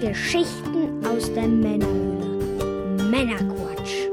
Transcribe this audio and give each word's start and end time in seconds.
Geschichten 0.00 1.04
aus 1.04 1.32
der 1.34 1.48
Männerhöhle. 1.48 3.02
Männerquatsch. 3.10 4.06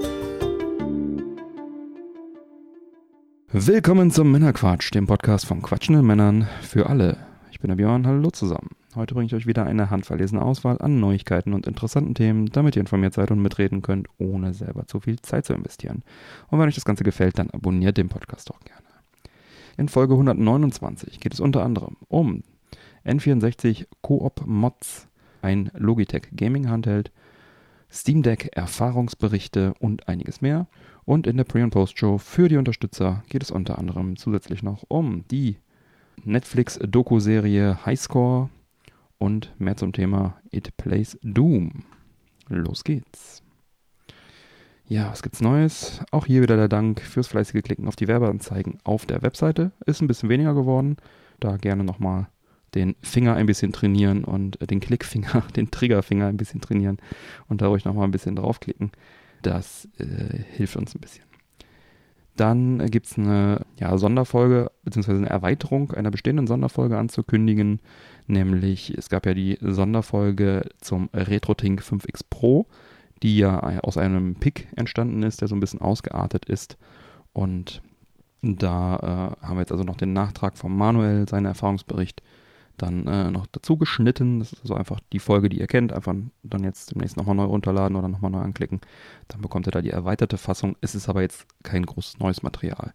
Willkommen 3.51 4.09
zum 4.09 4.31
Männerquatsch, 4.31 4.91
dem 4.95 5.05
Podcast 5.05 5.45
von 5.45 5.61
quatschenden 5.61 6.03
Männern 6.03 6.47
für 6.63 6.89
alle. 6.89 7.17
Ich 7.51 7.59
bin 7.59 7.69
der 7.69 7.75
Björn, 7.75 8.07
hallo 8.07 8.31
zusammen. 8.31 8.69
Heute 8.95 9.13
bringe 9.13 9.27
ich 9.27 9.35
euch 9.35 9.45
wieder 9.45 9.67
eine 9.67 9.91
handverlesene 9.91 10.41
Auswahl 10.41 10.81
an 10.81 10.99
Neuigkeiten 10.99 11.53
und 11.53 11.67
interessanten 11.67 12.15
Themen, 12.15 12.47
damit 12.47 12.75
ihr 12.75 12.79
informiert 12.79 13.13
seid 13.13 13.29
und 13.29 13.43
mitreden 13.43 13.83
könnt, 13.83 14.07
ohne 14.17 14.55
selber 14.55 14.87
zu 14.87 14.99
viel 14.99 15.21
Zeit 15.21 15.45
zu 15.45 15.53
investieren. 15.53 16.01
Und 16.47 16.57
wenn 16.57 16.67
euch 16.67 16.75
das 16.75 16.85
Ganze 16.85 17.03
gefällt, 17.03 17.37
dann 17.37 17.51
abonniert 17.51 17.97
den 17.97 18.09
Podcast 18.09 18.49
doch 18.49 18.59
gerne. 18.61 18.81
In 19.77 19.87
Folge 19.87 20.15
129 20.15 21.19
geht 21.19 21.35
es 21.35 21.39
unter 21.39 21.63
anderem 21.63 21.97
um 22.07 22.41
N64 23.05 23.85
Coop 24.01 24.47
Mods, 24.47 25.07
ein 25.45 25.69
Logitech 25.75 26.29
Gaming 26.35 26.67
Handheld, 26.67 27.11
Steam 27.91 28.23
Deck 28.23 28.49
Erfahrungsberichte 28.53 29.75
und 29.79 30.07
einiges 30.07 30.41
mehr. 30.41 30.67
Und 31.05 31.27
in 31.27 31.37
der 31.37 31.43
Pre- 31.43 31.63
und 31.63 31.69
Post-Show 31.69 32.17
für 32.17 32.49
die 32.49 32.57
Unterstützer 32.57 33.23
geht 33.29 33.43
es 33.43 33.51
unter 33.51 33.77
anderem 33.77 34.17
zusätzlich 34.17 34.63
noch 34.63 34.83
um 34.87 35.23
die 35.29 35.57
Netflix-Doku-Serie 36.23 37.85
Highscore 37.85 38.49
und 39.19 39.53
mehr 39.59 39.77
zum 39.77 39.93
Thema 39.93 40.41
It 40.49 40.75
Plays 40.77 41.19
Doom. 41.21 41.83
Los 42.47 42.83
geht's. 42.83 43.43
Ja, 44.87 45.11
was 45.11 45.21
gibt's 45.21 45.41
Neues? 45.41 46.01
Auch 46.11 46.25
hier 46.25 46.41
wieder 46.41 46.57
der 46.57 46.69
Dank 46.69 47.01
fürs 47.01 47.27
fleißige 47.27 47.61
Klicken 47.61 47.87
auf 47.87 47.95
die 47.95 48.07
Werbeanzeigen 48.07 48.79
auf 48.83 49.05
der 49.05 49.21
Webseite. 49.21 49.71
Ist 49.85 50.01
ein 50.01 50.07
bisschen 50.07 50.29
weniger 50.29 50.55
geworden. 50.55 50.97
Da 51.39 51.57
gerne 51.57 51.83
nochmal 51.83 52.29
den 52.75 52.95
Finger 53.01 53.35
ein 53.35 53.45
bisschen 53.45 53.71
trainieren 53.71 54.23
und 54.23 54.57
den 54.69 54.79
Klickfinger, 54.79 55.43
den 55.55 55.71
Triggerfinger 55.71 56.27
ein 56.27 56.37
bisschen 56.37 56.61
trainieren 56.61 56.97
und 57.47 57.61
da 57.61 57.67
ruhig 57.67 57.85
nochmal 57.85 58.05
ein 58.05 58.11
bisschen 58.11 58.35
draufklicken. 58.35 58.91
Das 59.41 59.87
äh, 59.97 60.43
hilft 60.55 60.75
uns 60.75 60.95
ein 60.95 61.01
bisschen. 61.01 61.23
Dann 62.35 62.85
gibt 62.91 63.05
es 63.05 63.17
eine 63.17 63.61
ja, 63.79 63.97
Sonderfolge 63.97 64.69
beziehungsweise 64.83 65.19
eine 65.19 65.29
Erweiterung 65.29 65.93
einer 65.93 66.11
bestehenden 66.11 66.47
Sonderfolge 66.47 66.97
anzukündigen, 66.97 67.79
nämlich 68.27 68.93
es 68.97 69.09
gab 69.09 69.25
ja 69.25 69.33
die 69.33 69.57
Sonderfolge 69.61 70.69
zum 70.81 71.09
RetroTink 71.13 71.81
5X 71.81 72.25
Pro, 72.29 72.67
die 73.23 73.37
ja 73.37 73.59
aus 73.79 73.97
einem 73.97 74.35
Pick 74.35 74.67
entstanden 74.75 75.23
ist, 75.23 75.39
der 75.39 75.47
so 75.47 75.55
ein 75.55 75.61
bisschen 75.61 75.79
ausgeartet 75.79 76.45
ist. 76.45 76.77
Und 77.31 77.81
da 78.41 78.95
äh, 79.41 79.45
haben 79.45 79.55
wir 79.55 79.61
jetzt 79.61 79.71
also 79.71 79.83
noch 79.83 79.97
den 79.97 80.11
Nachtrag 80.11 80.57
von 80.57 80.75
Manuel, 80.75 81.27
seinen 81.29 81.45
Erfahrungsbericht 81.45 82.21
dann 82.77 83.07
äh, 83.07 83.31
noch 83.31 83.47
dazu 83.47 83.77
geschnitten. 83.77 84.39
Das 84.39 84.53
ist 84.53 84.61
also 84.61 84.75
einfach 84.75 84.99
die 85.13 85.19
Folge, 85.19 85.49
die 85.49 85.59
ihr 85.59 85.67
kennt. 85.67 85.93
Einfach 85.93 86.15
dann 86.43 86.63
jetzt 86.63 86.91
demnächst 86.91 87.17
nochmal 87.17 87.35
neu 87.35 87.45
runterladen 87.45 87.95
oder 87.95 88.07
nochmal 88.07 88.31
neu 88.31 88.39
anklicken. 88.39 88.81
Dann 89.27 89.41
bekommt 89.41 89.67
ihr 89.67 89.71
da 89.71 89.81
die 89.81 89.91
erweiterte 89.91 90.37
Fassung. 90.37 90.75
Es 90.81 90.95
ist 90.95 91.09
aber 91.09 91.21
jetzt 91.21 91.45
kein 91.63 91.85
großes 91.85 92.19
neues 92.19 92.43
Material 92.43 92.93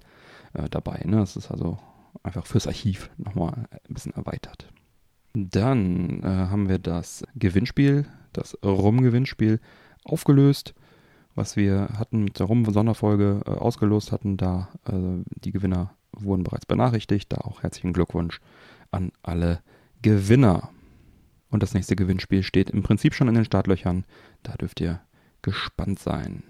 äh, 0.54 0.68
dabei. 0.68 1.02
Ne? 1.04 1.20
Es 1.22 1.36
ist 1.36 1.50
also 1.50 1.78
einfach 2.22 2.46
fürs 2.46 2.66
Archiv 2.66 3.10
nochmal 3.16 3.68
ein 3.70 3.94
bisschen 3.94 4.14
erweitert. 4.14 4.72
Dann 5.32 6.22
äh, 6.22 6.26
haben 6.26 6.68
wir 6.68 6.78
das 6.78 7.24
Gewinnspiel, 7.36 8.06
das 8.32 8.58
Rum-Gewinnspiel 8.64 9.60
aufgelöst, 10.04 10.74
was 11.34 11.56
wir 11.56 11.88
hatten 11.96 12.24
mit 12.24 12.38
der 12.38 12.46
Rum-Sonderfolge 12.46 13.42
äh, 13.46 13.50
ausgelost 13.50 14.12
hatten. 14.12 14.36
Da 14.36 14.68
äh, 14.86 15.22
die 15.44 15.52
Gewinner 15.52 15.94
wurden 16.12 16.42
bereits 16.42 16.66
benachrichtigt. 16.66 17.32
Da 17.32 17.38
auch 17.38 17.62
herzlichen 17.62 17.92
Glückwunsch 17.92 18.40
an 18.90 19.12
alle 19.22 19.60
Gewinner. 20.02 20.70
Und 21.50 21.62
das 21.62 21.74
nächste 21.74 21.96
Gewinnspiel 21.96 22.42
steht 22.42 22.70
im 22.70 22.82
Prinzip 22.82 23.14
schon 23.14 23.28
in 23.28 23.34
den 23.34 23.44
Startlöchern. 23.44 24.04
Da 24.42 24.54
dürft 24.54 24.80
ihr 24.80 25.00
gespannt 25.42 25.98
sein. 25.98 26.42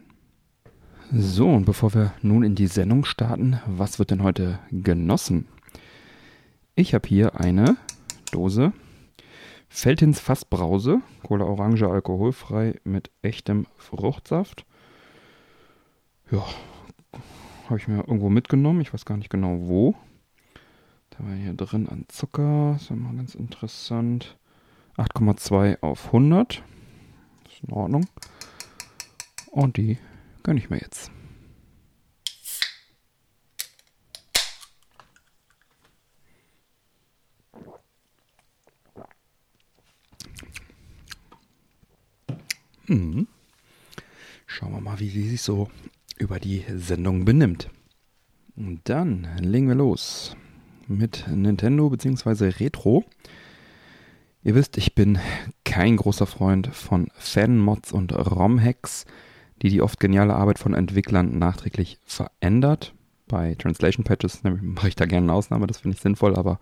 So, 1.12 1.48
und 1.48 1.64
bevor 1.64 1.94
wir 1.94 2.12
nun 2.22 2.44
in 2.44 2.54
die 2.54 2.68
Sendung 2.68 3.04
starten, 3.04 3.58
was 3.66 3.98
wird 3.98 4.10
denn 4.10 4.22
heute 4.22 4.60
genossen? 4.70 5.48
Ich 6.76 6.94
habe 6.94 7.08
hier 7.08 7.40
eine 7.40 7.76
Dose 8.30 8.72
Feltins 9.68 10.20
Fassbrause, 10.20 11.00
Cola 11.22 11.44
Orange 11.44 11.88
alkoholfrei 11.88 12.74
mit 12.84 13.10
echtem 13.22 13.66
Fruchtsaft. 13.76 14.66
Ja, 16.30 16.44
habe 17.66 17.78
ich 17.78 17.88
mir 17.88 17.98
irgendwo 17.98 18.28
mitgenommen. 18.28 18.80
Ich 18.80 18.92
weiß 18.92 19.04
gar 19.04 19.16
nicht 19.16 19.30
genau 19.30 19.58
wo 19.60 19.94
haben 21.20 21.36
wir 21.36 21.36
hier 21.36 21.54
drin 21.54 21.88
an 21.88 22.06
Zucker? 22.08 22.72
Das 22.72 22.82
ist 22.82 22.90
mal 22.92 23.14
ganz 23.14 23.34
interessant. 23.34 24.38
8,2 24.96 25.82
auf 25.82 26.06
100. 26.06 26.62
Das 27.44 27.52
ist 27.52 27.64
in 27.64 27.72
Ordnung. 27.72 28.06
Und 29.50 29.76
die 29.76 29.98
gönne 30.42 30.60
ich 30.60 30.70
mir 30.70 30.78
jetzt. 30.78 31.10
Hm. 42.86 43.28
Schauen 44.46 44.72
wir 44.72 44.80
mal, 44.80 44.98
wie 44.98 45.10
sie 45.10 45.28
sich 45.28 45.42
so 45.42 45.68
über 46.16 46.40
die 46.40 46.64
Sendung 46.76 47.26
benimmt. 47.26 47.68
Und 48.56 48.80
dann 48.88 49.28
legen 49.38 49.68
wir 49.68 49.74
los 49.74 50.34
mit 50.90 51.26
Nintendo 51.28 51.88
bzw. 51.88 52.48
Retro. 52.60 53.04
Ihr 54.42 54.54
wisst, 54.54 54.76
ich 54.76 54.94
bin 54.94 55.18
kein 55.64 55.96
großer 55.96 56.26
Freund 56.26 56.68
von 56.68 57.08
Fan-Mods 57.14 57.92
und 57.92 58.12
ROM-Hacks, 58.12 59.04
die 59.62 59.68
die 59.68 59.82
oft 59.82 60.00
geniale 60.00 60.34
Arbeit 60.34 60.58
von 60.58 60.74
Entwicklern 60.74 61.38
nachträglich 61.38 61.98
verändert. 62.04 62.94
Bei 63.28 63.54
Translation 63.54 64.04
Patches 64.04 64.40
mache 64.42 64.88
ich 64.88 64.96
da 64.96 65.06
gerne 65.06 65.26
eine 65.26 65.34
Ausnahme, 65.34 65.66
das 65.66 65.78
finde 65.78 65.96
ich 65.96 66.02
sinnvoll, 66.02 66.36
aber 66.36 66.58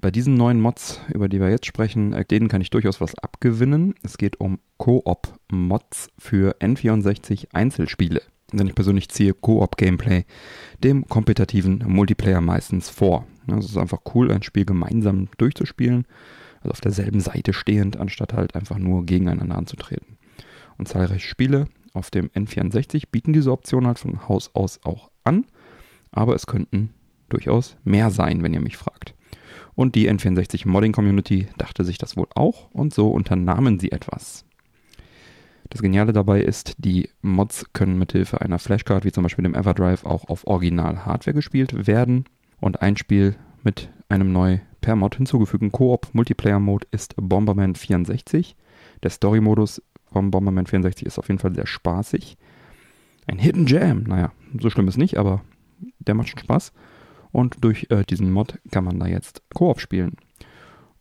bei 0.00 0.10
diesen 0.10 0.34
neuen 0.34 0.60
Mods, 0.60 1.00
über 1.12 1.28
die 1.28 1.40
wir 1.40 1.50
jetzt 1.50 1.66
sprechen, 1.66 2.14
äh, 2.14 2.24
denen 2.24 2.48
kann 2.48 2.62
ich 2.62 2.70
durchaus 2.70 3.00
was 3.00 3.14
abgewinnen. 3.16 3.94
Es 4.02 4.16
geht 4.16 4.40
um 4.40 4.58
Koop-Mods 4.78 6.08
für 6.16 6.56
N64 6.60 7.48
Einzelspiele. 7.52 8.22
Denn 8.52 8.66
ich 8.66 8.74
persönlich 8.74 9.08
ziehe 9.08 9.34
Koop-Gameplay 9.34 10.24
dem 10.82 11.06
kompetitiven 11.06 11.84
Multiplayer 11.86 12.40
meistens 12.40 12.88
vor. 12.88 13.26
Es 13.46 13.66
ist 13.66 13.76
einfach 13.76 14.00
cool, 14.14 14.30
ein 14.30 14.42
Spiel 14.42 14.64
gemeinsam 14.64 15.28
durchzuspielen, 15.38 16.06
also 16.60 16.72
auf 16.72 16.80
derselben 16.80 17.20
Seite 17.20 17.52
stehend, 17.52 17.96
anstatt 17.96 18.32
halt 18.32 18.54
einfach 18.54 18.78
nur 18.78 19.06
gegeneinander 19.06 19.56
anzutreten. 19.56 20.18
Und 20.78 20.88
zahlreiche 20.88 21.28
Spiele 21.28 21.68
auf 21.92 22.10
dem 22.10 22.28
N64 22.28 23.04
bieten 23.10 23.32
diese 23.32 23.52
Option 23.52 23.86
halt 23.86 23.98
von 23.98 24.28
Haus 24.28 24.54
aus 24.54 24.80
auch 24.84 25.10
an, 25.24 25.46
aber 26.12 26.34
es 26.34 26.46
könnten 26.46 26.90
durchaus 27.28 27.76
mehr 27.84 28.10
sein, 28.10 28.42
wenn 28.42 28.54
ihr 28.54 28.60
mich 28.60 28.76
fragt. 28.76 29.14
Und 29.74 29.94
die 29.94 30.10
N64 30.10 30.68
Modding 30.68 30.92
Community 30.92 31.48
dachte 31.56 31.84
sich 31.84 31.98
das 31.98 32.16
wohl 32.16 32.26
auch 32.34 32.70
und 32.72 32.92
so 32.92 33.10
unternahmen 33.10 33.78
sie 33.78 33.92
etwas. 33.92 34.44
Das 35.70 35.82
Geniale 35.82 36.12
dabei 36.12 36.42
ist, 36.42 36.74
die 36.78 37.08
Mods 37.22 37.66
können 37.72 37.96
mithilfe 37.96 38.40
einer 38.40 38.58
Flashcard 38.58 39.04
wie 39.04 39.12
zum 39.12 39.22
Beispiel 39.22 39.44
dem 39.44 39.54
Everdrive 39.54 40.04
auch 40.04 40.28
auf 40.28 40.46
Original-Hardware 40.46 41.34
gespielt 41.34 41.86
werden 41.86 42.24
und 42.60 42.82
ein 42.82 42.96
Spiel 42.96 43.36
mit 43.62 43.88
einem 44.08 44.32
neu 44.32 44.58
per 44.80 44.96
Mod 44.96 45.14
hinzugefügten 45.14 45.70
Koop-Multiplayer-Mode 45.70 46.88
ist 46.90 47.14
Bomberman 47.16 47.76
64. 47.76 48.56
Der 49.04 49.10
Story-Modus 49.10 49.80
vom 50.12 50.32
Bomberman 50.32 50.66
64 50.66 51.06
ist 51.06 51.18
auf 51.18 51.28
jeden 51.28 51.38
Fall 51.38 51.54
sehr 51.54 51.66
spaßig. 51.66 52.36
Ein 53.28 53.38
Hidden 53.38 53.66
Jam, 53.66 54.02
naja, 54.02 54.32
so 54.58 54.70
schlimm 54.70 54.88
ist 54.88 54.98
nicht, 54.98 55.18
aber 55.18 55.42
der 56.00 56.14
macht 56.14 56.30
schon 56.30 56.40
Spaß. 56.40 56.72
Und 57.30 57.62
durch 57.62 57.86
äh, 57.90 58.02
diesen 58.04 58.32
Mod 58.32 58.58
kann 58.72 58.82
man 58.82 58.98
da 58.98 59.06
jetzt 59.06 59.42
Koop 59.54 59.80
spielen. 59.80 60.16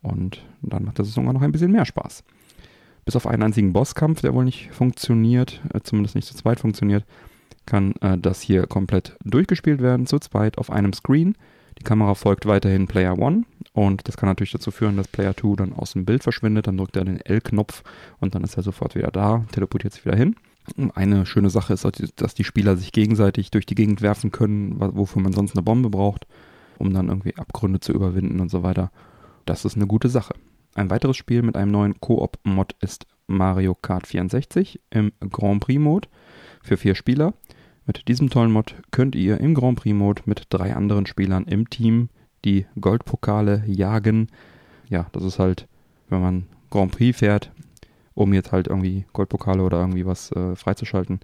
Und 0.04 0.46
dann 0.62 0.84
macht 0.84 1.00
das 1.00 1.12
sogar 1.12 1.34
noch 1.34 1.42
ein 1.42 1.52
bisschen 1.52 1.72
mehr 1.72 1.86
Spaß. 1.86 2.24
Bis 3.10 3.16
auf 3.16 3.26
einen 3.26 3.42
einzigen 3.42 3.74
Bosskampf, 3.74 4.22
der 4.22 4.36
wohl 4.36 4.46
nicht 4.46 4.70
funktioniert, 4.72 5.62
äh, 5.74 5.80
zumindest 5.82 6.14
nicht 6.14 6.28
zu 6.28 6.36
zweit 6.36 6.60
funktioniert, 6.60 7.06
kann 7.66 7.96
äh, 8.02 8.20
das 8.20 8.40
hier 8.40 8.68
komplett 8.68 9.18
durchgespielt 9.26 9.82
werden, 9.82 10.06
zu 10.06 10.20
zweit 10.20 10.60
auf 10.60 10.70
einem 10.70 10.94
Screen. 10.94 11.34
Die 11.80 11.84
Kamera 11.84 12.14
folgt 12.14 12.46
weiterhin 12.46 12.86
Player 12.86 13.18
1 13.20 13.48
und 13.74 14.08
das 14.08 14.16
kann 14.16 14.30
natürlich 14.30 14.52
dazu 14.52 14.70
führen, 14.70 14.96
dass 14.96 15.08
Player 15.08 15.36
2 15.36 15.56
dann 15.56 15.74
aus 15.74 15.94
dem 15.94 16.06
Bild 16.06 16.22
verschwindet. 16.22 16.68
Dann 16.68 16.78
drückt 16.78 16.98
er 16.98 17.04
den 17.04 17.20
L-Knopf 17.20 17.82
und 18.20 18.36
dann 18.36 18.44
ist 18.44 18.58
er 18.58 18.62
sofort 18.62 18.94
wieder 18.94 19.10
da, 19.10 19.44
teleportiert 19.54 19.94
sich 19.94 20.06
wieder 20.06 20.16
hin. 20.16 20.36
Eine 20.94 21.26
schöne 21.26 21.50
Sache 21.50 21.74
ist, 21.74 21.88
dass 22.18 22.36
die 22.36 22.44
Spieler 22.44 22.78
sich 22.78 22.92
gegenseitig 22.92 23.50
durch 23.50 23.66
die 23.66 23.74
Gegend 23.74 24.04
werfen 24.04 24.30
können, 24.30 24.76
wofür 24.80 25.20
man 25.20 25.34
sonst 25.34 25.56
eine 25.56 25.64
Bombe 25.64 25.90
braucht, 25.90 26.28
um 26.78 26.94
dann 26.94 27.08
irgendwie 27.08 27.36
Abgründe 27.38 27.80
zu 27.80 27.92
überwinden 27.92 28.40
und 28.40 28.52
so 28.52 28.62
weiter. 28.62 28.92
Das 29.46 29.66
ist 29.66 29.78
eine 29.78 29.88
gute 29.88 30.10
Sache. 30.10 30.36
Ein 30.76 30.90
weiteres 30.90 31.18
Spiel 31.18 31.42
mit 31.42 31.56
einem 31.56 31.72
neuen 31.72 32.00
Koop-Mod 32.00 32.76
ist 32.80 33.08
Mario 33.28 33.76
Kart 33.76 34.08
64 34.08 34.80
im 34.90 35.12
Grand 35.30 35.62
Prix-Mode 35.62 36.08
für 36.62 36.78
vier 36.78 36.96
Spieler. 36.96 37.34
Mit 37.86 38.08
diesem 38.08 38.30
tollen 38.30 38.52
Mod 38.52 38.76
könnt 38.92 39.16
ihr 39.16 39.40
im 39.40 39.56
Grand 39.56 39.80
Prix 39.80 39.96
Mode 39.96 40.22
mit 40.26 40.44
drei 40.50 40.76
anderen 40.76 41.08
Spielern 41.08 41.46
im 41.46 41.70
Team 41.70 42.10
die 42.46 42.66
Goldpokale 42.80 43.64
jagen. 43.66 44.28
Ja, 44.90 45.08
das 45.12 45.24
ist 45.24 45.40
halt, 45.40 45.68
wenn 46.08 46.22
man 46.22 46.46
Grand 46.70 46.92
Prix 46.92 47.18
fährt, 47.18 47.52
um 48.14 48.34
jetzt 48.34 48.52
halt 48.52 48.68
irgendwie 48.68 49.06
Goldpokale 49.14 49.64
oder 49.64 49.80
irgendwie 49.80 50.06
was 50.06 50.32
äh, 50.34 50.56
freizuschalten, 50.56 51.20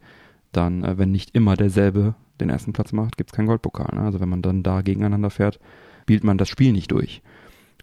dann, 0.54 0.84
äh, 0.84 0.98
wenn 0.98 1.12
nicht 1.12 1.36
immer 1.36 1.56
derselbe 1.56 2.16
den 2.40 2.50
ersten 2.50 2.74
Platz 2.74 2.94
macht, 2.94 3.18
gibt 3.18 3.32
es 3.32 3.36
keinen 3.36 3.48
Goldpokal. 3.48 3.96
Ne? 3.96 4.02
Also 4.02 4.20
wenn 4.20 4.30
man 4.30 4.42
dann 4.42 4.64
da 4.64 4.82
gegeneinander 4.82 5.30
fährt, 5.30 5.60
spielt 6.02 6.24
man 6.24 6.38
das 6.38 6.50
Spiel 6.50 6.72
nicht 6.72 6.92
durch. 6.92 7.22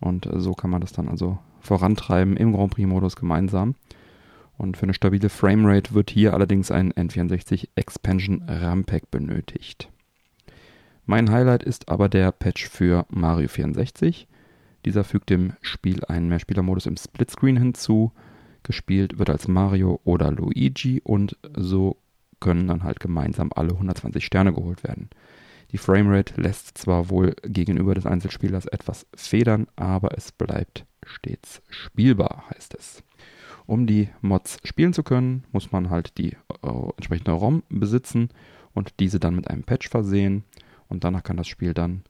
Und 0.01 0.27
äh, 0.27 0.41
so 0.41 0.55
kann 0.55 0.71
man 0.71 0.81
das 0.81 0.93
dann 0.93 1.09
also 1.09 1.39
vorantreiben 1.63 2.37
im 2.37 2.53
Grand 2.53 2.73
Prix-Modus 2.73 3.17
gemeinsam. 3.17 3.75
Und 4.59 4.77
für 4.77 4.85
eine 4.85 4.95
stabile 4.95 5.29
Framerate 5.29 5.95
wird 5.95 6.11
hier 6.11 6.35
allerdings 6.35 6.71
ein 6.71 6.93
N64 6.93 7.69
Expansion 7.75 8.43
RAM 8.47 8.85
Pack 8.85 9.11
benötigt. 9.11 9.89
Mein 11.07 11.31
Highlight 11.31 11.63
ist 11.63 11.89
aber 11.89 12.09
der 12.09 12.31
Patch 12.31 12.69
für 12.69 13.07
Mario 13.09 13.49
64. 13.49 14.29
Dieser 14.85 15.05
fügt 15.05 15.31
dem 15.31 15.55
Spiel 15.61 16.05
einen 16.05 16.29
Mehrspielermodus 16.29 16.87
im 16.87 16.97
Splitscreen 16.97 17.57
hinzu. 17.57 18.13
Gespielt 18.63 19.19
wird 19.19 19.31
als 19.31 19.49
Mario 19.49 20.01
oder 20.05 20.31
Luigi 20.31 21.01
und 21.03 21.37
so 21.57 21.97
können 22.41 22.69
dann 22.69 22.85
halt 22.85 23.01
gemeinsam 23.01 23.51
alle 23.55 23.73
120 23.73 24.25
Sterne 24.25 24.53
geholt 24.53 24.85
werden. 24.85 25.09
Die 25.73 25.79
Framerate 25.79 26.41
lässt 26.41 26.77
zwar 26.77 27.09
wohl 27.09 27.35
gegenüber 27.43 27.95
des 27.95 28.07
Einzelspielers 28.07 28.67
etwas 28.67 29.07
federn, 29.15 29.67
aber 29.75 30.17
es 30.17 30.31
bleibt 30.31 30.85
stets 31.05 31.63
spielbar, 31.69 32.45
heißt 32.55 32.75
es. 32.75 33.03
Um 33.67 33.87
die 33.87 34.09
Mods 34.21 34.59
spielen 34.65 34.93
zu 34.93 35.03
können, 35.03 35.45
muss 35.53 35.73
man 35.73 35.91
halt 35.91 36.19
die 36.19 36.33
äh, 36.63 36.91
entsprechende 36.97 37.33
ROM 37.33 37.63
besitzen 37.69 38.31
und 38.75 38.95
diese 39.01 39.21
dann 39.21 39.35
mit 39.35 39.49
einem 39.49 39.63
Patch 39.63 39.89
versehen. 39.89 40.45
Und 40.89 41.05
danach 41.05 41.23
kann 41.23 41.37
das 41.37 41.49
Spiel 41.49 41.75
dann 41.75 42.03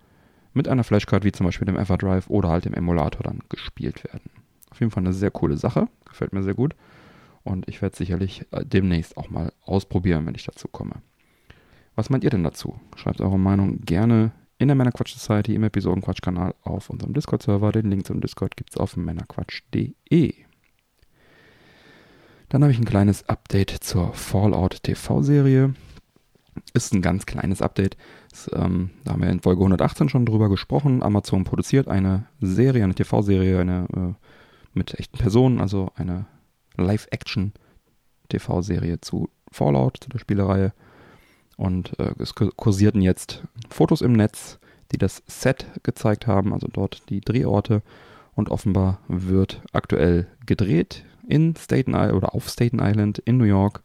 mit 0.55 0.69
einer 0.69 0.85
Flashcard 0.85 1.25
wie 1.25 1.33
zum 1.33 1.47
Beispiel 1.47 1.67
dem 1.67 1.79
Everdrive 1.79 2.29
oder 2.29 2.49
halt 2.49 2.65
dem 2.65 2.75
Emulator 2.75 3.23
dann 3.23 3.41
gespielt 3.49 4.05
werden. 4.05 4.31
Auf 4.71 4.81
jeden 4.81 4.91
Fall 4.91 5.03
eine 5.03 5.13
sehr 5.13 5.31
coole 5.31 5.57
Sache, 5.57 5.89
gefällt 6.05 6.33
mir 6.33 6.43
sehr 6.43 6.55
gut. 6.55 6.75
Und 7.45 7.69
ich 7.69 7.83
werde 7.83 7.97
sicherlich 7.97 8.47
äh, 8.53 8.65
demnächst 8.65 9.17
auch 9.17 9.31
mal 9.31 9.53
ausprobieren, 9.65 10.27
wenn 10.27 10.35
ich 10.35 10.45
dazu 10.45 10.69
komme. 10.69 11.03
Was 11.95 12.09
meint 12.09 12.25
ihr 12.25 12.31
denn 12.31 12.45
dazu? 12.45 12.81
Schreibt 12.97 13.21
eure 13.21 13.39
Meinung 13.39 13.81
gerne 13.83 14.33
in 14.63 14.69
der 14.69 14.77
Männerquatsch 14.77 15.13
Society 15.13 15.55
im 15.55 15.65
Episodenquatsch-Kanal 15.65 16.55
auf 16.63 16.89
unserem 16.89 17.13
Discord-Server. 17.15 17.73
Den 17.73 17.91
Link 17.91 18.07
zum 18.07 18.21
Discord 18.21 18.57
gibt 18.57 18.71
es 18.71 18.77
auf 18.77 18.97
männerquatsch.de. 18.97 20.35
Dann 22.49 22.63
habe 22.63 22.71
ich 22.71 22.79
ein 22.79 22.85
kleines 22.85 23.29
Update 23.29 23.71
zur 23.71 24.15
Fallout 24.15 24.85
TV-Serie. 24.85 25.75
Ist 26.75 26.95
ein 26.95 27.03
ganz 27.03 27.27
kleines 27.27 27.61
Update. 27.61 27.97
Das, 28.31 28.49
ähm, 28.55 28.91
da 29.05 29.11
haben 29.13 29.23
wir 29.23 29.31
in 29.31 29.41
Folge 29.41 29.63
118 29.63 30.09
schon 30.09 30.27
drüber 30.27 30.49
gesprochen. 30.49 31.03
Amazon 31.03 31.43
produziert 31.45 31.89
eine 31.89 32.27
Serie, 32.41 32.85
eine 32.85 32.95
TV-Serie, 32.95 33.59
eine 33.59 33.89
äh, 33.97 34.13
mit 34.75 34.95
echten 34.95 35.19
Personen, 35.19 35.61
also 35.61 35.91
eine 35.97 36.27
Live-Action-TV-Serie 36.77 39.01
zu 39.01 39.29
Fallout, 39.51 39.97
zu 40.03 40.11
der 40.11 40.19
Spielereihe. 40.19 40.73
Und 41.57 41.99
äh, 41.99 42.15
es 42.19 42.35
kursierten 42.35 43.03
jetzt 43.03 43.43
Fotos 43.69 44.01
im 44.01 44.13
Netz, 44.13 44.59
die 44.91 44.99
das 44.99 45.23
Set 45.27 45.67
gezeigt 45.83 46.27
haben, 46.27 46.53
also 46.53 46.69
dort 46.71 47.09
die 47.11 47.21
Drehorte. 47.21 47.83
Und 48.35 48.51
offenbar 48.51 48.99
wird 49.09 49.63
aktuell 49.73 50.27
gedreht 50.47 51.05
in 51.29 51.55
Staten 51.57 51.95
Island 51.95 52.15
oder 52.15 52.35
auf 52.35 52.49
Staten 52.49 52.79
Island 52.81 53.19
in 53.19 53.37
New 53.37 53.45
York. 53.45 53.83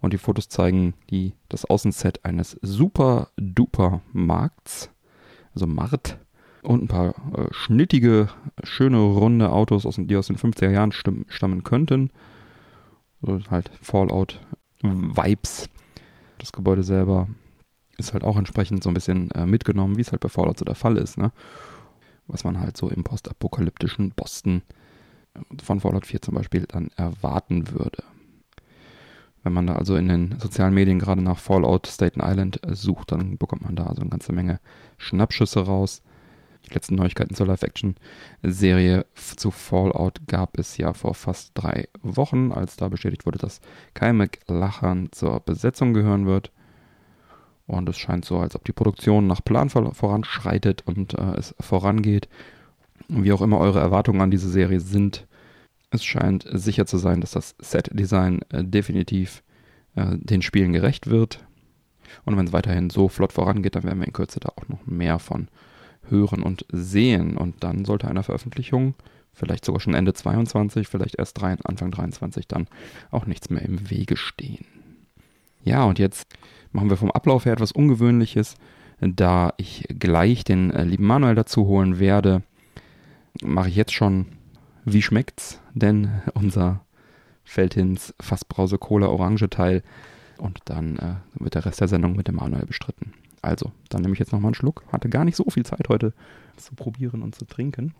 Und 0.00 0.12
die 0.12 0.18
Fotos 0.18 0.48
zeigen 0.48 0.94
die, 1.10 1.34
das 1.48 1.64
Außenset 1.64 2.24
eines 2.24 2.58
super 2.62 3.28
duper 3.36 4.00
Markts, 4.12 4.90
also 5.54 5.66
Mart. 5.66 6.18
Und 6.62 6.84
ein 6.84 6.88
paar 6.88 7.14
äh, 7.36 7.46
schnittige, 7.52 8.28
schöne, 8.62 8.98
runde 8.98 9.50
Autos, 9.50 9.86
aus, 9.86 9.96
die 9.98 10.16
aus 10.16 10.26
den 10.26 10.36
50er 10.36 10.70
Jahren 10.70 10.92
stammen 10.92 11.64
könnten. 11.64 12.10
So 13.22 13.40
halt 13.50 13.70
Fallout-Vibes. 13.80 15.68
Das 16.40 16.52
Gebäude 16.52 16.82
selber 16.82 17.28
ist 17.98 18.14
halt 18.14 18.24
auch 18.24 18.36
entsprechend 18.36 18.82
so 18.82 18.90
ein 18.90 18.94
bisschen 18.94 19.30
äh, 19.32 19.46
mitgenommen, 19.46 19.96
wie 19.96 20.00
es 20.00 20.10
halt 20.10 20.22
bei 20.22 20.30
Fallout 20.30 20.58
so 20.58 20.64
der 20.64 20.74
Fall 20.74 20.96
ist. 20.96 21.18
Ne? 21.18 21.32
Was 22.26 22.44
man 22.44 22.58
halt 22.58 22.76
so 22.76 22.88
im 22.88 23.04
postapokalyptischen 23.04 24.10
Boston 24.10 24.62
von 25.62 25.80
Fallout 25.80 26.06
4 26.06 26.22
zum 26.22 26.34
Beispiel 26.34 26.64
dann 26.66 26.88
erwarten 26.96 27.70
würde. 27.70 28.02
Wenn 29.42 29.52
man 29.52 29.66
da 29.66 29.76
also 29.76 29.96
in 29.96 30.08
den 30.08 30.38
sozialen 30.38 30.74
Medien 30.74 30.98
gerade 30.98 31.22
nach 31.22 31.38
Fallout 31.38 31.86
Staten 31.86 32.20
Island 32.22 32.60
sucht, 32.68 33.12
dann 33.12 33.38
bekommt 33.38 33.62
man 33.62 33.76
da 33.76 33.86
also 33.86 34.00
eine 34.00 34.10
ganze 34.10 34.32
Menge 34.32 34.60
Schnappschüsse 34.98 35.60
raus. 35.60 36.02
Die 36.68 36.74
letzten 36.74 36.94
Neuigkeiten 36.94 37.34
zur 37.34 37.46
Live-Action-Serie 37.46 39.06
zu 39.14 39.50
Fallout 39.50 40.20
gab 40.26 40.58
es 40.58 40.76
ja 40.76 40.92
vor 40.92 41.14
fast 41.14 41.52
drei 41.54 41.88
Wochen, 42.02 42.52
als 42.52 42.76
da 42.76 42.88
bestätigt 42.88 43.26
wurde, 43.26 43.38
dass 43.38 43.60
Kyle 43.94 44.12
McLachlan 44.12 45.08
zur 45.10 45.40
Besetzung 45.40 45.94
gehören 45.94 46.26
wird. 46.26 46.52
Und 47.66 47.88
es 47.88 47.98
scheint 47.98 48.24
so, 48.24 48.38
als 48.38 48.54
ob 48.56 48.64
die 48.64 48.72
Produktion 48.72 49.26
nach 49.26 49.44
Plan 49.44 49.70
voranschreitet 49.70 50.82
und 50.86 51.14
äh, 51.14 51.34
es 51.36 51.54
vorangeht 51.60 52.28
wie 53.10 53.32
auch 53.32 53.42
immer 53.42 53.58
eure 53.58 53.80
Erwartungen 53.80 54.20
an 54.20 54.30
diese 54.30 54.50
Serie 54.50 54.80
sind. 54.80 55.26
Es 55.90 56.04
scheint 56.04 56.46
sicher 56.52 56.86
zu 56.86 56.98
sein, 56.98 57.20
dass 57.20 57.32
das 57.32 57.56
Set-Design 57.58 58.40
äh, 58.50 58.64
definitiv 58.64 59.42
äh, 59.96 60.16
den 60.16 60.42
Spielen 60.42 60.72
gerecht 60.72 61.08
wird. 61.08 61.44
Und 62.24 62.36
wenn 62.36 62.46
es 62.46 62.52
weiterhin 62.52 62.90
so 62.90 63.08
flott 63.08 63.32
vorangeht, 63.32 63.76
dann 63.76 63.84
werden 63.84 64.00
wir 64.00 64.06
in 64.06 64.12
Kürze 64.12 64.40
da 64.40 64.50
auch 64.50 64.68
noch 64.68 64.86
mehr 64.86 65.18
von 65.18 65.48
hören 66.08 66.42
und 66.42 66.66
sehen. 66.70 67.36
Und 67.36 67.62
dann 67.62 67.84
sollte 67.84 68.08
einer 68.08 68.22
Veröffentlichung, 68.22 68.94
vielleicht 69.32 69.64
sogar 69.64 69.80
schon 69.80 69.94
Ende 69.94 70.12
22, 70.12 70.88
vielleicht 70.88 71.18
erst 71.18 71.40
drei, 71.40 71.56
Anfang 71.64 71.90
23, 71.90 72.48
dann 72.48 72.66
auch 73.10 73.26
nichts 73.26 73.50
mehr 73.50 73.62
im 73.62 73.90
Wege 73.90 74.16
stehen. 74.16 74.64
Ja, 75.62 75.84
und 75.84 75.98
jetzt 75.98 76.26
machen 76.72 76.90
wir 76.90 76.96
vom 76.96 77.10
Ablauf 77.10 77.44
her 77.44 77.52
etwas 77.52 77.72
Ungewöhnliches, 77.72 78.56
da 79.00 79.54
ich 79.56 79.86
gleich 79.98 80.44
den 80.44 80.70
äh, 80.70 80.84
lieben 80.84 81.06
Manuel 81.06 81.34
dazu 81.34 81.66
holen 81.66 81.98
werde 81.98 82.42
mache 83.42 83.68
ich 83.68 83.76
jetzt 83.76 83.92
schon, 83.92 84.26
wie 84.84 85.02
schmeckt's? 85.02 85.60
Denn 85.74 86.22
unser 86.34 86.84
Feldhins 87.44 88.14
Fassbrause 88.20 88.78
Cola 88.78 89.08
Orange 89.08 89.48
Teil 89.50 89.82
und 90.38 90.60
dann 90.66 90.98
äh, 90.98 91.14
wird 91.42 91.54
der 91.54 91.66
Rest 91.66 91.80
der 91.80 91.88
Sendung 91.88 92.16
mit 92.16 92.28
dem 92.28 92.36
Manuel 92.36 92.66
bestritten. 92.66 93.12
Also, 93.42 93.72
dann 93.88 94.02
nehme 94.02 94.12
ich 94.12 94.18
jetzt 94.18 94.32
nochmal 94.32 94.48
einen 94.48 94.54
Schluck. 94.54 94.84
Hatte 94.92 95.08
gar 95.08 95.24
nicht 95.24 95.36
so 95.36 95.44
viel 95.48 95.64
Zeit 95.64 95.88
heute 95.88 96.12
zu 96.56 96.74
probieren 96.74 97.22
und 97.22 97.34
zu 97.34 97.46
trinken. 97.46 97.94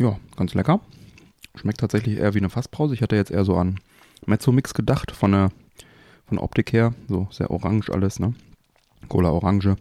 Ja, 0.00 0.18
ganz 0.36 0.54
lecker. 0.54 0.80
Schmeckt 1.54 1.80
tatsächlich 1.80 2.18
eher 2.18 2.34
wie 2.34 2.38
eine 2.38 2.50
Fassbrause. 2.50 2.94
Ich 2.94 3.02
hatte 3.02 3.16
jetzt 3.16 3.30
eher 3.30 3.44
so 3.44 3.56
an 3.56 3.78
Mezzo-Mix 4.26 4.74
gedacht, 4.74 5.12
von 5.12 5.32
der, 5.32 5.50
von 6.26 6.38
der 6.38 6.42
Optik 6.42 6.72
her. 6.72 6.94
So 7.08 7.28
sehr 7.30 7.50
orange 7.50 7.90
alles, 7.90 8.18
ne? 8.18 8.34
Cola 9.08 9.30
Orange. 9.30 9.76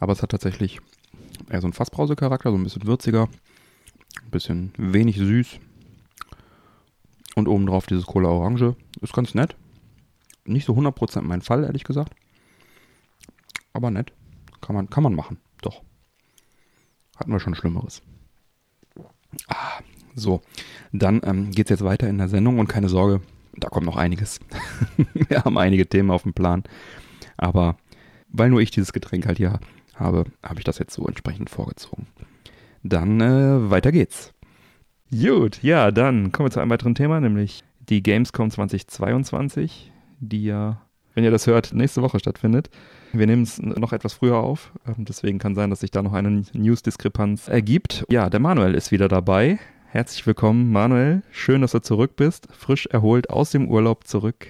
Aber 0.00 0.12
es 0.12 0.22
hat 0.22 0.30
tatsächlich 0.30 0.80
eher 1.48 1.60
so 1.60 1.66
einen 1.66 1.74
Fassbrause-Charakter, 1.74 2.50
so 2.50 2.56
ein 2.56 2.64
bisschen 2.64 2.86
würziger, 2.86 3.28
ein 4.24 4.30
bisschen 4.30 4.72
wenig 4.78 5.18
süß. 5.18 5.60
Und 7.36 7.48
obendrauf 7.48 7.86
dieses 7.86 8.06
Cola 8.06 8.28
Orange. 8.28 8.74
Ist 9.00 9.12
ganz 9.12 9.34
nett. 9.34 9.56
Nicht 10.44 10.66
so 10.66 10.74
100% 10.74 11.22
mein 11.22 11.42
Fall, 11.42 11.64
ehrlich 11.64 11.84
gesagt. 11.84 12.14
Aber 13.72 13.90
nett. 13.90 14.12
Kann 14.60 14.74
man, 14.74 14.90
kann 14.90 15.02
man 15.02 15.14
machen. 15.14 15.38
Doch. 15.62 15.82
Hatten 17.16 17.32
wir 17.32 17.40
schon 17.40 17.54
Schlimmeres. 17.54 18.02
Ah, 19.48 19.80
so. 20.14 20.42
Dann 20.92 21.20
ähm, 21.24 21.50
geht 21.50 21.66
es 21.66 21.70
jetzt 21.70 21.84
weiter 21.84 22.08
in 22.08 22.18
der 22.18 22.28
Sendung 22.28 22.58
und 22.58 22.66
keine 22.66 22.88
Sorge, 22.88 23.20
da 23.56 23.68
kommt 23.68 23.86
noch 23.86 23.96
einiges. 23.96 24.40
wir 25.14 25.44
haben 25.44 25.58
einige 25.58 25.88
Themen 25.88 26.10
auf 26.10 26.22
dem 26.24 26.34
Plan. 26.34 26.64
Aber 27.36 27.76
weil 28.28 28.50
nur 28.50 28.60
ich 28.60 28.70
dieses 28.70 28.92
Getränk 28.92 29.26
halt 29.26 29.38
hier 29.38 29.60
habe, 29.94 30.24
habe 30.42 30.58
ich 30.58 30.64
das 30.64 30.78
jetzt 30.78 30.94
so 30.94 31.06
entsprechend 31.06 31.50
vorgezogen. 31.50 32.06
Dann 32.82 33.20
äh, 33.20 33.70
weiter 33.70 33.92
geht's. 33.92 34.32
Gut, 35.12 35.60
ja, 35.62 35.90
dann 35.90 36.30
kommen 36.30 36.46
wir 36.46 36.52
zu 36.52 36.60
einem 36.60 36.70
weiteren 36.70 36.94
Thema, 36.94 37.20
nämlich 37.20 37.64
die 37.88 38.00
Gamescom 38.00 38.48
2022, 38.48 39.90
die 40.20 40.44
ja, 40.44 40.82
wenn 41.14 41.24
ihr 41.24 41.32
das 41.32 41.48
hört, 41.48 41.72
nächste 41.72 42.00
Woche 42.02 42.20
stattfindet. 42.20 42.70
Wir 43.12 43.26
nehmen 43.26 43.42
es 43.42 43.60
noch 43.60 43.92
etwas 43.92 44.12
früher 44.12 44.36
auf, 44.36 44.70
ähm, 44.86 45.04
deswegen 45.04 45.40
kann 45.40 45.56
sein, 45.56 45.68
dass 45.68 45.80
sich 45.80 45.90
da 45.90 46.02
noch 46.02 46.12
eine 46.12 46.44
News-Diskrepanz 46.52 47.48
ergibt. 47.48 48.04
Ja, 48.08 48.30
der 48.30 48.38
Manuel 48.38 48.74
ist 48.74 48.92
wieder 48.92 49.08
dabei. 49.08 49.58
Herzlich 49.88 50.24
willkommen, 50.28 50.70
Manuel. 50.70 51.22
Schön, 51.32 51.62
dass 51.62 51.72
du 51.72 51.80
zurück 51.80 52.14
bist, 52.14 52.46
frisch 52.52 52.86
erholt 52.86 53.30
aus 53.30 53.50
dem 53.50 53.68
Urlaub 53.68 54.06
zurück. 54.06 54.46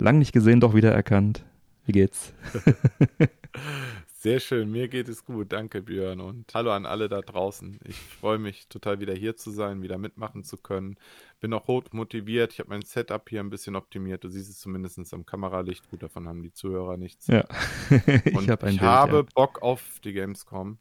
Lang 0.00 0.18
nicht 0.18 0.32
gesehen, 0.32 0.58
doch 0.58 0.74
wieder 0.74 0.90
erkannt. 0.90 1.44
Wie 1.84 1.92
geht's? 1.92 2.34
Sehr 4.18 4.40
schön, 4.40 4.70
mir 4.70 4.88
geht 4.88 5.08
es 5.08 5.24
gut. 5.26 5.52
Danke, 5.52 5.82
Björn. 5.82 6.20
Und 6.20 6.52
hallo 6.54 6.72
an 6.72 6.86
alle 6.86 7.08
da 7.08 7.20
draußen. 7.20 7.78
Ich 7.84 7.96
freue 7.96 8.38
mich 8.38 8.66
total 8.68 8.98
wieder 8.98 9.12
hier 9.14 9.36
zu 9.36 9.50
sein, 9.50 9.82
wieder 9.82 9.98
mitmachen 9.98 10.42
zu 10.42 10.56
können. 10.56 10.96
Bin 11.38 11.52
auch 11.52 11.66
hoch 11.68 11.84
motiviert. 11.92 12.52
Ich 12.54 12.58
habe 12.58 12.70
mein 12.70 12.80
Setup 12.82 13.28
hier 13.28 13.40
ein 13.40 13.50
bisschen 13.50 13.76
optimiert. 13.76 14.24
Du 14.24 14.30
siehst 14.30 14.48
es 14.50 14.58
zumindest 14.58 15.12
am 15.12 15.26
Kameralicht. 15.26 15.88
Gut, 15.90 16.02
davon 16.02 16.26
haben 16.28 16.42
die 16.42 16.52
Zuhörer 16.52 16.96
nichts. 16.96 17.26
Ja. 17.26 17.44
ich, 18.24 18.48
hab 18.48 18.62
ich 18.64 18.80
Bild, 18.80 18.80
habe 18.80 19.16
ja. 19.18 19.22
Bock 19.34 19.60
auf 19.62 20.00
die 20.02 20.14
Gamescom. 20.14 20.78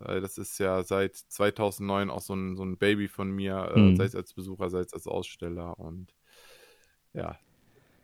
Weil 0.00 0.20
Das 0.20 0.36
ist 0.36 0.58
ja 0.58 0.82
seit 0.82 1.14
2009 1.16 2.10
auch 2.10 2.20
so 2.20 2.34
ein, 2.34 2.56
so 2.56 2.64
ein 2.64 2.76
Baby 2.76 3.06
von 3.06 3.30
mir, 3.30 3.72
Mhm. 3.76 3.94
äh, 3.94 3.96
sei 3.96 4.04
es 4.06 4.16
als 4.16 4.34
Besucher, 4.34 4.68
sei 4.68 4.80
es 4.80 4.92
als 4.92 5.06
Aussteller. 5.06 5.78
Und 5.78 6.12
ja, 7.12 7.38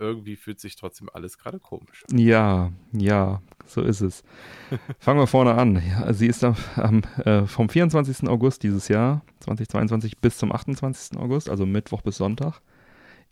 irgendwie 0.01 0.37
fühlt 0.37 0.61
sich 0.61 0.77
trotzdem 0.77 1.09
alles 1.13 1.39
gerade 1.39 1.61
komisch 1.61 2.05
an. 2.11 2.19
Ja, 2.19 2.73
ja, 2.93 3.43
so 3.67 3.83
ist 3.83 4.01
es. 4.01 4.25
Fangen 4.99 5.21
wir 5.21 5.27
vorne 5.27 5.55
an. 5.55 5.83
Ja, 5.87 6.13
sie 6.13 6.27
ist 6.27 6.43
am, 6.43 6.57
am, 6.77 7.03
äh, 7.25 7.47
vom 7.47 7.69
24. 7.69 8.29
August 8.29 8.63
dieses 8.63 8.89
Jahr, 8.89 9.23
2022, 9.41 10.19
bis 10.19 10.39
zum 10.39 10.53
28. 10.53 11.19
August, 11.19 11.49
also 11.49 11.67
Mittwoch 11.67 12.03
bis 12.03 12.17
Sonntag, 12.17 12.61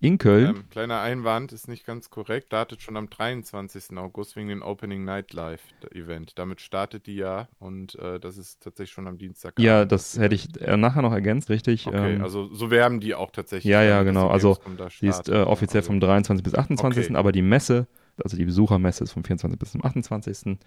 in 0.00 0.18
Köln. 0.18 0.56
Ähm, 0.56 0.64
kleiner 0.70 1.00
Einwand 1.00 1.52
ist 1.52 1.66
nicht 1.66 1.84
ganz 1.84 2.08
korrekt. 2.10 2.46
Startet 2.46 2.80
schon 2.82 2.96
am 2.96 3.10
23. 3.10 3.96
August 3.98 4.36
wegen 4.36 4.48
dem 4.48 4.62
Opening 4.62 5.04
Night 5.04 5.32
Live 5.32 5.62
Event. 5.92 6.38
Damit 6.38 6.60
startet 6.60 7.06
die 7.06 7.16
ja 7.16 7.48
und 7.58 7.96
äh, 7.96 8.20
das 8.20 8.36
ist 8.36 8.62
tatsächlich 8.62 8.92
schon 8.92 9.08
am 9.08 9.18
Dienstag. 9.18 9.58
ja, 9.58 9.84
das 9.84 10.16
hätte 10.18 10.34
ich 10.36 10.48
äh, 10.60 10.76
nachher 10.76 11.02
noch 11.02 11.12
ergänzt, 11.12 11.50
richtig. 11.50 11.86
Okay, 11.86 12.14
ähm, 12.14 12.22
also 12.22 12.46
so 12.54 12.70
werben 12.70 13.00
die 13.00 13.14
auch 13.14 13.30
tatsächlich. 13.32 13.70
Ja, 13.70 13.82
ja, 13.82 14.02
genau. 14.04 14.28
Also, 14.28 14.56
Die 15.00 15.06
ist 15.08 15.20
äh, 15.28 15.32
startet. 15.32 15.46
offiziell 15.48 15.80
Also, 15.80 15.88
vom 15.88 16.00
23. 16.00 16.44
bis 16.44 16.54
28., 16.54 17.04
Okay. 17.06 17.16
aber 17.16 17.32
die 17.32 17.42
Messe, 17.42 17.86
also 18.22 18.36
die 18.36 18.44
Besuchermesse 18.44 19.02
ist 19.04 19.12
vom 19.12 19.24
24. 19.24 19.58
bis 19.58 19.72
zum 19.72 19.84
28. 19.84 20.58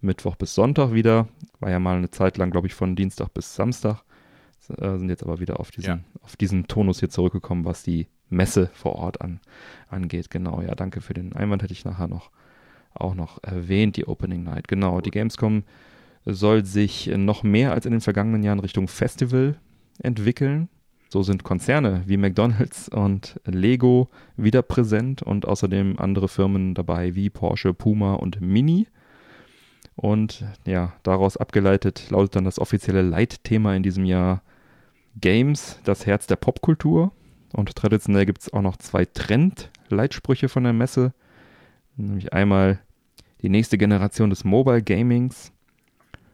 Mittwoch 0.00 0.36
bis 0.36 0.54
Sonntag 0.54 0.92
wieder. 0.92 1.26
War 1.58 1.70
ja 1.70 1.78
mal 1.80 1.96
eine 1.96 2.10
Zeit 2.10 2.36
lang, 2.36 2.50
glaube 2.50 2.66
ich, 2.66 2.74
von 2.74 2.94
Dienstag 2.96 3.32
bis 3.34 3.54
Samstag. 3.54 4.02
Äh, 4.70 4.98
sind 4.98 5.08
jetzt 5.08 5.22
aber 5.22 5.40
wieder 5.40 5.60
auf 5.60 5.70
diesen, 5.70 6.04
auf 6.22 6.36
diesen 6.36 6.66
Tonus 6.66 7.00
hier 7.00 7.10
zurückgekommen, 7.10 7.64
was 7.64 7.82
die 7.82 8.06
Messe 8.28 8.70
vor 8.74 8.96
Ort 8.96 9.20
an, 9.20 9.40
angeht. 9.88 10.30
Genau, 10.30 10.60
ja, 10.60 10.74
danke 10.74 11.00
für 11.00 11.14
den 11.14 11.32
Einwand, 11.34 11.62
hätte 11.62 11.72
ich 11.72 11.84
nachher 11.84 12.08
noch 12.08 12.30
auch 12.94 13.14
noch 13.14 13.42
erwähnt, 13.42 13.96
die 13.96 14.06
Opening 14.06 14.42
Night. 14.42 14.68
Genau, 14.68 15.00
die 15.00 15.10
Gamescom 15.10 15.64
soll 16.24 16.64
sich 16.64 17.06
noch 17.06 17.42
mehr 17.42 17.72
als 17.72 17.86
in 17.86 17.92
den 17.92 18.00
vergangenen 18.00 18.42
Jahren 18.42 18.58
Richtung 18.58 18.88
Festival 18.88 19.56
entwickeln. 20.02 20.68
So 21.08 21.22
sind 21.22 21.44
Konzerne 21.44 22.02
wie 22.06 22.16
McDonald's 22.16 22.88
und 22.88 23.40
Lego 23.44 24.08
wieder 24.36 24.62
präsent 24.62 25.22
und 25.22 25.46
außerdem 25.46 25.98
andere 25.98 26.28
Firmen 26.28 26.74
dabei 26.74 27.14
wie 27.14 27.30
Porsche, 27.30 27.72
Puma 27.74 28.14
und 28.14 28.40
Mini. 28.40 28.88
Und 29.94 30.44
ja, 30.66 30.92
daraus 31.04 31.36
abgeleitet 31.36 32.10
lautet 32.10 32.36
dann 32.36 32.44
das 32.44 32.58
offizielle 32.58 33.02
Leitthema 33.02 33.74
in 33.74 33.82
diesem 33.82 34.04
Jahr 34.04 34.42
Games, 35.20 35.80
das 35.84 36.06
Herz 36.06 36.26
der 36.26 36.36
Popkultur. 36.36 37.12
Und 37.52 37.74
traditionell 37.74 38.26
gibt 38.26 38.42
es 38.42 38.52
auch 38.52 38.62
noch 38.62 38.76
zwei 38.76 39.04
Trend-Leitsprüche 39.04 40.48
von 40.48 40.64
der 40.64 40.72
Messe. 40.72 41.12
Nämlich 41.96 42.32
einmal 42.32 42.80
die 43.42 43.48
nächste 43.48 43.78
Generation 43.78 44.30
des 44.30 44.44
Mobile 44.44 44.82
Gamings 44.82 45.52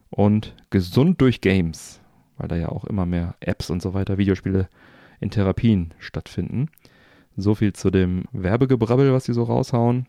und 0.09 0.55
gesund 0.69 1.21
durch 1.21 1.41
Games, 1.41 2.01
weil 2.37 2.47
da 2.47 2.55
ja 2.55 2.69
auch 2.69 2.85
immer 2.85 3.05
mehr 3.05 3.35
Apps 3.39 3.69
und 3.69 3.81
so 3.81 3.93
weiter, 3.93 4.17
Videospiele 4.17 4.67
in 5.19 5.31
Therapien 5.31 5.93
stattfinden. 5.99 6.69
So 7.35 7.55
viel 7.55 7.73
zu 7.73 7.89
dem 7.89 8.25
Werbegebrabbel, 8.31 9.13
was 9.13 9.25
sie 9.25 9.33
so 9.33 9.43
raushauen. 9.43 10.07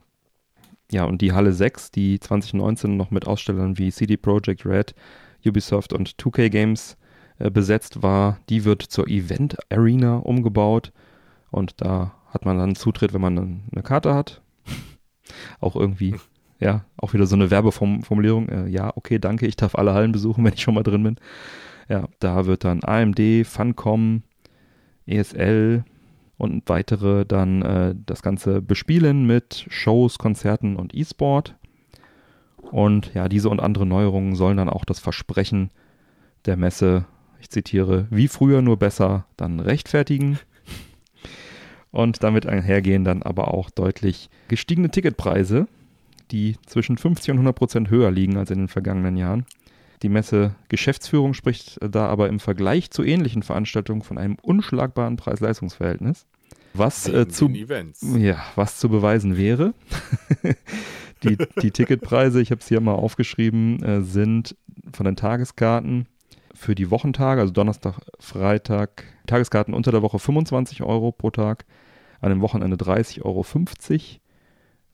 Ja, 0.90 1.04
und 1.04 1.22
die 1.22 1.32
Halle 1.32 1.52
6, 1.52 1.90
die 1.90 2.20
2019 2.20 2.96
noch 2.96 3.10
mit 3.10 3.26
Ausstellern 3.26 3.78
wie 3.78 3.90
CD 3.90 4.16
Projekt 4.16 4.66
Red, 4.66 4.94
Ubisoft 5.46 5.92
und 5.92 6.10
2K 6.10 6.50
Games 6.50 6.96
äh, 7.38 7.50
besetzt 7.50 8.02
war, 8.02 8.38
die 8.48 8.64
wird 8.64 8.82
zur 8.82 9.08
Event 9.08 9.56
Arena 9.70 10.16
umgebaut. 10.16 10.92
Und 11.50 11.80
da 11.80 12.14
hat 12.28 12.44
man 12.44 12.58
dann 12.58 12.74
Zutritt, 12.74 13.14
wenn 13.14 13.20
man 13.20 13.36
dann 13.36 13.62
eine 13.72 13.82
Karte 13.82 14.14
hat. 14.14 14.42
auch 15.60 15.76
irgendwie, 15.76 16.16
ja, 16.58 16.84
auch 16.96 17.12
wieder 17.12 17.26
so 17.26 17.36
eine 17.36 17.50
Werbeformulierung. 17.50 18.48
Äh, 18.48 18.68
ja, 18.68 18.92
okay, 18.96 19.18
danke, 19.18 19.46
ich 19.46 19.56
darf 19.56 19.74
alle 19.74 19.94
Hallen 19.94 20.12
besuchen, 20.12 20.44
wenn 20.44 20.54
ich 20.54 20.62
schon 20.62 20.74
mal 20.74 20.82
drin 20.82 21.02
bin. 21.02 21.16
Ja, 21.88 22.08
da 22.18 22.46
wird 22.46 22.64
dann 22.64 22.82
AMD, 22.82 23.46
Funcom, 23.46 24.22
ESL 25.06 25.84
und 26.38 26.68
weitere 26.68 27.24
dann 27.24 27.62
äh, 27.62 27.94
das 28.06 28.22
Ganze 28.22 28.62
bespielen 28.62 29.26
mit 29.26 29.66
Shows, 29.68 30.18
Konzerten 30.18 30.76
und 30.76 30.94
E-Sport. 30.94 31.56
Und 32.70 33.12
ja, 33.14 33.28
diese 33.28 33.50
und 33.50 33.60
andere 33.60 33.86
Neuerungen 33.86 34.34
sollen 34.34 34.56
dann 34.56 34.68
auch 34.68 34.84
das 34.84 34.98
Versprechen 34.98 35.70
der 36.46 36.56
Messe, 36.56 37.06
ich 37.44 37.50
zitiere, 37.50 38.06
wie 38.10 38.28
früher 38.28 38.62
nur 38.62 38.78
besser, 38.78 39.26
dann 39.36 39.60
rechtfertigen. 39.60 40.38
Und 41.90 42.22
damit 42.22 42.46
einhergehen 42.46 43.04
dann 43.04 43.22
aber 43.22 43.54
auch 43.54 43.70
deutlich 43.70 44.30
gestiegene 44.48 44.90
Ticketpreise, 44.90 45.68
die 46.32 46.56
zwischen 46.66 46.98
50 46.98 47.32
und 47.32 47.36
100 47.36 47.54
Prozent 47.54 47.90
höher 47.90 48.10
liegen 48.10 48.36
als 48.36 48.50
in 48.50 48.58
den 48.58 48.68
vergangenen 48.68 49.16
Jahren. 49.16 49.46
Die 50.02 50.08
Messe 50.08 50.56
Geschäftsführung 50.68 51.34
spricht 51.34 51.78
da 51.80 52.08
aber 52.08 52.28
im 52.28 52.40
Vergleich 52.40 52.90
zu 52.90 53.04
ähnlichen 53.04 53.42
Veranstaltungen 53.42 54.02
von 54.02 54.18
einem 54.18 54.36
unschlagbaren 54.42 55.16
Preis-Leistungs-Verhältnis. 55.16 56.26
Was, 56.72 57.06
äh, 57.08 57.28
zu, 57.28 57.48
ja, 58.16 58.42
was 58.56 58.78
zu 58.78 58.88
beweisen 58.88 59.36
wäre. 59.36 59.74
die, 61.22 61.38
die 61.62 61.70
Ticketpreise, 61.70 62.40
ich 62.40 62.50
habe 62.50 62.60
es 62.60 62.68
hier 62.68 62.80
mal 62.80 62.94
aufgeschrieben, 62.94 63.82
äh, 63.82 64.02
sind 64.02 64.56
von 64.92 65.04
den 65.04 65.14
Tageskarten 65.14 66.08
für 66.64 66.75
die 66.75 66.90
Wochentage, 66.90 67.42
also 67.42 67.52
Donnerstag, 67.52 68.00
Freitag, 68.18 69.04
Tageskarten 69.26 69.75
unter 69.75 69.92
der 69.92 70.00
Woche 70.00 70.18
25 70.18 70.83
Euro 70.83 71.12
pro 71.12 71.30
Tag, 71.30 71.66
an 72.23 72.30
dem 72.30 72.40
Wochenende 72.40 72.76
30,50 72.76 73.23
Euro, 73.23 73.44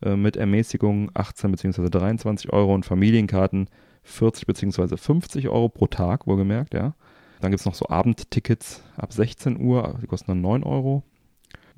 äh, 0.02 0.16
mit 0.16 0.36
Ermäßigung 0.36 1.12
18 1.14 1.52
bzw. 1.52 1.88
23 1.88 2.52
Euro 2.52 2.74
und 2.74 2.84
Familienkarten 2.84 3.68
40 4.02 4.46
bzw. 4.46 4.96
50 4.96 5.48
Euro 5.48 5.68
pro 5.68 5.86
Tag, 5.86 6.26
wohlgemerkt, 6.26 6.74
ja. 6.74 6.94
Dann 7.40 7.52
gibt 7.52 7.60
es 7.60 7.66
noch 7.66 7.74
so 7.74 7.88
Abendtickets 7.88 8.82
ab 8.96 9.12
16 9.12 9.60
Uhr, 9.60 9.96
die 10.02 10.08
kosten 10.08 10.32
dann 10.32 10.40
9 10.40 10.64
Euro. 10.64 11.04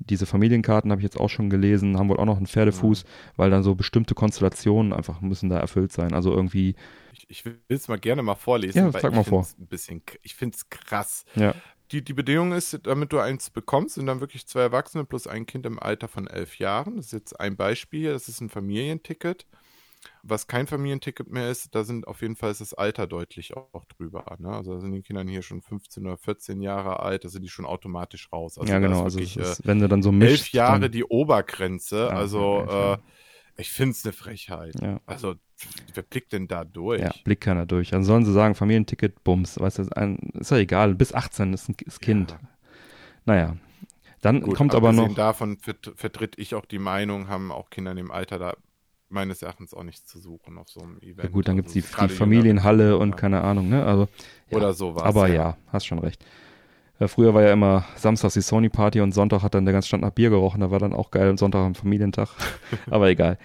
Diese 0.09 0.25
Familienkarten 0.25 0.91
habe 0.91 0.99
ich 1.01 1.03
jetzt 1.03 1.19
auch 1.19 1.29
schon 1.29 1.49
gelesen, 1.49 1.97
haben 1.97 2.09
wohl 2.09 2.17
auch 2.17 2.25
noch 2.25 2.37
einen 2.37 2.47
Pferdefuß, 2.47 3.05
weil 3.35 3.49
dann 3.49 3.63
so 3.63 3.75
bestimmte 3.75 4.15
Konstellationen 4.15 4.93
einfach 4.93 5.21
müssen 5.21 5.49
da 5.49 5.57
erfüllt 5.59 5.91
sein. 5.91 6.13
Also 6.13 6.31
irgendwie, 6.33 6.75
Ich, 7.13 7.25
ich 7.29 7.45
will 7.45 7.59
es 7.69 7.87
mal 7.87 7.99
gerne 7.99 8.21
mal 8.23 8.35
vorlesen, 8.35 8.77
Ja, 8.77 8.91
sag 8.91 9.03
ich 9.11 9.15
mal 9.15 9.23
vor. 9.23 9.47
ein 9.59 9.67
bisschen, 9.67 10.01
ich 10.21 10.35
finde 10.35 10.55
es 10.57 10.69
krass. 10.69 11.25
ja, 11.35 11.53
Die, 11.91 12.03
die 12.03 12.13
Bedingung 12.13 12.51
ist, 12.53 12.79
damit 12.83 13.13
du 13.13 13.19
eins 13.19 13.49
bekommst, 13.49 13.95
sind 13.95 14.07
dann 14.07 14.19
wirklich 14.19 14.47
zwei 14.47 14.61
Erwachsene 14.61 15.05
plus 15.05 15.27
ein 15.27 15.45
Kind 15.45 15.65
im 15.65 15.79
Alter 15.79 16.07
von 16.07 16.27
elf 16.27 16.57
Jahren. 16.59 16.97
Das 16.97 17.07
ist 17.07 17.11
jetzt 17.13 17.39
ein 17.39 17.55
Beispiel. 17.55 18.11
Das 18.11 18.27
ist 18.27 18.41
ein 18.41 18.49
Familienticket. 18.49 19.45
Was 20.23 20.47
kein 20.47 20.67
Familienticket 20.67 21.29
mehr 21.29 21.49
ist, 21.51 21.73
da 21.75 21.83
sind 21.83 22.07
auf 22.07 22.21
jeden 22.21 22.35
Fall 22.35 22.53
das 22.53 22.73
Alter 22.73 23.07
deutlich 23.07 23.55
auch, 23.55 23.85
drüber. 23.85 24.35
Ne? 24.39 24.49
Also 24.49 24.73
da 24.73 24.79
sind 24.79 24.91
die 24.93 25.01
Kinder 25.01 25.23
hier 25.23 25.41
schon 25.41 25.61
15 25.61 26.05
oder 26.05 26.17
14 26.17 26.61
Jahre 26.61 26.99
alt, 26.99 27.25
da 27.25 27.29
sind 27.29 27.41
die 27.43 27.49
schon 27.49 27.65
automatisch 27.65 28.31
raus. 28.31 28.57
Also 28.57 28.71
ja 28.71 28.79
genau. 28.79 29.03
Also 29.03 29.19
wirklich, 29.19 29.37
es 29.37 29.59
ist, 29.59 29.59
äh, 29.61 29.67
wenn 29.67 29.79
du 29.79 29.87
dann 29.87 30.01
so 30.03 30.11
mischst. 30.11 30.47
elf 30.47 30.51
Jahre 30.53 30.79
dann, 30.81 30.91
die 30.91 31.03
Obergrenze. 31.05 32.07
Ja, 32.09 32.15
also 32.15 32.65
Jahre. 32.67 32.99
äh, 32.99 33.61
ich 33.61 33.71
finde 33.71 33.91
es 33.91 34.05
eine 34.05 34.13
Frechheit. 34.13 34.75
ja, 34.81 34.99
Also 35.05 35.35
wer 35.93 36.03
blickt 36.03 36.33
denn 36.33 36.47
da 36.47 36.63
durch? 36.65 37.01
ja, 37.01 37.11
blickt 37.23 37.43
keiner 37.43 37.65
durch. 37.65 37.89
Dann 37.91 38.03
sollen 38.03 38.25
sie 38.25 38.33
sagen, 38.33 38.55
Familienticket, 38.55 39.23
Bums, 39.23 39.59
weißt 39.59 39.79
du, 39.79 39.83
ein, 39.95 40.17
ist 40.39 40.51
ja 40.51 40.57
egal, 40.57 40.95
bis 40.95 41.13
18 41.13 41.53
ist 41.53 41.69
ein 41.69 41.75
ist 41.85 42.01
Kind. 42.01 42.31
Ja. 42.31 42.39
Naja. 43.25 43.57
Dann 44.21 44.41
Gut, 44.41 44.55
kommt 44.55 44.73
aber 44.73 44.89
abgesehen 44.89 45.09
noch. 45.09 45.13
davon 45.13 45.59
vert 45.59 45.91
vertritt 45.95 46.37
ich 46.39 46.55
auch 46.55 46.65
die 46.65 46.79
Meinung, 46.79 47.27
haben 47.27 47.51
auch 47.51 47.69
Kinder 47.69 47.91
in 47.91 47.97
dem 47.97 48.11
Alter 48.11 48.39
da 48.39 48.55
meines 49.13 49.41
Erachtens 49.41 49.73
auch 49.73 49.83
nichts 49.83 50.05
zu 50.07 50.19
suchen 50.19 50.57
auf 50.57 50.69
so 50.69 50.81
einem 50.81 50.97
Event. 50.99 51.23
Ja 51.23 51.29
gut, 51.29 51.47
dann 51.47 51.57
Also 51.57 51.73
die, 51.73 51.81
gerade 51.81 52.07
die 52.07 52.13
jüngere 52.13 52.17
Familienhalle 52.17 52.97
und 52.97 53.11
Kinder. 53.11 53.17
keine 53.17 53.41
Ahnung, 53.41 53.69
ne? 53.69 53.85
Also, 53.85 54.07
ja. 54.49 54.57
Oder 54.57 54.73
sowas. 54.73 55.03
Aber 55.03 55.27
ja. 55.27 55.57
hast 55.71 55.85
schon 55.85 55.99
recht. 55.99 56.25
Äh, 56.99 57.07
früher 57.07 57.33
war 57.33 57.43
ja 57.43 57.53
immer 57.53 57.85
Samstags 57.95 58.33
die 58.33 58.41
Sony-Party 58.41 59.01
und 59.01 59.13
Sonntag 59.13 59.43
hat 59.43 59.53
dann 59.53 59.65
der 59.65 59.73
ganze 59.73 59.87
Stand 59.87 60.03
nach 60.03 60.11
Bier 60.11 60.29
gerochen. 60.29 60.61
Da 60.61 60.71
war 60.71 60.79
dann 60.79 60.93
auch 60.93 61.11
geil 61.11 61.29
und 61.29 61.37
Sonntag 61.37 61.59
am 61.59 61.75
Familientag. 61.75 62.29
Aber 62.89 63.09
egal. 63.09 63.37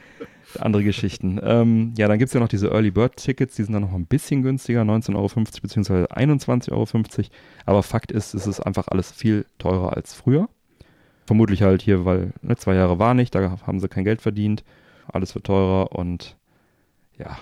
Andere 0.59 0.83
Geschichten. 0.83 1.39
Ähm, 1.43 1.93
ja, 1.99 2.09
dann 2.09 2.19
gibt's 2.19 2.33
ja 2.33 2.41
noch 2.41 2.49
diese 2.49 2.69
Early 2.69 2.91
Bird 2.91 3.17
Tickets, 3.17 3.57
die 3.57 3.65
sind 3.65 3.75
dann 3.75 3.83
noch 3.83 3.93
ein 3.93 4.07
bisschen 4.07 4.43
günstiger, 4.43 4.81
19,50 4.81 5.15
Euro 5.15 5.29
bzw. 5.29 6.05
21,50 6.05 6.73
Euro. 6.73 6.87
Aber 7.67 7.83
Fakt 7.83 8.13
ist, 8.13 8.33
es 8.33 8.47
ist 8.47 8.61
einfach 8.61 8.89
alles 8.89 9.13
viel 9.13 9.45
teurer 9.59 9.95
als 9.95 10.15
früher. 10.15 10.49
Vermutlich 11.27 11.61
halt 11.61 11.83
hier, 11.83 12.07
weil 12.07 12.33
ne, 12.41 12.57
zwei 12.57 12.75
Jahre 12.75 12.99
war 12.99 13.13
nicht, 13.13 13.35
da 13.35 13.59
haben 13.67 13.81
sie 13.81 13.89
kein 13.89 14.05
Geld 14.05 14.23
verdient. 14.23 14.65
Alles 15.09 15.35
wird 15.35 15.47
teurer 15.47 15.93
und 15.93 16.37
ja, 17.19 17.39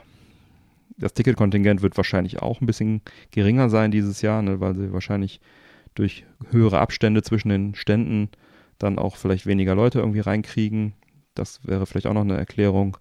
das 0.99 1.13
Ticketkontingent 1.15 1.83
wird 1.83 1.97
wahrscheinlich 1.97 2.41
auch 2.41 2.61
ein 2.61 2.67
bisschen 2.67 3.03
geringer 3.31 3.69
sein 3.69 3.91
dieses 3.91 4.23
Jahr, 4.23 4.41
ne, 4.43 4.61
weil 4.61 4.75
sie 4.75 4.93
wahrscheinlich 4.93 5.41
durch 5.95 6.25
höhere 6.51 6.79
Abstände 6.79 7.23
zwischen 7.23 7.49
den 7.49 7.75
Ständen 7.75 8.31
dann 8.79 8.99
auch 8.99 9.17
vielleicht 9.17 9.47
weniger 9.47 9.75
Leute 9.75 9.99
irgendwie 9.99 10.21
reinkriegen. 10.21 10.95
Das 11.35 11.67
wäre 11.67 11.87
vielleicht 11.87 12.07
auch 12.07 12.15
noch 12.15 12.23
eine 12.23 12.37
Erklärung. 12.37 12.97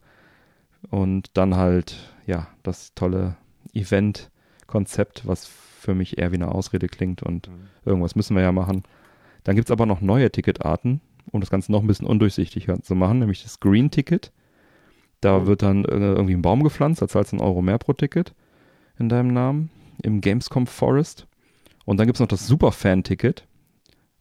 Und 0.89 1.29
dann 1.33 1.55
halt, 1.55 2.13
ja, 2.25 2.47
das 2.63 2.93
tolle 2.95 3.37
Event-Konzept, 3.73 5.27
was 5.27 5.45
für 5.47 5.93
mich 5.95 6.17
eher 6.17 6.31
wie 6.31 6.35
eine 6.35 6.49
Ausrede 6.53 6.87
klingt 6.87 7.23
und 7.23 7.47
Mhm. 7.47 7.53
irgendwas 7.85 8.15
müssen 8.15 8.35
wir 8.35 8.43
ja 8.43 8.51
machen. 8.51 8.83
Dann 9.43 9.55
gibt 9.55 9.67
es 9.67 9.71
aber 9.71 9.85
noch 9.85 10.01
neue 10.01 10.31
Ticketarten, 10.31 11.01
um 11.31 11.39
das 11.41 11.49
Ganze 11.49 11.71
noch 11.71 11.81
ein 11.81 11.87
bisschen 11.87 12.07
undurchsichtiger 12.07 12.81
zu 12.81 12.95
machen, 12.95 13.19
nämlich 13.19 13.43
das 13.43 13.59
Green-Ticket. 13.59 14.31
Da 15.21 15.47
wird 15.47 15.61
dann 15.61 15.85
äh, 15.85 16.13
irgendwie 16.13 16.35
ein 16.35 16.41
Baum 16.41 16.63
gepflanzt, 16.63 17.01
da 17.01 17.07
zahlst 17.07 17.31
du 17.31 17.37
einen 17.37 17.45
Euro 17.45 17.61
mehr 17.61 17.77
pro 17.77 17.93
Ticket 17.93 18.33
in 18.99 19.09
deinem 19.09 19.33
Namen. 19.33 19.69
im 20.03 20.21
Gamescom 20.21 20.67
Forest. 20.67 21.27
Und 21.85 21.97
dann 21.97 22.07
gibt 22.07 22.17
es 22.17 22.19
noch 22.19 22.27
das 22.27 22.47
Superfan-Ticket. 22.47 23.47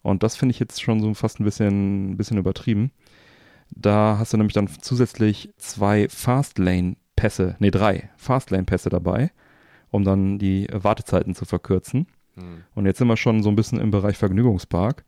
Und 0.02 0.22
das 0.22 0.36
finde 0.36 0.52
ich 0.52 0.60
jetzt 0.60 0.82
schon 0.82 1.00
so 1.00 1.12
fast 1.14 1.40
ein 1.40 1.44
bisschen, 1.44 2.10
ein 2.10 2.16
bisschen 2.16 2.38
übertrieben. 2.38 2.92
Da 3.70 4.16
hast 4.18 4.32
du 4.32 4.36
nämlich 4.36 4.52
dann 4.52 4.68
zusätzlich 4.68 5.52
zwei 5.56 6.08
Fastlane-Pässe, 6.08 7.56
nee, 7.58 7.70
drei 7.70 8.10
Fastlane-Pässe 8.16 8.90
dabei, 8.90 9.30
um 9.90 10.04
dann 10.04 10.38
die 10.38 10.68
Wartezeiten 10.70 11.34
zu 11.34 11.44
verkürzen. 11.46 12.06
Hm. 12.34 12.64
Und 12.74 12.86
jetzt 12.86 12.98
sind 12.98 13.08
wir 13.08 13.16
schon 13.16 13.42
so 13.42 13.48
ein 13.48 13.56
bisschen 13.56 13.80
im 13.80 13.90
Bereich 13.90 14.18
Vergnügungspark. 14.18 15.04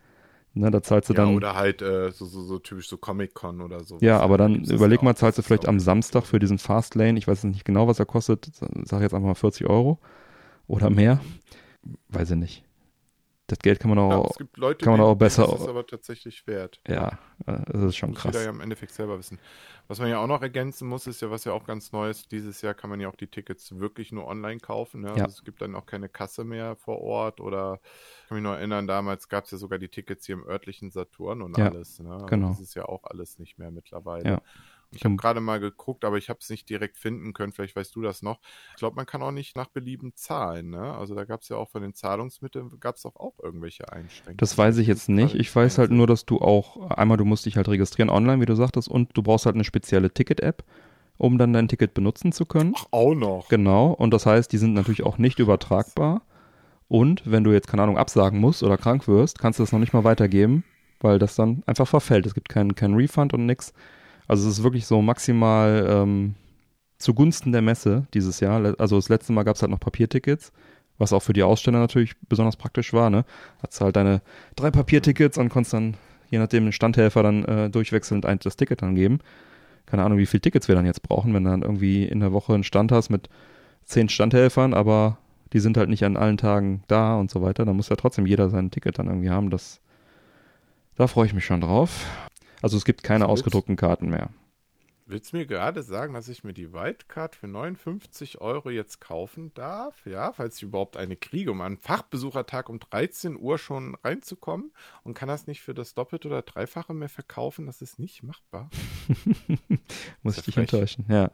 Ne, 0.58 0.70
da 0.70 0.82
zahlst 0.82 1.10
du 1.10 1.12
Ja, 1.12 1.18
dann. 1.26 1.34
oder 1.34 1.54
halt 1.54 1.82
äh, 1.82 2.10
so, 2.12 2.24
so, 2.24 2.42
so 2.42 2.58
typisch 2.58 2.88
so 2.88 2.96
Comic-Con 2.96 3.60
oder 3.60 3.84
so. 3.84 3.98
Ja, 4.00 4.20
aber 4.20 4.38
dann 4.38 4.64
überleg 4.64 5.02
mal, 5.02 5.14
zahlst 5.14 5.36
du 5.36 5.42
vielleicht 5.42 5.68
am 5.68 5.78
Samstag 5.78 6.24
für 6.24 6.38
diesen 6.38 6.58
Fastlane, 6.58 7.18
ich 7.18 7.28
weiß 7.28 7.44
nicht 7.44 7.66
genau, 7.66 7.88
was 7.88 7.98
er 7.98 8.06
kostet, 8.06 8.50
sag 8.84 9.02
jetzt 9.02 9.12
einfach 9.12 9.28
mal 9.28 9.34
40 9.34 9.68
Euro 9.68 9.98
oder 10.66 10.88
mehr. 10.88 11.20
Weiß 12.08 12.30
ich 12.30 12.38
nicht. 12.38 12.64
Das 13.48 13.60
Geld 13.60 13.78
kann 13.78 13.90
man 13.90 13.98
Ja, 13.98 14.16
auch, 14.16 14.30
es 14.32 14.38
gibt 14.38 14.56
Leute, 14.56 14.84
kann 14.84 14.94
man 14.98 15.00
auch 15.02 15.14
besser- 15.14 15.46
Das 15.46 15.60
ist 15.60 15.68
aber 15.68 15.86
tatsächlich 15.86 16.44
wert. 16.48 16.80
ja, 16.88 17.16
das 17.46 17.80
ist 17.82 17.96
schon 17.96 18.10
Muss 18.10 18.18
krass. 18.18 18.32
jeder 18.34 18.44
ja 18.46 18.50
im 18.50 18.60
Endeffekt 18.60 18.92
selber 18.92 19.16
wissen. 19.18 19.38
Was 19.86 20.00
man 20.00 20.08
ja 20.08 20.18
auch 20.18 20.26
noch 20.26 20.42
ergänzen 20.42 20.88
muss, 20.88 21.06
ist 21.06 21.22
ja, 21.22 21.30
was 21.30 21.44
ja 21.44 21.52
auch 21.52 21.64
ganz 21.64 21.92
neu 21.92 22.10
ist, 22.10 22.32
dieses 22.32 22.60
Jahr 22.62 22.74
kann 22.74 22.90
man 22.90 22.98
ja 22.98 23.08
auch 23.08 23.14
die 23.14 23.28
Tickets 23.28 23.78
wirklich 23.78 24.10
nur 24.10 24.26
online 24.26 24.58
kaufen. 24.58 25.02
Ne? 25.02 25.08
Ja. 25.16 25.24
Also 25.26 25.36
es 25.38 25.44
gibt 25.44 25.62
dann 25.62 25.76
auch 25.76 25.86
keine 25.86 26.08
Kasse 26.08 26.42
mehr 26.42 26.74
vor 26.74 27.00
Ort 27.00 27.40
oder 27.40 27.78
ich 28.24 28.28
kann 28.28 28.36
mich 28.38 28.42
noch 28.42 28.54
erinnern, 28.54 28.88
damals 28.88 29.28
gab 29.28 29.44
es 29.44 29.52
ja 29.52 29.58
sogar 29.58 29.78
die 29.78 29.88
Tickets 29.90 30.26
hier 30.26 30.34
im 30.34 30.44
örtlichen 30.44 30.90
Saturn 30.90 31.40
und 31.40 31.56
Ja, 31.56 31.66
alles. 31.68 32.00
Ne? 32.00 32.26
Genau. 32.28 32.48
Das 32.48 32.58
ist 32.60 32.74
ja 32.74 32.86
auch 32.86 33.04
alles 33.04 33.38
nicht 33.38 33.58
mehr 33.58 33.70
mittlerweile. 33.70 34.28
Ja. 34.28 34.42
Ich 34.96 35.04
habe 35.04 35.12
Ähm, 35.12 35.16
gerade 35.16 35.40
mal 35.40 35.60
geguckt, 35.60 36.04
aber 36.04 36.18
ich 36.18 36.28
habe 36.28 36.38
es 36.42 36.50
nicht 36.50 36.68
direkt 36.68 36.96
finden 36.96 37.32
können. 37.32 37.52
Vielleicht 37.52 37.76
weißt 37.76 37.94
du 37.94 38.02
das 38.02 38.22
noch. 38.22 38.40
Ich 38.70 38.76
glaube, 38.76 38.96
man 38.96 39.06
kann 39.06 39.22
auch 39.22 39.30
nicht 39.30 39.56
nach 39.56 39.68
Belieben 39.68 40.12
zahlen. 40.14 40.70
Ne? 40.70 40.94
Also 40.94 41.14
da 41.14 41.24
gab 41.24 41.42
es 41.42 41.48
ja 41.48 41.56
auch 41.56 41.68
von 41.68 41.82
den 41.82 41.94
Zahlungsmitteln, 41.94 42.80
gab 42.80 42.96
es 42.96 43.02
doch 43.02 43.16
auch 43.16 43.34
irgendwelche 43.42 43.92
Einschränkungen. 43.92 44.38
Das 44.38 44.56
weiß 44.58 44.78
ich 44.78 44.86
jetzt 44.86 45.08
nicht. 45.08 45.34
Ich 45.34 45.54
weiß 45.54 45.78
halt 45.78 45.90
nur, 45.90 46.06
dass 46.06 46.26
du 46.26 46.38
auch, 46.40 46.90
einmal 46.90 47.16
du 47.16 47.24
musst 47.24 47.46
dich 47.46 47.56
halt 47.56 47.68
registrieren 47.68 48.10
online, 48.10 48.40
wie 48.40 48.46
du 48.46 48.54
sagtest, 48.54 48.88
und 48.88 49.16
du 49.16 49.22
brauchst 49.22 49.46
halt 49.46 49.54
eine 49.56 49.64
spezielle 49.64 50.10
Ticket-App, 50.12 50.64
um 51.18 51.38
dann 51.38 51.52
dein 51.52 51.68
Ticket 51.68 51.94
benutzen 51.94 52.32
zu 52.32 52.44
können. 52.44 52.74
Ach, 52.76 52.86
auch 52.90 53.14
noch. 53.14 53.48
Genau, 53.48 53.92
und 53.92 54.12
das 54.12 54.26
heißt, 54.26 54.52
die 54.52 54.58
sind 54.58 54.74
natürlich 54.74 55.02
auch 55.02 55.18
nicht 55.18 55.38
übertragbar. 55.38 56.22
Und 56.88 57.22
wenn 57.24 57.42
du 57.42 57.52
jetzt, 57.52 57.68
keine 57.68 57.82
Ahnung, 57.82 57.98
absagen 57.98 58.38
musst 58.40 58.62
oder 58.62 58.76
krank 58.76 59.08
wirst, 59.08 59.38
kannst 59.38 59.58
du 59.58 59.62
das 59.62 59.72
noch 59.72 59.80
nicht 59.80 59.92
mal 59.92 60.04
weitergeben, 60.04 60.62
weil 61.00 61.18
das 61.18 61.34
dann 61.34 61.62
einfach 61.66 61.88
verfällt. 61.88 62.26
Es 62.26 62.34
gibt 62.34 62.48
keinen 62.48 62.74
kein 62.74 62.94
Refund 62.94 63.34
und 63.34 63.46
nix. 63.46 63.72
Also 64.28 64.48
es 64.48 64.58
ist 64.58 64.64
wirklich 64.64 64.86
so 64.86 65.02
maximal 65.02 65.86
ähm, 65.88 66.34
zugunsten 66.98 67.52
der 67.52 67.62
Messe 67.62 68.06
dieses 68.14 68.40
Jahr. 68.40 68.74
Also 68.78 68.96
das 68.96 69.08
letzte 69.08 69.32
Mal 69.32 69.44
gab 69.44 69.56
es 69.56 69.62
halt 69.62 69.70
noch 69.70 69.80
Papiertickets, 69.80 70.52
was 70.98 71.12
auch 71.12 71.22
für 71.22 71.32
die 71.32 71.42
Aussteller 71.42 71.78
natürlich 71.78 72.14
besonders 72.28 72.56
praktisch 72.56 72.92
war. 72.92 73.10
Ne? 73.10 73.24
Hast 73.62 73.80
halt 73.80 73.96
deine 73.96 74.22
drei 74.56 74.70
Papiertickets 74.70 75.38
und 75.38 75.48
konntest 75.48 75.74
dann, 75.74 75.94
je 76.30 76.38
nachdem, 76.38 76.64
den 76.64 76.72
Standhelfer 76.72 77.22
dann 77.22 77.44
äh, 77.44 77.70
durchwechselnd 77.70 78.26
ein, 78.26 78.38
das 78.40 78.56
Ticket 78.56 78.82
dann 78.82 78.94
geben. 78.94 79.20
Keine 79.84 80.02
Ahnung, 80.02 80.18
wie 80.18 80.26
viele 80.26 80.40
Tickets 80.40 80.68
wir 80.68 80.74
dann 80.74 80.86
jetzt 80.86 81.02
brauchen, 81.02 81.32
wenn 81.32 81.44
du 81.44 81.50
dann 81.50 81.62
irgendwie 81.62 82.04
in 82.04 82.20
der 82.20 82.32
Woche 82.32 82.54
einen 82.54 82.64
Stand 82.64 82.90
hast 82.90 83.10
mit 83.10 83.28
zehn 83.84 84.08
Standhelfern, 84.08 84.74
aber 84.74 85.18
die 85.52 85.60
sind 85.60 85.76
halt 85.76 85.88
nicht 85.88 86.04
an 86.04 86.16
allen 86.16 86.38
Tagen 86.38 86.82
da 86.88 87.14
und 87.14 87.30
so 87.30 87.40
weiter. 87.40 87.64
Dann 87.64 87.76
muss 87.76 87.88
ja 87.88 87.96
trotzdem 87.96 88.26
jeder 88.26 88.50
sein 88.50 88.72
Ticket 88.72 88.98
dann 88.98 89.06
irgendwie 89.06 89.30
haben. 89.30 89.50
Das, 89.50 89.80
da 90.96 91.06
freue 91.06 91.26
ich 91.26 91.34
mich 91.34 91.44
schon 91.44 91.60
drauf. 91.60 92.04
Also 92.62 92.76
es 92.76 92.84
gibt 92.84 93.02
keine 93.02 93.24
willst- 93.24 93.32
ausgedruckten 93.32 93.76
Karten 93.76 94.08
mehr. 94.08 94.30
Willst 95.08 95.32
du 95.32 95.36
mir 95.36 95.46
gerade 95.46 95.84
sagen, 95.84 96.14
dass 96.14 96.26
ich 96.26 96.42
mir 96.42 96.52
die 96.52 96.72
Wildcard 96.72 97.36
für 97.36 97.46
59 97.46 98.40
Euro 98.40 98.70
jetzt 98.70 99.00
kaufen 99.00 99.54
darf? 99.54 100.04
Ja, 100.04 100.32
falls 100.32 100.56
ich 100.56 100.64
überhaupt 100.64 100.96
eine 100.96 101.14
kriege, 101.14 101.52
um 101.52 101.60
an 101.60 101.66
einen 101.66 101.76
Fachbesuchertag 101.76 102.68
um 102.68 102.80
13 102.80 103.38
Uhr 103.38 103.56
schon 103.58 103.94
reinzukommen 104.02 104.72
und 105.04 105.14
kann 105.14 105.28
das 105.28 105.46
nicht 105.46 105.62
für 105.62 105.74
das 105.74 105.94
Doppelte 105.94 106.26
oder 106.26 106.42
Dreifache 106.42 106.92
mehr 106.92 107.08
verkaufen? 107.08 107.66
Das 107.66 107.82
ist 107.82 108.00
nicht 108.00 108.24
machbar. 108.24 108.68
Muss 110.24 110.38
ich 110.38 110.44
dich 110.44 110.56
enttäuschen, 110.56 111.04
ja. 111.08 111.30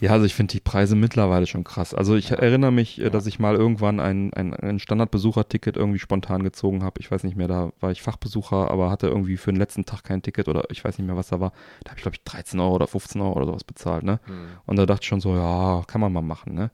Ja, 0.00 0.12
also 0.12 0.24
ich 0.24 0.34
finde 0.34 0.52
die 0.52 0.60
Preise 0.60 0.96
mittlerweile 0.96 1.46
schon 1.46 1.62
krass. 1.62 1.92
Also 1.92 2.16
ich 2.16 2.30
erinnere 2.30 2.72
mich, 2.72 2.98
äh, 2.98 3.04
Ja. 3.04 3.10
dass 3.10 3.26
ich 3.26 3.38
mal 3.38 3.54
irgendwann 3.54 4.00
ein, 4.00 4.32
ein, 4.32 4.54
ein 4.54 4.78
Standardbesucherticket 4.78 5.76
irgendwie 5.76 5.98
spontan 5.98 6.42
gezogen 6.42 6.82
habe. 6.82 7.00
Ich 7.00 7.10
weiß 7.10 7.22
nicht 7.24 7.36
mehr, 7.36 7.48
da 7.48 7.70
war 7.80 7.90
ich 7.90 8.00
Fachbesucher, 8.00 8.70
aber 8.70 8.90
hatte 8.90 9.08
irgendwie 9.08 9.36
für 9.36 9.52
den 9.52 9.58
letzten 9.58 9.84
Tag 9.84 10.04
kein 10.04 10.22
Ticket 10.22 10.48
oder 10.48 10.64
ich 10.70 10.82
weiß 10.82 10.96
nicht 10.96 11.06
mehr, 11.06 11.16
was 11.16 11.28
da 11.28 11.38
war. 11.38 11.52
Da 11.84 11.90
habe 11.90 11.98
ich, 11.98 12.02
glaube 12.02 12.16
ich, 12.16 12.24
13 12.24 12.58
Euro 12.60 12.74
oder 12.76 12.86
15 12.86 13.20
Euro 13.20 13.36
oder 13.36 13.46
sowas 13.46 13.64
bezahlt, 13.64 14.02
ne? 14.02 14.20
Hm. 14.24 14.46
Und 14.64 14.76
da 14.76 14.86
dachte 14.86 15.02
ich 15.02 15.08
schon 15.08 15.20
so, 15.20 15.34
ja, 15.34 15.82
kann 15.86 16.00
man 16.00 16.12
mal 16.12 16.22
machen, 16.22 16.54
ne? 16.54 16.70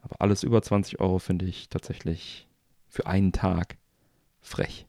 Aber 0.00 0.16
alles 0.20 0.42
über 0.42 0.62
20 0.62 0.98
Euro 0.98 1.18
finde 1.18 1.44
ich 1.44 1.68
tatsächlich 1.68 2.48
für 2.88 3.06
einen 3.06 3.32
Tag 3.32 3.76
frech. 4.40 4.86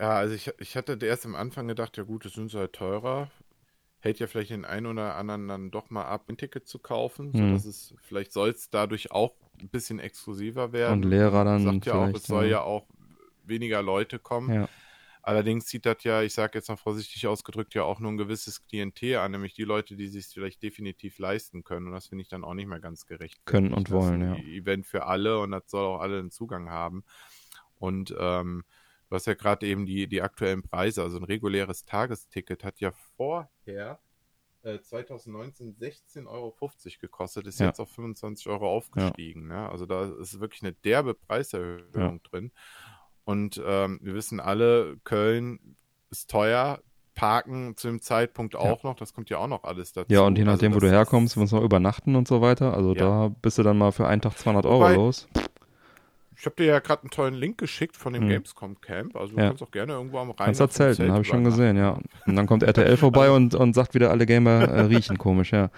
Ja, 0.00 0.10
also 0.10 0.34
ich, 0.34 0.50
ich 0.58 0.76
hatte 0.76 0.98
erst 1.00 1.24
am 1.24 1.34
Anfang 1.36 1.68
gedacht, 1.68 1.96
ja 1.96 2.02
gut, 2.02 2.24
das 2.24 2.32
sind 2.32 2.50
so 2.50 2.58
halt 2.58 2.72
teurer. 2.72 3.30
Hält 4.04 4.18
ja 4.18 4.26
vielleicht 4.26 4.50
den 4.50 4.66
einen 4.66 4.86
oder 4.86 5.14
anderen 5.14 5.48
dann 5.48 5.70
doch 5.70 5.88
mal 5.88 6.04
ab, 6.04 6.26
ein 6.28 6.36
Ticket 6.36 6.68
zu 6.68 6.78
kaufen, 6.78 7.32
Hm. 7.32 7.48
sodass 7.48 7.64
es, 7.64 7.94
vielleicht 8.02 8.32
soll 8.32 8.50
es 8.50 8.68
dadurch 8.68 9.10
auch 9.10 9.34
ein 9.60 9.70
bisschen 9.70 9.98
exklusiver 9.98 10.72
werden. 10.72 11.02
Und 11.04 11.08
Lehrer 11.08 11.44
dann 11.44 11.64
sagt 11.64 11.86
ja 11.86 11.94
auch, 11.94 12.14
es 12.14 12.24
soll 12.24 12.46
ja. 12.46 12.60
auch 12.60 12.86
weniger 13.44 13.82
Leute 13.82 14.18
kommen. 14.18 14.52
Ja, 14.52 14.68
Allerdings 15.26 15.64
zieht 15.64 15.86
das 15.86 16.04
ja, 16.04 16.20
ich 16.20 16.34
sage 16.34 16.58
jetzt 16.58 16.68
mal 16.68 16.76
vorsichtig 16.76 17.26
ausgedrückt, 17.26 17.72
ja 17.72 17.82
auch 17.82 17.98
nur 17.98 18.12
ein 18.12 18.18
gewisses 18.18 18.66
Klientel 18.66 19.16
an, 19.16 19.30
nämlich 19.30 19.54
die 19.54 19.64
Leute, 19.64 19.96
die 19.96 20.08
sich 20.08 20.26
vielleicht 20.26 20.62
definitiv 20.62 21.18
leisten 21.18 21.64
können. 21.64 21.86
Und 21.86 21.92
das 21.94 22.08
finde 22.08 22.20
ich 22.20 22.28
dann 22.28 22.44
auch 22.44 22.52
nicht 22.52 22.66
mehr 22.66 22.78
ganz 22.78 23.06
gerecht. 23.06 23.40
Können 23.46 23.72
und 23.72 23.88
Das 23.88 23.94
wollen, 23.94 24.20
ja. 24.20 24.36
Event 24.36 24.86
für 24.86 25.06
alle 25.06 25.38
und 25.40 25.52
das 25.52 25.62
soll 25.68 25.86
auch 25.86 26.00
alle 26.00 26.18
einen 26.18 26.30
Zugang 26.30 26.68
haben. 26.68 27.04
Und 27.78 28.14
ähm, 28.18 28.64
du 29.08 29.14
hast 29.16 29.26
ja 29.26 29.34
gerade 29.34 29.66
eben 29.66 29.86
die, 29.86 30.06
die 30.06 30.22
aktuellen 30.22 30.62
Preise. 30.62 31.02
Also 31.02 31.18
ein 31.18 31.24
reguläres 31.24 31.84
Tagesticket 31.84 32.64
hat 32.64 32.80
ja 32.80 32.92
vorher 33.16 33.98
äh, 34.62 34.80
2019 34.80 35.76
16,50 35.76 36.26
Euro 36.26 36.54
gekostet, 37.00 37.46
ist 37.46 37.60
Ja. 37.60 37.66
jetzt 37.66 37.80
auf 37.80 37.90
25 37.90 38.48
Euro 38.48 38.68
aufgestiegen. 38.68 39.48
Ne? 39.48 39.68
Also 39.68 39.86
da 39.86 40.04
ist 40.20 40.40
wirklich 40.40 40.62
eine 40.62 40.72
derbe 40.72 41.14
Preiserhöhung 41.14 42.22
drin. 42.22 42.50
Und 43.24 43.62
ähm, 43.64 43.98
wir 44.02 44.14
wissen 44.14 44.40
alle, 44.40 44.96
Köln 45.04 45.76
ist 46.10 46.30
teuer, 46.30 46.80
Parken 47.14 47.76
zu 47.76 47.86
dem 47.88 48.00
Zeitpunkt 48.02 48.56
auch 48.56 48.82
noch, 48.82 48.96
das 48.96 49.14
kommt 49.14 49.30
ja 49.30 49.38
auch 49.38 49.46
noch 49.46 49.62
alles 49.62 49.92
dazu. 49.92 50.12
ja 50.12 50.22
und 50.22 50.36
je 50.36 50.42
nachdem, 50.44 50.72
also 50.72 50.82
wo 50.82 50.86
du 50.86 50.92
herkommst, 50.92 51.36
musst 51.36 51.52
du 51.52 51.56
noch 51.56 51.62
übernachten 51.62 52.16
und 52.16 52.26
so 52.26 52.40
weiter. 52.40 52.74
Also 52.74 52.92
Ja. 52.94 53.28
da 53.28 53.28
bist 53.40 53.56
du 53.56 53.62
dann 53.62 53.78
mal 53.78 53.92
für 53.92 54.06
einen 54.08 54.20
Tag 54.20 54.36
200 54.36 54.66
Euro 54.66 54.80
Wobei- 54.80 54.94
los. 54.96 55.28
Ich 56.36 56.46
habe 56.46 56.56
dir 56.56 56.66
ja 56.66 56.78
gerade 56.80 57.02
einen 57.02 57.10
tollen 57.10 57.34
Link 57.34 57.58
geschickt 57.58 57.96
von 57.96 58.12
dem 58.12 58.22
Hm. 58.24 58.28
Gamescom 58.30 58.80
Camp, 58.80 59.16
also 59.16 59.34
du 59.34 59.40
Ja. 59.40 59.48
kannst 59.48 59.62
auch 59.62 59.70
gerne 59.70 59.92
irgendwo 59.92 60.18
am 60.18 60.30
Rhein 60.30 60.54
Kannst 60.54 60.74
Zelt 60.74 60.98
habe 60.98 61.22
ich 61.22 61.28
schon 61.28 61.44
gesehen, 61.44 61.76
ja. 61.76 61.98
Und 62.26 62.36
dann 62.36 62.46
kommt 62.46 62.62
RTL 62.62 62.96
vorbei 62.96 63.30
und, 63.30 63.54
und 63.54 63.74
sagt 63.74 63.94
wieder, 63.94 64.10
alle 64.10 64.26
Gamer 64.26 64.62
äh, 64.68 64.80
riechen 64.82 65.18
komisch, 65.18 65.52
ja. 65.52 65.70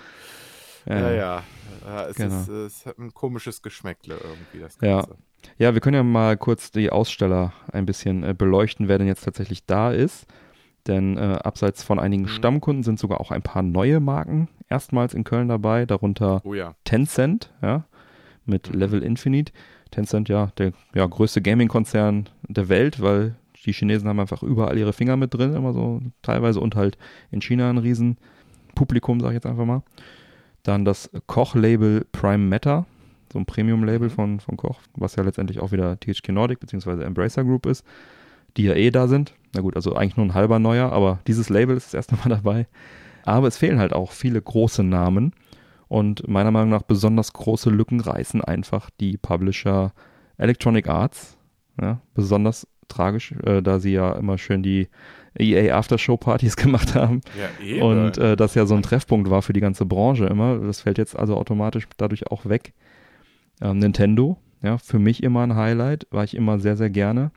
Ja, 0.89 1.11
ja. 1.11 1.43
ja 1.85 2.07
es, 2.07 2.17
Genau. 2.17 2.41
ist, 2.41 2.49
es 2.49 2.87
hat 2.87 2.99
ein 2.99 3.13
komisches 3.13 3.61
Geschmäckle 3.63 4.19
irgendwie, 4.23 4.61
das 4.61 4.79
Ja. 4.81 4.97
Ganze. 5.03 5.17
Ja, 5.59 5.75
wir 5.75 5.81
können 5.81 5.95
ja 5.95 6.03
mal 6.03 6.37
kurz 6.37 6.71
die 6.73 6.91
Aussteller 6.91 7.53
ein 7.73 7.87
bisschen 7.87 8.25
äh, 8.25 8.35
beleuchten, 8.35 8.89
wer 8.89 8.99
denn 8.99 9.07
jetzt 9.07 9.25
tatsächlich 9.25 9.65
da 9.67 9.93
ist. 9.93 10.27
Denn 10.87 11.17
äh, 11.17 11.21
abseits 11.43 11.83
von 11.83 11.99
einigen 11.99 12.25
Mhm. 12.25 12.29
Stammkunden 12.29 12.83
sind 12.85 12.99
sogar 12.99 13.21
auch 13.21 13.31
ein 13.33 13.43
paar 13.43 13.63
neue 13.63 14.01
Marken 14.01 14.49
erstmals 14.69 15.15
in 15.15 15.25
Köln 15.25 15.49
dabei, 15.49 15.85
darunter 15.87 16.41
Oh 16.45 16.55
ja. 16.55 16.75
Tencent, 16.85 17.53
ja, 17.63 17.85
mit 18.45 18.73
Mhm. 18.73 18.79
Level 18.79 19.03
Infinite. 19.03 19.53
Tencent, 19.97 20.29
ja, 20.29 20.53
der 20.59 20.73
ja, 20.95 21.07
größte 21.07 21.41
Gaming-Konzern 21.41 22.29
der 22.49 22.69
Welt, 22.69 23.01
weil 23.01 23.35
die 23.65 23.73
Chinesen 23.73 24.09
haben 24.09 24.21
einfach 24.21 24.43
überall 24.43 24.77
ihre 24.79 24.93
Finger 24.93 25.17
mit 25.17 25.33
drin, 25.35 25.55
immer 25.55 25.73
so 25.73 26.01
teilweise 26.23 26.61
und 26.61 26.77
halt 26.77 26.99
in 27.31 27.41
China 27.41 27.71
ein 27.71 27.79
riesen 27.79 28.19
Publikum, 28.75 29.21
sag 29.21 29.31
ich 29.31 29.35
jetzt 29.35 29.47
einfach 29.47 29.65
mal. 29.65 29.83
Dann 30.63 30.85
das 30.85 31.11
Koch-Label 31.27 32.07
Prime 32.13 32.47
Matter, 32.47 32.85
so 33.33 33.39
ein 33.39 33.47
Premium-Label 33.47 34.09
Mhm. 34.09 34.13
von, 34.13 34.41
von 34.41 34.57
Koch, 34.57 34.81
was 34.95 35.17
ja 35.17 35.23
letztendlich 35.23 35.61
auch 35.61 35.73
wieder 35.73 35.99
THQ 35.99 36.29
Nordic 36.29 36.61
bzw. 36.61 37.03
Embracer 37.03 37.43
Group 37.45 37.67
ist, 37.67 37.85
die 38.57 38.65
ja 38.65 38.75
eh 38.75 38.91
da 38.91 39.09
sind. 39.09 39.35
Na 39.55 39.63
gut, 39.63 39.77
also 39.77 39.97
eigentlich 39.97 40.17
nur 40.17 40.27
ein 40.27 40.35
halber 40.35 40.59
neuer, 40.59 40.93
aber 40.93 41.21
dieses 41.27 41.49
Label 41.49 41.77
ist 41.77 41.87
das 41.87 41.95
erste 41.95 42.17
Mal 42.17 42.29
dabei. 42.29 42.67
Aber 43.25 43.49
es 43.49 43.57
fehlen 43.57 43.81
halt 43.81 43.93
auch 43.93 44.13
viele 44.13 44.41
große 44.41 44.85
Namen. 44.85 45.33
Und 45.89 46.27
meiner 46.29 46.51
Meinung 46.51 46.71
nach 46.71 46.83
besonders 46.83 47.33
große 47.33 47.71
Lücken 47.71 48.01
reißen 48.01 48.43
einfach 48.43 48.91
die 49.01 49.17
Publisher 49.17 49.93
Electronic 50.37 50.89
Arts. 50.89 51.39
Ja, 51.81 52.01
besonders 52.15 52.67
tragisch, 52.89 53.33
äh, 53.45 53.63
da 53.63 53.79
sie 53.79 53.93
ja 53.93 54.13
immer 54.13 54.39
schön 54.39 54.63
die 54.63 54.89
EA 55.39 55.77
Aftershow-Partys 55.77 56.57
gemacht 56.57 56.95
haben. 56.95 57.21
Ja, 57.39 57.65
eben. 57.65 57.83
Und 57.83 58.19
äh, 58.19 58.37
das 58.37 58.55
ja 58.55 58.67
so 58.67 58.75
ein 58.75 58.83
Treffpunkt 58.83 59.31
war 59.31 59.43
für 59.43 59.53
die 59.53 59.61
ganze 59.61 59.85
Branche 59.85 60.27
immer. 60.27 60.59
Das 60.59 60.81
fällt 60.81 60.99
jetzt 60.99 61.17
also 61.17 61.37
automatisch 61.37 61.87
dadurch 61.97 62.31
auch 62.31 62.47
weg. 62.47 62.73
Ähm, 63.61 63.79
Nintendo, 63.79 64.39
ja, 64.63 64.79
für 64.79 64.99
mich 64.99 65.23
immer 65.23 65.43
ein 65.43 65.55
Highlight, 65.55 66.07
war 66.11 66.25
ich 66.25 66.35
immer 66.35 66.59
sehr, 66.59 66.77
sehr 66.77 66.91
gerne. 66.91 67.31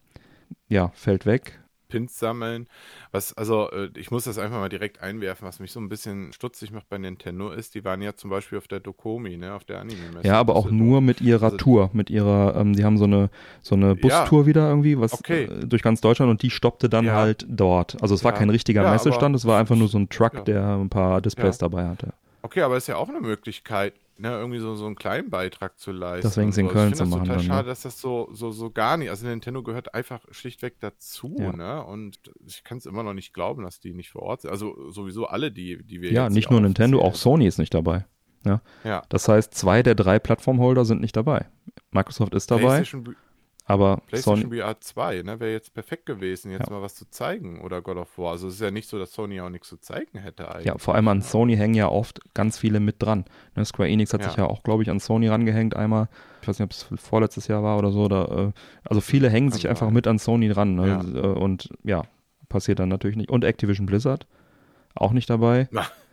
Ja, 0.68 0.92
fällt 0.94 1.26
weg. 1.26 1.59
Pins 1.90 2.18
sammeln. 2.18 2.68
Was, 3.12 3.36
also, 3.36 3.70
äh, 3.72 3.90
ich 3.98 4.12
muss 4.12 4.24
das 4.24 4.38
einfach 4.38 4.60
mal 4.60 4.70
direkt 4.70 5.02
einwerfen, 5.02 5.48
was 5.48 5.60
mich 5.60 5.72
so 5.72 5.80
ein 5.82 5.90
bisschen 5.90 6.32
stutzig 6.32 6.72
macht 6.72 6.88
bei 6.88 6.98
Nintendo 6.98 7.52
ist, 7.52 7.76
die 7.76 7.84
waren 7.84 8.02
ja 8.02 8.16
zum 8.16 8.30
Beispiel 8.30 8.58
auf 8.60 8.68
der 8.68 8.80
Dokomi, 8.80 9.36
ne, 9.38 9.54
auf 9.54 9.64
der 9.66 9.80
Anime-Messe. 9.82 10.26
Ja, 10.28 10.40
aber 10.40 10.56
auch 10.56 10.70
nur 10.72 11.02
mit 11.02 11.20
ihrer 11.20 11.46
Also- 11.46 11.58
Tour, 11.58 11.90
mit 11.94 12.10
ihrer, 12.10 12.56
ähm, 12.56 12.74
die 12.76 12.86
haben 12.86 12.98
so 12.98 13.04
eine 13.06 13.30
so 13.62 13.76
eine 13.76 13.96
Bustour 13.96 14.46
wieder 14.46 14.70
irgendwie, 14.70 15.00
was 15.00 15.14
Okay. 15.14 15.46
äh, 15.46 15.66
durch 15.66 15.82
ganz 15.82 16.00
Deutschland 16.00 16.30
und 16.30 16.42
die 16.44 16.52
stoppte 16.52 16.88
dann 16.90 17.06
Ja. 17.06 17.16
halt 17.16 17.46
dort. 17.50 18.02
Also 18.02 18.14
es 18.16 18.24
war 18.24 18.32
Ja. 18.34 18.38
kein 18.38 18.50
richtiger 18.52 18.84
Ja, 18.84 18.92
Messestand, 18.92 19.36
es 19.36 19.46
war 19.46 19.60
einfach 19.60 19.76
nur 19.76 19.88
so 19.88 19.98
ein 19.98 20.10
Truck, 20.10 20.36
Ja. 20.36 20.42
der 20.42 20.68
ein 20.78 20.90
paar 20.90 21.22
Displays 21.22 21.60
Ja. 21.60 21.68
dabei 21.68 21.88
hatte. 21.88 22.14
Okay, 22.44 22.62
aber 22.62 22.78
ist 22.78 22.88
ja 22.88 22.96
auch 22.98 23.10
eine 23.10 23.20
Möglichkeit, 23.20 23.94
ne, 24.20 24.30
irgendwie 24.32 24.60
so, 24.60 24.76
so 24.76 24.86
einen 24.86 24.96
kleinen 24.96 25.30
Beitrag 25.30 25.80
zu 25.80 25.92
leisten. 25.92 26.28
Deswegen 26.28 26.50
es 26.50 26.58
in 26.58 26.68
so. 26.68 26.74
Köln 26.74 26.92
ich 26.92 26.98
finde 26.98 26.98
zu 26.98 27.04
das 27.04 27.10
machen 27.10 27.28
total 27.28 27.38
ne? 27.38 27.44
schade, 27.44 27.68
dass 27.70 27.82
das 27.82 28.00
so, 28.00 28.30
so, 28.32 28.52
so 28.52 28.70
gar 28.70 28.98
nicht, 28.98 29.10
also 29.10 29.26
Nintendo 29.26 29.64
gehört 29.64 29.94
einfach 29.94 30.22
schlichtweg 30.32 30.80
dazu, 30.80 31.36
Ja. 31.40 31.52
ne, 31.54 31.84
und 31.84 32.20
ich 32.46 32.64
kann 32.64 32.78
es 32.78 32.86
immer 32.86 33.04
noch 33.04 33.14
nicht 33.14 33.34
glauben, 33.34 33.64
dass 33.64 33.80
die 33.80 33.94
nicht 33.94 34.10
vor 34.12 34.24
Ort 34.24 34.42
sind. 34.42 34.52
Also 34.52 34.90
sowieso 34.92 35.28
alle, 35.28 35.52
die, 35.52 35.84
die 35.84 36.02
wir 36.02 36.12
Ja, 36.12 36.30
nicht 36.30 36.52
nur 36.52 36.62
Nintendo, 36.62 37.02
auch. 37.02 37.16
Sony 37.16 37.48
ist 37.48 37.58
nicht 37.58 37.74
dabei. 37.74 38.06
Ja. 38.84 39.04
Das 39.10 39.28
heißt, 39.28 39.54
zwei 39.54 39.84
der 39.84 39.96
drei 39.96 40.18
Plattformholder 40.18 40.86
sind 40.86 41.02
nicht 41.02 41.16
dabei. 41.16 41.48
Microsoft 41.92 42.34
ist 42.34 42.50
dabei, 42.52 42.62
PlayStation, 42.82 43.16
aber 43.70 43.98
PlayStation 44.08 44.42
Sony, 44.50 44.62
VR 44.62 44.82
2, 44.82 45.22
ne, 45.22 45.40
wäre 45.40 45.52
jetzt 45.52 45.74
perfekt 45.74 46.06
gewesen, 46.06 46.52
jetzt 46.52 46.68
Ja. 46.70 46.76
mal 46.76 46.82
was 46.82 46.96
zu 46.96 47.10
zeigen 47.10 47.62
oder 47.62 47.82
God 47.82 47.98
of 47.98 48.18
War. 48.18 48.32
Also 48.32 48.48
es 48.48 48.56
ist 48.56 48.62
ja 48.62 48.72
nicht 48.72 48.90
so, 48.90 48.98
dass 49.00 49.14
Sony 49.14 49.40
auch 49.42 49.50
nichts 49.50 49.70
zu 49.70 49.78
zeigen 49.78 50.18
hätte 50.20 50.50
eigentlich. 50.50 50.66
ja, 50.66 50.78
vor 50.78 50.96
allem 50.96 51.08
an 51.08 51.22
Sony 51.22 51.56
hängen 51.56 51.76
ja 51.76 51.88
oft 51.88 52.20
ganz 52.34 52.58
viele 52.58 52.80
mit 52.80 52.96
dran. 53.02 53.26
Ne, 53.56 53.64
Square 53.64 53.88
Enix 53.90 54.12
hat 54.14 54.22
Ja. 54.22 54.30
sich 54.30 54.38
ja 54.38 54.46
auch, 54.48 54.64
glaube 54.64 54.84
ich, 54.84 54.90
an 54.90 55.00
Sony 55.00 55.28
rangehängt 55.28 55.76
einmal. 55.76 56.10
Ich 56.42 56.48
weiß 56.48 56.58
nicht, 56.60 56.66
ob 56.66 56.72
es 56.72 57.02
vorletztes 57.02 57.48
Jahr 57.48 57.62
war 57.64 57.78
oder 57.78 57.92
so. 57.92 58.04
Oder, 58.06 58.48
äh, 58.48 58.52
also 58.90 59.02
viele 59.02 59.30
hängen 59.30 59.52
sich 59.52 59.70
einfach 59.70 59.92
mit 59.92 60.08
an 60.08 60.18
Sony 60.20 60.50
dran. 60.50 60.76
Ne? 60.76 60.88
Ja. 60.88 61.02
Äh, 61.22 61.28
Und 61.40 61.70
ja, 61.84 62.04
passiert 62.50 62.80
dann 62.80 62.90
natürlich 62.90 63.18
nicht. 63.18 63.30
Und 63.30 63.44
Activision 63.44 63.86
Blizzard 63.86 64.26
auch 64.96 65.12
nicht 65.12 65.30
dabei. 65.30 65.70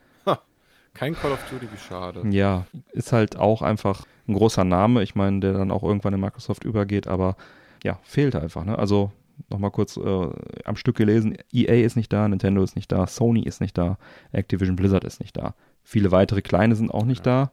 Kein 0.96 1.14
Call 1.14 1.32
of 1.32 1.40
Duty, 1.50 1.66
wie 1.72 1.78
schade. 1.78 2.22
Ja, 2.30 2.66
ist 2.92 3.12
halt 3.12 3.36
auch 3.36 3.62
einfach 3.62 4.04
ein 4.28 4.34
großer 4.34 4.64
Name. 4.64 5.02
Ich 5.02 5.14
meine, 5.14 5.40
der 5.40 5.52
dann 5.52 5.70
auch 5.70 5.82
irgendwann 5.82 6.14
in 6.14 6.20
Microsoft 6.20 6.64
übergeht, 6.64 7.06
aber 7.06 7.36
ja, 7.84 7.98
fehlt 8.02 8.34
einfach. 8.34 8.64
Ne? 8.64 8.78
Also 8.78 9.12
nochmal 9.50 9.70
kurz 9.70 9.96
äh, 9.96 10.28
am 10.64 10.76
Stück 10.76 10.96
gelesen: 10.96 11.36
EA 11.52 11.84
ist 11.84 11.96
nicht 11.96 12.12
da, 12.12 12.26
Nintendo 12.26 12.62
ist 12.62 12.76
nicht 12.76 12.90
da, 12.90 13.06
Sony 13.06 13.42
ist 13.42 13.60
nicht 13.60 13.76
da, 13.76 13.98
Activision 14.32 14.76
Blizzard 14.76 15.04
ist 15.04 15.20
nicht 15.20 15.36
da. 15.36 15.54
Viele 15.82 16.10
weitere 16.10 16.42
kleine 16.42 16.74
sind 16.74 16.90
auch 16.90 17.04
nicht 17.04 17.24
da. 17.26 17.52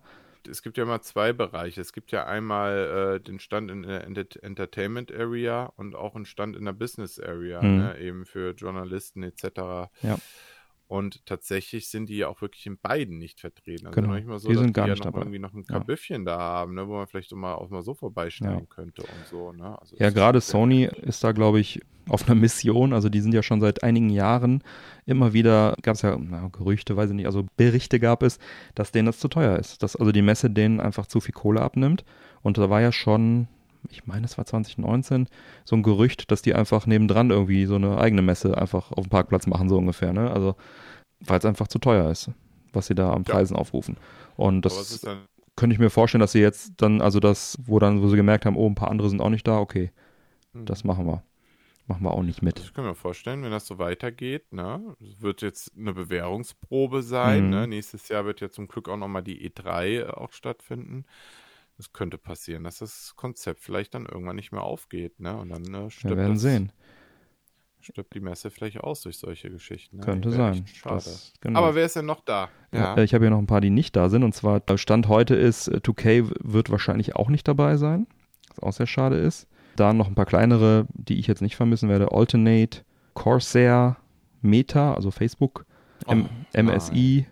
es 0.49 0.63
gibt 0.63 0.77
ja 0.77 0.85
mal 0.85 1.01
zwei 1.01 1.33
Bereiche. 1.33 1.79
Es 1.81 1.93
gibt 1.93 2.11
ja 2.11 2.25
einmal 2.25 3.17
äh, 3.17 3.23
den 3.23 3.39
Stand 3.39 3.69
in 3.69 3.83
der 3.83 4.05
Ent 4.05 4.41
Entertainment 4.41 5.11
Area 5.13 5.71
und 5.75 5.95
auch 5.95 6.15
einen 6.15 6.25
Stand 6.25 6.55
in 6.55 6.65
der 6.65 6.73
Business 6.73 7.19
Area, 7.19 7.61
Mhm. 7.61 7.77
ne, 7.77 7.97
eben 7.99 8.25
für 8.25 8.51
Journalisten 8.55 9.21
etc. 9.23 9.43
Ja. 10.01 10.17
Und 10.87 11.25
tatsächlich 11.25 11.87
sind 11.89 12.07
die 12.09 12.17
ja 12.17 12.27
auch 12.27 12.41
wirklich 12.41 12.65
in 12.67 12.77
beiden 12.77 13.17
nicht 13.17 13.39
vertreten. 13.39 13.87
Also 13.87 13.95
Genau. 13.95 14.09
noch 14.09 14.15
nicht 14.15 14.27
mal 14.27 14.37
so, 14.37 14.49
Die 14.49 14.53
dass 14.55 14.63
sind 14.63 14.73
gar 14.73 14.85
die 14.85 14.89
ja 14.89 14.95
noch 14.95 15.05
dabei. 15.05 15.19
irgendwie 15.21 15.39
noch 15.39 15.53
ein 15.53 15.63
Ja. 15.67 15.79
Kabüffchen 15.79 16.25
da 16.25 16.37
haben, 16.37 16.75
ne, 16.75 16.87
wo 16.87 16.93
man 16.93 17.07
vielleicht 17.07 17.33
auch 17.33 17.37
mal, 17.37 17.55
auch 17.55 17.69
mal 17.69 17.81
so 17.81 17.93
vorbeischneiden 17.93 18.69
könnte 18.69 19.01
und 19.01 19.25
so. 19.29 19.51
Ne? 19.53 19.79
Also 19.81 19.95
Ja, 19.97 20.09
gerade 20.11 20.39
Sony 20.41 20.89
ist 21.01 21.23
da, 21.23 21.31
glaube 21.31 21.59
ich, 21.59 21.79
auf 22.09 22.27
einer 22.27 22.35
Mission. 22.35 22.93
Also 22.93 23.09
die 23.09 23.21
sind 23.21 23.33
ja 23.33 23.41
schon 23.41 23.61
seit 23.61 23.81
einigen 23.81 24.09
Jahren 24.09 24.61
immer 25.05 25.33
wieder, 25.33 25.75
gab 25.81 25.95
es 25.95 26.01
ja 26.03 26.17
na, 26.19 26.49
Gerüchte, 26.49 26.95
weiß 26.97 27.09
ich 27.09 27.15
nicht, 27.15 27.25
also 27.27 27.45
Berichte 27.57 27.99
gab 27.99 28.21
es, 28.21 28.37
dass 28.75 28.91
denen 28.91 29.05
das 29.07 29.19
zu 29.19 29.29
teuer 29.29 29.57
ist. 29.57 29.81
Dass 29.81 29.95
also 29.95 30.11
die 30.11 30.21
Messe 30.21 30.49
denen 30.49 30.79
einfach 30.79 31.07
zu 31.07 31.21
viel 31.21 31.33
Kohle 31.33 31.61
abnimmt. 31.61 32.03
Und 32.41 32.57
da 32.57 32.69
war 32.69 32.81
ja 32.81 32.91
schon, 32.91 33.47
ich 33.89 34.05
meine, 34.05 34.25
es 34.25 34.37
war 34.37 34.45
2019, 34.45 35.27
so 35.65 35.75
ein 35.75 35.83
Gerücht, 35.83 36.31
dass 36.31 36.41
die 36.41 36.53
einfach 36.53 36.85
nebendran 36.85 37.29
irgendwie 37.29 37.65
so 37.65 37.75
eine 37.75 37.97
eigene 37.97 38.21
Messe 38.21 38.57
einfach 38.57 38.91
auf 38.91 39.05
dem 39.05 39.09
Parkplatz 39.09 39.47
machen, 39.47 39.69
so 39.69 39.77
ungefähr. 39.77 40.13
Ne? 40.13 40.31
Also, 40.31 40.55
weil 41.19 41.39
es 41.39 41.45
einfach 41.45 41.67
zu 41.67 41.79
teuer 41.79 42.09
ist, 42.11 42.31
was 42.71 42.87
sie 42.87 42.95
da 42.95 43.11
an 43.13 43.23
Ja. 43.27 43.33
Preisen 43.33 43.55
aufrufen. 43.55 43.97
Und 44.35 44.63
das 44.63 45.05
könnte 45.55 45.73
ich 45.73 45.79
mir 45.79 45.89
vorstellen, 45.89 46.21
dass 46.21 46.31
sie 46.31 46.39
jetzt 46.41 46.73
dann, 46.77 47.01
also 47.01 47.19
das, 47.19 47.57
wo 47.65 47.79
dann, 47.79 48.01
wo 48.01 48.07
sie 48.09 48.15
gemerkt 48.15 48.45
haben, 48.45 48.57
oh, 48.57 48.67
ein 48.67 48.75
paar 48.75 48.89
andere 48.89 49.09
sind 49.09 49.21
auch 49.21 49.29
nicht 49.29 49.47
da, 49.47 49.59
okay, 49.59 49.91
hm. 50.53 50.65
das 50.65 50.83
machen 50.83 51.05
wir. 51.05 51.23
Machen 51.85 52.03
wir 52.03 52.11
auch 52.11 52.23
nicht 52.23 52.41
mit. 52.41 52.59
Ich 52.59 52.73
kann 52.73 52.85
mir 52.85 52.95
vorstellen, 52.95 53.43
wenn 53.43 53.51
das 53.51 53.67
so 53.67 53.77
weitergeht, 53.77 54.53
ne, 54.53 54.95
wird 55.19 55.41
jetzt 55.41 55.73
eine 55.77 55.93
Bewährungsprobe 55.93 57.03
sein, 57.03 57.45
Mhm. 57.45 57.49
ne? 57.49 57.67
Nächstes 57.67 58.07
Jahr 58.07 58.23
wird 58.23 58.39
ja 58.39 58.49
zum 58.49 58.69
Glück 58.69 58.87
auch 58.87 58.95
nochmal 58.95 59.21
die 59.21 59.49
E3 59.49 60.05
auch 60.09 60.31
stattfinden. 60.31 61.03
Es 61.83 61.91
könnte 61.91 62.17
passieren, 62.17 62.63
dass 62.63 62.77
das 62.79 63.13
Konzept 63.17 63.59
vielleicht 63.59 63.93
dann 63.93 64.05
irgendwann 64.05 64.37
nicht 64.37 64.53
mehr 64.53 64.61
aufgeht, 64.63 65.19
ne? 65.19 65.35
Und 65.35 65.49
dann 65.49 65.63
äh, 65.65 65.83
Wir 65.83 65.89
stirbt, 65.89 66.15
werden 66.15 66.33
das, 66.33 66.41
stirbt 66.41 66.73
stirbt 67.81 68.13
die 68.15 68.21
Messe 68.21 68.49
vielleicht 68.49 68.79
aus 68.79 69.01
durch 69.01 69.17
solche 69.17 69.49
Geschichten. 69.49 69.97
Ne? 69.97 70.03
Könnte 70.03 70.31
sein. 70.31 70.65
Schade. 70.67 70.95
Das, 70.95 71.33
genau. 71.41 71.59
Aber 71.59 71.75
wer 71.75 71.85
ist 71.85 71.97
denn 71.97 72.05
noch 72.05 72.21
da? 72.21 72.47
ja. 72.71 72.95
äh, 72.95 73.03
Ich 73.03 73.13
habe 73.13 73.25
hier 73.25 73.31
noch 73.31 73.39
ein 73.39 73.47
paar, 73.47 73.59
die 73.59 73.69
nicht 73.69 73.97
da 73.97 74.07
sind. 74.07 74.23
Und 74.23 74.33
zwar, 74.33 74.61
der 74.61 74.77
Stand 74.77 75.09
heute 75.09 75.35
ist, 75.35 75.67
äh, 75.67 75.81
2K 75.83 76.31
wird 76.39 76.69
wahrscheinlich 76.69 77.17
auch 77.17 77.27
nicht 77.29 77.45
dabei 77.47 77.75
sein, 77.75 78.07
was 78.47 78.59
auch 78.63 78.71
sehr 78.71 78.87
schade 78.87 79.17
ist. 79.17 79.47
Dann 79.75 79.97
noch 79.97 80.07
ein 80.07 80.15
paar 80.15 80.25
kleinere, 80.25 80.87
die 80.93 81.19
ich 81.19 81.27
jetzt 81.27 81.41
nicht 81.41 81.57
vermissen 81.57 81.89
werde. 81.89 82.13
Alternate, 82.13 82.85
Corsair, 83.15 83.97
Meta, 84.41 84.93
also 84.93 85.11
Facebook, 85.11 85.65
M 86.07 86.29
Oh, 86.55 86.61
MSI, 86.61 87.27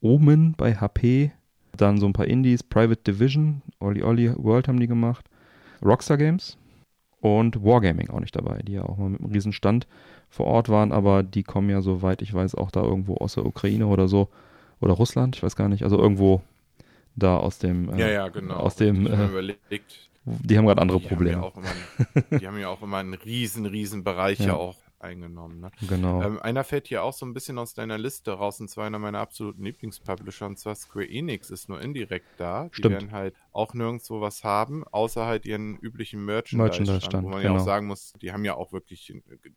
Omen 0.00 0.54
bei 0.56 0.74
HP, 0.74 1.32
dann 1.80 1.98
so 1.98 2.06
ein 2.06 2.12
paar 2.12 2.26
Indies, 2.26 2.62
Private 2.62 3.02
Division, 3.02 3.62
Oli 3.80 4.02
Oli 4.02 4.32
World 4.36 4.68
haben 4.68 4.80
die 4.80 4.86
gemacht, 4.86 5.26
Rockstar 5.84 6.16
Games 6.16 6.56
und 7.20 7.62
Wargaming 7.64 8.10
auch 8.10 8.20
nicht 8.20 8.36
dabei, 8.36 8.60
die 8.62 8.72
ja 8.72 8.82
auch 8.84 8.96
mal 8.98 9.10
mit 9.10 9.20
einem 9.20 9.32
riesen 9.32 9.52
Stand 9.52 9.86
vor 10.28 10.46
Ort 10.46 10.68
waren, 10.68 10.92
aber 10.92 11.22
die 11.22 11.42
kommen 11.42 11.70
ja, 11.70 11.80
soweit 11.82 12.22
ich 12.22 12.32
weiß, 12.34 12.54
auch 12.54 12.70
da 12.70 12.82
irgendwo 12.82 13.16
aus 13.16 13.34
der 13.34 13.46
Ukraine 13.46 13.86
oder 13.86 14.08
so, 14.08 14.28
oder 14.80 14.94
Russland, 14.94 15.36
ich 15.36 15.42
weiß 15.42 15.56
gar 15.56 15.68
nicht, 15.68 15.82
also 15.82 15.98
irgendwo 15.98 16.42
da 17.14 17.36
aus 17.38 17.58
dem, 17.58 17.88
äh, 17.90 18.00
Ja, 18.00 18.08
ja, 18.08 18.28
genau. 18.28 18.56
aus 18.56 18.76
dem, 18.76 19.06
äh, 19.06 19.26
überlegt, 19.26 20.10
die 20.24 20.58
haben 20.58 20.66
gerade 20.66 20.82
andere 20.82 21.00
die 21.00 21.08
Probleme. 21.08 21.40
Haben 21.40 21.62
ja 21.64 21.70
immer, 22.20 22.38
die 22.40 22.46
haben 22.46 22.58
ja 22.58 22.68
auch 22.68 22.82
immer 22.82 22.98
einen 22.98 23.14
riesen, 23.14 23.64
riesen 23.66 24.04
Bereich 24.04 24.38
ja, 24.40 24.46
Ja. 24.48 24.54
auch 24.54 24.76
eingenommen. 25.06 25.60
Ne? 25.60 25.70
Genau. 25.88 26.22
Ähm, 26.22 26.40
einer 26.40 26.64
fällt 26.64 26.88
hier 26.88 27.02
auch 27.02 27.12
so 27.12 27.24
ein 27.24 27.32
bisschen 27.32 27.58
aus 27.58 27.74
deiner 27.74 27.98
Liste 27.98 28.32
raus, 28.32 28.60
und 28.60 28.68
zwar 28.68 28.86
einer 28.86 28.98
meiner 28.98 29.20
absoluten 29.20 29.64
Lieblingspublisher, 29.64 30.46
und 30.46 30.58
zwar 30.58 30.74
Square 30.74 31.08
Enix 31.08 31.50
ist 31.50 31.68
nur 31.68 31.80
indirekt 31.80 32.26
da. 32.38 32.68
Die 32.68 32.76
Stimmt. 32.76 32.92
werden 32.92 33.12
halt 33.12 33.34
auch 33.52 33.72
nirgendwo 33.74 34.20
was 34.20 34.44
haben, 34.44 34.84
außer 34.84 35.26
halt 35.26 35.46
ihren 35.46 35.76
üblichen 35.78 36.24
Merchandise-Stand, 36.24 36.88
Merchandise-Stand, 36.88 37.24
wo 37.24 37.30
man 37.30 37.42
ja 37.42 37.48
genau. 37.48 37.60
auch 37.60 37.64
sagen 37.64 37.86
muss, 37.86 38.12
die 38.20 38.32
haben 38.32 38.44
ja 38.44 38.54
auch 38.54 38.72
wirklich 38.72 39.12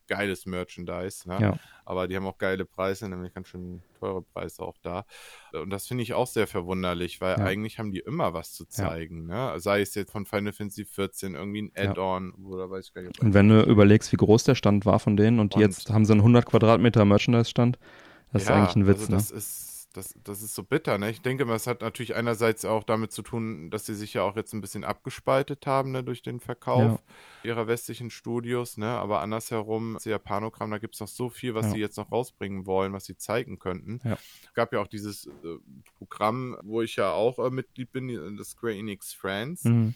geiles 0.07 0.45
Merchandise, 0.45 1.27
ne? 1.27 1.37
Ja. 1.41 1.59
Aber 1.89 2.07
die 2.07 2.15
haben 2.15 2.25
auch 2.27 2.37
geile 2.37 2.65
Preise, 2.65 3.09
nämlich 3.09 3.33
ganz 3.33 3.47
schön 3.47 3.81
teure 3.99 4.21
Preise 4.21 4.61
auch 4.63 4.77
da. 4.81 5.05
Und 5.53 5.69
das 5.71 5.87
finde 5.87 6.03
ich 6.03 6.13
auch 6.13 6.27
sehr 6.27 6.47
verwunderlich, 6.47 7.19
weil 7.19 7.37
Ja. 7.37 7.43
eigentlich 7.45 7.79
haben 7.79 7.91
die 7.91 7.99
immer 7.99 8.33
was 8.33 8.53
zu 8.53 8.65
zeigen, 8.65 9.25
ne? 9.25 9.53
sei 9.57 9.81
es 9.81 9.95
jetzt 9.95 10.11
von 10.11 10.25
Final 10.25 10.53
Fantasy 10.53 10.85
14 10.85 11.35
irgendwie 11.35 11.63
ein 11.63 11.71
Ja. 11.75 11.89
Add-on 11.91 12.31
oder 12.45 12.69
weiß 12.69 12.87
ich 12.87 12.93
gar 12.93 13.01
nicht. 13.01 13.19
Und 13.19 13.33
wenn 13.33 13.49
du 13.49 13.61
überlegst, 13.63 14.11
wie 14.11 14.17
groß 14.17 14.43
der 14.43 14.55
Stand 14.55 14.85
war 14.85 14.99
von 14.99 15.17
denen 15.17 15.39
und, 15.39 15.55
Und- 15.55 15.61
jetzt 15.61 15.89
haben 15.89 16.05
sie 16.05 16.13
einen 16.13 16.21
100 16.21 16.45
Quadratmeter 16.45 17.03
Merchandise-Stand, 17.05 17.79
das 18.31 18.43
ist 18.43 18.51
eigentlich 18.51 18.75
ein 18.75 18.85
Witz, 18.87 18.99
also 18.99 19.11
ne? 19.11 19.17
das 19.17 19.31
ist 19.31 19.68
das, 19.93 20.13
das 20.23 20.41
ist 20.43 20.53
so 20.53 20.63
bitter, 20.63 20.97
ne? 20.99 21.09
Ich 21.09 21.21
denke 21.21 21.43
es 21.51 21.65
hat 21.65 21.81
natürlich 21.81 22.15
einerseits 22.15 22.63
auch 22.63 22.83
damit 22.83 23.11
zu 23.11 23.21
tun, 23.23 23.69
dass 23.71 23.85
sie 23.87 23.95
sich 23.95 24.13
ja 24.13 24.21
auch 24.23 24.35
jetzt 24.35 24.53
ein 24.53 24.61
bisschen 24.61 24.83
abgespaltet 24.83 25.65
haben, 25.65 25.91
ne, 25.91 26.03
durch 26.03 26.21
den 26.21 26.39
Verkauf 26.39 27.01
ihrer 27.43 27.67
westlichen 27.67 28.09
Studios, 28.11 28.77
ne? 28.77 28.87
Aber 28.87 29.21
andersherum, 29.21 29.95
das 29.95 30.05
Japanokram, 30.05 30.69
da 30.69 30.77
gibt 30.77 30.93
es 30.95 31.01
noch 31.01 31.07
so 31.07 31.29
viel, 31.29 31.55
was 31.55 31.65
Ja. 31.67 31.71
sie 31.71 31.79
jetzt 31.79 31.97
noch 31.97 32.11
rausbringen 32.11 32.65
wollen, 32.67 32.93
was 32.93 33.05
sie 33.05 33.17
zeigen 33.17 33.57
könnten. 33.57 33.99
Ja. 34.03 34.13
Es 34.43 34.53
gab 34.53 34.73
ja 34.73 34.79
auch 34.81 34.87
dieses 34.87 35.25
äh, 35.25 35.31
Programm, 35.97 36.57
wo 36.63 36.81
ich 36.81 36.95
ja 36.95 37.11
auch 37.11 37.39
äh, 37.39 37.49
Mitglied 37.49 37.91
bin, 37.91 38.07
die- 38.07 38.35
das 38.37 38.51
Square 38.51 38.75
Enix 38.75 39.13
Friends. 39.13 39.63
Mhm. 39.63 39.95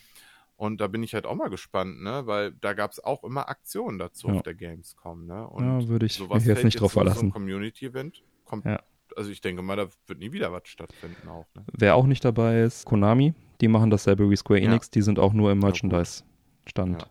Und 0.56 0.82
da 0.82 0.88
bin 0.88 1.04
ich 1.04 1.14
halt 1.14 1.26
auch 1.26 1.36
mal 1.36 1.50
gespannt, 1.50 2.02
ne? 2.02 2.24
Weil 2.26 2.54
da 2.54 2.74
gab 2.74 2.92
es 2.92 3.04
auch 3.04 3.24
immer 3.24 3.50
Aktionen 3.50 4.00
dazu 4.00 4.28
Ja. 4.30 4.36
auf 4.36 4.44
der 4.44 4.54
Gamescom, 4.56 5.26
ne? 5.26 5.48
Und 5.48 5.64
Ja, 5.82 5.88
würde 5.88 6.06
ich 6.06 6.14
sowas 6.14 6.40
mich 6.40 6.48
jetzt 6.48 6.64
nicht 6.64 6.80
drauf 6.80 6.94
so- 6.94 7.00
So 7.00 7.04
verlassen. 7.06 7.28
ein 7.28 7.32
Community-Event 7.32 8.24
kommt. 8.46 8.66
Ja. 8.66 8.82
Also 9.16 9.30
ich 9.32 9.42
denke 9.42 9.62
mal, 9.62 9.76
da 9.76 9.88
wird 10.08 10.20
nie 10.20 10.32
wieder 10.32 10.52
was 10.52 10.68
stattfinden 10.68 11.28
auch. 11.28 11.46
Ne? 11.56 11.64
Wer 11.78 11.96
auch 11.96 12.06
nicht 12.06 12.24
dabei 12.26 12.62
ist, 12.62 12.86
Konami, 12.86 13.34
die 13.62 13.68
machen 13.68 13.90
dasselbe 13.90 14.30
wie 14.30 14.36
Square 14.36 14.60
Ja. 14.60 14.68
Enix, 14.70 14.90
die 14.90 15.02
sind 15.02 15.20
auch 15.20 15.34
nur 15.34 15.52
im 15.52 15.60
Ja. 15.60 15.68
Merchandise-Stand. 15.68 17.08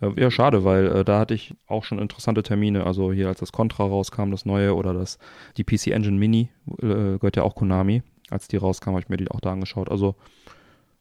Ja. 0.00 0.12
ja, 0.16 0.30
schade, 0.30 0.64
weil 0.64 0.86
äh, 0.86 1.04
da 1.04 1.18
hatte 1.18 1.34
ich 1.34 1.54
auch 1.66 1.84
schon 1.84 1.98
interessante 1.98 2.42
Termine. 2.42 2.84
Also 2.86 3.12
hier, 3.12 3.28
als 3.28 3.40
das 3.40 3.52
Contra 3.52 3.84
rauskam, 3.84 4.30
das 4.30 4.46
neue, 4.46 4.74
oder 4.74 4.94
das 4.94 5.18
die 5.56 5.64
PC 5.64 5.88
Engine 5.88 6.18
Mini, 6.18 6.48
äh, 6.78 7.18
gehört 7.18 7.36
ja 7.36 7.42
auch 7.42 7.54
Konami. 7.54 8.02
Als 8.30 8.48
die 8.48 8.56
rauskam, 8.56 8.90
habe 8.90 9.00
ich 9.00 9.08
mir 9.08 9.16
die 9.16 9.30
auch 9.30 9.40
da 9.40 9.52
angeschaut. 9.52 9.90
Also 9.90 10.14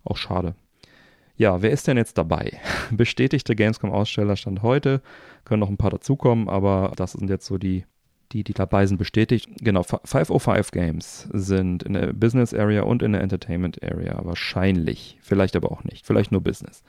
auch 0.03 0.17
schade. 0.17 0.55
Ja, 1.37 1.61
wer 1.61 1.71
ist 1.71 1.87
denn 1.87 1.95
jetzt 1.95 2.17
dabei? 2.17 2.59
Bestätigte 2.91 3.55
Gamescom-Aussteller 3.55 4.35
stand 4.35 4.61
heute, 4.61 5.01
können 5.45 5.61
noch 5.61 5.69
ein 5.69 5.77
paar 5.77 5.91
dazukommen, 5.91 6.49
aber 6.49 6.91
das 6.97 7.13
sind 7.13 7.29
jetzt 7.29 7.45
so 7.45 7.57
die, 7.57 7.85
die, 8.31 8.43
die 8.43 8.53
dabei 8.53 8.85
sind, 8.85 8.97
bestätigt. 8.97 9.49
Genau, 9.61 9.83
505 9.83 10.71
Games 10.71 11.27
sind 11.33 11.83
in 11.83 11.93
der 11.93 12.13
Business 12.13 12.53
Area 12.53 12.83
und 12.83 13.01
in 13.01 13.13
der 13.13 13.21
Entertainment 13.21 13.81
Area. 13.83 14.19
Wahrscheinlich. 14.23 15.17
Vielleicht 15.21 15.55
aber 15.55 15.71
auch 15.71 15.83
nicht. 15.83 16.05
Vielleicht 16.05 16.31
nur 16.31 16.41
Business. 16.41 16.83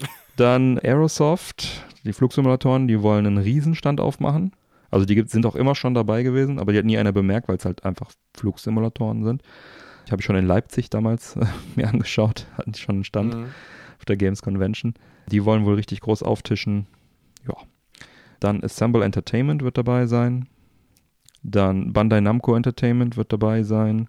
Dann 0.36 0.78
Aerosoft, 0.78 1.84
die 2.04 2.12
Flugsimulatoren, 2.12 2.88
die 2.88 3.02
wollen 3.02 3.26
einen 3.26 3.38
Riesenstand 3.38 4.00
aufmachen. 4.00 4.52
Also 4.90 5.04
die 5.06 5.14
gibt- 5.14 5.30
sind 5.30 5.46
auch 5.46 5.54
immer 5.54 5.74
schon 5.74 5.94
dabei 5.94 6.22
gewesen, 6.22 6.58
aber 6.58 6.72
die 6.72 6.78
hat 6.78 6.84
nie 6.86 6.98
einer 6.98 7.12
bemerkt, 7.12 7.48
weil 7.48 7.56
es 7.56 7.64
halt 7.64 7.84
einfach 7.84 8.10
Flugsimulatoren 8.36 9.22
sind. 9.24 9.42
Ich 10.06 10.12
habe 10.12 10.22
schon 10.22 10.34
in 10.36 10.46
Leipzig 10.46 10.90
damals 10.90 11.36
äh, 11.36 11.44
mir 11.76 11.88
angeschaut, 11.88 12.46
hatten 12.56 12.74
schon 12.74 12.96
einen 12.96 13.04
Stand 13.04 13.34
Mhm. 13.34 13.44
auf 13.98 14.04
der 14.06 14.16
Games 14.16 14.42
Convention. 14.42 14.94
Die 15.30 15.44
wollen 15.44 15.64
wohl 15.64 15.74
richtig 15.74 16.00
groß 16.00 16.22
auftischen. 16.22 16.86
Ja. 17.46 17.54
Dann 18.40 18.64
Assemble 18.64 19.04
Entertainment 19.04 19.62
wird 19.62 19.76
dabei 19.78 20.06
sein. 20.06 20.48
Dann 21.42 21.92
Bandai 21.92 22.20
Namco 22.20 22.54
Entertainment 22.54 23.16
wird 23.16 23.32
dabei 23.32 23.62
sein. 23.62 24.08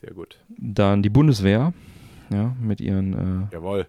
Sehr 0.00 0.14
gut. 0.14 0.38
Dann 0.48 1.02
die 1.02 1.10
Bundeswehr, 1.10 1.72
ja, 2.30 2.56
mit 2.60 2.80
ihren, 2.80 3.48
äh, 3.50 3.54
Jawohl. 3.54 3.86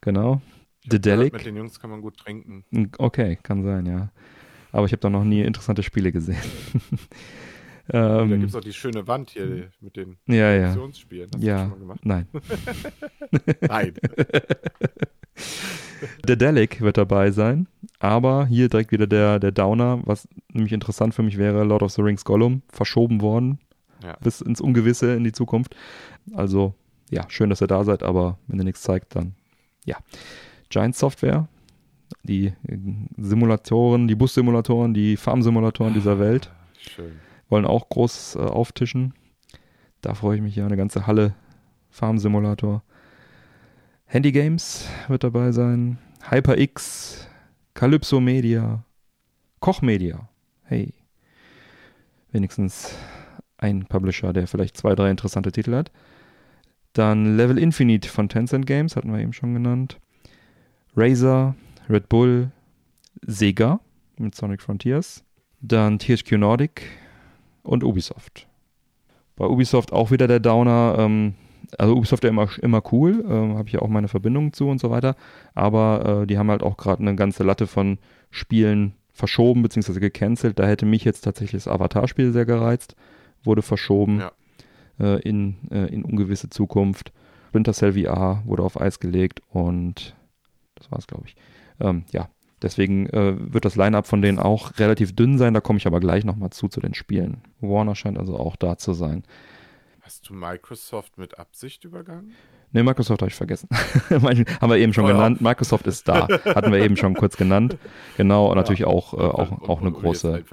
genau, 0.00 0.42
gehört, 0.82 0.92
Dedelic. 0.92 1.32
Mit 1.32 1.46
den 1.46 1.56
Jungs 1.56 1.80
kann 1.80 1.90
man 1.90 2.02
gut 2.02 2.18
trinken. 2.18 2.64
Okay, 2.98 3.38
kann 3.42 3.62
sein, 3.62 3.86
ja. 3.86 4.10
Aber 4.72 4.84
ich 4.84 4.92
habe 4.92 5.00
da 5.00 5.08
noch 5.08 5.24
nie 5.24 5.42
interessante 5.42 5.82
Spiele 5.82 6.12
gesehen. 6.12 6.36
da 7.88 8.20
ähm, 8.20 8.40
gibt 8.40 8.50
es 8.50 8.54
auch 8.54 8.60
die 8.60 8.74
schöne 8.74 9.06
Wand 9.06 9.30
hier 9.30 9.70
mit 9.80 9.96
den 9.96 10.18
ja, 10.26 10.52
ja. 10.52 10.68
Aktionsspielen. 10.68 11.30
Hast 11.34 11.42
Ja. 11.42 11.72
Nein. 12.02 12.26
Nein. 13.68 13.94
Dedelic 16.28 16.82
wird 16.82 16.98
dabei 16.98 17.30
sein, 17.30 17.68
aber 17.98 18.46
hier 18.46 18.68
direkt 18.68 18.92
wieder 18.92 19.06
der, 19.06 19.38
der 19.38 19.52
Downer, 19.52 20.00
was 20.04 20.28
nämlich 20.52 20.72
interessant 20.72 21.14
für 21.14 21.22
mich 21.22 21.38
wäre, 21.38 21.64
Lord 21.64 21.82
of 21.82 21.92
the 21.92 22.02
Rings 22.02 22.24
Gollum, 22.24 22.62
verschoben 22.68 23.20
worden 23.22 23.58
Ja. 24.02 24.16
bis 24.22 24.40
ins 24.40 24.60
Ungewisse 24.60 25.14
in 25.14 25.24
die 25.24 25.32
Zukunft. 25.32 25.74
Also, 26.34 26.74
ja, 27.10 27.24
schön, 27.28 27.50
dass 27.50 27.62
ihr 27.62 27.66
da 27.68 27.84
seid, 27.84 28.02
aber 28.02 28.38
wenn 28.46 28.58
ihr 28.58 28.64
nichts 28.64 28.82
zeigt, 28.82 29.14
dann 29.16 29.34
ja. 29.84 29.96
Giant 30.68 30.96
Software, 30.96 31.46
die 32.24 32.46
äh, 32.68 32.78
Simulatoren, 33.16 34.08
die 34.08 34.14
Bussimulatoren, 34.16 34.92
die 34.94 35.16
Farmsimulatoren 35.16 35.94
dieser 35.94 36.18
Welt, 36.18 36.50
Schön. 36.78 37.12
wollen 37.48 37.64
auch 37.64 37.88
groß 37.88 38.34
äh, 38.36 38.38
auftischen. 38.40 39.14
Da 40.02 40.14
freue 40.14 40.36
ich 40.36 40.42
mich 40.42 40.56
ja, 40.56 40.66
eine 40.66 40.76
ganze 40.76 41.06
Halle 41.06 41.34
Farm-Simulator. 41.90 42.82
Handy 44.04 44.30
Games 44.32 44.88
wird 45.08 45.24
dabei 45.24 45.52
sein. 45.52 45.98
HyperX, 46.30 47.25
Calypso 47.76 48.20
Media, 48.20 48.82
Koch 49.60 49.82
Media. 49.82 50.30
Hey. 50.64 50.94
Wenigstens 52.32 52.96
ein 53.58 53.84
Publisher, 53.84 54.32
der 54.32 54.46
vielleicht 54.46 54.78
zwei, 54.78 54.94
drei 54.94 55.10
interessante 55.10 55.52
Titel 55.52 55.74
hat. 55.74 55.92
Dann 56.94 57.36
Level 57.36 57.58
Infinite 57.58 58.08
von 58.08 58.30
Tencent 58.30 58.66
Games, 58.66 58.96
hatten 58.96 59.12
wir 59.12 59.20
eben 59.20 59.34
schon 59.34 59.52
genannt. 59.52 60.00
Razer, 60.96 61.54
Red 61.86 62.08
Bull, 62.08 62.50
Sega 63.20 63.80
mit 64.16 64.34
Sonic 64.34 64.62
Frontiers. 64.62 65.22
Dann 65.60 65.98
THQ 65.98 66.38
Nordic 66.38 66.80
und 67.62 67.84
Ubisoft. 67.84 68.48
Bei 69.36 69.44
Ubisoft 69.44 69.92
auch 69.92 70.10
wieder 70.10 70.26
der 70.26 70.40
Downer. 70.40 70.96
Ähm, 70.98 71.34
also 71.78 71.94
Ubisoft 71.96 72.24
ja 72.24 72.30
immer, 72.30 72.48
immer 72.62 72.82
cool, 72.92 73.24
ähm, 73.28 73.56
habe 73.56 73.68
ich 73.68 73.74
ja 73.74 73.82
auch 73.82 73.88
meine 73.88 74.08
Verbindung 74.08 74.52
zu 74.52 74.68
und 74.68 74.80
so 74.80 74.90
weiter. 74.90 75.16
Aber 75.54 76.22
äh, 76.22 76.26
die 76.26 76.38
haben 76.38 76.50
halt 76.50 76.62
auch 76.62 76.76
gerade 76.76 77.02
eine 77.02 77.14
ganze 77.16 77.42
Latte 77.44 77.66
von 77.66 77.98
Spielen 78.30 78.94
verschoben 79.12 79.62
bzw. 79.62 79.98
gecancelt. 80.00 80.58
Da 80.58 80.66
hätte 80.66 80.86
mich 80.86 81.04
jetzt 81.04 81.22
tatsächlich 81.22 81.64
das 81.64 81.72
Avatar-Spiel 81.72 82.32
sehr 82.32 82.44
gereizt. 82.46 82.96
Wurde 83.44 83.62
verschoben 83.62 84.20
Ja. 84.20 84.32
äh, 85.00 85.20
in, 85.22 85.56
äh, 85.70 85.86
in 85.92 86.04
ungewisse 86.04 86.50
Zukunft. 86.50 87.12
Splinter 87.48 87.72
Cell 87.72 87.94
VR 87.94 88.42
wurde 88.44 88.62
auf 88.62 88.78
Eis 88.80 89.00
gelegt 89.00 89.40
und 89.50 90.14
das 90.74 90.90
war's, 90.92 91.06
glaube 91.06 91.24
ich. 91.26 91.36
Ähm, 91.80 92.04
ja, 92.12 92.28
deswegen 92.60 93.06
äh, 93.10 93.34
wird 93.52 93.64
das 93.64 93.76
Line-Up 93.76 94.06
von 94.06 94.20
denen 94.20 94.38
auch 94.38 94.78
relativ 94.78 95.14
dünn 95.16 95.38
sein. 95.38 95.54
Da 95.54 95.60
komme 95.60 95.78
ich 95.78 95.86
aber 95.86 96.00
gleich 96.00 96.24
nochmal 96.24 96.50
zu, 96.50 96.68
zu 96.68 96.80
den 96.80 96.92
Spielen. 96.92 97.38
Warner 97.60 97.94
scheint 97.94 98.18
also 98.18 98.38
auch 98.38 98.56
da 98.56 98.76
zu 98.76 98.92
sein. 98.92 99.22
Hast 100.06 100.28
du 100.28 100.34
Microsoft 100.34 101.18
mit 101.18 101.36
Absicht 101.36 101.82
übergangen? 101.84 102.32
Ne, 102.70 102.84
Microsoft 102.84 103.22
habe 103.22 103.28
ich 103.28 103.34
vergessen. 103.34 103.68
Haben 104.08 104.70
wir 104.70 104.76
eben 104.76 104.92
schon 104.92 105.04
Oh 105.04 105.08
ja. 105.08 105.14
genannt. 105.14 105.40
Microsoft 105.40 105.84
ist 105.88 106.06
da. 106.06 106.28
Hatten 106.28 106.70
wir 106.70 106.78
eben 106.78 106.96
schon 106.96 107.14
kurz 107.14 107.36
genannt. 107.36 107.76
Genau, 108.16 108.48
und 108.48 108.54
natürlich 108.56 108.84
auch, 108.84 109.14
äh, 109.14 109.16
auch, 109.16 109.50
Und- 109.50 109.68
auch 109.68 109.80
eine 109.80 109.90
große. 109.90 110.44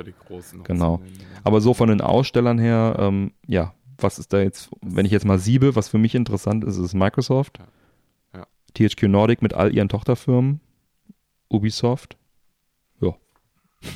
Genau. 0.63 1.01
Aber 1.43 1.61
so 1.61 1.75
von 1.75 1.89
den 1.89 2.01
Ausstellern 2.01 2.57
her, 2.57 2.95
ähm, 2.97 3.31
ja, 3.45 3.75
was 3.99 4.17
ist 4.17 4.33
da 4.33 4.41
jetzt, 4.41 4.71
wenn 4.81 5.05
ich 5.05 5.11
jetzt 5.11 5.25
mal 5.25 5.37
siebe, 5.37 5.75
was 5.75 5.87
für 5.87 5.99
mich 5.99 6.15
interessant 6.15 6.63
ist, 6.63 6.77
ist 6.77 6.95
Microsoft. 6.95 7.59
Ja. 8.33 8.47
THQ 8.73 9.03
Nordic 9.03 9.43
mit 9.43 9.53
all 9.53 9.71
ihren 9.71 9.87
Tochterfirmen. 9.89 10.61
Ubisoft. 11.49 12.17
Ja. 13.01 13.13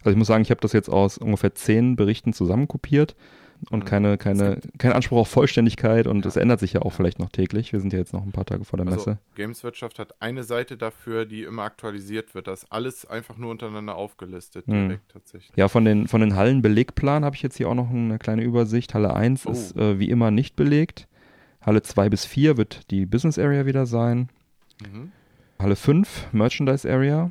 Also 0.00 0.10
ich 0.10 0.16
muss 0.18 0.26
sagen, 0.26 0.42
ich 0.42 0.50
habe 0.50 0.60
das 0.60 0.72
jetzt 0.74 0.90
aus 0.90 1.16
ungefähr 1.16 1.54
zehn 1.54 1.94
Berichten 1.96 2.32
zusammenkopiert 2.34 3.14
und 3.70 3.84
keine, 3.86 4.18
keine, 4.18 4.60
kein 4.78 4.92
Anspruch 4.92 5.18
auf 5.18 5.28
Vollständigkeit 5.28 6.06
und 6.06 6.24
Ja. 6.24 6.28
es 6.28 6.36
ändert 6.36 6.60
sich 6.60 6.72
ja 6.74 6.82
auch 6.82 6.92
vielleicht 6.92 7.18
noch 7.18 7.30
täglich. 7.30 7.72
Wir 7.72 7.80
sind 7.80 7.92
ja 7.92 7.98
jetzt 7.98 8.12
noch 8.12 8.22
ein 8.24 8.32
paar 8.32 8.44
Tage 8.44 8.64
vor 8.64 8.76
der 8.76 8.86
Also, 8.86 8.96
Messe. 9.10 9.18
Gameswirtschaft 9.36 9.98
hat 9.98 10.14
eine 10.20 10.42
Seite 10.44 10.76
dafür, 10.76 11.24
die 11.26 11.42
immer 11.42 11.62
aktualisiert 11.62 12.34
wird. 12.34 12.46
Das 12.46 12.64
ist 12.64 12.72
alles 12.72 13.06
einfach 13.06 13.36
nur 13.38 13.50
untereinander 13.50 13.94
aufgelistet, 13.96 14.68
Mhm. 14.68 14.88
direkt 14.88 15.10
tatsächlich. 15.12 15.52
Ja, 15.56 15.68
von 15.68 15.84
den, 15.84 16.08
von 16.08 16.20
den 16.20 16.36
Hallenbelegplan 16.36 17.24
habe 17.24 17.36
ich 17.36 17.42
jetzt 17.42 17.56
hier 17.56 17.68
auch 17.68 17.74
noch 17.74 17.90
eine 17.90 18.18
kleine 18.18 18.42
Übersicht. 18.42 18.94
Halle 18.94 19.14
1 19.14 19.46
Oh. 19.46 19.50
ist 19.52 19.76
äh, 19.76 19.98
wie 19.98 20.10
immer 20.10 20.30
nicht 20.30 20.56
belegt. 20.56 21.08
Halle 21.62 21.82
2 21.82 22.08
bis 22.10 22.24
4 22.26 22.56
wird 22.56 22.90
die 22.90 23.06
Business 23.06 23.38
Area 23.38 23.64
wieder 23.66 23.86
sein. 23.86 24.28
Mhm. 24.82 25.12
Halle 25.58 25.76
5 25.76 26.28
Merchandise 26.32 26.86
Area. 26.90 27.30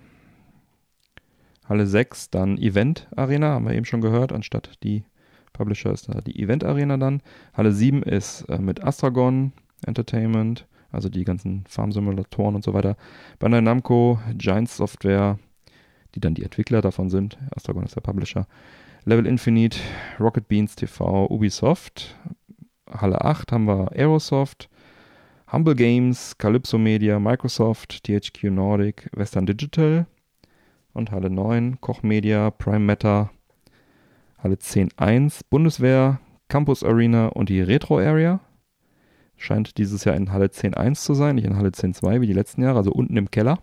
Halle 1.66 1.88
6 1.88 2.30
dann 2.30 2.58
Event 2.58 3.08
Arena, 3.16 3.52
haben 3.54 3.66
wir 3.66 3.74
eben 3.74 3.86
schon 3.86 4.02
gehört, 4.02 4.34
anstatt 4.34 4.72
die 4.84 5.04
Publisher 5.54 5.92
ist 5.92 6.10
da 6.10 6.22
die 6.22 6.42
Event 6.42 6.64
Arena 6.64 6.98
dann. 6.98 7.22
Halle 7.54 7.72
7 7.72 8.04
ist 8.04 8.42
äh, 8.50 8.58
mit 8.58 8.84
Astragon 8.84 9.54
Entertainment, 9.86 10.68
also 10.92 11.10
die 11.10 11.24
ganzen 11.24 11.64
Farm-Simulatoren 11.68 12.56
und 12.56 12.64
so 12.64 12.74
weiter. 12.74 12.98
Bandai 13.40 13.62
Namco, 13.62 14.20
Giant 14.36 14.70
Software, 14.70 15.40
die 16.16 16.20
dann 16.20 16.34
die 16.34 16.44
Entwickler 16.44 16.82
davon 16.82 17.10
sind. 17.10 17.38
Astragon 17.56 17.84
ist 17.84 17.96
der 17.96 18.02
Publisher. 18.02 18.48
Level 19.06 19.26
Infinite, 19.26 19.80
Rocket 20.20 20.48
Beans 20.48 20.76
TV, 20.76 21.28
Ubisoft. 21.28 22.16
Halle 22.90 23.22
8 23.22 23.52
haben 23.52 23.66
wir 23.66 23.92
Aerosoft, 23.94 24.70
Humble 25.52 25.76
Games, 25.76 26.38
Calypso 26.38 26.78
Media, 26.78 27.20
Microsoft, 27.20 28.04
THQ 28.04 28.46
Nordic, 28.46 29.10
Western 29.14 29.46
Digital 29.46 30.06
und 30.94 31.12
Halle 31.12 31.30
9 31.30 31.80
Koch 31.82 32.04
Media, 32.04 32.52
Prime 32.52 32.80
Matter, 32.80 33.32
Halle 34.44 34.56
10.1 34.56 35.42
Bundeswehr, 35.50 36.20
Campus 36.50 36.84
Arena 36.84 37.28
und 37.28 37.48
die 37.48 37.62
Retro 37.62 38.00
Area. 38.00 38.42
Scheint 39.38 39.78
dieses 39.78 40.04
Jahr 40.04 40.16
in 40.16 40.32
Halle 40.32 40.48
10.1 40.48 40.96
zu 40.96 41.14
sein, 41.14 41.36
nicht 41.36 41.46
in 41.46 41.56
Halle 41.56 41.70
10.2 41.70 42.22
wie 42.22 42.28
die 42.28 42.34
letzten 42.34 42.62
Jahre, 42.62 42.78
also 42.78 42.92
unten 42.92 43.16
im 43.18 43.32
Keller. 43.32 43.60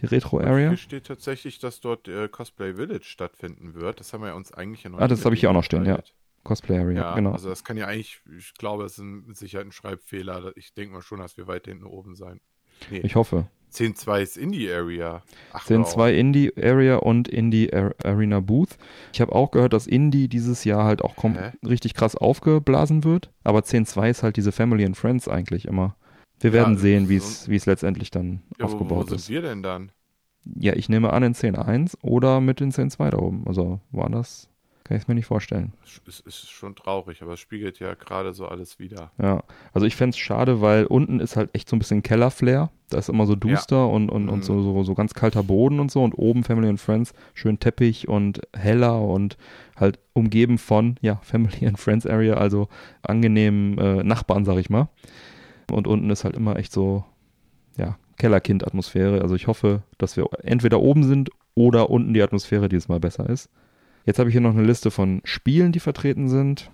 Die 0.00 0.06
Retro 0.06 0.40
Area. 0.40 0.68
Hier 0.68 0.76
steht 0.76 1.06
tatsächlich, 1.06 1.58
dass 1.58 1.80
dort 1.80 2.06
äh, 2.08 2.28
Cosplay 2.28 2.74
Village 2.74 3.04
stattfinden 3.04 3.74
wird. 3.74 4.00
Das 4.00 4.12
haben 4.12 4.24
wir 4.24 4.34
uns 4.34 4.52
eigentlich 4.52 4.82
ja 4.82 4.90
noch 4.90 4.98
Ah, 4.98 5.08
das 5.08 5.24
habe 5.24 5.34
ich 5.34 5.40
hier 5.40 5.48
auch 5.50 5.54
noch 5.54 5.64
stehen, 5.64 5.86
ja. 5.86 6.00
Cosplay 6.44 6.78
Area, 6.78 7.00
Ja, 7.00 7.14
genau. 7.14 7.32
also 7.32 7.48
das 7.48 7.64
kann 7.64 7.76
ja 7.76 7.86
eigentlich, 7.86 8.20
ich 8.36 8.54
glaube, 8.54 8.84
es 8.84 8.98
ist 8.98 9.04
mit 9.04 9.36
Sicherheit 9.36 9.66
ein 9.66 9.72
Schreibfehler. 9.72 10.52
Ich 10.56 10.74
denke 10.74 10.92
mal 10.94 11.02
schon, 11.02 11.18
dass 11.18 11.36
wir 11.36 11.46
weit 11.46 11.66
hinten 11.66 11.84
oben 11.84 12.14
sein. 12.14 12.40
Nee, 12.90 13.00
ich 13.00 13.14
hoffe. 13.16 13.48
10.2 13.72 14.22
ist 14.22 14.36
Indie 14.38 14.70
Area. 14.70 15.22
Ach, 15.52 15.68
hör 15.68 15.80
10.2 15.84 16.10
Indie 16.12 16.52
Area 16.56 16.96
und 16.96 17.28
Indie 17.28 17.72
Ar 17.72 17.94
Arena 18.04 18.40
Booth. 18.40 18.78
Ich 19.12 19.20
habe 19.20 19.32
auch 19.32 19.50
gehört, 19.50 19.72
dass 19.72 19.86
Indie 19.86 20.28
dieses 20.28 20.64
Jahr 20.64 20.84
halt 20.84 21.02
auch 21.02 21.14
richtig 21.66 21.94
krass 21.94 22.16
aufgeblasen 22.16 23.04
wird. 23.04 23.30
Aber 23.44 23.60
10.2 23.60 24.10
ist 24.10 24.22
halt 24.22 24.36
diese 24.36 24.52
Family 24.52 24.84
and 24.84 24.96
Friends 24.96 25.28
eigentlich 25.28 25.66
immer. 25.66 25.96
Wir 26.40 26.50
Ja, 26.50 26.54
werden 26.54 26.76
sehen, 26.78 27.04
so- 27.04 27.50
wie 27.50 27.56
es 27.56 27.66
letztendlich 27.66 28.10
dann. 28.10 28.42
Ja, 28.58 28.64
wo, 28.66 28.70
wo 28.70 28.74
aufgebaut 28.74 29.08
sind 29.08 29.16
ist. 29.18 29.28
wir 29.28 29.42
denn 29.42 29.62
dann? 29.62 29.90
Ja, 30.44 30.74
ich 30.74 30.88
nehme 30.88 31.12
an 31.12 31.22
in 31.22 31.34
10.1 31.34 31.96
oder 32.02 32.40
mit 32.40 32.60
in 32.60 32.70
10.2 32.72 33.10
da 33.10 33.18
oben. 33.18 33.44
Also 33.46 33.80
woanders 33.90 34.48
kann 34.86 34.96
ich 34.96 35.02
es 35.02 35.08
mir 35.08 35.14
nicht 35.16 35.26
vorstellen. 35.26 35.72
Es 36.06 36.20
ist 36.20 36.48
schon 36.50 36.76
traurig, 36.76 37.20
aber 37.22 37.32
es 37.32 37.40
spiegelt 37.40 37.78
ja 37.80 37.94
gerade 37.94 38.32
so 38.32 38.46
alles 38.46 38.78
wieder. 38.78 39.10
Ja, 39.20 39.42
also 39.72 39.86
ich 39.86 39.96
fände 39.96 40.10
es 40.14 40.18
schade, 40.18 40.60
weil 40.60 40.86
unten 40.86 41.18
ist 41.20 41.36
halt 41.36 41.50
echt 41.54 41.68
so 41.68 41.74
ein 41.76 41.80
bisschen 41.80 42.02
Keller-Flair. 42.02 42.70
Da 42.90 42.98
ist 42.98 43.08
immer 43.08 43.26
so 43.26 43.34
duster 43.34 43.88
und, 43.88 44.08
und, 44.10 44.28
und 44.28 44.38
Mhm. 44.38 44.42
so, 44.42 44.62
so, 44.62 44.82
so 44.84 44.94
ganz 44.94 45.12
kalter 45.12 45.42
Boden 45.42 45.80
und 45.80 45.90
so. 45.90 46.04
Und 46.04 46.14
oben 46.14 46.44
Family 46.44 46.68
and 46.68 46.80
Friends, 46.80 47.14
schön 47.34 47.58
Teppich 47.58 48.06
und 48.06 48.40
heller 48.56 49.00
und 49.02 49.36
halt 49.74 49.98
umgeben 50.12 50.56
von, 50.58 50.96
ja, 51.00 51.16
Family 51.22 51.66
and 51.66 51.78
Friends 51.80 52.06
Area, 52.06 52.34
also 52.34 52.68
angenehmen 53.02 53.76
äh, 53.78 54.04
Nachbarn, 54.04 54.44
sag 54.44 54.58
ich 54.58 54.70
mal. 54.70 54.88
Und 55.72 55.88
unten 55.88 56.10
ist 56.10 56.22
halt 56.22 56.36
immer 56.36 56.56
echt 56.56 56.72
so, 56.72 57.04
ja, 57.76 57.98
Kellerkind-Atmosphäre. 58.18 59.20
Also 59.22 59.34
ich 59.34 59.46
hoffe, 59.48 59.82
dass 59.98 60.16
wir 60.16 60.28
entweder 60.44 60.80
oben 60.80 61.02
sind 61.02 61.30
oder 61.54 61.90
unten 61.90 62.14
die 62.14 62.22
Atmosphäre 62.22 62.68
dieses 62.68 62.88
Mal 62.88 63.00
besser 63.00 63.28
ist. 63.28 63.50
Jetzt 64.06 64.20
habe 64.20 64.30
ich 64.30 64.34
hier 64.34 64.40
noch 64.40 64.54
eine 64.54 64.62
Liste 64.62 64.92
von 64.92 65.20
Spielen, 65.24 65.72
die 65.72 65.80
vertreten 65.80 66.28
sind. 66.28 66.70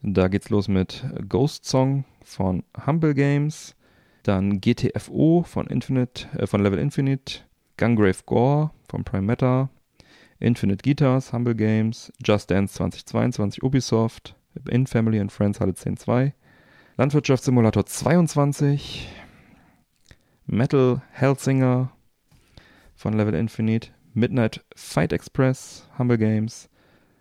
Da 0.00 0.28
geht's 0.28 0.48
los 0.48 0.68
mit 0.68 1.04
Ghost 1.28 1.66
Song 1.66 2.06
von 2.24 2.64
Humble 2.86 3.12
Games, 3.12 3.76
Dann 4.22 4.58
GTFO 4.62 5.44
von 5.46 5.66
Infinite, 5.66 6.28
äh, 6.38 6.46
von 6.46 6.62
Level 6.62 6.78
Infinite, 6.78 7.40
Gungrave 7.76 8.22
Gore 8.24 8.70
von 8.88 9.04
Prime 9.04 9.26
Matter, 9.26 9.68
Infinite 10.40 10.82
Guitars, 10.82 11.34
Humble 11.34 11.54
Games, 11.54 12.10
Just 12.24 12.50
Dance 12.50 12.72
2022 12.74 13.62
Ubisoft, 13.62 14.34
In 14.70 14.86
Family 14.86 15.20
and 15.20 15.30
Friends 15.30 15.60
Halle 15.60 15.72
10.2, 15.72 16.32
Landwirtschaftssimulator 16.96 17.84
22, 17.84 19.08
Metal 20.46 21.02
Hellsinger 21.10 21.92
von 22.94 23.12
Level 23.12 23.34
Infinite, 23.34 23.90
Midnight 24.14 24.58
Fight 24.76 25.12
Express, 25.12 25.86
Humble 25.92 26.16
Games, 26.18 26.68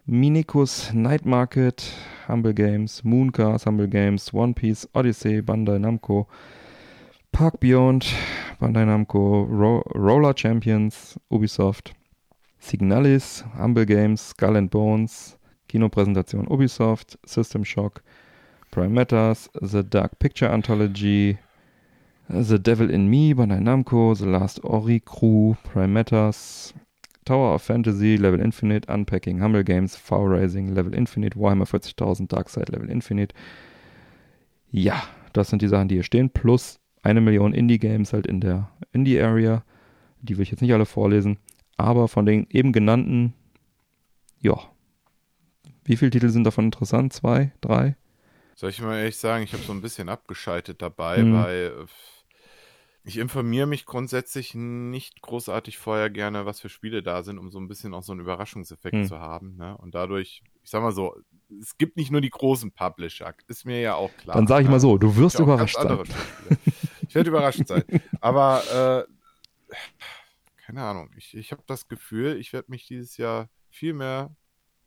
Minikus 0.10 0.94
Night 0.94 1.26
Market, 1.26 1.94
Humble 2.28 2.52
Games, 2.52 3.02
Mooncars, 3.06 3.64
Humble 3.64 3.88
Games, 3.88 4.34
One 4.34 4.54
Piece, 4.54 4.86
Odyssey, 4.94 5.42
Bandai 5.42 5.80
Namco, 5.80 6.28
Park 7.32 7.60
Beyond, 7.62 8.04
Bandai 8.60 8.86
Namco, 8.86 9.46
Ro 9.48 9.84
Roller 9.96 10.34
Champions, 10.34 11.18
Ubisoft, 11.32 11.94
Signalis, 12.62 13.42
Humble 13.56 13.86
Games, 13.86 14.20
Skull 14.20 14.58
and 14.58 14.70
Bones, 14.70 15.38
Kinopräsentation 15.70 16.48
Ubisoft, 16.50 17.16
System 17.26 17.64
Shock, 17.64 18.04
Prime 18.70 18.94
Matters, 18.94 19.48
The 19.62 19.84
Dark 19.84 20.20
Picture 20.20 20.48
Anthology, 20.48 21.38
The 22.34 22.60
Devil 22.60 22.90
in 22.90 23.10
Me, 23.10 23.34
Bandai 23.34 23.60
Namco, 23.60 24.16
The 24.16 24.26
Last 24.26 24.64
Ori 24.64 25.00
Crew, 25.02 25.56
Prime 25.64 25.92
Matters, 25.92 26.74
Tower 27.26 27.54
of 27.56 27.62
Fantasy, 27.62 28.16
Level 28.16 28.40
Infinite, 28.40 28.88
Unpacking, 28.92 29.42
Humble 29.42 29.64
Games, 29.64 29.96
Foul 29.96 30.28
Rising, 30.30 30.70
Level 30.74 30.94
Infinite, 30.94 31.38
Warhammer 31.38 31.66
40.000, 31.66 32.28
Darkseid, 32.30 32.70
Level 32.70 32.90
Infinite. 32.90 33.36
Ja, 34.70 35.04
das 35.34 35.50
sind 35.50 35.62
die 35.62 35.68
Sachen, 35.68 35.88
die 35.90 35.96
hier 35.96 36.04
stehen, 36.04 36.30
plus 36.30 36.80
eine 37.04 37.20
Million 37.22 37.54
Indie-Games 37.54 38.14
halt 38.14 38.28
in 38.28 38.40
der 38.42 38.70
Indie-Area. 38.94 39.64
Die 40.22 40.38
will 40.38 40.44
ich 40.44 40.52
jetzt 40.52 40.62
nicht 40.62 40.74
alle 40.74 40.86
vorlesen. 40.86 41.38
Aber 41.78 42.08
von 42.08 42.26
den 42.26 42.48
eben 42.50 42.72
genannten, 42.72 43.34
ja. 44.40 44.56
Wie 45.84 45.98
viele 45.98 46.12
Titel 46.12 46.30
sind 46.30 46.44
davon 46.46 46.66
interessant? 46.66 47.12
Zwei? 47.12 47.52
Drei? 47.60 47.96
Soll 48.56 48.70
ich 48.70 48.82
mal 48.82 48.98
ehrlich 49.00 49.18
sagen, 49.18 49.44
ich 49.44 49.54
habe 49.54 49.64
so 49.64 49.74
ein 49.74 49.82
bisschen 49.82 50.10
abgeschaltet 50.10 50.82
dabei, 50.82 51.24
Mhm. 51.24 51.34
weil 51.34 51.56
äh, 51.56 51.86
ich 53.04 53.18
informiere 53.18 53.66
mich 53.68 53.86
grundsätzlich 53.86 54.54
nicht 54.54 55.22
großartig 55.22 55.78
vorher 55.78 56.10
gerne, 56.10 56.46
was 56.46 56.60
für 56.60 56.70
Spiele 56.70 57.02
da 57.02 57.24
sind, 57.24 57.40
um 57.40 57.50
so 57.50 57.60
ein 57.60 57.68
bisschen 57.68 57.94
auch 57.94 58.04
so 58.04 58.12
einen 58.12 58.22
Überraschungseffekt 58.22 58.96
Mhm. 58.96 59.06
zu 59.06 59.20
haben. 59.20 59.56
Ne? 59.58 59.76
Und 59.78 59.96
dadurch, 59.96 60.44
ich 60.64 60.70
sag 60.70 60.82
mal 60.84 60.92
so, 60.92 61.16
es 61.60 61.78
gibt 61.78 61.98
nicht 61.98 62.12
nur 62.12 62.22
die 62.22 62.30
großen 62.30 62.72
Publisher, 62.72 63.34
ist 63.48 63.66
mir 63.66 63.82
ja 63.82 63.96
auch 63.96 64.16
klar. 64.18 64.36
Dann 64.36 64.48
sage 64.48 64.62
ich 64.62 64.68
ne? 64.68 64.72
mal 64.74 64.80
so, 64.80 64.98
du 64.98 65.16
wirst 65.16 65.36
Ja, 65.40 65.42
auch 65.42 65.48
überrascht 65.48 65.76
sein. 65.76 66.04
Ich 67.08 67.16
werde 67.16 67.30
überrascht 67.30 67.68
sein. 67.68 67.84
Aber 68.22 69.08
äh, 69.10 69.74
keine 70.66 70.84
Ahnung, 70.84 71.10
ich, 71.18 71.36
ich 71.36 71.52
habe 71.52 71.64
das 71.68 71.88
Gefühl, 71.88 72.38
ich 72.38 72.54
werde 72.54 72.72
mich 72.72 72.88
dieses 72.88 73.18
Jahr 73.18 73.50
viel 73.70 73.94
mehr 73.94 74.36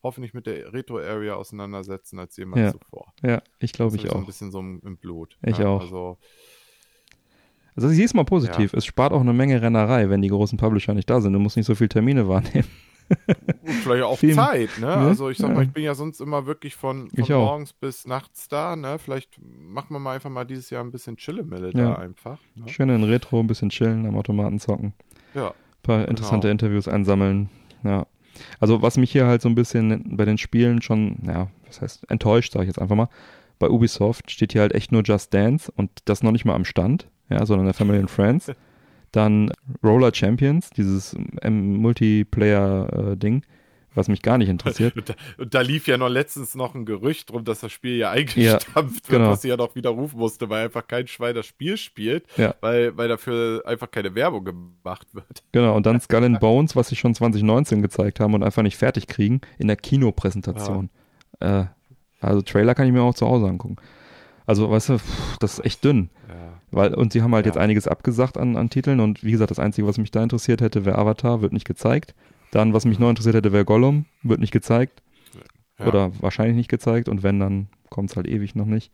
hoffentlich 0.03 0.35
mit 0.35 0.47
der 0.47 0.73
Retro-Area 0.73 1.35
auseinandersetzen 1.35 2.19
als 2.19 2.37
jemals 2.37 2.73
Ja, 2.75 2.79
zuvor. 2.79 3.13
Ja, 3.23 3.43
ich 3.59 3.73
glaube 3.73 3.97
ich 3.97 4.05
ist 4.05 4.11
so 4.11 4.17
ein 4.17 4.23
auch. 4.23 4.27
bisschen 4.27 4.51
so 4.53 4.61
im, 4.61 4.99
Blut. 4.99 5.39
Ich 5.43 5.59
ne? 5.59 5.69
auch. 5.69 5.81
Also, 5.81 6.19
Also 7.77 7.89
ich 7.89 7.97
sehe 7.97 8.05
es 8.05 8.15
mal 8.15 8.25
positiv. 8.25 8.73
Es 8.75 8.85
spart 8.85 9.13
auch 9.13 9.21
eine 9.21 9.33
Menge 9.33 9.61
Rennerei, 9.61 10.09
wenn 10.09 10.23
die 10.23 10.29
großen 10.29 10.59
Publisher 10.59 10.95
nicht 10.95 11.11
da 11.11 11.21
sind. 11.21 11.33
Du 11.33 11.39
musst 11.39 11.57
nicht 11.57 11.67
so 11.67 11.75
viel 11.75 11.89
Termine 11.89 12.29
wahrnehmen. 12.29 12.69
und 13.63 13.71
vielleicht 13.71 14.03
auch 14.05 14.19
Viel- 14.19 14.35
Zeit, 14.35 14.71
ne? 14.81 14.87
Ne? 14.87 14.95
Also 14.95 15.29
ich 15.29 15.37
sag 15.39 15.49
Ja. 15.51 15.55
mal, 15.57 15.65
ich 15.65 15.73
bin 15.73 15.85
ja 15.85 15.95
sonst 15.95 16.21
immer 16.21 16.47
wirklich 16.47 16.75
von, 16.75 17.11
von 17.11 17.27
morgens 17.37 17.73
bis 17.73 18.07
nachts 18.07 18.49
da, 18.49 18.77
ne? 18.77 18.99
Vielleicht 18.99 19.39
machen 19.43 19.89
wir 19.91 19.99
mal 19.99 20.15
einfach 20.15 20.31
mal 20.31 20.45
dieses 20.45 20.71
Jahr 20.71 20.83
ein 20.83 20.91
bisschen 20.91 21.17
Chillemille 21.17 21.71
Ja. 21.75 21.91
da 21.91 21.95
einfach. 21.97 22.39
Ne? 22.55 22.69
Schön 22.69 22.89
in 22.89 23.05
Retro, 23.05 23.41
ein 23.41 23.47
bisschen 23.47 23.69
chillen, 23.71 24.07
am 24.07 24.17
Automaten 24.17 24.59
zocken. 24.59 24.95
Ja. 25.35 25.49
Ein 25.49 25.55
paar 25.83 26.09
interessante 26.09 26.47
Genau. 26.49 26.53
Interviews 26.53 26.89
einsammeln. 26.89 27.51
Ja. 27.83 28.07
Also 28.59 28.81
was 28.83 28.97
mich 28.97 29.13
hier 29.13 29.27
halt 29.27 29.43
so 29.43 29.49
ein 29.49 29.55
bisschen 29.55 30.17
bei 30.17 30.25
den 30.25 30.39
Spielen 30.39 30.81
schon, 30.81 31.19
ja, 31.27 31.49
was 31.67 31.81
heißt 31.83 32.11
enttäuscht, 32.11 32.53
sage 32.53 32.65
ich 32.65 32.69
jetzt 32.69 32.79
einfach 32.81 32.97
mal. 32.97 33.09
Bei 33.59 33.69
Ubisoft 33.69 34.31
steht 34.31 34.53
hier 34.53 34.63
halt 34.63 34.75
echt 34.75 34.91
nur 34.93 35.03
Just 35.03 35.33
Dance 35.35 35.71
und 35.77 35.91
das 36.07 36.23
noch 36.23 36.33
nicht 36.33 36.45
mal 36.45 36.55
am 36.55 36.65
Stand, 36.65 37.09
ja, 37.29 37.45
sondern 37.47 37.67
der 37.67 37.75
Family 37.75 37.99
and 37.99 38.11
Friends. 38.11 38.51
Dann 39.13 39.53
Roller 39.83 40.13
Champions, 40.13 40.71
dieses 40.71 41.17
Multiplayer-Ding, 41.45 43.43
was 43.95 44.09
mich 44.09 44.23
gar 44.23 44.39
nicht 44.39 44.49
interessiert. 44.49 44.97
Und 44.97 45.09
da, 45.09 45.15
und 45.39 45.55
da 45.55 45.61
lief 45.61 45.87
ja 45.87 45.97
noch 45.97 46.09
letztens 46.09 46.57
noch 46.57 46.75
ein 46.75 46.85
Gerücht 46.85 47.31
drum, 47.31 47.45
dass 47.45 47.61
das 47.61 47.71
Spiel 47.71 47.97
ja 47.97 48.11
eingestampft 48.11 49.09
wird, 49.09 49.21
genau. 49.21 49.31
was 49.31 49.43
sie 49.43 49.49
ja 49.49 49.57
noch 49.57 49.77
widerrufen 49.77 50.19
musste, 50.19 50.51
weil 50.51 50.65
einfach 50.65 50.89
kein 50.89 51.07
Schwein 51.07 51.37
das 51.37 51.47
Spiel 51.47 51.77
spielt, 51.77 52.27
Ja. 52.37 52.57
weil, 52.61 52.97
weil 52.97 53.07
dafür 53.07 53.63
einfach 53.67 53.89
keine 53.89 54.17
Werbung 54.17 54.45
gemacht 54.45 55.07
wird. 55.13 55.45
Genau, 55.53 55.77
und 55.77 55.87
dann 55.87 56.01
Skull 56.01 56.25
and 56.25 56.41
Bones, 56.41 56.75
was 56.75 56.89
sie 56.89 56.97
schon 56.97 57.15
2019 57.15 57.83
gezeigt 57.83 58.19
haben 58.19 58.35
und 58.35 58.43
einfach 58.43 58.63
nicht 58.63 58.77
fertig 58.77 59.07
kriegen, 59.07 59.43
in 59.59 59.69
der 59.69 59.77
Kinopräsentation. 59.77 60.91
Äh, 61.39 61.67
also 62.21 62.43
Trailer 62.43 62.75
kann 62.75 62.87
ich 62.87 62.93
mir 62.93 63.03
auch 63.03 63.15
zu 63.15 63.27
Hause 63.27 63.47
angucken. 63.47 63.77
Also, 64.47 64.71
weißt 64.71 64.89
du, 64.91 64.99
pff, 64.99 65.39
das 65.39 65.59
ist 65.59 65.65
echt 65.65 65.85
dünn. 65.85 66.11
Weil, 66.75 66.95
und 66.95 67.13
sie 67.13 67.23
haben 67.23 67.35
halt 67.35 67.47
Ja. 67.47 67.53
jetzt 67.53 67.59
einiges 67.59 67.87
abgesagt 67.87 68.37
an, 68.37 68.57
an 68.57 68.69
Titeln 68.71 69.01
und 69.01 69.23
wie 69.23 69.31
gesagt, 69.33 69.51
das 69.51 69.59
Einzige, 69.59 69.87
was 69.87 69.99
mich 69.99 70.11
da 70.11 70.23
interessiert 70.23 70.61
hätte, 70.61 70.85
wäre 70.85 70.99
Avatar, 70.99 71.41
wird 71.41 71.53
nicht 71.53 71.67
gezeigt. 71.67 72.15
Dann, 72.51 72.73
was 72.73 72.85
mich 72.85 72.99
noch 72.99 73.09
interessiert 73.11 73.35
hätte, 73.37 73.53
wäre 73.53 73.65
Gollum, 73.65 74.07
wird 74.23 74.41
nicht 74.41 74.53
gezeigt. 74.53 75.03
Ja. 75.79 75.87
Oder 75.87 76.11
wahrscheinlich 76.21 76.57
nicht 76.57 76.69
gezeigt 76.71 77.09
und 77.09 77.23
wenn, 77.23 77.39
dann 77.41 77.69
kommt 77.91 78.11
es 78.11 78.17
halt 78.17 78.27
ewig 78.27 78.55
noch 78.55 78.67
nicht. 78.67 78.93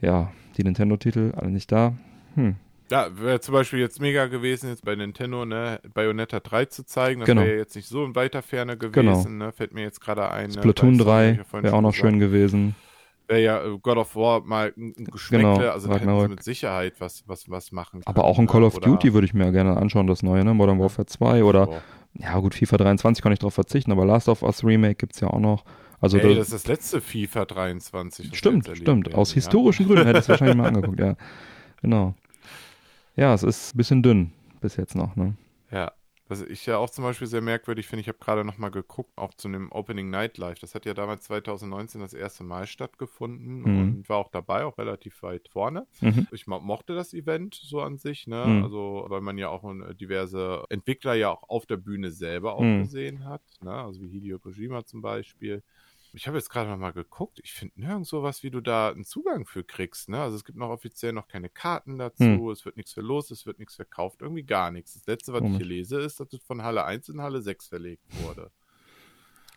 Ja, 0.00 0.32
die 0.56 0.64
Nintendo-Titel, 0.64 1.32
alle 1.36 1.50
nicht 1.50 1.70
da. 1.70 1.94
Hm. 2.34 2.56
Ja, 2.90 3.08
wäre 3.18 3.40
zum 3.40 3.54
Beispiel 3.54 3.78
jetzt 3.78 4.00
mega 4.00 4.26
gewesen, 4.26 4.68
jetzt 4.68 4.84
bei 4.84 4.94
Nintendo, 4.94 5.44
ne, 5.46 5.80
Bayonetta 5.94 6.40
3 6.40 6.66
zu 6.66 6.84
zeigen. 6.84 7.20
Das 7.20 7.26
Genau. 7.26 7.42
wäre 7.42 7.56
jetzt 7.56 7.74
nicht 7.74 7.88
so 7.88 8.04
in 8.04 8.14
weiter 8.14 8.42
Ferne 8.42 8.76
gewesen, 8.76 8.92
Genau. 8.92 9.46
ne? 9.46 9.52
Fällt 9.52 9.72
mir 9.72 9.82
jetzt 9.82 10.00
gerade 10.00 10.30
ein. 10.30 10.48
ne, 10.50 10.54
Splatoon 10.54 10.98
hab 10.98 11.06
3 11.06 11.30
ich 11.30 11.36
ja 11.38 11.44
vorhin 11.44 11.64
wäre 11.64 11.76
auch 11.76 11.80
noch 11.80 11.94
schön 11.94 12.18
gewesen. 12.18 12.74
Wäre 13.28 13.40
ja 13.42 13.64
äh, 13.64 13.78
God 13.80 13.96
of 13.98 14.16
War 14.16 14.40
mal 14.40 14.72
ein 14.76 14.92
Geschmäckle, 15.04 15.54
Genau, 15.54 15.70
also 15.70 15.88
da 15.88 15.94
hätten 15.98 16.20
sie 16.20 16.28
mit 16.28 16.42
Sicherheit 16.42 16.94
was, 17.00 17.22
was, 17.26 17.48
was 17.48 17.72
machen 17.72 18.00
können. 18.02 18.06
Aber 18.06 18.24
auch 18.24 18.38
ein 18.38 18.44
ne? 18.46 18.50
Call 18.50 18.64
of 18.64 18.76
Oder- 18.76 18.86
Duty 18.86 19.14
würde 19.14 19.24
ich 19.26 19.34
mir 19.34 19.50
gerne 19.52 19.76
anschauen, 19.76 20.06
das 20.06 20.22
neue, 20.22 20.44
ne? 20.44 20.54
Modern 20.54 20.78
Warfare 20.80 21.06
2 21.06 21.44
oder, 21.44 21.66
So. 21.66 21.74
ja 22.18 22.38
gut, 22.38 22.54
FIFA 22.54 22.76
23 22.78 23.22
kann 23.22 23.32
ich 23.32 23.38
drauf 23.38 23.54
verzichten, 23.54 23.92
aber 23.92 24.04
Last 24.04 24.28
of 24.28 24.42
Us 24.42 24.64
Remake 24.64 24.96
gibt's 24.96 25.20
ja 25.20 25.28
auch 25.28 25.40
noch. 25.40 25.64
Also 26.00 26.18
Ey, 26.18 26.22
da- 26.30 26.34
das 26.34 26.46
ist 26.48 26.52
das 26.52 26.66
letzte 26.66 27.00
FIFA 27.00 27.44
23. 27.44 28.24
das 28.26 28.32
wir 28.32 28.36
Stimmt, 28.38 28.64
stimmt. 28.76 29.06
werden, 29.06 29.14
Aus 29.14 29.30
ja? 29.30 29.34
historischen 29.36 29.86
Gründen 29.86 30.04
hätte 30.06 30.18
ich 30.18 30.24
es 30.24 30.28
wahrscheinlich 30.28 30.56
mal 30.56 30.66
angeguckt, 30.66 30.98
ja. 30.98 31.14
Genau. 31.80 32.14
Ja, 33.16 33.34
es 33.34 33.42
ist 33.42 33.74
ein 33.74 33.76
bisschen 33.78 34.02
dünn 34.02 34.32
bis 34.60 34.76
jetzt 34.76 34.94
noch, 34.96 35.14
ne? 35.16 35.34
Ja. 35.70 35.92
Was 36.28 36.40
ich 36.40 36.64
ja 36.66 36.78
auch 36.78 36.88
zum 36.88 37.04
Beispiel 37.04 37.26
sehr 37.26 37.40
merkwürdig 37.42 37.86
finde, 37.86 38.00
ich 38.00 38.08
habe 38.08 38.18
gerade 38.18 38.44
nochmal 38.44 38.70
geguckt, 38.70 39.10
auch 39.16 39.34
zu 39.34 39.48
einem 39.48 39.70
Opening 39.72 40.08
Night 40.08 40.38
Live. 40.38 40.60
Das 40.60 40.74
hat 40.74 40.86
ja 40.86 40.94
damals 40.94 41.24
2019 41.24 42.00
das 42.00 42.14
erste 42.14 42.44
Mal 42.44 42.66
stattgefunden 42.66 43.60
Mhm. 43.62 43.78
und 43.80 44.08
war 44.08 44.18
auch 44.18 44.30
dabei, 44.30 44.64
auch 44.64 44.78
relativ 44.78 45.22
weit 45.22 45.48
vorne. 45.48 45.86
Mhm. 46.00 46.26
Ich 46.32 46.46
mo 46.46 46.60
mochte 46.60 46.94
das 46.94 47.12
Event 47.12 47.54
so 47.56 47.80
an 47.82 47.98
sich, 47.98 48.26
ne? 48.26 48.36
Mhm. 48.46 48.62
Also, 48.62 49.04
weil 49.08 49.20
man 49.20 49.36
ja 49.36 49.48
auch 49.48 49.64
äh, 49.64 49.94
diverse 49.94 50.64
Entwickler 50.70 51.14
ja 51.14 51.30
auch 51.30 51.42
auf 51.48 51.66
der 51.66 51.76
Bühne 51.76 52.10
selber 52.12 52.54
auch 52.54 52.62
Mhm. 52.62 52.82
gesehen 52.84 53.24
hat, 53.26 53.42
ne? 53.60 53.72
Also 53.72 54.00
wie 54.00 54.08
Hideo 54.08 54.38
Kojima 54.38 54.84
zum 54.84 55.02
Beispiel. 55.02 55.62
Ich 56.14 56.26
habe 56.26 56.36
jetzt 56.36 56.50
gerade 56.50 56.68
noch 56.68 56.76
mal 56.76 56.92
geguckt. 56.92 57.40
Ich 57.42 57.52
finde 57.52 57.80
nirgendwo 57.80 58.22
was, 58.22 58.42
wie 58.42 58.50
du 58.50 58.60
da 58.60 58.90
einen 58.90 59.04
Zugang 59.04 59.46
für 59.46 59.64
kriegst. 59.64 60.10
Ne? 60.10 60.20
Also 60.20 60.36
es 60.36 60.44
gibt 60.44 60.58
noch 60.58 60.68
offiziell 60.68 61.12
noch 61.12 61.26
keine 61.26 61.48
Karten 61.48 61.96
dazu. 61.96 62.24
Hm. 62.24 62.50
Es 62.50 62.66
wird 62.66 62.76
nichts 62.76 62.92
verlost, 62.92 63.30
es 63.30 63.46
wird 63.46 63.58
nichts 63.58 63.76
verkauft. 63.76 64.20
Irgendwie 64.20 64.42
gar 64.42 64.70
nichts. 64.70 64.92
Das 64.94 65.06
letzte, 65.06 65.32
was 65.32 65.40
ich 65.40 65.46
Komisch. 65.46 65.58
hier 65.58 65.66
lese, 65.66 66.00
ist, 66.00 66.20
dass 66.20 66.32
es 66.32 66.42
von 66.42 66.62
Halle 66.62 66.84
1 66.84 67.08
in 67.08 67.22
Halle 67.22 67.40
6 67.40 67.68
verlegt 67.68 68.04
wurde. 68.22 68.50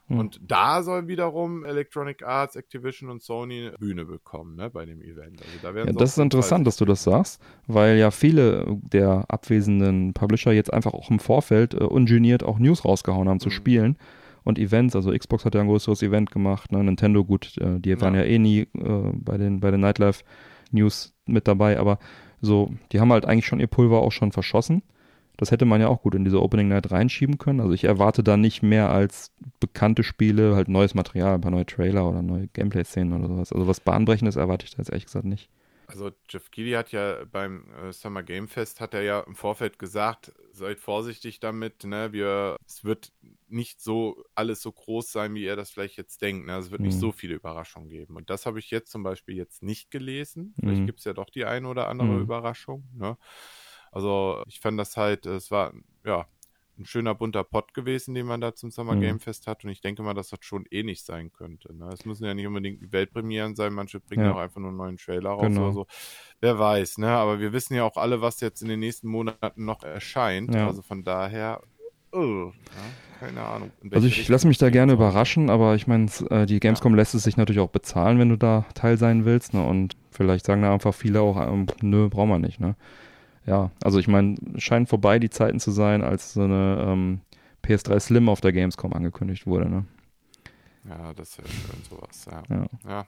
Hm. 0.07 0.19
Und 0.19 0.39
da 0.41 0.81
soll 0.81 1.07
wiederum 1.07 1.65
Electronic 1.65 2.23
Arts, 2.23 2.55
Activision 2.55 3.09
und 3.09 3.21
Sony 3.21 3.67
eine 3.67 3.77
Bühne 3.77 4.05
bekommen, 4.05 4.55
ne, 4.55 4.69
bei 4.69 4.85
dem 4.85 5.01
Event. 5.01 5.41
Also 5.41 5.57
da 5.61 5.77
Ja, 5.77 5.91
das 5.91 6.11
ist 6.11 6.19
interessant, 6.19 6.65
dass 6.67 6.77
du 6.77 6.85
das 6.85 7.03
sagst, 7.03 7.41
weil 7.67 7.97
ja 7.97 8.11
viele 8.11 8.65
der 8.81 9.25
abwesenden 9.27 10.13
Publisher 10.13 10.53
jetzt 10.53 10.71
einfach 10.71 10.93
auch 10.93 11.09
im 11.09 11.19
Vorfeld 11.19 11.73
äh, 11.73 11.77
ungeniert 11.83 12.43
auch 12.43 12.59
News 12.59 12.85
rausgehauen 12.85 13.27
haben 13.27 13.39
zu 13.39 13.49
Mhm. 13.49 13.53
Spielen 13.53 13.97
und 14.45 14.57
Events. 14.57 14.95
Also 14.95 15.11
Xbox 15.11 15.43
hat 15.43 15.55
ja 15.55 15.61
ein 15.61 15.67
größeres 15.67 16.01
Event 16.01 16.31
gemacht, 16.31 16.71
ne? 16.71 16.81
Nintendo, 16.83 17.25
gut, 17.25 17.57
äh, 17.57 17.79
die 17.79 17.99
waren 17.99 18.15
ja, 18.15 18.21
Ja. 18.21 18.27
eh 18.27 18.39
nie 18.39 18.61
äh, 18.61 19.11
bei 19.13 19.37
den, 19.37 19.59
bei 19.59 19.71
den 19.71 19.81
Nightlife 19.81 20.23
News 20.71 21.13
mit 21.25 21.47
dabei, 21.47 21.77
aber 21.79 21.99
so, 22.41 22.73
die 22.91 22.99
haben 22.99 23.11
halt 23.11 23.25
eigentlich 23.25 23.45
schon 23.45 23.59
ihr 23.59 23.67
Pulver 23.67 23.99
auch 24.01 24.11
schon 24.11 24.31
verschossen. 24.31 24.81
Das 25.37 25.51
hätte 25.51 25.65
man 25.65 25.81
ja 25.81 25.89
auch 25.89 26.01
gut 26.01 26.15
in 26.15 26.23
diese 26.23 26.41
Opening 26.41 26.69
Night 26.69 26.91
reinschieben 26.91 27.37
können. 27.37 27.59
Also 27.59 27.73
ich 27.73 27.83
erwarte 27.83 28.23
da 28.23 28.37
nicht 28.37 28.63
mehr 28.63 28.89
als 28.89 29.33
bekannte 29.59 30.03
Spiele, 30.03 30.55
halt 30.55 30.69
neues 30.69 30.95
Material, 30.95 31.35
ein 31.35 31.41
paar 31.41 31.51
neue 31.51 31.65
Trailer 31.65 32.07
oder 32.07 32.21
neue 32.21 32.47
Gameplay-Szenen 32.47 33.11
oder 33.11 33.27
sowas. 33.27 33.51
Also 33.51 33.67
was 33.67 33.81
Bahnbrechendes 33.81 34.37
erwarte 34.37 34.65
ich 34.65 34.71
da 34.71 34.77
jetzt 34.77 34.89
ehrlich 34.91 35.05
gesagt 35.05 35.25
nicht. 35.25 35.49
Also 35.87 36.11
Jeff 36.29 36.49
Keighley 36.51 36.71
hat 36.71 36.91
ja 36.93 37.17
beim 37.31 37.65
äh, 37.83 37.91
Summer 37.91 38.23
Game 38.23 38.47
Fest 38.47 38.79
hat 38.79 38.93
er 38.93 39.01
ja 39.03 39.19
im 39.19 39.35
Vorfeld 39.35 39.77
gesagt, 39.77 40.31
seid 40.51 40.79
vorsichtig 40.79 41.39
damit, 41.41 41.83
ne? 41.83 42.11
Wir 42.13 42.55
es 42.65 42.83
wird 42.85 43.11
nicht 43.55 43.81
so 43.81 44.23
alles 44.35 44.61
so 44.61 44.71
groß 44.71 45.11
sein, 45.11 45.33
wie 45.33 45.43
ihr 45.45 45.55
das 45.55 45.71
vielleicht 45.71 45.97
jetzt 45.97 46.21
denkt. 46.21 46.45
Ne? 46.45 46.53
Also 46.53 46.67
es 46.67 46.71
wird 46.71 46.81
nicht 46.81 46.95
Mhm. 46.95 46.99
so 46.99 47.11
viele 47.11 47.35
Überraschungen 47.35 47.89
geben. 47.89 48.15
Und 48.15 48.29
das 48.29 48.45
habe 48.45 48.59
ich 48.59 48.69
jetzt 48.69 48.91
zum 48.91 49.01
Beispiel 49.03 49.35
jetzt 49.35 49.63
nicht 49.63 49.89
gelesen. 49.89 50.53
Vielleicht 50.59 50.81
Mhm. 50.81 50.85
gibt 50.85 50.99
es 50.99 51.05
ja 51.05 51.13
doch 51.13 51.29
die 51.29 51.45
eine 51.45 51.67
oder 51.67 51.87
andere 51.87 52.09
Mhm. 52.09 52.21
Überraschung. 52.21 52.83
Ne? 52.93 53.17
Also 53.91 54.43
ich 54.47 54.59
fand 54.59 54.77
das 54.79 54.97
halt, 54.97 55.25
es 55.25 55.51
war 55.51 55.73
ja 56.03 56.27
ein 56.77 56.83
schöner 56.85 57.15
bunter 57.15 57.45
Pott 57.45 57.73
gewesen, 57.73 58.13
den 58.15 58.25
man 58.25 58.41
da 58.41 58.53
zum 58.53 58.69
Summer 58.69 58.95
Mhm. 58.95 58.99
Game 59.01 59.19
Fest 59.21 59.47
hat. 59.47 59.63
Und 59.63 59.69
ich 59.69 59.79
denke 59.79 60.03
mal, 60.03 60.13
dass 60.13 60.27
das 60.29 60.39
schon 60.41 60.65
ähnlich 60.69 61.03
sein 61.05 61.31
könnte. 61.31 61.73
Ne? 61.73 61.87
Es 61.93 62.03
müssen 62.03 62.25
ja 62.25 62.33
nicht 62.33 62.47
unbedingt 62.47 62.91
Weltpremieren 62.91 63.55
sein. 63.55 63.71
Manche 63.73 64.01
bringen 64.01 64.25
Ja. 64.25 64.33
auch 64.33 64.37
einfach 64.39 64.59
nur 64.59 64.71
einen 64.71 64.77
neuen 64.77 64.97
Trailer 64.97 65.29
raus 65.29 65.43
Genau. 65.43 65.61
oder 65.67 65.71
so. 65.73 65.87
Wer 66.41 66.59
weiß, 66.59 66.97
ne? 66.97 67.11
Aber 67.11 67.39
wir 67.39 67.53
wissen 67.53 67.75
ja 67.75 67.85
auch 67.85 67.95
alle, 67.95 68.19
was 68.19 68.41
jetzt 68.41 68.61
in 68.61 68.67
den 68.67 68.81
nächsten 68.81 69.07
Monaten 69.07 69.63
noch 69.63 69.83
erscheint. 69.83 70.53
Ja. 70.53 70.67
Also 70.67 70.81
von 70.81 71.05
daher, 71.05 71.61
oh, 72.11 72.51
ja, 72.51 72.53
keine 73.19 73.41
Ahnung. 73.41 73.71
Also 73.91 74.07
ich 74.07 74.27
lasse 74.27 74.47
mich 74.47 74.57
da 74.57 74.69
gerne 74.69 74.93
überraschen, 74.93 75.49
aber 75.49 75.75
ich 75.75 75.87
meine, 75.87 76.07
äh, 76.29 76.45
die 76.45 76.59
Gamescom 76.59 76.95
lässt 76.95 77.15
es 77.15 77.23
sich 77.23 77.37
natürlich 77.37 77.61
auch 77.61 77.69
bezahlen, 77.69 78.19
wenn 78.19 78.29
du 78.29 78.37
da 78.37 78.65
Teil 78.73 78.97
sein 78.97 79.25
willst. 79.25 79.53
Ne? 79.53 79.65
Und 79.65 79.95
vielleicht 80.11 80.45
sagen 80.45 80.61
da 80.61 80.73
einfach 80.73 80.93
viele 80.93 81.21
auch, 81.21 81.39
ähm, 81.41 81.67
nö, 81.81 82.09
brauchen 82.09 82.29
wir 82.29 82.39
nicht. 82.39 82.59
Ne? 82.59 82.75
Ja, 83.45 83.71
also 83.83 83.99
ich 83.99 84.07
meine, 84.07 84.35
scheint 84.57 84.89
vorbei 84.89 85.19
die 85.19 85.29
Zeiten 85.29 85.59
zu 85.59 85.71
sein, 85.71 86.03
als 86.03 86.33
so 86.33 86.43
eine 86.43 86.85
ähm, 86.87 87.21
PS3 87.63 87.99
Slim 87.99 88.29
auf 88.29 88.41
der 88.41 88.53
Gamescom 88.53 88.93
angekündigt 88.93 89.45
wurde. 89.45 89.69
Ne? 89.69 89.85
Ja, 90.87 91.13
das 91.13 91.37
wäre 91.37 91.47
schön 91.47 91.83
sowas, 91.89 92.27
ja. 92.29 92.43
Ja. 92.49 92.65
Ja, 92.87 93.05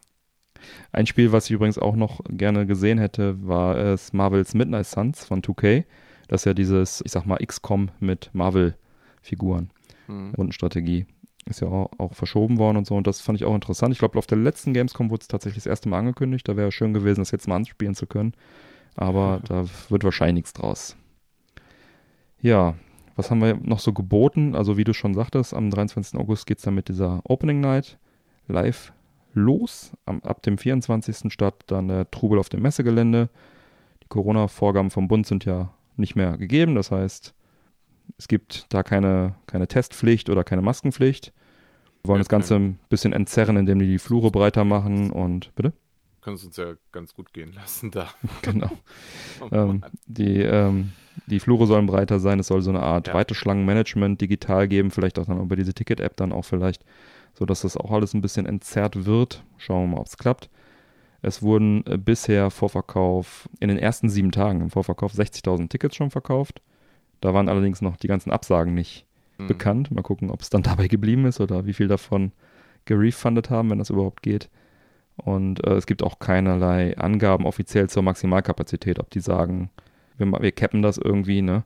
Ein 0.92 1.06
Spiel, 1.06 1.32
was 1.32 1.46
ich 1.46 1.52
übrigens 1.52 1.78
auch 1.78 1.96
noch 1.96 2.22
gerne 2.30 2.66
gesehen 2.66 2.98
hätte, 2.98 3.48
war 3.48 3.78
es 3.78 4.14
Marvels 4.14 4.54
Midnight 4.54 4.88
Suns 4.88 5.26
von 5.26 5.42
2K. 5.42 5.86
Das 6.28 6.42
ist 6.42 6.46
ja 6.46 6.54
dieses, 6.54 7.02
ich 7.06 7.12
sag 7.12 7.26
mal, 7.26 7.38
XCOM 7.38 7.90
mit 8.00 8.30
Marvel-Figuren. 8.34 9.70
Hm. 10.08 10.34
Rundenstrategie. 10.36 11.06
Ist 11.46 11.62
ja 11.62 11.68
auch, 11.68 11.92
auch 11.98 12.14
verschoben 12.14 12.58
worden 12.58 12.78
und 12.78 12.88
so. 12.88 12.96
Und 12.96 13.08
das 13.08 13.22
fand 13.22 13.40
ich 13.40 13.46
auch 13.46 13.56
interessant. 13.56 13.94
Ich 13.94 14.00
glaube, 14.00 14.18
auf 14.18 14.28
der 14.28 14.38
letzten 14.38 14.74
Gamescom 14.74 15.10
wurde 15.10 15.22
es 15.22 15.28
tatsächlich 15.28 15.64
das 15.64 15.70
erste 15.70 15.88
Mal 15.88 16.00
angekündigt. 16.00 16.48
Da 16.48 16.58
wäre 16.58 16.72
schön 16.72 16.94
gewesen, 16.94 17.22
das 17.22 17.32
jetzt 17.32 17.48
mal 17.48 17.56
anspielen 17.56 17.96
zu 17.96 18.06
können. 18.06 18.34
Aber 18.96 19.42
da 19.48 19.66
wird 19.90 20.04
wahrscheinlich 20.04 20.36
nichts 20.36 20.54
draus. 20.54 20.98
Ja, 22.42 22.76
was 23.16 23.32
haben 23.32 23.42
wir 23.42 23.56
noch 23.56 23.80
so 23.80 23.94
geboten? 23.94 24.56
Also, 24.56 24.78
wie 24.78 24.84
du 24.84 24.94
schon 24.94 25.14
sagtest, 25.14 25.54
am 25.54 25.72
23. 25.72 26.20
August 26.20 26.46
geht 26.48 26.58
es 26.58 26.64
dann 26.64 26.76
mit 26.76 26.90
dieser 26.90 27.22
Opening 27.24 27.62
Night 27.62 27.98
live 28.48 28.92
los. 29.34 29.94
Am, 30.06 30.22
ab 30.24 30.42
dem 30.44 30.58
24. 30.58 31.32
startet 31.32 31.72
dann 31.72 31.88
der 31.88 32.12
Trubel 32.12 32.40
auf 32.40 32.50
dem 32.50 32.62
Messegelände. 32.62 33.30
Die 34.04 34.08
Corona-Vorgaben 34.08 34.92
vom 34.92 35.08
Bund 35.08 35.26
sind 35.26 35.46
ja 35.46 35.74
nicht 35.96 36.16
mehr 36.16 36.38
gegeben. 36.38 36.76
Das 36.76 36.92
heißt, 36.92 37.34
es 38.18 38.28
gibt 38.28 38.66
da 38.74 38.84
keine, 38.84 39.36
keine 39.48 39.68
Testpflicht 39.68 40.30
oder 40.30 40.44
keine 40.44 40.62
Maskenpflicht. 40.62 41.34
Wir 42.04 42.10
wollen 42.10 42.20
Ja, 42.20 42.22
das 42.22 42.30
Ganze 42.30 42.56
ein 42.56 42.80
bisschen 42.90 43.14
entzerren, 43.14 43.58
indem 43.58 43.80
die 43.80 43.88
die 43.88 44.00
Flure 44.00 44.32
breiter 44.32 44.64
machen 44.66 45.12
und 45.12 45.54
bitte? 45.56 45.74
Können 46.22 46.36
es 46.36 46.44
uns 46.46 46.58
ja 46.58 46.74
ganz 46.92 47.14
gut 47.14 47.34
gehen 47.34 47.54
lassen 47.54 47.92
da. 47.92 48.10
Genau. 48.42 48.72
Oh 49.40 49.50
ähm, 49.52 49.86
die, 50.08 50.42
ähm, 50.42 50.94
die 51.28 51.40
Flure 51.40 51.68
sollen 51.68 51.86
breiter 51.88 52.20
sein. 52.20 52.40
Es 52.40 52.48
soll 52.48 52.62
so 52.62 52.70
eine 52.72 52.82
Art 52.82 53.08
Ja. 53.08 53.14
Weiteschlangenmanagement 53.14 54.20
digital 54.22 54.68
geben, 54.68 54.92
vielleicht 54.92 55.20
auch 55.20 55.26
dann 55.26 55.42
über 55.42 55.56
diese 55.56 55.74
Ticket-App 55.74 56.16
dann 56.18 56.32
auch 56.32 56.44
vielleicht, 56.46 56.84
sodass 57.34 57.62
das 57.62 57.78
auch 57.78 57.92
alles 57.92 58.14
ein 58.14 58.22
bisschen 58.22 58.46
entzerrt 58.46 59.06
wird. 59.06 59.44
Schauen 59.58 59.90
wir 59.90 59.96
mal, 59.96 60.02
ob 60.02 60.08
es 60.08 60.18
klappt. 60.18 60.50
Es 61.22 61.42
wurden 61.42 61.86
äh, 61.88 61.98
bisher 61.98 62.52
Vorverkauf, 62.52 63.50
in 63.60 63.70
den 63.70 63.78
ersten 63.80 64.10
sieben 64.10 64.32
Tagen 64.32 64.62
im 64.62 64.70
Vorverkauf 64.72 65.14
60.000 65.14 65.70
Tickets 65.70 65.96
schon 65.96 66.12
verkauft. 66.12 66.62
Da 67.22 67.34
waren 67.34 67.50
allerdings 67.50 67.82
noch 67.82 67.98
die 67.98 68.08
ganzen 68.08 68.32
Absagen 68.32 68.74
nicht 68.74 69.06
Hm. 69.38 69.48
bekannt. 69.48 69.92
Mal 69.92 70.02
gucken, 70.02 70.30
ob 70.32 70.42
es 70.42 70.50
dann 70.50 70.64
dabei 70.64 70.88
geblieben 70.88 71.26
ist 71.26 71.40
oder 71.40 71.66
wie 71.66 71.74
viel 71.74 71.88
davon 71.88 72.32
gerefundet 72.86 73.50
haben, 73.50 73.70
wenn 73.70 73.80
das 73.80 73.90
überhaupt 73.90 74.24
geht. 74.24 74.50
Und 75.18 75.66
äh, 75.66 75.74
es 75.76 75.86
gibt 75.88 76.04
auch 76.04 76.20
keinerlei 76.20 76.98
Angaben 76.98 77.46
offiziell 77.46 77.90
zur 77.90 78.04
Maximalkapazität, 78.04 79.00
ob 79.00 79.10
die 79.10 79.20
sagen, 79.20 79.70
wir, 80.18 80.28
wir 80.32 80.52
cappen 80.52 80.82
das 80.82 80.98
irgendwie, 80.98 81.42
ne? 81.42 81.64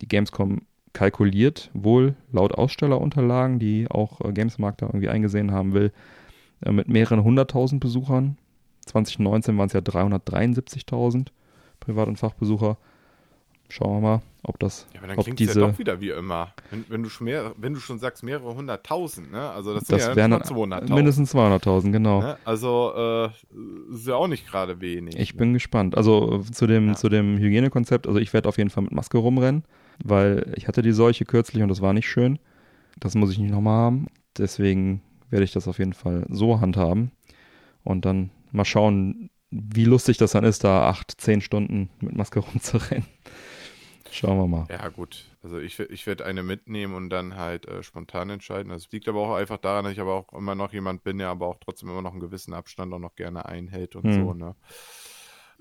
Die 0.00 0.08
Gamescom 0.08 0.62
kalkuliert 0.92 1.70
wohl 1.74 2.14
laut 2.32 2.52
Ausstellerunterlagen, 2.54 3.58
die 3.58 3.90
auch 3.90 4.20
äh, 4.20 4.32
Gamesmarkt 4.32 4.82
da 4.82 4.86
irgendwie 4.86 5.08
eingesehen 5.08 5.50
haben 5.52 5.72
will, 5.74 5.92
äh, 6.64 6.72
mit 6.72 6.88
mehreren 6.88 7.22
hunderttausend 7.24 7.80
Besuchern. 7.80 8.36
2019 8.86 9.56
waren 9.56 9.66
es 9.68 9.72
ja 9.72 9.80
373.000 9.80 11.28
Privat- 11.80 12.08
und 12.08 12.18
Fachbesucher. 12.18 12.76
Schauen 13.68 13.96
wir 13.96 14.00
mal, 14.08 14.22
ob 14.44 14.58
das, 14.58 14.86
Ja, 14.92 15.00
aber 15.00 15.08
dann 15.08 15.18
ob 15.18 15.24
klingt 15.24 15.40
es 15.40 15.48
diese, 15.48 15.60
ja 15.60 15.66
doch 15.66 15.78
wieder 15.78 16.00
wie 16.00 16.10
immer. 16.10 16.54
Wenn, 16.70 16.84
wenn, 16.88 17.02
du 17.02 17.08
schon 17.08 17.24
mehr, 17.24 17.52
wenn 17.56 17.74
du 17.74 17.80
schon 17.80 17.98
sagst 17.98 18.22
mehrere 18.22 18.54
hunderttausend, 18.54 19.32
ne? 19.32 19.50
Also 19.50 19.74
das 19.74 19.86
sind 19.86 19.98
das 19.98 20.06
ja 20.08 20.16
wären 20.16 20.32
schon 20.46 20.70
dann 20.70 20.84
200.000. 20.84 20.94
mindestens 20.94 21.34
200.000, 21.34 21.92
genau. 21.92 22.20
Ne? 22.20 22.38
Also 22.44 22.92
äh, 22.96 23.94
ist 23.94 24.06
ja 24.06 24.14
auch 24.16 24.28
nicht 24.28 24.46
gerade 24.46 24.80
wenig. 24.80 25.18
Ich 25.18 25.36
bin 25.36 25.52
gespannt. 25.52 25.96
Also 25.96 26.40
äh, 26.40 26.52
zu 26.52 26.66
dem, 26.66 26.88
Ja. 26.88 26.94
zu 26.94 27.08
dem 27.08 27.38
Hygienekonzept, 27.38 28.06
also 28.06 28.18
ich 28.20 28.32
werde 28.32 28.48
auf 28.48 28.58
jeden 28.58 28.70
Fall 28.70 28.84
mit 28.84 28.92
Maske 28.92 29.18
rumrennen, 29.18 29.64
weil 30.04 30.52
ich 30.56 30.68
hatte 30.68 30.82
die 30.82 30.92
Seuche 30.92 31.24
kürzlich 31.24 31.62
und 31.62 31.68
das 31.68 31.80
war 31.80 31.92
nicht 31.92 32.08
schön. 32.08 32.38
Das 33.00 33.14
muss 33.14 33.30
ich 33.32 33.38
nicht 33.38 33.50
nochmal 33.50 33.78
haben. 33.78 34.06
Deswegen 34.38 35.02
werde 35.30 35.44
ich 35.44 35.52
das 35.52 35.66
auf 35.68 35.78
jeden 35.78 35.94
Fall 35.94 36.26
so 36.28 36.60
handhaben. 36.60 37.10
Und 37.82 38.04
dann 38.04 38.30
mal 38.52 38.64
schauen, 38.64 39.30
wie 39.50 39.84
lustig 39.84 40.16
das 40.16 40.32
dann 40.32 40.44
ist, 40.44 40.64
da 40.64 40.88
acht, 40.88 41.12
zehn 41.20 41.40
Stunden 41.40 41.90
mit 42.00 42.16
Maske 42.16 42.40
rumzurennen. 42.52 43.06
Schauen 44.14 44.38
wir 44.38 44.46
mal. 44.46 44.66
Ja, 44.70 44.88
gut. 44.90 45.24
Also 45.42 45.58
ich, 45.58 45.78
ich 45.80 46.06
werde 46.06 46.24
eine 46.24 46.42
mitnehmen 46.44 46.94
und 46.94 47.10
dann 47.10 47.36
halt 47.36 47.66
äh, 47.66 47.82
spontan 47.82 48.30
entscheiden. 48.30 48.70
Das 48.70 48.88
liegt 48.92 49.08
aber 49.08 49.20
auch 49.20 49.34
einfach 49.34 49.58
daran, 49.58 49.84
dass 49.84 49.92
ich 49.94 50.00
aber 50.00 50.14
auch 50.14 50.32
immer 50.32 50.54
noch 50.54 50.72
jemand 50.72 51.02
bin, 51.02 51.18
der 51.18 51.28
aber 51.28 51.48
auch 51.48 51.56
trotzdem 51.60 51.88
immer 51.88 52.00
noch 52.02 52.12
einen 52.12 52.20
gewissen 52.20 52.54
Abstand 52.54 52.92
auch 52.94 53.00
noch 53.00 53.16
gerne 53.16 53.44
einhält 53.46 53.96
und 53.96 54.04
Hm. 54.04 54.12
so, 54.14 54.32
ne? 54.34 54.54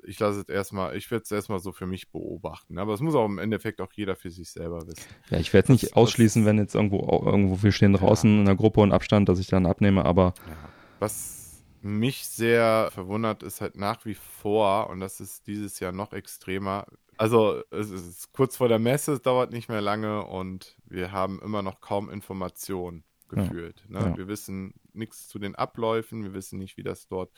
Ich 0.06 0.20
lasse 0.20 0.42
es 0.42 0.50
erstmal, 0.50 0.98
ich 0.98 1.10
werde 1.12 1.24
es 1.24 1.32
erstmal 1.32 1.60
so 1.60 1.72
für 1.72 1.86
mich 1.88 2.12
beobachten. 2.12 2.78
Aber 2.78 2.94
es 2.94 3.00
muss 3.00 3.16
auch 3.16 3.26
im 3.26 3.38
Endeffekt 3.40 3.80
auch 3.82 3.92
jeder 3.94 4.16
für 4.16 4.30
sich 4.30 4.50
selber 4.52 4.86
wissen. 4.86 5.02
Ja, 5.30 5.38
ich 5.40 5.54
werde 5.54 5.66
es 5.66 5.70
nicht 5.70 5.84
Das- 5.86 5.90
das- 5.92 5.98
ausschließen, 5.98 6.46
wenn 6.46 6.58
jetzt 6.58 6.76
irgendwo, 6.76 7.00
irgendwo 7.26 7.64
wir 7.64 7.72
stehen 7.72 7.94
draußen 7.94 8.40
in 8.40 8.46
der 8.46 8.56
Gruppe 8.56 8.82
und 8.82 8.92
Abstand, 8.92 9.30
dass 9.30 9.40
ich 9.40 9.48
dann 9.48 9.66
abnehme, 9.66 10.04
aber 10.06 10.34
Ja. 10.48 10.56
Was 11.00 11.43
mich 11.84 12.28
sehr 12.28 12.90
verwundert, 12.94 13.44
ist 13.44 13.62
halt 13.62 13.76
nach 13.78 14.06
wie 14.06 14.16
vor, 14.16 14.90
und 14.90 15.00
das 15.00 15.20
ist 15.20 15.48
dieses 15.48 15.80
Jahr 15.80 15.92
noch 15.92 16.14
extremer. 16.14 16.86
Also, 17.18 17.62
es 17.72 17.90
ist 17.92 18.32
kurz 18.34 18.58
vor 18.58 18.68
der 18.70 18.80
Messe, 18.80 19.14
es 19.14 19.22
dauert 19.22 19.52
nicht 19.52 19.70
mehr 19.70 19.82
lange 19.82 20.26
und 20.26 20.76
wir 20.86 21.12
haben 21.12 21.40
immer 21.44 21.62
noch 21.62 21.80
kaum 21.82 22.10
Informationen 22.10 23.04
Ja. 23.32 23.44
gefühlt. 23.44 23.84
Ne? 23.90 24.00
Ja. 24.00 24.18
Wir 24.18 24.28
wissen 24.28 24.74
nichts 24.94 25.28
zu 25.28 25.40
den 25.40 25.56
Abläufen, 25.56 26.24
wir 26.24 26.34
wissen 26.34 26.58
nicht, 26.60 26.78
wie 26.78 26.84
das 26.84 27.08
dort 27.08 27.32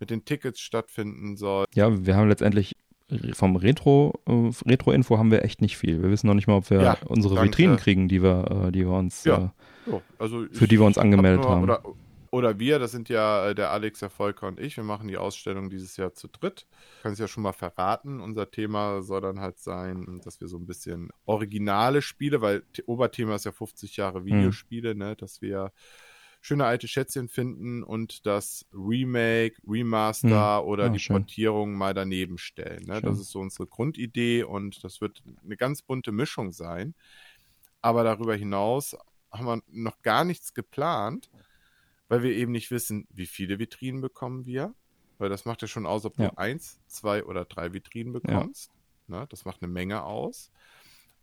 mit 0.00 0.10
den 0.10 0.24
Tickets 0.24 0.60
stattfinden 0.60 1.36
soll. 1.36 1.64
Ja, 1.74 2.04
wir 2.06 2.16
haben 2.16 2.28
letztendlich 2.28 2.76
vom 3.32 3.56
Retro, 3.56 4.20
äh, 4.26 4.50
Retro-Info 4.68 5.16
haben 5.16 5.30
wir 5.30 5.42
echt 5.42 5.62
nicht 5.62 5.78
viel. 5.78 6.02
Wir 6.02 6.10
wissen 6.10 6.26
noch 6.26 6.34
nicht 6.34 6.46
mal, 6.46 6.56
ob 6.56 6.68
wir 6.70 6.82
Ja, 6.82 6.98
unsere 7.06 7.34
danke. 7.36 7.50
Vitrinen 7.52 7.76
kriegen, 7.78 8.06
die 8.08 8.22
wir, 8.22 8.66
äh, 8.66 8.72
die 8.72 8.84
wir 8.86 8.92
uns, 8.92 9.24
Ja. 9.24 9.46
äh, 9.46 9.48
So, 9.90 10.02
also 10.18 10.44
Für 10.52 10.68
die 10.68 10.78
wir 10.78 10.84
uns 10.84 10.96
hab 10.98 11.04
angemeldet 11.04 11.40
nur, 11.42 11.50
haben. 11.50 11.62
Oder, 11.62 11.82
oder 12.30 12.58
wir, 12.58 12.78
das 12.78 12.92
sind 12.92 13.08
ja 13.08 13.48
äh, 13.48 13.54
der 13.54 13.70
Alex, 13.70 14.00
der 14.00 14.10
Volker 14.10 14.46
und 14.48 14.58
ich. 14.60 14.76
Wir 14.76 14.84
machen 14.84 15.08
die 15.08 15.16
Ausstellung 15.16 15.70
dieses 15.70 15.96
Jahr 15.96 16.12
zu 16.14 16.28
dritt. 16.28 16.66
Kann 17.02 17.12
es 17.12 17.18
ja 17.18 17.28
schon 17.28 17.42
mal 17.42 17.52
verraten. 17.52 18.20
Unser 18.20 18.50
Thema 18.50 19.02
soll 19.02 19.20
dann 19.20 19.40
halt 19.40 19.58
sein, 19.58 20.20
dass 20.24 20.40
wir 20.40 20.48
so 20.48 20.56
ein 20.58 20.66
bisschen 20.66 21.10
originale 21.24 22.02
Spiele, 22.02 22.40
weil 22.40 22.62
The- 22.76 22.84
Oberthema 22.84 23.34
ist 23.36 23.44
ja 23.44 23.52
50 23.52 23.90
Mhm. 23.96 24.00
Jahre 24.02 24.24
Videospiele, 24.24 24.94
ne, 24.94 25.16
dass 25.16 25.40
wir 25.42 25.72
schöne 26.40 26.64
alte 26.66 26.86
Schätzchen 26.86 27.28
finden 27.28 27.82
und 27.82 28.24
das 28.24 28.64
Remake, 28.72 29.56
Remaster 29.66 30.64
oder 30.64 30.84
Ah, 30.84 30.88
die 30.88 31.00
schön. 31.00 31.16
Portierung 31.16 31.74
mal 31.74 31.94
daneben 31.94 32.38
stellen. 32.38 32.84
Ne? 32.86 33.02
Das 33.02 33.18
ist 33.18 33.30
so 33.30 33.40
unsere 33.40 33.66
Grundidee 33.66 34.44
und 34.44 34.84
das 34.84 35.00
wird 35.00 35.22
eine 35.44 35.56
ganz 35.56 35.82
bunte 35.82 36.12
Mischung 36.12 36.52
sein. 36.52 36.94
Aber 37.80 38.04
darüber 38.04 38.36
hinaus 38.36 38.96
haben 39.32 39.46
wir 39.46 39.62
noch 39.66 40.00
gar 40.02 40.24
nichts 40.24 40.54
geplant, 40.54 41.28
weil 42.08 42.22
wir 42.22 42.32
eben 42.32 42.52
nicht 42.52 42.70
wissen, 42.70 43.06
wie 43.10 43.26
viele 43.26 43.58
Vitrinen 43.58 44.00
bekommen 44.00 44.46
wir. 44.46 44.74
Weil 45.18 45.28
das 45.30 45.44
macht 45.44 45.62
ja 45.62 45.68
schon 45.68 45.86
aus, 45.86 46.04
ob 46.04 46.18
Ja. 46.18 46.30
du 46.30 46.38
eins, 46.38 46.80
zwei 46.86 47.24
oder 47.24 47.44
drei 47.44 47.72
Vitrinen 47.72 48.12
bekommst. 48.12 48.72
Ne? 49.08 49.26
Das 49.30 49.44
macht 49.44 49.62
eine 49.62 49.72
Menge 49.72 50.04
aus. 50.04 50.52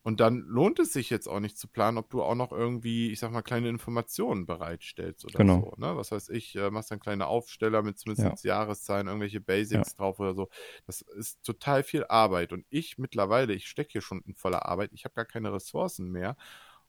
Und 0.04 0.20
dann 0.20 0.42
lohnt 0.42 0.78
es 0.80 0.94
sich 0.94 1.10
jetzt 1.10 1.28
auch 1.28 1.40
nicht 1.40 1.58
zu 1.58 1.68
planen, 1.68 1.98
ob 1.98 2.12
du 2.12 2.22
auch 2.22 2.36
noch 2.36 2.52
irgendwie, 2.52 3.12
ich 3.12 3.20
sag 3.20 3.32
mal, 3.32 3.42
kleine 3.42 3.70
Informationen 3.70 4.46
bereitstellst 4.46 5.26
oder 5.26 5.40
Genau. 5.40 5.60
so. 5.62 5.74
Ne? 5.78 5.98
Was 5.98 6.12
weiß 6.12 6.30
ich, 6.30 6.56
äh, 6.56 6.70
machst 6.70 6.92
dann 6.92 7.00
kleine 7.00 7.26
Aufsteller 7.26 7.82
mit 7.82 7.98
zumindest 7.98 8.44
Jahreszahlen, 8.44 9.08
irgendwelche 9.08 9.42
Basics 9.42 9.96
drauf 9.96 10.20
oder 10.20 10.36
so. 10.36 10.50
Das 10.86 11.02
ist 11.02 11.44
total 11.44 11.82
viel 11.84 12.06
Arbeit. 12.06 12.54
Und 12.54 12.66
ich 12.70 13.00
mittlerweile, 13.00 13.54
ich 13.54 13.68
stecke 13.68 13.94
hier 13.94 14.02
schon 14.02 14.22
in 14.22 14.36
voller 14.36 14.68
Arbeit, 14.68 14.92
ich 14.94 15.06
habe 15.06 15.16
gar 15.16 15.26
keine 15.26 15.52
Ressourcen 15.52 16.12
mehr. 16.12 16.38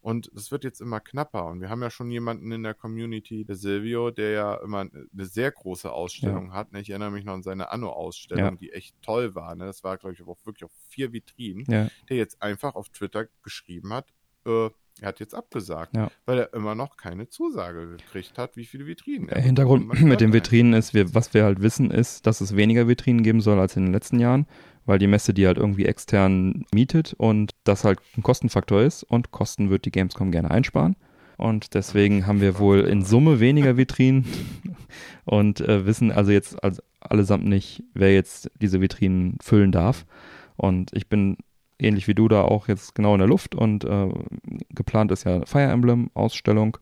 Und 0.00 0.30
es 0.36 0.52
wird 0.52 0.62
jetzt 0.62 0.80
immer 0.80 1.00
knapper. 1.00 1.46
Und 1.46 1.60
wir 1.60 1.68
haben 1.68 1.82
ja 1.82 1.90
schon 1.90 2.10
jemanden 2.10 2.52
in 2.52 2.62
der 2.62 2.74
Community, 2.74 3.44
der 3.44 3.56
Silvio, 3.56 4.10
der 4.12 4.30
ja 4.30 4.54
immer 4.56 4.80
eine 4.80 5.24
sehr 5.24 5.50
große 5.50 5.90
Ausstellung 5.90 6.52
hat. 6.52 6.72
Ne? 6.72 6.80
Ich 6.80 6.90
erinnere 6.90 7.10
mich 7.10 7.24
noch 7.24 7.32
an 7.34 7.42
seine 7.42 7.70
Anno-Ausstellung, 7.72 8.44
Ja. 8.44 8.50
die 8.52 8.72
echt 8.72 8.94
toll 9.02 9.34
war. 9.34 9.56
Ne? 9.56 9.64
Das 9.64 9.82
war, 9.82 9.96
glaube 9.96 10.14
ich, 10.14 10.22
auch 10.22 10.38
wirklich 10.46 10.64
auf 10.64 10.70
vier 10.88 11.12
Vitrinen 11.12 11.64
ja, 11.68 11.88
der 12.08 12.16
jetzt 12.18 12.40
einfach 12.40 12.76
auf 12.76 12.88
Twitter 12.90 13.26
geschrieben 13.42 13.92
hat, 13.92 14.06
äh, 14.46 14.70
Er 15.00 15.08
hat 15.08 15.20
jetzt 15.20 15.34
abgesagt, 15.34 15.94
Ja. 15.94 16.10
weil 16.24 16.38
er 16.38 16.54
immer 16.54 16.74
noch 16.74 16.96
keine 16.96 17.28
Zusage 17.28 17.96
gekriegt 17.98 18.38
hat, 18.38 18.56
wie 18.56 18.64
viele 18.64 18.86
Vitrinen. 18.86 19.26
Der 19.26 19.36
er 19.36 19.42
Hintergrund 19.42 20.00
mit 20.02 20.20
den 20.22 20.32
Vitrinen 20.32 20.72
ist, 20.72 20.94
wir, 20.94 21.14
was 21.14 21.34
wir 21.34 21.44
halt 21.44 21.60
wissen, 21.60 21.90
ist, 21.90 22.26
dass 22.26 22.40
es 22.40 22.56
weniger 22.56 22.88
Vitrinen 22.88 23.22
geben 23.22 23.42
soll 23.42 23.58
als 23.58 23.76
in 23.76 23.84
den 23.84 23.92
letzten 23.92 24.20
Jahren, 24.20 24.46
weil 24.86 24.98
die 24.98 25.06
Messe 25.06 25.34
die 25.34 25.46
halt 25.46 25.58
irgendwie 25.58 25.84
extern 25.84 26.64
mietet 26.72 27.14
und 27.18 27.52
das 27.64 27.84
halt 27.84 27.98
ein 28.16 28.22
Kostenfaktor 28.22 28.82
ist 28.82 29.02
und 29.02 29.32
Kosten 29.32 29.68
wird 29.70 29.84
die 29.84 29.90
Gamescom 29.90 30.30
gerne 30.30 30.50
einsparen. 30.50 30.96
Und 31.36 31.74
deswegen 31.74 32.26
haben 32.26 32.40
wir 32.40 32.58
wohl 32.58 32.80
in 32.80 33.04
Summe 33.04 33.40
weniger 33.40 33.76
Vitrinen 33.76 34.24
und 35.24 35.60
äh, 35.60 35.84
wissen 35.84 36.10
also 36.10 36.32
jetzt 36.32 36.62
also 36.64 36.80
allesamt 37.00 37.44
nicht, 37.44 37.82
wer 37.92 38.14
jetzt 38.14 38.50
diese 38.60 38.80
Vitrinen 38.80 39.36
füllen 39.42 39.70
darf. 39.70 40.06
Und 40.56 40.92
ich 40.94 41.08
bin 41.08 41.36
ähnlich 41.78 42.08
wie 42.08 42.14
du 42.14 42.28
da 42.28 42.42
auch 42.42 42.68
jetzt 42.68 42.94
genau 42.94 43.12
in 43.14 43.18
der 43.18 43.28
Luft 43.28 43.54
und 43.54 43.84
äh, 43.84 44.08
geplant 44.70 45.12
ist 45.12 45.24
ja 45.24 45.44
Fire 45.44 45.70
Emblem 45.70 46.10
Ausstellung 46.14 46.78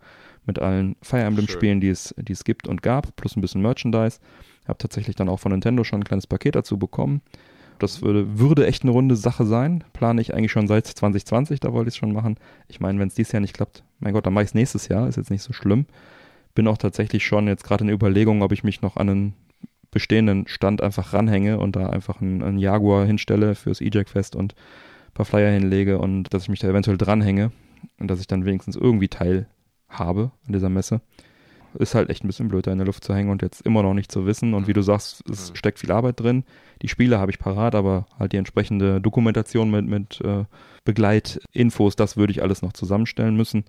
mit 0.47 0.61
allen 0.61 0.95
Fire 1.03 1.23
Emblem 1.23 1.49
Spielen, 1.49 1.81
die 1.81 1.89
es, 1.89 2.15
die 2.17 2.33
es 2.33 2.45
gibt 2.45 2.69
und 2.69 2.83
gab, 2.83 3.17
plus 3.17 3.37
ein 3.37 3.41
bisschen 3.41 3.63
Merchandise. 3.63 4.21
Habe 4.69 4.79
tatsächlich 4.79 5.17
dann 5.17 5.29
auch 5.29 5.41
von 5.41 5.53
Nintendo 5.53 5.85
schon 5.85 6.01
ein 6.01 6.05
kleines 6.05 6.27
Paket 6.27 6.55
dazu 6.55 6.79
bekommen. 6.79 7.23
Das 7.79 8.03
würde, 8.03 8.39
würde 8.39 8.67
echt 8.67 8.83
eine 8.83 8.93
runde 8.93 9.17
Sache 9.17 9.45
sein. 9.45 9.85
Plane 9.93 10.21
ich 10.21 10.35
eigentlich 10.35 10.53
schon 10.53 10.69
seit 10.69 10.87
2020, 10.87 11.61
da 11.61 11.73
wollte 11.73 11.89
ich 11.89 11.95
es 11.95 11.99
schon 11.99 12.13
machen. 12.13 12.37
Ich 12.69 12.81
meine, 12.81 12.99
wenn 12.99 13.09
es 13.09 13.15
dieses 13.15 13.33
Jahr 13.33 13.41
nicht 13.41 13.55
klappt, 13.55 13.83
mein 13.99 14.13
Gott, 14.13 14.27
dann 14.27 14.33
mache 14.33 14.45
ich 14.45 14.51
es 14.51 14.55
nächstes 14.55 14.89
Jahr, 14.89 15.09
ist 15.09 15.17
jetzt 15.17 15.31
nicht 15.31 15.43
so 15.43 15.53
schlimm. 15.53 15.87
Bin 16.55 16.69
auch 16.69 16.79
tatsächlich 16.79 17.27
schon 17.27 17.49
jetzt 17.49 17.65
gerade 17.65 17.83
in 17.83 17.89
der 17.89 17.97
Überlegung, 17.97 18.43
ob 18.43 18.53
ich 18.53 18.63
mich 18.63 18.81
noch 18.81 18.97
an 18.97 19.09
einen 19.09 19.35
bestehenden 19.91 20.47
Stand 20.49 20.83
einfach 20.83 21.13
ranhänge 21.13 21.59
und 21.59 21.77
da 21.77 21.89
einfach 21.89 22.21
einen, 22.21 22.43
einen 22.43 22.59
Jaguar 22.59 23.07
hinstelle 23.07 23.55
fürs 23.55 23.81
E-Jack-Fest 23.81 24.37
und 24.37 24.55
ein 24.55 25.15
paar 25.15 25.27
Flyer 25.27 25.53
hinlege 25.53 25.99
und 25.99 26.35
dass 26.35 26.43
ich 26.45 26.49
mich 26.49 26.61
da 26.61 26.69
eventuell 26.69 26.99
dranhänge 26.99 27.53
und 27.99 28.09
dass 28.09 28.21
ich 28.21 28.27
dann 28.27 28.45
wenigstens 28.45 28.77
irgendwie 28.77 29.09
teil 29.09 29.47
habe 29.89 30.33
an 30.47 30.53
dieser 30.53 30.69
Messe. 30.69 31.01
Ist 31.79 31.95
halt 31.95 32.11
echt 32.11 32.25
ein 32.25 32.29
bisschen 32.29 32.49
blöd, 32.49 32.67
da 32.67 32.73
in 32.73 32.79
der 32.79 32.87
Luft 32.87 33.05
zu 33.05 33.15
hängen 33.15 33.31
und 33.31 33.43
jetzt 33.43 33.63
immer 33.63 33.83
noch 33.83 33.95
nicht 33.95 34.13
zu 34.13 34.27
wissen. 34.27 34.55
Und 34.55 34.67
wie 34.69 34.73
du 34.73 34.83
sagst, 34.83 35.29
es 35.29 35.53
steckt 35.55 35.79
viel 35.79 35.93
Arbeit 35.93 36.21
drin. 36.21 36.45
Die 36.83 36.89
Spiele 36.89 37.19
habe 37.19 37.31
ich 37.31 37.39
parat, 37.39 37.75
aber 37.75 38.07
halt 38.19 38.33
die 38.33 38.37
entsprechende 38.37 39.01
Dokumentation 39.01 39.71
mit, 39.71 39.87
mit 39.87 40.21
äh, 40.21 40.45
Begleitinfos, 40.85 41.97
das 41.97 42.17
würde 42.17 42.31
ich 42.31 42.43
alles 42.43 42.63
noch 42.63 42.73
zusammenstellen 42.73 43.37
müssen. 43.37 43.65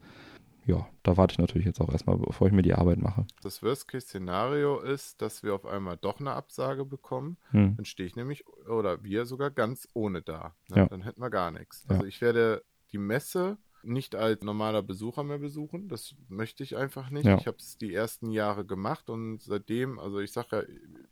Ja, 0.65 0.87
da 1.03 1.15
warte 1.15 1.33
ich 1.33 1.37
natürlich 1.37 1.65
jetzt 1.65 1.79
auch 1.79 1.91
erstmal, 1.91 2.17
bevor 2.17 2.47
ich 2.47 2.53
mir 2.53 2.63
die 2.63 2.73
Arbeit 2.73 2.97
mache. 2.97 3.27
Das 3.43 3.61
Worst-Case-Szenario 3.61 4.79
ist, 4.79 5.21
dass 5.21 5.43
wir 5.43 5.53
auf 5.53 5.65
einmal 5.65 5.95
doch 5.95 6.19
eine 6.19 6.31
Absage 6.31 6.85
bekommen. 6.85 7.37
Hm. 7.51 7.75
Dann 7.75 7.85
stehe 7.85 8.07
ich 8.07 8.15
nämlich, 8.15 8.45
oder 8.67 9.03
wir 9.03 9.27
sogar 9.27 9.51
ganz 9.51 9.87
ohne 9.93 10.23
da. 10.23 10.55
Ne? 10.69 10.77
Ja. 10.77 10.85
Dann 10.87 11.03
hätten 11.03 11.21
wir 11.21 11.29
gar 11.29 11.51
nichts. 11.51 11.85
Ja. 11.87 11.95
Also 11.95 12.07
ich 12.07 12.19
werde 12.19 12.63
die 12.91 12.97
Messe 12.97 13.57
nicht 13.85 14.15
als 14.15 14.41
normaler 14.43 14.81
Besucher 14.81 15.23
mehr 15.23 15.37
besuchen. 15.37 15.87
Das 15.87 16.15
möchte 16.27 16.63
ich 16.63 16.75
einfach 16.75 17.09
nicht. 17.09 17.25
Ja. 17.25 17.37
Ich 17.37 17.47
habe 17.47 17.57
es 17.57 17.77
die 17.77 17.93
ersten 17.93 18.31
Jahre 18.31 18.65
gemacht 18.65 19.09
und 19.09 19.41
seitdem, 19.41 19.99
also 19.99 20.19
ich 20.19 20.31
sage 20.31 20.47
ja, 20.51 20.63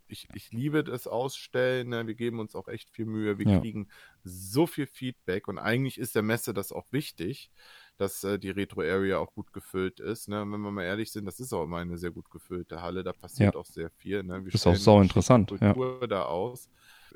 ich, 0.08 0.28
ich 0.34 0.52
liebe 0.52 0.84
das 0.84 1.08
Ausstellen. 1.08 1.90
Ne? 1.90 2.06
Wir 2.08 2.16
geben 2.16 2.40
uns 2.40 2.56
auch 2.56 2.68
echt 2.68 2.90
viel 2.90 3.06
Mühe. 3.06 3.38
Wir 3.38 3.48
Ja. 3.48 3.60
kriegen 3.60 3.88
so 4.24 4.68
viel 4.68 4.88
Feedback 4.88 5.48
und 5.48 5.58
eigentlich 5.58 5.98
ist 5.98 6.16
der 6.16 6.24
Messe 6.24 6.54
das 6.54 6.72
auch 6.72 6.86
wichtig, 6.92 7.52
dass 7.98 8.24
äh, 8.24 8.40
die 8.40 8.50
Retro-Area 8.50 9.18
auch 9.20 9.34
gut 9.34 9.54
gefüllt 9.54 10.00
ist. 10.00 10.28
Ne? 10.28 10.40
Wenn 10.42 10.62
wir 10.62 10.72
mal 10.72 10.84
ehrlich 10.84 11.12
sind, 11.12 11.26
das 11.26 11.40
ist 11.40 11.54
auch 11.54 11.64
immer 11.64 11.78
eine 11.78 11.98
sehr 11.98 12.12
gut 12.12 12.30
gefüllte 12.32 12.82
Halle. 12.82 13.04
Da 13.04 13.14
passiert 13.14 13.54
Ja. 13.54 13.60
auch 13.60 13.66
sehr 13.66 13.90
viel. 13.92 14.24
Ne? 14.24 14.44
Wir 14.46 14.54
Ist 14.54 14.66
auch 14.68 14.76
sau 14.76 15.02
interessant, 15.02 15.52
und 15.52 15.62
ja. 15.62 15.74
Kultur 15.74 16.08
da 16.08 16.24
aus. 16.24 16.70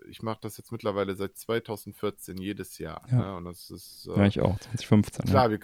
Ich 0.10 0.22
mache 0.22 0.40
das 0.42 0.58
jetzt 0.58 0.72
mittlerweile 0.72 1.16
seit 1.16 1.38
2014 1.38 2.38
jedes 2.38 2.78
Jahr. 2.78 3.06
Ja. 3.10 3.18
Ne? 3.18 3.36
Und 3.38 3.46
das 3.46 3.70
ist 3.70 4.08
äh, 4.14 4.18
Ja, 4.20 4.26
ich 4.26 4.40
auch, 4.42 4.58
2015. 4.60 5.26
klar, 5.26 5.46
ja. 5.46 5.52
wir, 5.52 5.60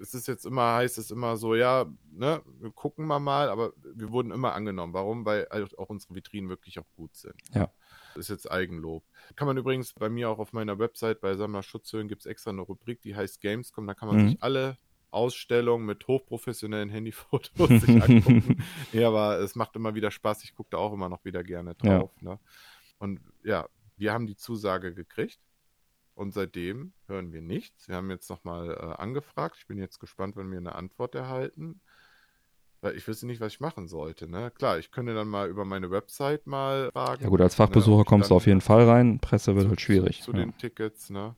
es 0.00 0.12
ist 0.12 0.26
jetzt 0.26 0.44
immer, 0.44 0.74
heißt 0.74 0.98
es 0.98 1.10
immer 1.10 1.36
so, 1.36 1.54
ja, 1.54 1.86
ne, 2.10 2.42
wir 2.60 2.72
gucken 2.72 3.06
wir 3.06 3.20
mal, 3.20 3.48
aber 3.48 3.72
wir 3.94 4.10
wurden 4.10 4.32
immer 4.32 4.52
angenommen. 4.54 4.92
Warum? 4.92 5.24
Weil 5.24 5.46
halt 5.50 5.78
auch 5.78 5.88
unsere 5.88 6.14
Vitrinen 6.16 6.50
wirklich 6.50 6.78
auch 6.80 6.90
gut 6.96 7.14
sind. 7.16 7.34
Ja. 7.52 7.70
Das 8.14 8.24
ist 8.26 8.28
jetzt 8.28 8.50
Eigenlob. 8.50 9.04
Kann 9.36 9.46
man 9.46 9.56
übrigens 9.56 9.92
bei 9.92 10.08
mir 10.08 10.30
auch 10.30 10.38
auf 10.38 10.52
meiner 10.52 10.78
Website 10.78 11.20
bei 11.20 11.34
Sammler 11.36 11.62
Schutzhöhlen 11.62 12.08
gibt 12.08 12.22
es 12.22 12.26
extra 12.26 12.50
eine 12.50 12.62
Rubrik, 12.62 13.02
die 13.02 13.14
heißt 13.16 13.40
Gamescom. 13.40 13.86
Da 13.86 13.94
kann 13.94 14.08
man 14.08 14.16
Mhm. 14.24 14.28
sich 14.30 14.42
alle 14.42 14.78
Ausstellungen 15.10 15.86
mit 15.86 16.06
hochprofessionellen 16.08 16.88
Handyfotos 16.90 17.68
sich 17.86 18.02
angucken. 18.02 18.62
ja, 18.92 19.06
aber 19.08 19.38
es 19.38 19.54
macht 19.54 19.76
immer 19.76 19.94
wieder 19.94 20.10
Spaß. 20.10 20.42
Ich 20.42 20.54
gucke 20.56 20.70
da 20.70 20.78
auch 20.78 20.92
immer 20.92 21.08
noch 21.08 21.24
wieder 21.24 21.44
gerne 21.44 21.76
Ja. 21.82 21.98
drauf. 22.00 22.20
Ne? 22.20 22.38
Und 22.98 23.20
ja, 23.44 23.68
wir 23.96 24.12
haben 24.12 24.26
die 24.26 24.36
Zusage 24.36 24.94
gekriegt. 24.94 25.38
Und 26.16 26.32
seitdem 26.32 26.92
hören 27.08 27.32
wir 27.32 27.42
nichts. 27.42 27.88
Wir 27.88 27.96
haben 27.96 28.08
jetzt 28.10 28.30
nochmal 28.30 28.70
äh, 28.70 29.02
angefragt. 29.02 29.56
Ich 29.58 29.66
bin 29.66 29.78
jetzt 29.78 29.98
gespannt, 29.98 30.36
wenn 30.36 30.50
wir 30.50 30.58
eine 30.58 30.76
Antwort 30.76 31.14
erhalten. 31.16 31.80
Weil 32.80 32.96
ich 32.96 33.08
wüsste 33.08 33.26
nicht, 33.26 33.40
was 33.40 33.54
ich 33.54 33.60
machen 33.60 33.88
sollte. 33.88 34.28
Ne? 34.28 34.52
Klar, 34.52 34.78
ich 34.78 34.92
könnte 34.92 35.14
dann 35.14 35.26
mal 35.26 35.48
über 35.48 35.64
meine 35.64 35.90
Website 35.90 36.46
mal 36.46 36.90
fragen. 36.92 37.22
ja 37.22 37.28
gut, 37.28 37.40
als 37.40 37.54
ne, 37.54 37.64
Fachbesucher 37.64 38.02
ich 38.02 38.06
kommst 38.06 38.30
du 38.30 38.36
auf 38.36 38.46
jeden 38.46 38.60
Fall 38.60 38.88
rein. 38.88 39.18
Presse 39.18 39.54
wird 39.56 39.64
zu- 39.64 39.70
halt 39.70 39.80
schwierig. 39.80 40.22
Zu, 40.22 40.32
ja. 40.32 40.38
den 40.38 40.56
Tickets, 40.56 41.10
ne? 41.10 41.34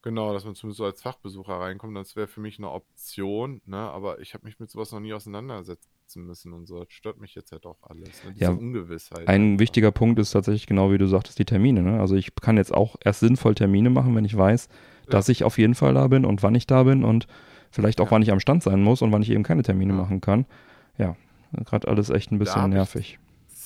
Genau, 0.00 0.32
dass 0.32 0.44
man 0.44 0.56
zumindest 0.56 0.78
so 0.78 0.84
als 0.84 1.00
Fachbesucher 1.00 1.60
reinkommt, 1.60 1.96
das 1.96 2.16
wäre 2.16 2.26
für 2.26 2.40
mich 2.40 2.58
eine 2.58 2.70
Option, 2.70 3.60
ne? 3.66 3.76
Aber 3.76 4.18
ich 4.18 4.34
habe 4.34 4.44
mich 4.46 4.58
mit 4.58 4.68
sowas 4.68 4.90
noch 4.90 4.98
nie 4.98 5.12
auseinandersetzen 6.12 6.26
müssen 6.26 6.52
und 6.52 6.66
so. 6.66 6.80
Das 6.84 6.92
stört 6.92 7.18
mich 7.20 7.34
jetzt 7.34 7.52
halt 7.52 7.66
auch 7.66 7.78
alles. 7.82 8.24
Ne? 8.24 8.32
Diese 8.34 8.44
Ja, 8.44 8.50
Ungewissheit. 8.50 9.28
Ein 9.28 9.42
einfach. 9.52 9.60
wichtiger 9.60 9.90
Punkt 9.92 10.18
ist 10.18 10.30
tatsächlich 10.32 10.66
genau 10.66 10.90
wie 10.92 10.98
du 10.98 11.06
sagtest, 11.06 11.38
die 11.38 11.44
Termine. 11.44 11.82
Ne? 11.82 12.00
Also 12.00 12.14
ich 12.16 12.34
kann 12.40 12.56
jetzt 12.56 12.72
auch 12.74 12.96
erst 13.04 13.20
sinnvoll 13.20 13.54
Termine 13.54 13.90
machen, 13.90 14.14
wenn 14.14 14.24
ich 14.24 14.36
weiß, 14.36 14.68
dass 15.08 15.28
ich 15.28 15.44
auf 15.44 15.58
jeden 15.58 15.74
Fall 15.74 15.94
da 15.94 16.06
bin 16.08 16.24
und 16.24 16.42
wann 16.42 16.54
ich 16.54 16.66
da 16.66 16.84
bin 16.84 17.04
und 17.04 17.26
vielleicht 17.70 18.00
auch 18.00 18.06
Ja. 18.06 18.10
wann 18.12 18.22
ich 18.22 18.32
am 18.32 18.40
Stand 18.40 18.62
sein 18.62 18.82
muss 18.82 19.02
und 19.02 19.12
wann 19.12 19.22
ich 19.22 19.30
eben 19.30 19.42
keine 19.42 19.62
Termine 19.62 19.92
Ja. 19.92 19.98
machen 19.98 20.20
kann. 20.20 20.46
Ja, 20.98 21.16
gerade 21.64 21.88
alles 21.88 22.10
echt 22.10 22.30
ein 22.32 22.38
bisschen 22.38 22.70
nervig. 22.70 23.18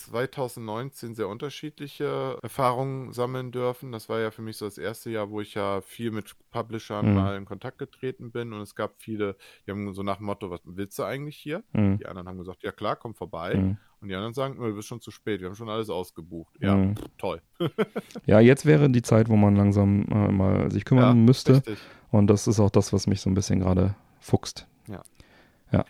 2019 0.07 1.15
sehr 1.15 1.29
unterschiedliche 1.29 2.39
Erfahrungen 2.43 3.13
sammeln 3.13 3.53
dürfen. 3.53 3.93
Das 3.93 4.09
war 4.09 4.21
ja 4.21 4.31
für 4.31 4.43
mich 4.43 4.57
so 4.57 4.65
das 4.65 4.79
erste 4.79 5.11
Jahr, 5.11 5.31
wo 5.31 5.41
ich 5.41 5.55
ja 5.55 5.81
viel 5.81 6.11
mit 6.11 6.35
Publishern 6.51 7.09
Mhm. 7.11 7.15
mal 7.15 7.37
in 7.37 7.45
Kontakt 7.45 7.79
getreten 7.79 8.31
bin 8.33 8.53
und 8.53 8.61
es 8.61 8.75
gab 8.75 8.95
viele, 8.99 9.37
die 9.67 9.71
haben 9.71 9.93
so 9.95 10.03
nach 10.03 10.17
dem 10.19 10.27
Motto, 10.27 10.51
was 10.51 10.61
willst 10.65 10.99
du 10.99 11.03
eigentlich 11.05 11.37
hier? 11.37 11.63
Mhm. 11.73 11.99
Die 11.99 12.07
anderen 12.07 12.29
haben 12.29 12.39
gesagt, 12.39 12.63
ja 12.63 12.73
klar, 12.73 12.97
komm 12.97 13.15
vorbei. 13.15 13.55
Mhm. 13.57 13.77
Und 14.01 14.09
die 14.09 14.15
anderen 14.15 14.35
sagen, 14.35 14.57
"Nö, 14.59 14.69
du 14.71 14.77
bist 14.77 14.89
schon 14.89 15.01
zu 15.01 15.11
spät, 15.11 15.41
wir 15.41 15.49
haben 15.49 15.55
schon 15.57 15.71
alles 15.71 15.89
ausgebucht. 15.91 16.55
Ja, 16.61 16.77
Mhm. 16.77 16.95
toll. 17.19 17.41
Ja, 18.27 18.41
jetzt 18.41 18.67
wäre 18.67 18.91
die 18.91 19.03
Zeit, 19.03 19.29
wo 19.29 19.37
man 19.37 19.57
langsam 19.57 20.05
äh, 20.11 20.31
mal 20.33 20.71
sich 20.71 20.85
kümmern 20.85 21.05
Ja, 21.05 21.15
müsste. 21.15 21.55
Richtig. 21.57 21.79
Und 22.11 22.27
das 22.29 22.47
ist 22.47 22.61
auch 22.61 22.71
das, 22.71 22.93
was 22.93 23.07
mich 23.07 23.21
so 23.21 23.31
ein 23.31 23.35
bisschen 23.35 23.61
gerade 23.61 23.95
fuchst. 24.21 24.67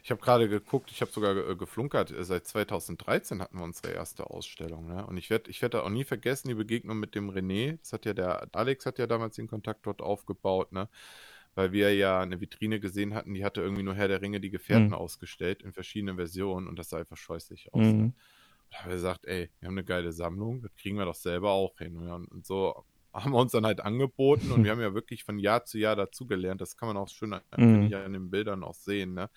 Ich 0.02 0.10
habe 0.10 0.20
gerade 0.20 0.48
geguckt, 0.48 0.90
ich 0.90 1.00
habe 1.02 1.10
sogar 1.10 1.34
ge- 1.34 1.54
geflunkert. 1.56 2.10
äh, 2.10 2.24
Seit 2.24 2.46
2013 2.46 3.42
hatten 3.42 3.58
wir 3.58 3.64
unsere 3.64 3.92
erste 3.92 4.30
Ausstellung. 4.30 4.86
Ne? 4.88 5.06
Und 5.06 5.16
ich 5.18 5.28
werde 5.30 5.50
ich 5.50 5.60
werd 5.62 5.74
da 5.74 5.82
auch 5.82 5.90
nie 5.90 6.04
vergessen, 6.04 6.48
die 6.48 6.54
Begegnung 6.54 6.98
mit 6.98 7.14
dem 7.14 7.30
René. 7.30 7.78
Das 7.80 7.92
hat 7.92 8.06
ja 8.06 8.14
der 8.14 8.48
Alex 8.52 8.86
hat 8.86 8.98
ja 8.98 9.06
damals 9.06 9.36
den 9.36 9.48
Kontakt 9.48 9.86
dort 9.86 10.00
aufgebaut, 10.00 10.72
ne? 10.72 10.88
Weil 11.54 11.72
wir 11.72 11.94
ja 11.94 12.20
eine 12.20 12.40
Vitrine 12.40 12.80
gesehen 12.80 13.14
hatten, 13.14 13.32
die 13.34 13.44
hatte 13.44 13.60
irgendwie 13.62 13.82
nur 13.82 13.94
Herr 13.94 14.08
der 14.08 14.20
Ringe 14.22 14.40
die 14.40 14.50
Gefährten 14.50 14.88
Mhm. 14.88 14.94
ausgestellt 14.94 15.62
in 15.62 15.72
verschiedenen 15.72 16.16
Versionen 16.16 16.68
und 16.68 16.78
das 16.78 16.90
sah 16.90 16.98
einfach 16.98 17.16
scheußlich 17.16 17.72
aus. 17.74 17.82
Mhm. 17.84 17.98
Ne? 17.98 18.12
Da 18.70 18.78
haben 18.78 18.88
wir 18.90 18.96
gesagt, 18.96 19.24
ey, 19.26 19.50
wir 19.60 19.68
haben 19.68 19.74
eine 19.74 19.84
geile 19.84 20.12
Sammlung, 20.12 20.60
das 20.62 20.74
kriegen 20.76 20.98
wir 20.98 21.04
doch 21.06 21.14
selber 21.14 21.52
auch 21.52 21.78
hin. 21.78 22.00
Ja, 22.06 22.16
und 22.16 22.44
so 22.44 22.84
haben 23.16 23.32
wir 23.32 23.38
uns 23.38 23.52
dann 23.52 23.66
halt 23.66 23.80
angeboten 23.80 24.52
und 24.52 24.64
wir 24.64 24.70
haben 24.72 24.80
ja 24.80 24.94
wirklich 24.94 25.24
von 25.24 25.38
Jahr 25.38 25.64
zu 25.64 25.78
Jahr 25.78 25.96
dazugelernt. 25.96 26.60
Das 26.60 26.76
kann 26.76 26.88
man 26.88 26.96
auch 26.96 27.08
schön 27.08 27.34
Mhm. 27.56 27.92
an 27.94 28.12
den 28.12 28.30
Bildern 28.30 28.62
auch 28.62 28.74
sehen, 28.74 29.14
ne? 29.14 29.30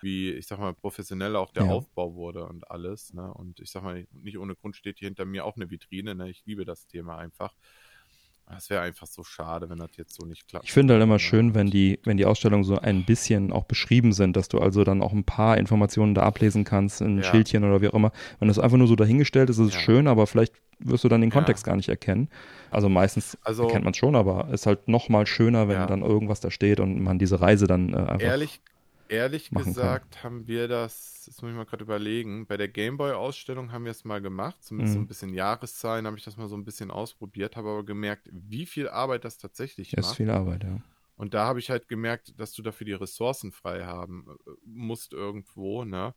Wie, 0.00 0.30
ich 0.30 0.46
sag 0.46 0.58
mal, 0.58 0.74
professionell 0.74 1.36
auch 1.36 1.52
der 1.52 1.64
Ja. 1.64 1.70
Aufbau 1.70 2.14
wurde 2.14 2.46
und 2.46 2.70
alles, 2.70 3.12
ne? 3.12 3.32
Und 3.32 3.60
ich 3.60 3.70
sag 3.70 3.82
mal, 3.82 4.06
nicht 4.12 4.38
ohne 4.38 4.54
Grund 4.54 4.76
steht 4.76 4.98
hier 4.98 5.08
hinter 5.08 5.24
mir 5.24 5.44
auch 5.44 5.56
eine 5.56 5.70
Vitrine, 5.70 6.14
ne? 6.14 6.30
Ich 6.30 6.44
liebe 6.46 6.64
das 6.64 6.86
Thema 6.86 7.16
einfach. 7.18 7.54
Es 8.56 8.70
wäre 8.70 8.80
einfach 8.80 9.06
so 9.06 9.24
schade, 9.24 9.68
wenn 9.68 9.76
das 9.76 9.94
jetzt 9.98 10.14
so 10.14 10.24
nicht 10.24 10.48
klappt. 10.48 10.64
Ich 10.64 10.72
finde 10.72 10.94
halt 10.94 11.02
immer 11.02 11.18
schön, 11.18 11.54
wenn 11.54 11.66
die, 11.66 12.00
wenn 12.04 12.16
die 12.16 12.24
Ausstellungen 12.24 12.64
so 12.64 12.78
ein 12.78 13.04
bisschen 13.04 13.52
auch 13.52 13.64
beschrieben 13.64 14.14
sind, 14.14 14.36
dass 14.38 14.48
du 14.48 14.58
also 14.58 14.84
dann 14.84 15.02
auch 15.02 15.12
ein 15.12 15.24
paar 15.24 15.58
Informationen 15.58 16.14
da 16.14 16.22
ablesen 16.22 16.64
kannst, 16.64 17.02
ein 17.02 17.18
Ja. 17.18 17.24
Schildchen 17.24 17.62
oder 17.64 17.82
wie 17.82 17.88
auch 17.88 17.94
immer. 17.94 18.10
Wenn 18.38 18.48
das 18.48 18.58
einfach 18.58 18.78
nur 18.78 18.86
so 18.88 18.96
dahingestellt 18.96 19.50
ist, 19.50 19.58
ist 19.58 19.66
es 19.68 19.74
Ja. 19.74 19.80
schön, 19.80 20.06
aber 20.08 20.26
vielleicht 20.26 20.54
wirst 20.80 21.04
du 21.04 21.08
dann 21.08 21.20
den 21.20 21.30
Ja. 21.30 21.34
Kontext 21.34 21.64
gar 21.64 21.76
nicht 21.76 21.88
erkennen. 21.88 22.28
Also 22.70 22.88
meistens 22.88 23.36
Also- 23.42 23.64
erkennt 23.64 23.84
man 23.84 23.92
es 23.92 23.96
schon, 23.98 24.14
aber 24.16 24.48
ist 24.52 24.66
halt 24.66 24.88
noch 24.88 25.08
mal 25.08 25.26
schöner, 25.26 25.68
wenn 25.68 25.76
Ja. 25.76 25.86
dann 25.86 26.02
irgendwas 26.02 26.40
da 26.40 26.50
steht 26.50 26.80
und 26.80 27.00
man 27.02 27.18
diese 27.18 27.40
Reise 27.40 27.66
dann 27.66 27.92
äh, 27.92 27.96
einfach. 27.96 28.20
Ehrlich, 28.20 28.60
ehrlich 29.08 29.50
machen 29.52 29.64
kann. 29.64 29.74
gesagt 29.74 30.22
haben 30.24 30.46
wir 30.46 30.68
das, 30.68 31.22
das 31.26 31.40
muss 31.42 31.50
ich 31.50 31.56
mal 31.56 31.64
gerade 31.64 31.82
überlegen, 31.84 32.46
bei 32.46 32.56
der 32.56 32.68
Gameboy-Ausstellung 32.68 33.72
haben 33.72 33.84
wir 33.84 33.90
es 33.92 34.04
mal 34.04 34.20
gemacht, 34.20 34.62
zumindest 34.62 34.94
so 34.94 34.98
Mhm. 35.00 35.04
ein 35.04 35.08
bisschen 35.08 35.34
Jahreszahlen 35.34 36.06
habe 36.06 36.16
ich 36.18 36.24
das 36.24 36.36
mal 36.36 36.48
so 36.48 36.56
ein 36.56 36.64
bisschen 36.64 36.90
ausprobiert, 36.90 37.56
habe 37.56 37.68
aber 37.70 37.84
gemerkt, 37.84 38.28
wie 38.32 38.66
viel 38.66 38.88
Arbeit 38.88 39.24
das 39.24 39.38
tatsächlich 39.38 39.94
ist 39.94 40.06
macht. 40.06 40.16
viel 40.16 40.30
Arbeit, 40.30 40.64
ja. 40.64 40.80
Und 41.16 41.34
da 41.34 41.46
habe 41.46 41.58
ich 41.58 41.68
halt 41.70 41.88
gemerkt, 41.88 42.38
dass 42.38 42.52
du 42.52 42.62
dafür 42.62 42.84
die 42.84 42.92
Ressourcen 42.92 43.50
frei 43.50 43.82
haben 43.84 44.26
äh, 44.46 44.50
musst 44.64 45.12
irgendwo, 45.12 45.84
ne? 45.84 46.14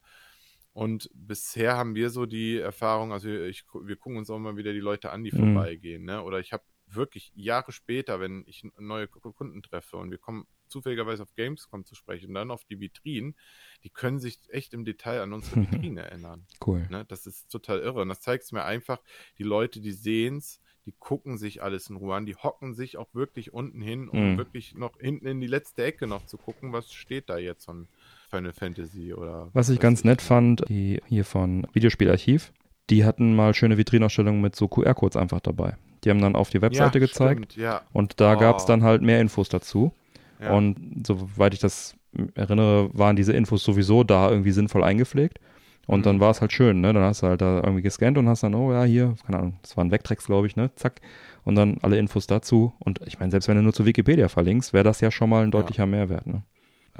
Und 0.73 1.09
bisher 1.13 1.75
haben 1.75 1.95
wir 1.95 2.09
so 2.09 2.25
die 2.25 2.57
Erfahrung, 2.57 3.11
also 3.11 3.29
ich, 3.29 3.65
wir 3.73 3.95
gucken 3.97 4.17
uns 4.17 4.29
auch 4.29 4.39
mal 4.39 4.55
wieder 4.57 4.71
die 4.73 4.79
Leute 4.79 5.11
an, 5.11 5.23
die 5.23 5.31
Mhm. 5.31 5.37
vorbeigehen, 5.53 6.03
ne? 6.05 6.23
Oder 6.23 6.39
ich 6.39 6.53
habe 6.53 6.63
wirklich 6.87 7.31
Jahre 7.35 7.71
später, 7.71 8.19
wenn 8.19 8.43
ich 8.47 8.63
neue 8.77 9.07
Kunden 9.07 9.61
treffe 9.63 9.97
und 9.97 10.11
wir 10.11 10.17
kommen 10.17 10.45
zufälligerweise 10.67 11.23
auf 11.23 11.33
Gamescom 11.35 11.85
zu 11.85 11.95
sprechen 11.95 12.29
und 12.29 12.33
dann 12.35 12.51
auf 12.51 12.63
die 12.65 12.79
Vitrinen, 12.79 13.35
die 13.83 13.89
können 13.89 14.19
sich 14.19 14.39
echt 14.49 14.73
im 14.73 14.85
Detail 14.85 15.21
an 15.21 15.33
unsere 15.33 15.57
Vitrine 15.61 16.03
erinnern. 16.03 16.47
Cool. 16.65 16.87
Ne? 16.87 17.05
Das 17.05 17.25
ist 17.25 17.49
total 17.51 17.79
irre. 17.79 18.01
Und 18.01 18.09
das 18.09 18.21
zeigt 18.21 18.43
es 18.43 18.51
mir 18.51 18.63
einfach, 18.63 19.01
die 19.37 19.43
Leute, 19.43 19.81
die 19.81 19.91
sehen 19.91 20.37
es, 20.37 20.59
die 20.85 20.93
gucken 20.97 21.37
sich 21.37 21.61
alles 21.61 21.89
in 21.89 21.95
Ruhe 21.95 22.15
an, 22.15 22.25
die 22.25 22.35
hocken 22.35 22.73
sich 22.73 22.97
auch 22.97 23.13
wirklich 23.13 23.53
unten 23.53 23.81
hin, 23.81 24.09
um 24.09 24.35
Mhm. 24.35 24.37
wirklich 24.37 24.73
noch 24.73 24.97
hinten 24.99 25.27
in 25.27 25.39
die 25.41 25.47
letzte 25.47 25.83
Ecke 25.83 26.07
noch 26.07 26.23
zu 26.25 26.37
gucken, 26.37 26.73
was 26.73 26.91
steht 26.91 27.29
da 27.29 27.37
jetzt 27.37 27.65
von 27.65 27.87
Final 28.31 28.53
Fantasy 28.53 29.13
oder. 29.13 29.49
Was 29.53 29.69
ich 29.69 29.79
ganz 29.79 30.03
nett 30.03 30.21
fand, 30.21 30.63
die 30.69 31.01
hier 31.07 31.25
von 31.25 31.67
Videospielarchiv, 31.73 32.51
die 32.89 33.05
hatten 33.05 33.35
mal 33.35 33.53
schöne 33.53 33.77
Vitrinausstellungen 33.77 34.41
mit 34.41 34.55
so 34.55 34.67
QR-Codes 34.67 35.17
einfach 35.17 35.39
dabei. 35.41 35.75
Die 36.03 36.09
haben 36.09 36.21
dann 36.21 36.35
auf 36.35 36.49
die 36.49 36.61
Webseite 36.61 36.97
ja, 36.99 37.05
gezeigt 37.05 37.51
Stimmt, 37.53 37.55
ja. 37.63 37.81
und 37.93 38.19
da 38.19 38.35
Oh. 38.35 38.39
gab 38.39 38.57
es 38.57 38.65
dann 38.65 38.81
halt 38.83 39.01
mehr 39.01 39.19
Infos 39.21 39.49
dazu. 39.49 39.93
ja. 40.41 40.51
Und 40.53 41.03
soweit 41.05 41.53
ich 41.53 41.59
das 41.59 41.95
erinnere, 42.33 42.89
waren 42.93 43.15
diese 43.15 43.33
Infos 43.33 43.63
sowieso 43.63 44.03
da 44.03 44.29
irgendwie 44.31 44.51
sinnvoll 44.51 44.83
eingepflegt. 44.83 45.39
Und 45.87 45.99
Mhm. 45.99 46.03
dann 46.03 46.19
war 46.19 46.31
es 46.31 46.41
halt 46.41 46.51
schön, 46.51 46.81
ne? 46.81 46.93
Dann 46.93 47.03
hast 47.03 47.21
du 47.23 47.27
halt 47.27 47.41
da 47.41 47.57
irgendwie 47.63 47.81
gescannt 47.81 48.17
und 48.17 48.27
hast 48.27 48.43
dann, 48.43 48.53
oh 48.55 48.71
ja, 48.71 48.83
hier, 48.83 49.15
keine 49.25 49.39
Ahnung, 49.39 49.59
das 49.61 49.75
waren 49.77 49.91
Vectrex, 49.91 50.25
glaube 50.25 50.47
ich, 50.47 50.55
ne? 50.55 50.71
Zack. 50.75 51.01
Und 51.43 51.55
dann 51.55 51.77
alle 51.81 51.97
Infos 51.97 52.27
dazu. 52.27 52.73
Und 52.79 52.99
ich 53.05 53.19
meine, 53.19 53.31
selbst 53.31 53.47
wenn 53.47 53.57
du 53.57 53.63
nur 53.63 53.73
zu 53.73 53.85
Wikipedia 53.85 54.27
verlinkst, 54.27 54.73
wäre 54.73 54.83
das 54.83 55.01
ja 55.01 55.09
schon 55.11 55.29
mal 55.29 55.43
ein 55.43 55.51
deutlicher 55.51 55.85
Mehrwert, 55.85 56.27
ne? 56.27 56.43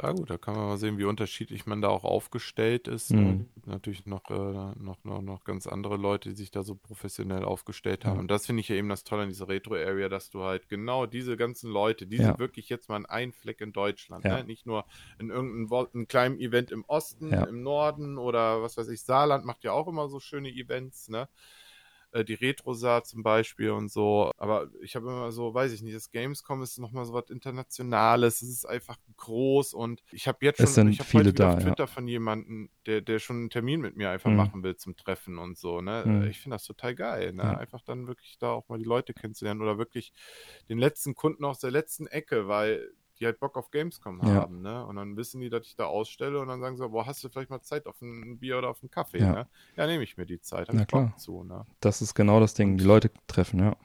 Ja 0.02 0.12
gut, 0.12 0.30
da 0.30 0.38
kann 0.38 0.56
man 0.56 0.68
mal 0.68 0.78
sehen, 0.78 0.98
wie 0.98 1.04
unterschiedlich 1.06 1.66
man 1.66 1.82
da 1.82 1.90
auch 1.90 2.04
aufgestellt 2.04 2.88
ist. 2.88 3.12
Mhm. 3.12 3.48
Natürlich 3.66 4.06
noch, 4.06 4.30
äh, 4.30 4.34
noch, 4.80 5.04
noch, 5.04 5.22
noch 5.22 5.44
ganz 5.44 5.68
andere 5.68 5.98
Leute, 5.98 6.30
die 6.30 6.36
sich 6.36 6.52
da 6.52 6.64
so 6.64 6.76
professionell 6.76 7.44
aufgestellt 7.44 8.06
haben. 8.06 8.16
Ja. 8.16 8.20
Und 8.22 8.30
das 8.32 8.46
finde 8.46 8.62
ich 8.62 8.70
ja 8.70 8.76
eben 8.76 8.90
das 8.90 9.04
Tolle 9.04 9.24
an 9.24 9.30
dieser 9.30 9.48
Retro-Area, 9.48 10.08
dass 10.10 10.30
du 10.30 10.44
halt 10.44 10.70
genau 10.70 11.06
diese 11.06 11.36
ganzen 11.38 11.70
Leute, 11.72 12.08
die 12.08 12.18
Ja. 12.18 12.28
sind 12.28 12.40
wirklich 12.40 12.70
jetzt 12.70 12.90
mal 12.90 13.06
ein 13.08 13.32
Fleck 13.34 13.60
in 13.62 13.74
Deutschland. 13.74 14.24
Ja. 14.24 14.38
Ne? 14.38 14.44
Nicht 14.46 14.66
nur 14.66 14.86
in 15.20 15.30
irgendeinem 15.30 16.08
kleinen 16.08 16.40
Event 16.40 16.72
im 16.72 16.86
Osten, 16.86 17.32
Ja. 17.32 17.44
im 17.44 17.62
Norden 17.64 18.18
oder 18.18 18.62
was 18.62 18.78
weiß 18.78 18.88
ich, 18.90 19.02
Saarland 19.02 19.46
macht 19.46 19.64
ja 19.64 19.72
auch 19.74 19.88
immer 19.88 20.08
so 20.08 20.20
schöne 20.20 20.50
Events, 20.50 21.10
ne? 21.10 21.28
Äh, 22.12 22.24
Die 22.26 22.34
Retrosaar 22.34 23.04
zum 23.04 23.24
Beispiel 23.24 23.72
und 23.72 23.90
so. 23.92 24.32
Aber 24.38 24.68
ich 24.82 24.96
habe 24.96 25.08
immer 25.08 25.32
so, 25.32 25.54
weiß 25.54 25.72
ich 25.72 25.82
nicht, 25.82 25.96
das 25.96 26.12
Gamescom 26.12 26.62
ist 26.62 26.78
nochmal 26.80 27.06
so 27.06 27.14
was 27.14 27.30
Internationales. 27.30 28.42
Es 28.42 28.50
ist 28.50 28.66
einfach 28.66 28.98
groß 29.18 29.74
und 29.74 30.02
ich 30.12 30.28
habe 30.28 30.40
jetzt 30.46 30.58
schon, 30.74 30.90
ich 30.90 31.00
habe 31.00 31.10
viele 31.10 31.24
heute 31.26 31.34
da, 31.34 31.50
auf 31.54 31.60
ja. 31.60 31.66
Twitter 31.68 31.88
von 31.88 32.08
jemandem, 32.08 32.70
der, 32.86 33.02
der 33.02 33.20
schon 33.20 33.38
einen 33.38 33.50
Termin 33.50 33.82
mit 33.82 33.96
mir 33.96 34.10
einfach 34.10 34.30
Mhm. 34.30 34.36
machen 34.38 34.64
will 34.64 34.76
zum 34.76 34.96
Treffen 34.96 35.38
und 35.38 35.58
so. 35.58 35.82
Ne? 35.82 36.04
Mhm. 36.06 36.24
Ich 36.28 36.40
finde 36.40 36.56
das 36.56 36.66
total 36.66 36.96
geil. 36.96 37.34
Ne? 37.34 37.44
Ja. 37.44 37.58
Einfach 37.58 37.82
dann 37.82 38.08
wirklich 38.08 38.38
da 38.40 38.52
auch 38.52 38.68
mal 38.70 38.78
die 38.80 38.86
Leute 38.86 39.14
kennenzulernen 39.14 39.62
oder 39.62 39.78
wirklich 39.78 40.14
den 40.70 40.78
letzten 40.80 41.16
Kunden 41.16 41.46
aus 41.46 41.60
der 41.60 41.72
letzten 41.72 42.08
Ecke, 42.08 42.48
weil 42.48 42.92
die 43.22 43.26
halt 43.26 43.40
Bock 43.40 43.56
auf 43.58 43.72
Gamescom 43.72 44.22
Ja. 44.24 44.28
haben, 44.42 44.62
ne? 44.62 44.86
Und 44.86 44.98
dann 44.98 45.16
wissen 45.16 45.40
die, 45.42 45.50
dass 45.50 45.66
ich 45.68 45.76
da 45.76 45.86
ausstelle 45.86 46.40
und 46.40 46.48
dann 46.50 46.60
sagen 46.60 46.76
sie, 46.78 46.90
boah, 46.90 47.06
hast 47.06 47.24
du 47.24 47.30
vielleicht 47.30 47.50
mal 47.52 47.62
Zeit 47.62 47.86
auf 47.88 48.02
ein 48.02 48.40
Bier 48.40 48.58
oder 48.58 48.70
auf 48.70 48.82
einen 48.82 48.92
Kaffee, 48.92 49.20
Ja. 49.22 49.32
ne? 49.32 49.48
Ja, 49.78 49.88
nehme 49.88 50.04
ich 50.04 50.18
mir 50.18 50.26
die 50.26 50.42
Zeit, 50.42 50.68
hab 50.68 50.76
Na 50.76 50.86
klar. 50.86 51.14
zu, 51.18 51.44
ne? 51.44 51.66
Das 51.80 52.02
ist 52.02 52.16
genau 52.16 52.40
das 52.40 52.54
Ding, 52.54 52.78
die 52.78 52.84
Leute 52.84 53.12
treffen, 53.28 53.60
ja. 53.60 53.76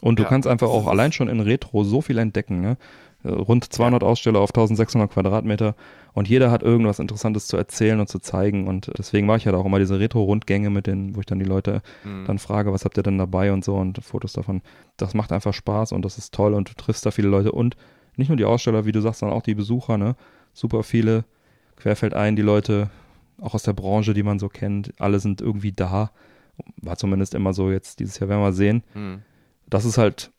Und 0.00 0.18
du 0.20 0.22
Ja, 0.22 0.28
kannst 0.28 0.46
einfach 0.46 0.68
auch 0.68 0.86
allein 0.86 1.10
schon 1.12 1.28
in 1.28 1.40
Retro 1.40 1.82
so 1.82 2.00
viel 2.02 2.18
entdecken, 2.18 2.60
ne? 2.60 2.76
Äh, 3.24 3.30
Rund 3.30 3.64
200 3.72 4.04
Aussteller 4.04 4.38
auf 4.38 4.52
1600 4.52 5.10
Quadratmeter 5.10 5.74
und 6.12 6.28
jeder 6.28 6.52
hat 6.52 6.62
irgendwas 6.62 7.00
Interessantes 7.00 7.48
zu 7.48 7.56
erzählen 7.56 7.98
und 7.98 8.08
zu 8.08 8.20
zeigen 8.20 8.68
und 8.68 8.92
deswegen 8.96 9.26
mache 9.26 9.38
ich 9.38 9.46
halt 9.46 9.56
auch 9.56 9.64
immer 9.66 9.80
diese 9.80 9.98
Retro-Rundgänge 9.98 10.70
mit 10.70 10.86
den, 10.86 11.16
wo 11.16 11.20
ich 11.20 11.26
dann 11.26 11.40
die 11.40 11.44
Leute 11.44 11.82
Hm. 12.02 12.24
dann 12.26 12.38
frage, 12.38 12.72
was 12.72 12.84
habt 12.84 12.96
ihr 12.96 13.02
denn 13.02 13.18
dabei 13.18 13.52
und 13.52 13.64
so 13.64 13.74
und 13.76 14.02
Fotos 14.04 14.34
davon. 14.34 14.62
Das 14.96 15.14
macht 15.14 15.32
einfach 15.32 15.52
Spaß 15.52 15.90
und 15.92 16.04
das 16.04 16.16
ist 16.16 16.32
toll 16.32 16.54
und 16.54 16.70
du 16.70 16.74
triffst 16.74 17.04
da 17.04 17.10
viele 17.10 17.28
Leute 17.28 17.50
und 17.50 17.74
nicht 18.18 18.28
nur 18.28 18.36
die 18.36 18.44
Aussteller, 18.44 18.84
wie 18.84 18.92
du 18.92 19.00
sagst, 19.00 19.20
sondern 19.20 19.36
auch 19.38 19.42
die 19.42 19.54
Besucher, 19.54 19.96
ne? 19.98 20.16
Super 20.52 20.82
viele, 20.82 21.24
querfällt 21.76 22.14
ein, 22.14 22.36
die 22.36 22.42
Leute, 22.42 22.90
auch 23.40 23.54
aus 23.54 23.62
der 23.62 23.72
Branche, 23.72 24.14
die 24.14 24.22
man 24.24 24.38
so 24.38 24.48
kennt, 24.48 24.92
alle 24.98 25.20
sind 25.20 25.40
irgendwie 25.40 25.72
da. 25.72 26.10
War 26.82 26.96
zumindest 26.96 27.34
immer 27.34 27.52
so 27.54 27.70
jetzt 27.70 28.00
dieses 28.00 28.18
Jahr 28.18 28.28
werden 28.28 28.42
wir 28.42 28.52
sehen. 28.52 28.82
Hm. 28.94 29.22
Das 29.70 29.84
ist 29.84 29.96
halt, 29.98 30.32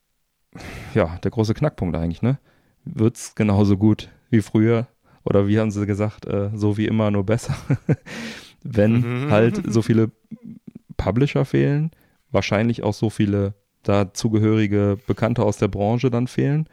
ja, 0.94 1.18
der 1.22 1.30
große 1.30 1.54
Knackpunkt 1.54 1.96
eigentlich, 1.96 2.20
ne? 2.22 2.38
Wird's 2.84 3.34
genauso 3.34 3.76
gut 3.76 4.10
wie 4.30 4.42
früher? 4.42 4.86
Oder 5.24 5.48
wie 5.48 5.58
haben 5.58 5.70
sie 5.70 5.86
gesagt, 5.86 6.26
äh, 6.26 6.50
so 6.54 6.76
wie 6.76 6.86
immer, 6.86 7.10
nur 7.10 7.24
besser? 7.24 7.54
Wenn 8.62 9.24
Mhm. 9.26 9.30
halt 9.30 9.62
so 9.72 9.80
viele 9.82 10.10
Publisher 10.96 11.44
fehlen, 11.44 11.90
wahrscheinlich 12.30 12.82
auch 12.82 12.94
so 12.94 13.08
viele 13.10 13.54
dazugehörige 13.82 14.98
Bekannte 15.06 15.42
aus 15.42 15.56
der 15.56 15.68
Branche 15.68 16.10
dann 16.10 16.26
fehlen. 16.26 16.68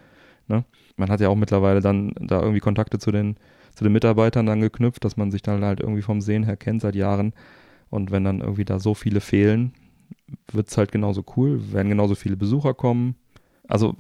Ne? 0.48 0.66
Man 0.98 1.10
hat 1.10 1.22
ja 1.22 1.30
auch 1.30 1.36
mittlerweile 1.36 1.80
dann 1.80 2.14
da 2.20 2.42
irgendwie 2.42 2.60
Kontakte 2.60 3.00
zu 3.00 3.12
den, 3.12 3.38
zu 3.74 3.84
den 3.84 3.94
Mitarbeitern 3.94 4.46
dann 4.46 4.62
geknüpft, 4.62 5.06
dass 5.06 5.16
man 5.18 5.32
sich 5.32 5.42
dann 5.42 5.64
halt 5.64 5.80
irgendwie 5.80 6.02
vom 6.02 6.22
Sehen 6.22 6.44
her 6.44 6.58
kennt 6.58 6.82
seit 6.82 6.96
Jahren. 6.96 7.34
Und 7.90 8.12
wenn 8.12 8.24
dann 8.24 8.42
irgendwie 8.42 8.66
da 8.66 8.80
so 8.80 8.94
viele 8.94 9.22
fehlen, 9.22 9.74
wird's 10.52 10.78
halt 10.78 10.92
genauso 10.92 11.24
cool, 11.38 11.72
werden 11.72 11.90
genauso 11.90 12.16
viele 12.16 12.36
Besucher 12.36 12.74
kommen. 12.74 13.16
Also 13.68 13.96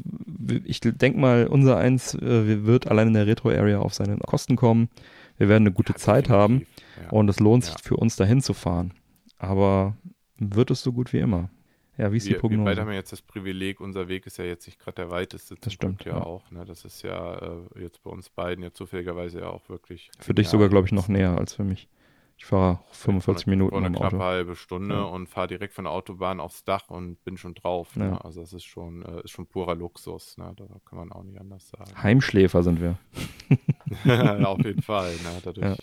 ich 0.65 0.79
denke 0.79 1.19
mal, 1.19 1.47
unser 1.47 1.77
eins 1.77 2.15
äh, 2.15 2.65
wird 2.65 2.87
allein 2.87 3.09
in 3.09 3.13
der 3.13 3.27
Retro-Area 3.27 3.79
auf 3.79 3.93
seine 3.93 4.17
Kosten 4.17 4.55
kommen. 4.55 4.89
Wir 5.37 5.49
werden 5.49 5.63
eine 5.63 5.73
gute 5.73 5.93
Ja, 5.93 5.97
Zeit 5.99 6.29
haben 6.29 6.65
ja. 7.03 7.09
und 7.11 7.29
es 7.29 7.39
lohnt 7.39 7.65
sich 7.65 7.73
Ja. 7.75 7.79
für 7.83 7.97
uns 7.97 8.15
dahin 8.15 8.41
zu 8.41 8.53
fahren. 8.53 8.93
Aber 9.37 9.95
wird 10.39 10.71
es 10.71 10.81
so 10.81 10.91
gut 10.93 11.13
wie 11.13 11.19
immer? 11.19 11.49
Ja, 11.97 12.11
wie 12.11 12.17
ist 12.17 12.25
die 12.27 12.29
wir, 12.31 12.35
wir 12.35 12.41
Prognose? 12.41 12.63
beide 12.65 12.81
haben 12.81 12.89
ja 12.89 12.95
jetzt 12.95 13.11
das 13.11 13.21
Privileg, 13.21 13.79
unser 13.79 14.07
Weg 14.07 14.25
ist 14.27 14.37
ja 14.37 14.45
jetzt 14.45 14.67
nicht 14.67 14.79
gerade 14.79 14.95
der 14.95 15.09
weiteste. 15.09 15.55
Das 15.61 15.73
stimmt, 15.73 16.05
ja, 16.05 16.13
ja. 16.17 16.23
auch. 16.23 16.49
Ne? 16.51 16.63
Das 16.65 16.85
ist 16.85 17.01
ja 17.01 17.35
äh, 17.39 17.81
jetzt 17.81 18.03
bei 18.03 18.11
uns 18.11 18.29
beiden 18.29 18.63
ja 18.63 18.71
zufälligerweise 18.71 19.39
ja 19.41 19.49
auch 19.49 19.67
wirklich. 19.69 20.11
für 20.19 20.33
dich 20.33 20.47
sogar, 20.47 20.69
glaube 20.69 20.85
ich, 20.87 20.91
noch 20.93 21.07
näher 21.07 21.37
als 21.37 21.53
für 21.53 21.63
mich. 21.63 21.87
Ich 22.39 22.45
fahre 22.45 22.81
45 22.91 23.45
Vor 23.45 23.51
eine- 23.51 23.57
Minuten 23.57 23.75
eine 23.77 23.87
im 23.87 23.93
knappe 23.95 24.15
Auto. 24.17 24.23
halbe 24.23 24.55
Stunde 24.55 24.93
Ja. 24.93 25.01
und 25.05 25.27
fahre 25.27 25.47
direkt 25.47 25.73
von 25.73 25.85
der 25.85 25.91
Autobahn 25.93 26.39
aufs 26.39 26.63
Dach 26.63 26.87
und 26.91 27.23
bin 27.23 27.35
schon 27.35 27.55
drauf. 27.55 27.95
Ja. 27.95 28.03
Ne? 28.11 28.23
Also 28.23 28.41
das 28.41 28.53
ist 28.53 28.65
schon, 28.65 29.01
äh, 29.03 29.21
ist 29.23 29.31
schon 29.31 29.47
purer 29.47 29.73
Luxus. 29.73 30.37
Ne? 30.37 30.53
Da 30.55 30.65
kann 30.85 30.99
man 30.99 31.11
auch 31.11 31.23
nicht 31.23 31.39
anders 31.39 31.67
sagen. 31.69 31.91
Heimschläfer 32.03 32.61
sind 32.61 32.79
wir. 32.79 32.99
Auf 34.45 34.63
jeden 34.63 34.83
Fall. 34.83 35.13
Ne? 35.13 35.41
Dadurch, 35.43 35.77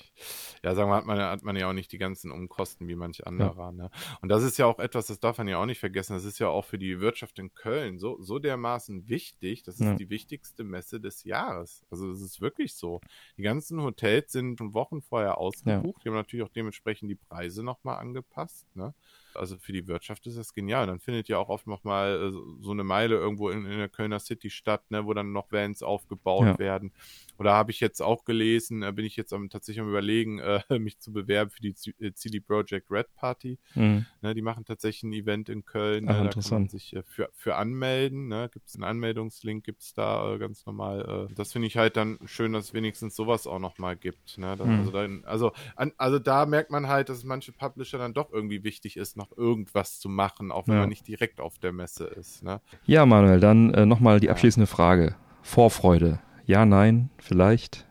ja. 0.65 0.75
sagen 0.75 0.91
wir, 0.91 0.97
hat 0.97 1.07
man, 1.07 1.19
hat 1.19 1.43
man 1.43 1.57
ja 1.57 1.69
auch 1.69 1.73
nicht 1.73 1.93
die 1.93 1.99
ganzen 1.99 2.31
Umkosten 2.31 2.89
wie 2.89 2.97
manch 2.97 3.27
anderer. 3.27 3.73
Ne? 3.73 3.91
Und 4.21 4.29
das 4.29 4.43
ist 4.43 4.59
ja 4.59 4.67
auch 4.67 4.79
etwas, 4.79 5.07
das 5.07 5.21
darf 5.21 5.39
man 5.39 5.49
ja 5.49 5.59
auch 5.59 5.67
nicht 5.67 5.79
vergessen. 5.81 6.15
Das 6.15 6.25
ist 6.25 6.39
ja 6.39 6.49
auch 6.49 6.65
für 6.65 6.79
die 6.79 7.01
Wirtschaft 7.01 7.39
in 7.39 7.55
Köln 7.55 7.99
so, 7.99 8.21
so 8.21 8.39
dermaßen 8.39 9.09
wichtig. 9.09 9.63
Das 9.63 9.77
ist 9.77 9.87
Ja. 9.87 9.95
die 9.95 10.11
wichtigste 10.11 10.65
Messe 10.65 11.01
des 11.01 11.25
Jahres. 11.25 11.85
Also 11.91 12.11
es 12.11 12.21
ist 12.21 12.41
wirklich 12.41 12.75
so. 12.75 13.01
Die 13.37 13.43
ganzen 13.43 13.81
Hotels 13.83 14.33
sind 14.33 14.59
Wochen 14.61 15.03
vorher 15.03 15.39
ausgebucht. 15.39 16.05
Die 16.05 16.09
haben 16.09 16.17
natürlich 16.17 16.45
auch 16.45 16.53
dementsprechend 16.53 17.11
die 17.11 17.15
Preise 17.17 17.63
nochmal 17.63 17.99
angepasst. 17.99 18.67
Ne? 18.75 18.95
Also 19.35 19.57
für 19.59 19.73
die 19.73 19.89
Wirtschaft 19.89 20.27
ist 20.29 20.39
das 20.39 20.55
genial. 20.55 20.87
Dann 20.87 21.01
findet 21.01 21.29
ja 21.29 21.39
auch 21.39 21.49
oft 21.49 21.67
noch 21.67 21.83
mal 21.85 22.15
äh, 22.15 22.31
so- 22.31 22.57
so 22.61 22.71
eine 22.71 22.85
Meile 22.85 23.17
irgendwo 23.17 23.51
in, 23.51 23.67
in 23.67 23.79
der 23.79 23.89
Kölner 23.89 24.21
City 24.21 24.49
statt, 24.49 24.85
ne, 24.91 25.05
wo 25.07 25.13
dann 25.13 25.33
noch 25.33 25.51
Vans 25.51 25.83
aufgebaut 25.83 26.47
Ja. 26.47 26.59
werden. 26.59 26.93
Oder 27.39 27.53
habe 27.53 27.71
ich 27.73 27.81
jetzt 27.81 28.01
auch 28.01 28.25
gelesen, 28.25 28.83
äh, 28.83 28.93
bin 28.93 29.05
ich 29.05 29.17
jetzt 29.17 29.33
am, 29.33 29.51
tatsächlich 29.51 29.81
am 29.83 29.89
überlegen, 29.89 30.39
äh, 30.39 30.61
mich 30.79 30.99
zu 31.01 31.13
bewerben 31.13 31.51
für 31.51 31.61
die 31.61 31.75
äh, 32.01 32.13
CD 32.15 32.41
Projekt 32.41 32.91
Red 32.91 33.13
Party. 33.17 33.59
Mhm. 33.75 34.07
Ne, 34.23 34.35
die 34.35 34.43
machen 34.43 34.65
tatsächlich 34.65 35.03
ein 35.03 35.13
Event 35.13 35.49
in 35.49 35.65
Köln. 35.65 36.05
Ach, 36.09 36.13
ne, 36.13 36.15
da 36.15 36.15
kann 36.15 36.19
man 36.25 36.27
interessant. 36.27 36.71
sich 36.71 36.95
äh, 36.97 37.03
für, 37.05 37.29
für 37.35 37.57
anmelden. 37.57 38.29
Ne, 38.29 38.49
gibt 38.53 38.69
es 38.69 38.75
einen 38.75 38.85
Anmeldungslink, 38.85 39.65
gibt 39.65 39.83
es 39.83 39.95
da 39.95 40.35
äh, 40.35 40.39
ganz 40.39 40.65
normal. 40.67 41.29
Äh, 41.31 41.35
das 41.35 41.53
finde 41.53 41.67
ich 41.69 41.77
halt 41.77 41.97
dann 41.97 42.19
schön, 42.25 42.53
dass 42.53 42.67
es 42.67 42.75
wenigstens 42.75 43.17
sowas 43.17 43.47
auch 43.47 43.59
noch 43.59 43.79
mal 43.79 43.97
gibt. 43.97 44.39
Ne, 44.39 44.55
da, 44.57 44.65
Mhm. 44.65 44.79
also, 44.79 44.91
dann, 44.93 45.25
also, 45.25 45.53
an, 45.77 45.93
also 45.97 46.19
da 46.19 46.47
merkt 46.47 46.71
man 46.71 46.89
halt, 46.89 47.09
dass 47.09 47.19
es 47.19 47.25
manche 47.25 47.53
Publisher 47.53 47.99
dann 47.99 48.15
doch 48.15 48.33
irgendwie 48.33 48.65
wichtig 48.65 48.97
ist, 48.97 49.17
noch 49.17 49.37
irgendwas 49.37 49.99
zu 49.99 50.09
machen, 50.09 50.53
auch 50.53 50.67
wenn 50.69 50.75
Ja. 50.75 50.81
man 50.81 50.89
nicht 50.89 51.07
direkt 51.09 51.41
auf 51.41 51.59
der 51.59 51.73
Messe 51.73 52.05
ist. 52.05 52.43
Ne? 52.43 52.61
Ja, 52.87 53.05
Manuel, 53.07 53.41
dann 53.41 53.75
äh, 53.75 53.85
nochmal 53.87 54.21
die 54.21 54.31
abschließende 54.31 54.67
Frage. 54.67 55.17
Vorfreude. 55.43 56.21
Ja, 56.47 56.67
nein, 56.67 57.11
vielleicht. 57.19 57.87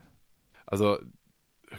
Also 0.66 0.98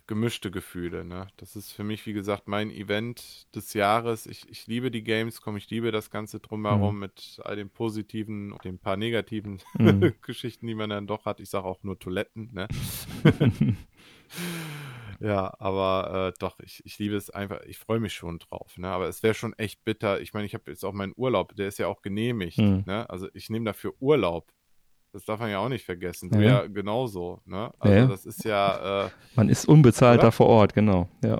gemischte 0.08 0.50
Gefühle, 0.50 1.04
ne? 1.04 1.28
Das 1.36 1.54
ist 1.54 1.70
für 1.72 1.84
mich, 1.84 2.04
wie 2.06 2.12
gesagt, 2.12 2.48
mein 2.48 2.70
Event 2.70 3.46
des 3.54 3.74
Jahres. 3.74 4.26
Ich, 4.26 4.48
ich 4.48 4.66
liebe 4.66 4.90
die 4.90 5.04
Gamescom, 5.04 5.56
ich 5.56 5.70
liebe 5.70 5.92
das 5.92 6.10
Ganze 6.10 6.40
drumherum 6.40 6.96
Mhm. 6.96 7.00
mit 7.00 7.40
all 7.44 7.54
den 7.54 7.70
positiven 7.70 8.52
und 8.52 8.64
den 8.64 8.78
paar 8.80 8.96
negativen 8.96 9.60
Mhm. 9.78 10.14
Geschichten, 10.22 10.66
die 10.66 10.74
man 10.74 10.90
dann 10.90 11.06
doch 11.06 11.26
hat. 11.26 11.38
Ich 11.38 11.48
sage 11.48 11.66
auch 11.66 11.82
nur 11.84 11.96
Toiletten, 11.98 12.50
ne? 12.52 12.66
ja, 15.20 15.54
aber 15.60 16.32
äh, 16.34 16.38
doch, 16.40 16.58
ich, 16.58 16.84
ich 16.84 16.98
liebe 16.98 17.14
es 17.14 17.30
einfach, 17.30 17.60
ich 17.62 17.78
freue 17.78 18.00
mich 18.00 18.14
schon 18.14 18.40
drauf, 18.40 18.76
ne? 18.78 18.88
Aber 18.88 19.08
es 19.08 19.22
wäre 19.22 19.34
schon 19.34 19.52
echt 19.54 19.84
bitter. 19.84 20.20
Ich 20.20 20.32
meine, 20.34 20.46
ich 20.46 20.54
habe 20.54 20.70
jetzt 20.72 20.84
auch 20.84 20.92
meinen 20.92 21.14
Urlaub, 21.16 21.54
der 21.54 21.68
ist 21.68 21.78
ja 21.78 21.86
auch 21.86 22.02
genehmigt, 22.02 22.58
Mhm. 22.58 22.82
ne? 22.84 23.08
Also 23.08 23.28
ich 23.32 23.48
nehme 23.48 23.64
dafür 23.64 23.94
Urlaub. 24.00 24.52
Das 25.14 25.24
darf 25.24 25.38
man 25.38 25.48
ja 25.48 25.60
auch 25.60 25.68
nicht 25.68 25.84
vergessen. 25.84 26.28
Du 26.28 26.40
Ja. 26.40 26.62
ja 26.62 26.66
genauso, 26.66 27.40
ne? 27.46 27.70
Also 27.78 27.96
Ja, 27.96 28.06
das 28.06 28.26
ist 28.26 28.44
ja, 28.44 29.04
äh, 29.04 29.10
Man 29.36 29.48
ist 29.48 29.64
unbezahlt 29.64 30.18
Oder? 30.18 30.26
da 30.26 30.30
vor 30.32 30.48
Ort, 30.48 30.74
genau. 30.74 31.08
Ja. 31.22 31.38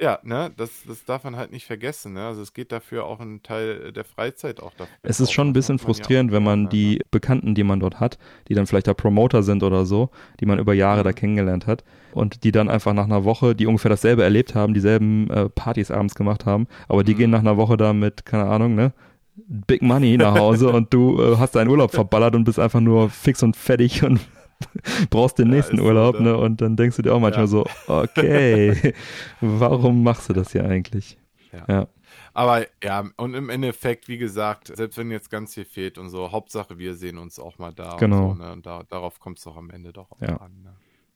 Ja, 0.00 0.20
ne, 0.22 0.52
das, 0.56 0.84
das 0.86 1.04
darf 1.06 1.24
man 1.24 1.36
halt 1.36 1.50
nicht 1.50 1.64
vergessen. 1.66 2.12
Ne? 2.12 2.24
Also 2.24 2.42
es 2.42 2.52
geht 2.52 2.70
dafür 2.70 3.04
auch 3.06 3.18
ein 3.18 3.42
Teil 3.42 3.92
der 3.92 4.04
Freizeit 4.04 4.60
auch 4.60 4.72
dafür. 4.74 4.94
Es 5.02 5.20
ist 5.20 5.32
schon 5.32 5.48
ein 5.48 5.52
bisschen 5.54 5.78
frustrierend, 5.78 6.30
wenn 6.32 6.44
man 6.44 6.68
die 6.68 7.00
Bekannten, 7.10 7.54
die 7.54 7.64
man 7.64 7.80
dort 7.80 7.98
hat, 7.98 8.18
die 8.46 8.54
dann 8.54 8.66
vielleicht 8.66 8.86
da 8.86 8.94
Promoter 8.94 9.42
sind 9.42 9.62
oder 9.62 9.86
so, 9.86 10.10
die 10.38 10.46
man 10.46 10.58
über 10.58 10.74
Jahre 10.74 11.02
da 11.02 11.12
kennengelernt 11.12 11.66
hat 11.66 11.82
und 12.12 12.44
die 12.44 12.52
dann 12.52 12.68
einfach 12.68 12.92
nach 12.92 13.06
einer 13.06 13.24
Woche, 13.24 13.56
die 13.56 13.66
ungefähr 13.66 13.88
dasselbe 13.88 14.22
erlebt 14.22 14.54
haben, 14.54 14.74
dieselben 14.74 15.30
äh, 15.30 15.48
Partys 15.48 15.90
abends 15.90 16.14
gemacht 16.14 16.44
haben, 16.44 16.68
aber 16.88 17.02
die 17.02 17.14
mhm. 17.14 17.18
gehen 17.18 17.30
nach 17.30 17.40
einer 17.40 17.56
Woche 17.56 17.78
da 17.78 17.92
mit, 17.92 18.26
keine 18.26 18.44
Ahnung, 18.44 18.74
ne, 18.74 18.92
Big 19.36 19.82
Money 19.82 20.16
nach 20.16 20.34
Hause 20.34 20.70
und 20.72 20.92
du 20.92 21.20
äh, 21.20 21.36
hast 21.36 21.54
deinen 21.54 21.68
Urlaub 21.68 21.92
verballert 21.92 22.34
und 22.34 22.44
bist 22.44 22.58
einfach 22.58 22.80
nur 22.80 23.10
fix 23.10 23.42
und 23.42 23.56
fertig 23.56 24.02
und 24.02 24.20
brauchst 25.10 25.38
den 25.38 25.48
nächsten 25.48 25.76
ja, 25.76 25.82
Urlaub, 25.82 26.16
so, 26.16 26.22
ne? 26.22 26.36
Und 26.36 26.60
dann 26.60 26.76
denkst 26.76 26.96
du 26.96 27.02
dir 27.02 27.14
auch 27.14 27.20
manchmal 27.20 27.44
ja. 27.44 27.48
so, 27.48 27.66
okay, 27.86 28.94
warum 29.40 30.02
machst 30.02 30.28
du 30.28 30.32
das 30.32 30.52
hier 30.52 30.64
eigentlich? 30.64 31.18
Ja. 31.52 31.64
ja. 31.68 31.88
Aber 32.32 32.66
ja, 32.82 33.04
und 33.16 33.34
im 33.34 33.48
Endeffekt, 33.48 34.08
wie 34.08 34.18
gesagt, 34.18 34.74
selbst 34.74 34.98
wenn 34.98 35.10
jetzt 35.10 35.30
ganz 35.30 35.54
viel 35.54 35.64
fehlt 35.64 35.96
und 35.96 36.10
so, 36.10 36.32
Hauptsache 36.32 36.78
wir 36.78 36.94
sehen 36.94 37.16
uns 37.16 37.38
auch 37.38 37.58
mal 37.58 37.72
da. 37.72 37.96
Genau. 37.96 38.30
Und, 38.30 38.38
so, 38.38 38.44
ne? 38.44 38.52
und 38.52 38.66
da, 38.66 38.82
darauf 38.88 39.20
kommt 39.20 39.38
es 39.38 39.44
doch 39.44 39.56
am 39.56 39.70
Ende 39.70 39.92
doch 39.92 40.10
auch 40.12 40.20
an. 40.20 40.52
Ne? 40.62 40.74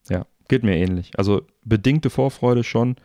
Ja, 0.08 0.26
geht 0.48 0.62
mir 0.62 0.76
ähnlich. 0.76 1.12
Also 1.18 1.42
bedingte 1.64 2.08
Vorfreude 2.08 2.64
schon. 2.64 2.96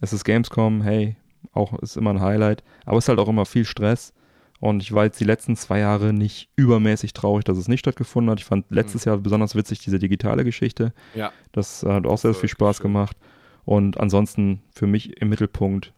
Es 0.00 0.14
ist 0.14 0.24
Gamescom, 0.24 0.80
hey, 0.82 1.16
auch 1.52 1.78
ist 1.80 1.96
immer 1.96 2.10
ein 2.10 2.20
Highlight, 2.20 2.64
aber 2.86 2.96
es 2.96 3.04
ist 3.04 3.08
halt 3.10 3.18
auch 3.18 3.28
immer 3.28 3.44
viel 3.44 3.66
Stress. 3.66 4.14
Und 4.60 4.82
ich 4.82 4.92
war 4.92 5.04
jetzt 5.04 5.18
die 5.18 5.24
letzten 5.24 5.56
zwei 5.56 5.78
Jahre 5.78 6.12
nicht 6.12 6.50
übermäßig 6.54 7.14
traurig, 7.14 7.44
dass 7.44 7.56
es 7.56 7.66
nicht 7.66 7.80
stattgefunden 7.80 8.30
hat. 8.30 8.40
Ich 8.40 8.44
fand 8.44 8.66
letztes 8.70 9.06
mhm. 9.06 9.10
Jahr 9.10 9.18
besonders 9.18 9.54
witzig 9.54 9.78
diese 9.78 9.98
digitale 9.98 10.44
Geschichte. 10.44 10.92
Ja. 11.14 11.32
Das 11.52 11.82
hat 11.82 12.06
auch 12.06 12.18
sehr 12.18 12.34
viel 12.34 12.48
Spaß 12.48 12.76
schön. 12.76 12.84
gemacht. 12.84 13.16
Und 13.64 13.98
ansonsten 13.98 14.62
für 14.70 14.86
mich 14.86 15.20
im 15.20 15.30
Mittelpunkt 15.30 15.94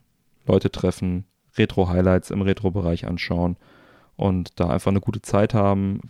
Leute 0.47 0.71
treffen, 0.71 1.25
Retro-Highlights 1.57 2.31
im 2.31 2.43
Retro-Bereich 2.43 3.07
anschauen 3.07 3.57
und 4.17 4.61
da 4.61 4.69
einfach 4.69 4.91
eine 4.91 5.01
gute 5.01 5.23
Zeit 5.23 5.55
haben, 5.55 6.01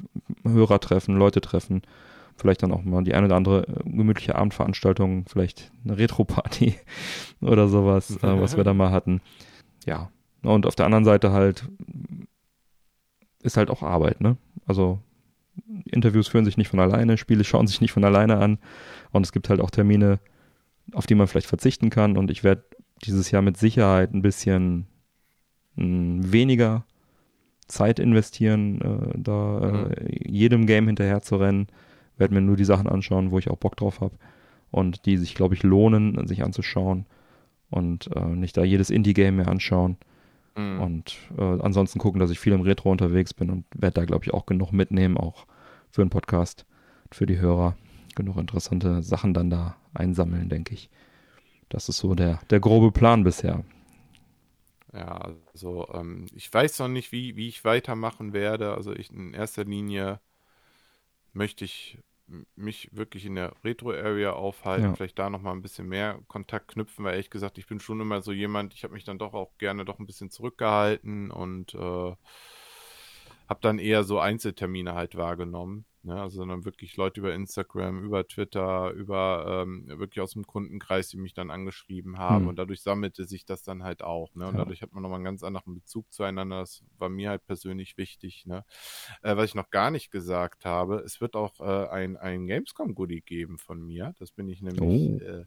Hörer 0.44 0.80
treffen, 0.80 1.16
Leute 1.16 1.40
treffen. 1.40 1.82
Vielleicht 2.36 2.62
dann 2.62 2.72
auch 2.72 2.82
mal 2.82 3.04
die 3.04 3.14
eine 3.14 3.26
oder 3.26 3.36
andere 3.36 3.66
äh, 3.68 3.88
gemütliche 3.88 4.34
Abendveranstaltung, 4.34 5.26
vielleicht 5.28 5.70
eine 5.84 5.98
Retro-Party 5.98 6.74
oder 7.40 7.68
sowas, 7.68 8.16
äh, 8.22 8.40
was 8.40 8.56
wir 8.56 8.64
da 8.64 8.74
mal 8.74 8.90
hatten. 8.90 9.20
Ja. 9.86 10.10
Und 10.42 10.66
auf 10.66 10.74
der 10.74 10.86
anderen 10.86 11.04
Seite 11.04 11.32
halt 11.32 11.68
ist 13.42 13.56
halt 13.56 13.70
auch 13.70 13.82
Arbeit, 13.82 14.20
ne? 14.20 14.36
Also 14.66 15.00
Interviews 15.84 16.28
führen 16.28 16.44
sich 16.44 16.56
nicht 16.56 16.68
von 16.68 16.80
alleine, 16.80 17.18
Spiele 17.18 17.44
schauen 17.44 17.66
sich 17.66 17.80
nicht 17.80 17.92
von 17.92 18.04
alleine 18.04 18.38
an 18.38 18.58
und 19.10 19.26
es 19.26 19.32
gibt 19.32 19.48
halt 19.48 19.60
auch 19.60 19.70
Termine, 19.70 20.18
auf 20.92 21.06
die 21.06 21.14
man 21.14 21.26
vielleicht 21.26 21.46
verzichten 21.46 21.90
kann 21.90 22.16
und 22.16 22.30
ich 22.30 22.42
werde 22.42 22.64
dieses 23.04 23.30
Jahr 23.30 23.42
mit 23.42 23.56
Sicherheit 23.56 24.14
ein 24.14 24.22
bisschen 24.22 24.86
hm, 25.76 26.32
weniger 26.32 26.84
Zeit 27.68 27.98
investieren, 27.98 28.80
äh, 28.80 29.18
da 29.18 29.60
äh, 29.60 29.72
mhm. 29.72 29.92
jedem 30.26 30.66
Game 30.66 30.86
hinterher 30.86 31.22
zu 31.22 31.36
rennen, 31.36 31.68
werde 32.16 32.34
mir 32.34 32.40
nur 32.40 32.56
die 32.56 32.64
Sachen 32.64 32.88
anschauen, 32.88 33.30
wo 33.30 33.38
ich 33.38 33.50
auch 33.50 33.56
Bock 33.56 33.76
drauf 33.76 34.00
habe 34.00 34.14
und 34.70 35.06
die 35.06 35.16
sich, 35.16 35.34
glaube 35.34 35.54
ich, 35.54 35.62
lohnen, 35.62 36.26
sich 36.26 36.42
anzuschauen 36.44 37.06
und 37.70 38.14
äh, 38.14 38.24
nicht 38.24 38.56
da 38.56 38.64
jedes 38.64 38.90
Indie-Game 38.90 39.36
mehr 39.36 39.48
anschauen. 39.48 39.96
Mhm. 40.56 40.80
Und 40.80 41.16
äh, 41.38 41.42
ansonsten 41.60 41.98
gucken, 41.98 42.20
dass 42.20 42.30
ich 42.30 42.40
viel 42.40 42.52
im 42.52 42.60
Retro 42.62 42.90
unterwegs 42.90 43.34
bin 43.34 43.50
und 43.50 43.64
werde 43.74 44.00
da, 44.00 44.04
glaube 44.04 44.24
ich, 44.24 44.34
auch 44.34 44.46
genug 44.46 44.72
mitnehmen, 44.72 45.16
auch 45.16 45.46
für 45.90 46.02
einen 46.02 46.10
Podcast, 46.10 46.66
für 47.10 47.26
die 47.26 47.38
Hörer. 47.38 47.76
Genug 48.14 48.36
interessante 48.36 49.02
Sachen 49.02 49.32
dann 49.32 49.48
da 49.48 49.76
einsammeln, 49.94 50.50
denke 50.50 50.74
ich. 50.74 50.90
Das 51.70 51.88
ist 51.88 51.96
so 51.96 52.14
der, 52.14 52.40
der 52.50 52.60
grobe 52.60 52.92
Plan 52.92 53.24
bisher. 53.24 53.64
Ja, 54.92 55.34
also 55.52 55.88
ähm, 55.94 56.26
ich 56.34 56.52
weiß 56.52 56.80
noch 56.80 56.88
nicht, 56.88 57.12
wie, 57.12 57.36
wie 57.36 57.48
ich 57.48 57.64
weitermachen 57.64 58.34
werde. 58.34 58.74
Also 58.74 58.92
ich 58.92 59.10
in 59.10 59.32
erster 59.32 59.64
Linie 59.64 60.20
möchte 61.32 61.64
ich 61.64 61.98
mich 62.56 62.88
wirklich 62.92 63.26
in 63.26 63.34
der 63.34 63.54
Retro-Area 63.64 64.32
aufhalten, 64.32 64.84
ja. 64.84 64.94
vielleicht 64.94 65.18
da 65.18 65.30
nochmal 65.30 65.54
ein 65.54 65.62
bisschen 65.62 65.88
mehr 65.88 66.20
Kontakt 66.28 66.68
knüpfen, 66.68 67.04
weil 67.04 67.12
ehrlich 67.12 67.30
gesagt, 67.30 67.58
ich 67.58 67.66
bin 67.66 67.80
schon 67.80 68.00
immer 68.00 68.22
so 68.22 68.32
jemand, 68.32 68.74
ich 68.74 68.84
habe 68.84 68.94
mich 68.94 69.04
dann 69.04 69.18
doch 69.18 69.34
auch 69.34 69.56
gerne 69.58 69.84
doch 69.84 69.98
ein 69.98 70.06
bisschen 70.06 70.30
zurückgehalten 70.30 71.30
und 71.30 71.74
äh, 71.74 71.78
habe 71.78 73.60
dann 73.60 73.78
eher 73.78 74.04
so 74.04 74.18
Einzeltermine 74.18 74.94
halt 74.94 75.16
wahrgenommen. 75.16 75.84
Ne? 76.04 76.20
Also 76.20 76.38
sondern 76.38 76.64
wirklich 76.64 76.96
Leute 76.96 77.20
über 77.20 77.32
Instagram, 77.32 78.04
über 78.04 78.26
Twitter, 78.26 78.90
über 78.90 79.62
ähm, 79.62 79.86
wirklich 79.86 80.20
aus 80.20 80.32
dem 80.32 80.46
Kundenkreis, 80.46 81.08
die 81.08 81.16
mich 81.16 81.34
dann 81.34 81.50
angeschrieben 81.50 82.18
haben. 82.18 82.42
Hm. 82.42 82.48
Und 82.48 82.56
dadurch 82.56 82.82
sammelte 82.82 83.24
sich 83.24 83.44
das 83.44 83.62
dann 83.62 83.84
halt 83.84 84.02
auch. 84.02 84.34
Ne? 84.34 84.46
Und 84.46 84.54
ja. 84.54 84.60
dadurch 84.60 84.82
hat 84.82 84.92
man 84.92 85.02
nochmal 85.02 85.16
einen 85.16 85.24
ganz 85.24 85.44
anderen 85.44 85.74
Bezug 85.74 86.12
zueinander. 86.12 86.60
Das 86.60 86.82
war 86.98 87.08
mir 87.08 87.30
halt 87.30 87.46
persönlich 87.46 87.96
wichtig. 87.96 88.46
Ne? 88.46 88.64
Äh, 89.22 89.36
was 89.36 89.46
ich 89.46 89.54
noch 89.54 89.70
gar 89.70 89.90
nicht 89.90 90.10
gesagt 90.10 90.64
habe, 90.64 90.96
es 91.00 91.20
wird 91.20 91.36
auch 91.36 91.60
äh, 91.60 91.88
ein, 91.88 92.16
ein 92.16 92.46
Gamescom-Goodie 92.46 93.22
geben 93.22 93.58
von 93.58 93.80
mir. 93.80 94.14
Das 94.18 94.32
bin 94.32 94.48
ich 94.48 94.60
nämlich. 94.62 94.82
Oh. 94.82 95.24
Äh, 95.24 95.44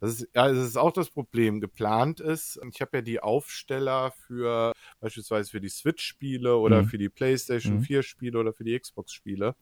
das 0.00 0.20
ist, 0.20 0.28
ja, 0.34 0.48
das 0.48 0.66
ist 0.66 0.76
auch 0.76 0.92
das 0.92 1.10
Problem. 1.10 1.60
Geplant 1.60 2.20
ist, 2.20 2.60
ich 2.70 2.80
habe 2.80 2.98
ja 2.98 3.02
die 3.02 3.20
Aufsteller 3.20 4.12
für 4.26 4.72
beispielsweise 5.06 5.50
für 5.50 5.60
die 5.60 5.68
Switch-Spiele 5.68 6.56
oder 6.56 6.82
mhm. 6.82 6.86
für 6.86 6.98
die 6.98 7.08
PlayStation 7.08 7.76
mhm. 7.76 7.82
4-Spiele 7.82 8.38
oder 8.38 8.52
für 8.52 8.64
die 8.64 8.78
Xbox-Spiele. 8.78 9.54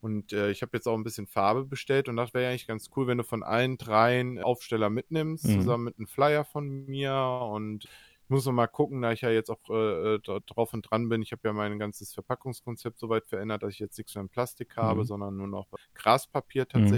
Und 0.00 0.32
äh, 0.32 0.50
ich 0.50 0.62
habe 0.62 0.76
jetzt 0.76 0.86
auch 0.86 0.96
ein 0.96 1.04
bisschen 1.04 1.26
Farbe 1.26 1.64
bestellt 1.64 2.08
und 2.08 2.16
das 2.16 2.34
wäre 2.34 2.44
ja 2.44 2.50
eigentlich 2.50 2.66
ganz 2.66 2.90
cool, 2.96 3.06
wenn 3.06 3.18
du 3.18 3.24
von 3.24 3.42
allen 3.42 3.78
dreien 3.78 4.40
Aufsteller 4.40 4.90
mitnimmst, 4.90 5.46
mhm. 5.46 5.60
zusammen 5.60 5.84
mit 5.84 5.98
einem 5.98 6.06
Flyer 6.06 6.44
von 6.44 6.86
mir. 6.86 7.14
Und 7.52 7.84
ich 7.84 8.30
muss 8.30 8.46
noch 8.46 8.52
mal 8.52 8.66
gucken, 8.66 9.02
da 9.02 9.12
ich 9.12 9.20
ja 9.20 9.30
jetzt 9.30 9.50
auch 9.50 9.60
äh, 9.70 10.14
äh 10.16 10.40
drauf 10.46 10.72
und 10.72 10.90
dran 10.90 11.08
bin. 11.08 11.22
Ich 11.22 11.32
habe 11.32 11.42
ja 11.44 11.52
mein 11.52 11.78
ganzes 11.78 12.14
Verpackungskonzept 12.14 12.98
soweit 12.98 13.26
verändert, 13.26 13.62
dass 13.62 13.74
ich 13.74 13.78
jetzt 13.78 13.96
nichts 13.96 14.14
mehr 14.14 14.22
in 14.22 14.28
Plastik 14.28 14.76
habe, 14.76 15.00
mhm. 15.00 15.06
sondern 15.06 15.36
nur 15.36 15.48
noch 15.48 15.68
Graspapier 15.94 16.66
mhm. 16.72 16.88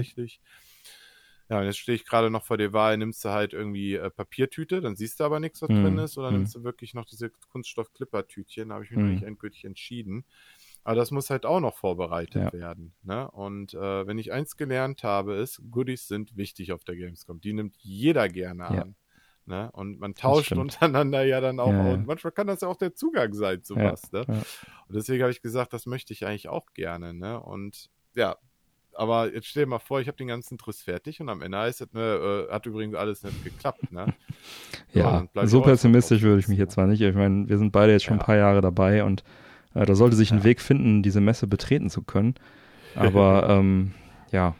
Ja, 1.51 1.59
und 1.59 1.65
jetzt 1.65 1.79
stehe 1.79 1.97
ich 1.97 2.05
gerade 2.05 2.29
noch 2.29 2.45
vor 2.45 2.55
der 2.55 2.71
Wahl, 2.71 2.95
nimmst 2.95 3.25
du 3.25 3.29
halt 3.29 3.51
irgendwie 3.51 3.95
äh, 3.95 4.09
Papiertüte, 4.09 4.79
dann 4.79 4.95
siehst 4.95 5.19
du 5.19 5.25
aber 5.25 5.41
nichts, 5.41 5.61
was 5.61 5.69
mhm. 5.69 5.83
drin 5.83 5.97
ist, 5.97 6.17
oder 6.17 6.31
mhm. 6.31 6.37
nimmst 6.37 6.55
du 6.55 6.63
wirklich 6.63 6.93
noch 6.93 7.03
diese 7.03 7.29
Kunststoff-Clipper-Tütchen, 7.29 8.69
da 8.69 8.75
habe 8.75 8.85
ich 8.85 8.91
mich 8.91 8.99
noch 8.99 9.11
nicht 9.11 9.23
endgültig 9.23 9.65
entschieden. 9.65 10.23
Aber 10.85 10.95
das 10.95 11.11
muss 11.11 11.29
halt 11.29 11.45
auch 11.45 11.59
noch 11.59 11.75
vorbereitet 11.75 12.53
ja. 12.53 12.53
werden. 12.53 12.93
Ne? 13.03 13.29
Und 13.31 13.73
äh, 13.73 14.07
wenn 14.07 14.17
ich 14.17 14.31
eins 14.31 14.55
gelernt 14.55 15.03
habe, 15.03 15.35
ist, 15.35 15.61
Goodies 15.69 16.07
sind 16.07 16.37
wichtig 16.37 16.71
auf 16.71 16.85
der 16.85 16.95
Gamescom. 16.95 17.41
Die 17.41 17.51
nimmt 17.51 17.75
jeder 17.79 18.29
gerne 18.29 18.65
an. 18.65 18.75
Ja. 18.75 18.85
Ne? 19.45 19.71
Und 19.73 19.99
man 19.99 20.15
tauscht 20.15 20.53
untereinander 20.53 21.25
ja 21.25 21.41
dann 21.41 21.59
auch. 21.59 21.67
Ja, 21.67 21.93
und 21.93 22.07
manchmal 22.07 22.31
kann 22.31 22.47
das 22.47 22.61
ja 22.61 22.69
auch 22.69 22.77
der 22.77 22.95
Zugang 22.95 23.33
sein 23.33 23.61
zu 23.61 23.75
was. 23.75 24.09
Ne? 24.13 24.23
Und 24.25 24.95
deswegen 24.95 25.21
habe 25.21 25.33
ich 25.33 25.41
gesagt, 25.41 25.73
das 25.73 25.85
möchte 25.85 26.13
ich 26.13 26.25
eigentlich 26.25 26.47
auch 26.47 26.67
gerne. 26.73 27.13
Ne? 27.13 27.41
Und 27.41 27.89
ja, 28.15 28.37
aber 29.01 29.33
jetzt 29.33 29.47
stell 29.47 29.63
dir 29.63 29.69
mal 29.69 29.79
vor, 29.79 29.99
ich 29.99 30.07
habe 30.07 30.17
den 30.17 30.27
ganzen 30.27 30.59
Triss 30.59 30.83
fertig 30.83 31.19
und 31.19 31.29
am 31.29 31.41
Ende 31.41 31.57
heißt 31.57 31.81
es, 31.81 31.91
ne, 31.91 32.47
äh, 32.49 32.53
hat 32.53 32.67
übrigens 32.67 32.95
alles 32.95 33.23
nicht 33.23 33.43
geklappt. 33.43 33.91
Ne? 33.91 34.13
ja, 34.93 35.25
so 35.45 35.61
pessimistisch 35.61 36.21
würde 36.21 36.39
ich 36.39 36.47
mich 36.47 36.59
jetzt 36.59 36.75
zwar 36.75 36.85
nicht. 36.85 37.01
Ich 37.01 37.15
meine, 37.15 37.49
wir 37.49 37.57
sind 37.57 37.71
beide 37.71 37.93
jetzt 37.93 38.03
schon 38.03 38.19
ein 38.19 38.23
paar 38.23 38.35
Jahre 38.37 38.61
dabei 38.61 39.03
und 39.03 39.23
äh, 39.73 39.87
da 39.87 39.95
sollte 39.95 40.15
sich 40.15 40.31
ein 40.31 40.43
Weg 40.43 40.61
finden, 40.61 41.01
diese 41.01 41.19
Messe 41.19 41.47
betreten 41.47 41.89
zu 41.89 42.03
können. 42.03 42.35
Aber 42.95 43.49
ähm, 43.49 43.95
ja, 44.31 44.53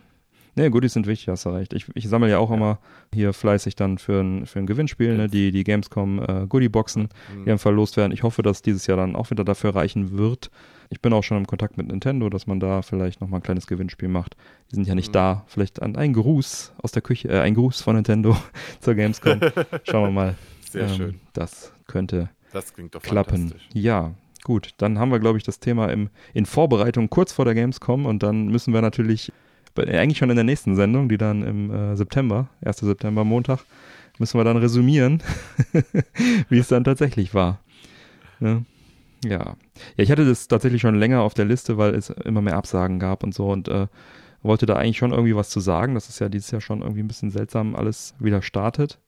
Ne, 0.55 0.69
Goodies 0.69 0.93
sind 0.93 1.07
wichtig, 1.07 1.29
hast 1.29 1.45
du 1.45 1.49
recht. 1.49 1.71
Ich, 1.71 1.85
ich 1.93 2.09
sammle 2.09 2.29
ja 2.29 2.37
auch 2.37 2.49
ja. 2.49 2.57
immer 2.57 2.79
hier 3.13 3.31
fleißig 3.31 3.75
dann 3.75 3.97
für 3.97 4.19
ein, 4.19 4.45
für 4.45 4.59
ein 4.59 4.65
Gewinnspiel, 4.65 5.15
ne, 5.15 5.29
die, 5.29 5.51
die 5.51 5.63
Gamescom 5.63 6.19
äh, 6.19 6.45
Goodie-Boxen, 6.47 7.03
mhm. 7.03 7.43
die 7.43 7.49
dann 7.49 7.57
verlost 7.57 7.95
werden. 7.95 8.11
Ich 8.11 8.23
hoffe, 8.23 8.41
dass 8.41 8.61
dieses 8.61 8.85
Jahr 8.85 8.97
dann 8.97 9.15
auch 9.15 9.31
wieder 9.31 9.45
dafür 9.45 9.75
reichen 9.75 10.17
wird. 10.17 10.51
Ich 10.91 11.01
bin 11.01 11.13
auch 11.13 11.23
schon 11.23 11.37
im 11.37 11.47
Kontakt 11.47 11.77
mit 11.77 11.87
Nintendo, 11.87 12.29
dass 12.29 12.47
man 12.47 12.59
da 12.59 12.81
vielleicht 12.81 13.21
nochmal 13.21 13.39
ein 13.39 13.43
kleines 13.43 13.65
Gewinnspiel 13.65 14.09
macht. 14.09 14.35
Die 14.69 14.75
sind 14.75 14.87
ja 14.87 14.93
nicht 14.93 15.09
mhm. 15.09 15.13
da. 15.13 15.43
Vielleicht 15.47 15.81
ein, 15.81 15.95
ein 15.95 16.13
Gruß 16.13 16.73
aus 16.83 16.91
der 16.91 17.01
Küche, 17.01 17.29
äh, 17.29 17.39
ein 17.39 17.55
Gruß 17.55 17.81
von 17.81 17.95
Nintendo 17.95 18.37
zur 18.81 18.95
Gamescom. 18.95 19.39
Schauen 19.83 20.09
wir 20.09 20.11
mal. 20.11 20.35
Sehr 20.69 20.87
ähm, 20.87 20.95
schön. 20.95 21.19
Das 21.33 21.71
könnte 21.87 22.29
das 22.53 22.73
klappen. 23.01 23.53
Ja, 23.73 24.13
Gut, 24.43 24.71
dann 24.77 24.97
haben 24.97 25.11
wir, 25.11 25.19
glaube 25.19 25.37
ich, 25.37 25.43
das 25.43 25.59
Thema 25.59 25.91
im, 25.91 26.09
in 26.33 26.45
Vorbereitung 26.45 27.09
kurz 27.09 27.31
vor 27.31 27.45
der 27.45 27.53
Gamescom 27.53 28.05
und 28.05 28.23
dann 28.23 28.47
müssen 28.47 28.73
wir 28.73 28.81
natürlich, 28.81 29.31
eigentlich 29.77 30.17
schon 30.17 30.31
in 30.31 30.35
der 30.35 30.43
nächsten 30.43 30.75
Sendung, 30.75 31.09
die 31.09 31.17
dann 31.17 31.43
im 31.43 31.71
äh, 31.71 31.95
September, 31.95 32.49
1. 32.65 32.77
September, 32.77 33.23
Montag, 33.23 33.59
müssen 34.17 34.39
wir 34.39 34.43
dann 34.43 34.57
resümieren, 34.57 35.21
wie 36.49 36.57
es 36.57 36.69
dann 36.69 36.83
tatsächlich 36.83 37.35
war. 37.35 37.59
Ne? 38.39 38.65
Ja. 39.23 39.39
ja. 39.39 39.55
ich 39.97 40.11
hatte 40.11 40.25
das 40.25 40.47
tatsächlich 40.47 40.81
schon 40.81 40.95
länger 40.95 41.21
auf 41.21 41.33
der 41.33 41.45
Liste, 41.45 41.77
weil 41.77 41.93
es 41.95 42.09
immer 42.09 42.41
mehr 42.41 42.57
Absagen 42.57 42.99
gab 42.99 43.23
und 43.23 43.33
so 43.33 43.49
und 43.49 43.67
äh, 43.67 43.87
wollte 44.43 44.65
da 44.65 44.75
eigentlich 44.75 44.97
schon 44.97 45.11
irgendwie 45.11 45.35
was 45.35 45.49
zu 45.49 45.59
sagen. 45.59 45.93
Das 45.93 46.09
ist 46.09 46.19
ja 46.19 46.29
dieses 46.29 46.51
Jahr 46.51 46.61
schon 46.61 46.81
irgendwie 46.81 47.03
ein 47.03 47.07
bisschen 47.07 47.31
seltsam 47.31 47.75
alles 47.75 48.15
wieder 48.19 48.41
startet. 48.41 48.99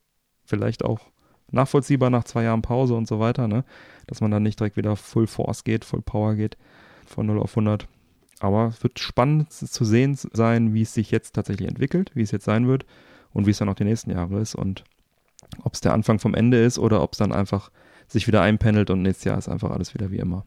Vielleicht 0.44 0.84
auch 0.84 1.00
nachvollziehbar 1.50 2.10
nach 2.10 2.24
zwei 2.24 2.44
Jahren 2.44 2.62
Pause 2.62 2.94
und 2.94 3.08
so 3.08 3.18
weiter, 3.20 3.48
ne? 3.48 3.64
Dass 4.06 4.20
man 4.20 4.30
dann 4.30 4.42
nicht 4.42 4.60
direkt 4.60 4.76
wieder 4.76 4.96
Full 4.96 5.26
Force 5.26 5.64
geht, 5.64 5.84
Full 5.84 6.02
Power 6.02 6.34
geht, 6.34 6.56
von 7.06 7.26
0 7.26 7.38
auf 7.40 7.52
100. 7.52 7.88
Aber 8.40 8.66
es 8.66 8.82
wird 8.82 8.98
spannend 8.98 9.52
zu 9.52 9.84
sehen 9.84 10.14
sein, 10.14 10.74
wie 10.74 10.82
es 10.82 10.92
sich 10.92 11.10
jetzt 11.10 11.34
tatsächlich 11.34 11.68
entwickelt, 11.68 12.10
wie 12.14 12.22
es 12.22 12.30
jetzt 12.30 12.44
sein 12.44 12.66
wird 12.66 12.84
und 13.32 13.46
wie 13.46 13.50
es 13.50 13.58
dann 13.58 13.68
auch 13.68 13.74
die 13.74 13.84
nächsten 13.84 14.10
Jahre 14.10 14.40
ist. 14.40 14.54
Und 14.54 14.84
ob 15.62 15.74
es 15.74 15.80
der 15.80 15.94
Anfang 15.94 16.18
vom 16.18 16.34
Ende 16.34 16.62
ist 16.62 16.78
oder 16.78 17.02
ob 17.02 17.12
es 17.12 17.18
dann 17.18 17.32
einfach 17.32 17.70
sich 18.08 18.26
wieder 18.26 18.42
einpendelt 18.42 18.90
und 18.90 19.02
nächstes 19.02 19.24
Jahr 19.24 19.38
ist 19.38 19.48
einfach 19.48 19.70
alles 19.70 19.94
wieder 19.94 20.10
wie 20.10 20.18
immer. 20.18 20.46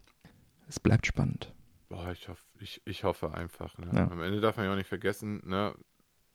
Es 0.68 0.80
bleibt 0.80 1.08
spannend. 1.08 1.53
Boah, 1.89 2.12
ich, 2.12 2.28
hoff, 2.28 2.43
ich, 2.60 2.82
ich 2.86 3.03
hoffe 3.03 3.34
einfach. 3.34 3.78
Ne? 3.78 3.89
Ja. 3.93 4.12
Am 4.12 4.22
Ende 4.22 4.41
darf 4.41 4.58
man 4.58 4.66
ja 4.66 4.74
auch 4.74 4.78
nicht 4.78 4.89
vergessen, 4.89 5.41
ne? 5.45 5.74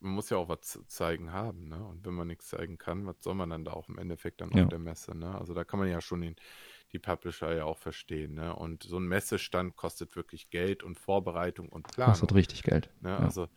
man 0.01 0.13
muss 0.15 0.31
ja 0.31 0.37
auch 0.37 0.49
was 0.49 0.63
zu 0.63 0.83
zeigen 0.87 1.33
haben. 1.33 1.69
Ne? 1.69 1.83
Und 1.85 2.05
wenn 2.05 2.15
man 2.15 2.27
nichts 2.27 2.49
zeigen 2.49 2.77
kann, 2.79 3.07
was 3.07 3.17
soll 3.21 3.35
man 3.35 3.51
dann 3.51 3.65
da 3.65 3.73
auch 3.73 3.89
im 3.89 3.99
Endeffekt 3.99 4.41
dann 4.41 4.51
Ja. 4.51 4.65
auf 4.65 4.69
der 4.69 4.79
Messe? 4.79 5.17
Ne? 5.17 5.35
Also 5.39 5.55
da 5.55 5.65
kann 5.65 5.79
man 5.79 5.89
ja 5.89 6.01
schon 6.01 6.23
den, 6.23 6.37
die 6.93 6.99
Publisher 6.99 7.55
ja 7.55 7.65
auch 7.65 7.79
verstehen. 7.79 8.35
Ne? 8.35 8.55
Und 8.57 8.83
so 8.83 8.99
ein 8.99 9.05
Messestand 9.07 9.77
kostet 9.77 10.17
wirklich 10.17 10.51
Geld 10.51 10.83
und 10.83 10.99
Vorbereitung 10.99 11.69
und 11.69 11.87
Planung. 11.87 12.13
Kostet 12.15 12.35
richtig 12.35 12.63
Geld. 12.63 12.91
Ne? 13.01 13.11
Ja. 13.11 13.19
Also 13.19 13.49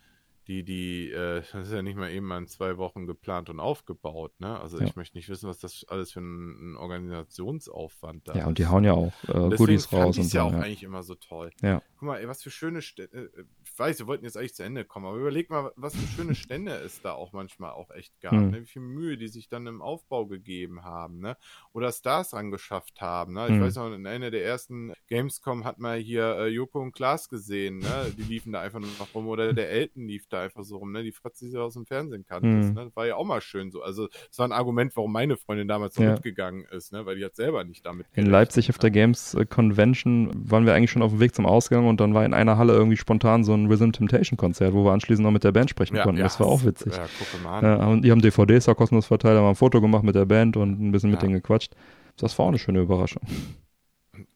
die, 0.47 0.63
die, 0.63 1.09
äh, 1.11 1.41
das 1.51 1.67
ist 1.67 1.73
ja 1.73 1.81
nicht 1.81 1.97
mal 1.97 2.11
eben 2.11 2.25
mal 2.27 2.37
in 2.37 2.47
zwei 2.47 2.77
Wochen 2.77 3.07
geplant 3.07 3.49
und 3.49 3.59
aufgebaut. 3.59 4.31
Ne? 4.39 4.59
Also 4.59 4.79
Ja. 4.79 4.85
ich 4.85 4.95
möchte 4.95 5.17
nicht 5.17 5.27
wissen, 5.29 5.49
was 5.49 5.57
das 5.59 5.85
alles 5.89 6.11
für 6.11 6.19
ein, 6.21 6.73
ein 6.73 6.77
Organisationsaufwand 6.77 8.27
da 8.27 8.33
Ja, 8.33 8.41
ist. 8.41 8.47
und 8.47 8.57
die 8.57 8.67
hauen 8.67 8.83
ja 8.83 8.93
auch 8.93 9.13
äh, 9.27 9.55
Goodies 9.55 9.91
raus 9.91 10.17
und 10.17 10.25
so. 10.25 10.37
ja 10.37 10.43
auch 10.43 10.51
Ja. 10.53 10.59
eigentlich 10.59 10.83
immer 10.83 11.03
so 11.03 11.15
toll. 11.15 11.49
Ja. 11.61 11.81
Guck 11.97 12.07
mal, 12.07 12.17
ey, 12.19 12.27
was 12.27 12.43
für 12.43 12.51
schöne 12.51 12.81
Stände. 12.81 13.31
Äh, 13.35 13.43
ich 13.76 13.80
weiß, 13.80 13.99
wir 13.99 14.07
wollten 14.07 14.23
jetzt 14.23 14.38
eigentlich 14.38 14.55
zu 14.55 14.63
Ende 14.63 14.86
kommen, 14.86 15.05
aber 15.05 15.17
überleg 15.17 15.49
mal, 15.49 15.69
was 15.76 15.93
für 15.93 16.07
schöne 16.07 16.34
Stände 16.36 16.71
es 16.76 17.01
da 17.01 17.11
auch 17.11 17.34
manchmal 17.34 17.71
auch 17.71 17.91
echt 17.91 18.13
gab. 18.21 18.32
Mhm. 18.32 18.49
Ne? 18.51 18.61
Wie 18.61 18.65
viel 18.65 18.82
Mühe 18.82 19.17
die 19.17 19.28
sich 19.28 19.49
dann 19.49 19.67
im 19.67 19.82
Aufbau 19.82 20.28
gegeben 20.28 20.86
haben. 20.86 21.19
Ne? 21.19 21.36
Oder 21.73 21.91
Stars 21.91 22.34
angeschafft 22.34 23.01
haben. 23.01 23.34
Ne? 23.34 23.47
Ich 23.47 23.51
Mhm. 23.55 23.61
weiß 23.61 23.76
noch, 23.76 23.93
in 23.93 24.07
einer 24.07 24.32
der 24.32 24.45
ersten 24.45 24.93
Gamescom 25.09 25.65
hat 25.65 25.78
man 25.78 25.99
hier 25.99 26.38
äh, 26.38 26.47
Joko 26.47 26.80
und 26.80 26.93
Klaas 26.93 27.28
gesehen. 27.28 27.80
Ne? 27.80 28.13
Die 28.17 28.23
liefen 28.23 28.53
da 28.53 28.61
einfach 28.61 28.80
nur 28.80 28.88
noch 28.97 29.13
rum. 29.13 29.28
Oder 29.28 29.51
der 29.51 29.69
Elton 29.69 30.07
lief 30.07 30.26
da 30.30 30.43
einfach 30.43 30.63
so 30.63 30.78
rum. 30.78 30.93
Ne? 30.93 31.03
Die 31.03 31.11
Fratze, 31.11 31.43
die 31.45 31.51
du 31.51 31.61
aus 31.61 31.73
dem 31.73 31.86
Fernsehen 31.86 32.26
kanntest. 32.26 32.69
Mhm. 32.69 32.76
Ne? 32.76 32.86
Das 32.86 32.95
war 32.95 33.05
ja 33.07 33.17
auch 33.17 33.26
mal 33.26 33.41
schön 33.41 33.71
so. 33.71 33.82
Also, 33.82 34.07
das 34.07 34.39
war 34.39 34.47
ein 34.47 34.53
Argument, 34.53 34.95
warum 34.95 35.11
meine 35.11 35.36
Freundin 35.36 35.67
damals 35.67 35.95
so 35.95 36.01
Ja. 36.03 36.13
mitgegangen 36.13 36.63
ist. 36.71 36.93
Ne? 36.93 37.05
Weil 37.05 37.17
die 37.17 37.26
hat 37.26 37.36
selber 37.36 37.65
nicht 37.65 37.86
damit 37.86 38.07
In 38.13 38.28
Leipzig 38.28 38.69
auf 38.69 38.78
ne? 38.78 38.82
der 38.84 38.91
Games 38.91 39.34
äh, 39.34 39.45
Convention 39.45 40.32
waren 40.49 40.65
wir 40.65 40.73
eigentlich 40.73 40.91
schon 40.91 41.01
auf 41.01 41.11
dem 41.11 41.19
Weg 41.19 41.36
zum 41.36 41.45
Ausgang 41.45 41.86
und 41.89 41.99
dann 41.99 42.13
war 42.13 42.23
in 42.23 42.34
einer 42.34 42.57
Halle 42.57 42.71
irgendwie 42.71 42.95
spontan 42.95 43.43
so 43.43 43.53
ein 43.53 43.64
Rhythm 43.68 43.91
Temptation 43.91 44.38
Konzert, 44.38 44.74
wo 44.74 44.84
wir 44.86 44.91
anschließend 44.91 45.24
noch 45.24 45.32
mit 45.32 45.43
der 45.43 45.51
Band 45.51 45.70
sprechen 45.70 45.97
konnten. 45.97 46.22
das 46.22 46.39
war 46.39 46.47
auch 46.47 46.63
witzig. 46.63 46.93
Ja, 46.95 47.05
gucke 47.20 47.43
mal 47.43 47.59
an. 47.59 47.66
Ja, 47.66 47.88
und 47.88 48.01
die 48.03 48.11
haben 48.11 48.22
DVDs 48.22 48.66
da 48.66 48.74
kostenlos 48.74 49.05
verteilt, 49.07 49.38
haben 49.38 49.45
ein 49.47 49.55
Foto 49.55 49.82
gemacht 49.82 50.03
mit 50.03 50.16
der 50.16 50.26
Band 50.26 50.57
und 50.57 50.80
ein 50.82 50.91
bisschen 50.91 51.11
mit 51.11 51.22
Ja. 51.22 51.28
denen 51.28 51.34
gequatscht. 51.41 51.76
Das 52.18 52.38
war 52.38 52.45
auch 52.45 52.49
eine 52.49 52.59
schöne 52.59 52.80
Überraschung. 52.82 53.22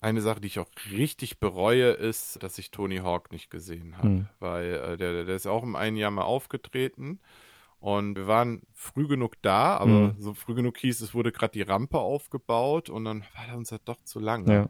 Eine 0.02 0.22
Sache, 0.22 0.42
die 0.42 0.48
ich 0.48 0.60
auch 0.60 0.70
richtig 0.92 1.40
bereue, 1.40 1.92
ist, 1.92 2.42
dass 2.44 2.58
ich 2.58 2.72
Tony 2.72 2.98
Hawk 2.98 3.32
nicht 3.32 3.50
gesehen 3.50 3.98
habe. 3.98 4.08
Hm. 4.10 4.26
Weil 4.40 4.74
äh, 4.74 4.98
der, 4.98 5.24
der 5.24 5.36
ist 5.36 5.48
auch 5.48 5.64
im 5.64 5.76
einen 5.76 5.96
Jahr 5.96 6.12
mal 6.12 6.24
aufgetreten 6.24 7.20
und 7.80 8.18
wir 8.18 8.28
waren 8.28 8.62
früh 8.74 9.08
genug 9.08 9.36
da, 9.42 9.78
aber 9.78 9.92
Hm. 9.92 10.16
so 10.20 10.34
früh 10.34 10.54
genug 10.54 10.78
hieß, 10.78 11.00
es 11.00 11.14
wurde 11.14 11.32
gerade 11.32 11.54
die 11.54 11.62
Rampe 11.62 11.98
aufgebaut 12.00 12.90
und 12.90 13.06
dann 13.06 13.22
war 13.22 13.46
das 13.48 13.56
uns 13.56 13.72
halt 13.72 13.84
doch 13.86 14.02
zu 14.04 14.20
lang. 14.20 14.46
Ja. 14.50 14.68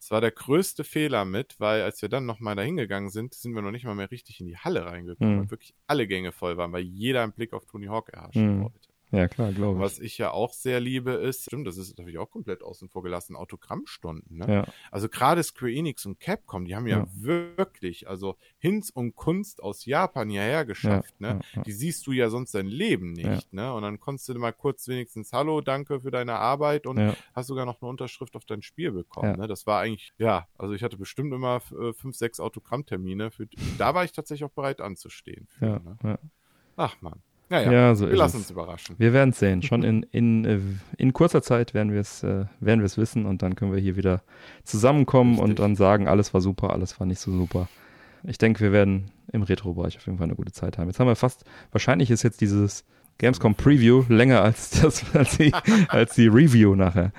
Das 0.00 0.10
war 0.12 0.20
der 0.20 0.30
größte 0.30 0.84
Fehler 0.84 1.24
mit, 1.24 1.58
weil 1.58 1.82
als 1.82 2.00
wir 2.02 2.08
dann 2.08 2.24
nochmal 2.24 2.54
dahin 2.54 2.76
gegangen 2.76 3.10
sind, 3.10 3.34
sind 3.34 3.52
wir 3.54 3.62
noch 3.62 3.72
nicht 3.72 3.84
mal 3.84 3.94
mehr 3.96 4.10
richtig 4.10 4.40
in 4.40 4.46
die 4.46 4.56
Halle 4.56 4.86
reingekommen, 4.86 5.34
Hm. 5.34 5.40
weil 5.42 5.50
wirklich 5.50 5.74
alle 5.86 6.06
Gänge 6.06 6.32
voll 6.32 6.56
waren, 6.56 6.72
weil 6.72 6.82
jeder 6.82 7.22
einen 7.24 7.32
Blick 7.32 7.52
auf 7.52 7.66
Tony 7.66 7.86
Hawk 7.86 8.08
erhaschen 8.10 8.48
Hm. 8.48 8.62
wollte. 8.64 8.87
Ja, 9.10 9.26
klar, 9.26 9.52
glaube 9.52 9.78
ich. 9.78 9.82
Was 9.84 9.98
ich 9.98 10.18
ja 10.18 10.30
auch 10.32 10.52
sehr 10.52 10.80
liebe, 10.80 11.12
ist, 11.12 11.44
stimmt, 11.44 11.66
das 11.66 11.78
ist 11.78 11.96
natürlich 11.96 12.18
auch 12.18 12.30
komplett 12.30 12.62
außen 12.62 12.88
vor 12.90 13.02
gelassen, 13.02 13.36
Autogrammstunden. 13.36 14.36
Ne? 14.38 14.46
Ja, 14.52 14.66
Also 14.90 15.08
gerade 15.08 15.42
Square 15.42 15.72
Enix 15.72 16.04
und 16.04 16.20
Capcom, 16.20 16.66
die 16.66 16.76
haben 16.76 16.86
ja, 16.86 16.98
Ja. 16.98 17.06
wirklich, 17.14 18.08
also 18.08 18.36
Hinz 18.58 18.90
und 18.90 19.14
Kunst 19.16 19.62
aus 19.62 19.84
Japan 19.86 20.28
hierher 20.28 20.64
geschafft, 20.66 21.14
ja, 21.20 21.34
ne? 21.34 21.40
Die 21.64 21.72
siehst 21.72 22.06
du 22.06 22.12
ja 22.12 22.28
sonst 22.28 22.54
dein 22.54 22.66
Leben 22.66 23.12
nicht, 23.12 23.52
ne? 23.52 23.72
Und 23.72 23.82
dann 23.82 23.98
konntest 23.98 24.28
du 24.28 24.34
mal 24.38 24.52
kurz 24.52 24.86
wenigstens 24.88 25.32
Hallo, 25.32 25.60
danke 25.60 26.00
für 26.00 26.10
deine 26.10 26.34
Arbeit 26.34 26.86
und 26.86 26.98
hast 27.34 27.46
sogar 27.46 27.64
noch 27.64 27.80
eine 27.80 27.88
Unterschrift 27.88 28.36
auf 28.36 28.44
dein 28.44 28.62
Spiel 28.62 28.92
bekommen, 28.92 29.30
Ja. 29.30 29.36
ne? 29.38 29.46
Das 29.48 29.66
war 29.66 29.80
eigentlich, 29.80 30.12
ja, 30.18 30.46
also 30.58 30.74
ich 30.74 30.82
hatte 30.82 30.98
bestimmt 30.98 31.32
immer 31.32 31.62
äh, 31.80 31.92
fünf, 31.94 32.16
sechs 32.16 32.40
Autogrammtermine. 32.40 33.30
Für, 33.30 33.46
da 33.78 33.94
war 33.94 34.04
ich 34.04 34.12
tatsächlich 34.12 34.44
auch 34.44 34.54
bereit 34.54 34.80
anzustehen. 34.80 35.46
Für, 35.48 35.80
ne? 36.02 36.18
Ach 36.76 37.00
man. 37.00 37.22
Naja, 37.50 37.72
Ja, 37.72 37.94
so 37.94 38.08
wir 38.08 38.16
lassen 38.16 38.36
es. 38.36 38.42
uns 38.42 38.50
überraschen. 38.50 38.94
Wir 38.98 39.12
werden 39.12 39.30
es 39.30 39.38
sehen. 39.38 39.62
Schon 39.62 39.82
in, 39.82 40.02
in, 40.12 40.44
äh, 40.44 40.58
in 40.96 41.12
kurzer 41.12 41.42
Zeit 41.42 41.74
werden 41.74 41.92
wir 41.92 42.00
es 42.00 42.22
äh, 42.22 42.44
werden 42.60 42.80
wir 42.80 42.86
es 42.86 42.98
wissen 42.98 43.26
und 43.26 43.42
dann 43.42 43.54
können 43.56 43.72
wir 43.72 43.80
hier 43.80 43.96
wieder 43.96 44.22
zusammenkommen 44.64 45.32
Richtig. 45.32 45.48
und 45.48 45.58
dann 45.58 45.76
sagen, 45.76 46.08
alles 46.08 46.34
war 46.34 46.40
super, 46.40 46.70
alles 46.72 46.98
war 47.00 47.06
nicht 47.06 47.20
so 47.20 47.32
super. 47.32 47.68
Ich 48.24 48.38
denke, 48.38 48.60
wir 48.60 48.72
werden 48.72 49.10
im 49.32 49.42
Retro-Bereich 49.42 49.96
auf 49.96 50.06
jeden 50.06 50.18
Fall 50.18 50.26
eine 50.26 50.34
gute 50.34 50.52
Zeit 50.52 50.76
haben. 50.78 50.88
Jetzt 50.88 50.98
haben 51.00 51.06
wir 51.06 51.16
fast, 51.16 51.44
wahrscheinlich 51.70 52.10
ist 52.10 52.22
jetzt 52.22 52.40
dieses 52.40 52.84
Gamescom 53.18 53.54
Preview 53.54 54.04
länger 54.08 54.42
als 54.42 54.70
das, 54.82 55.04
als 55.14 55.36
die, 55.36 55.52
als 55.88 56.14
die 56.14 56.26
Review 56.28 56.74
nachher. 56.74 57.12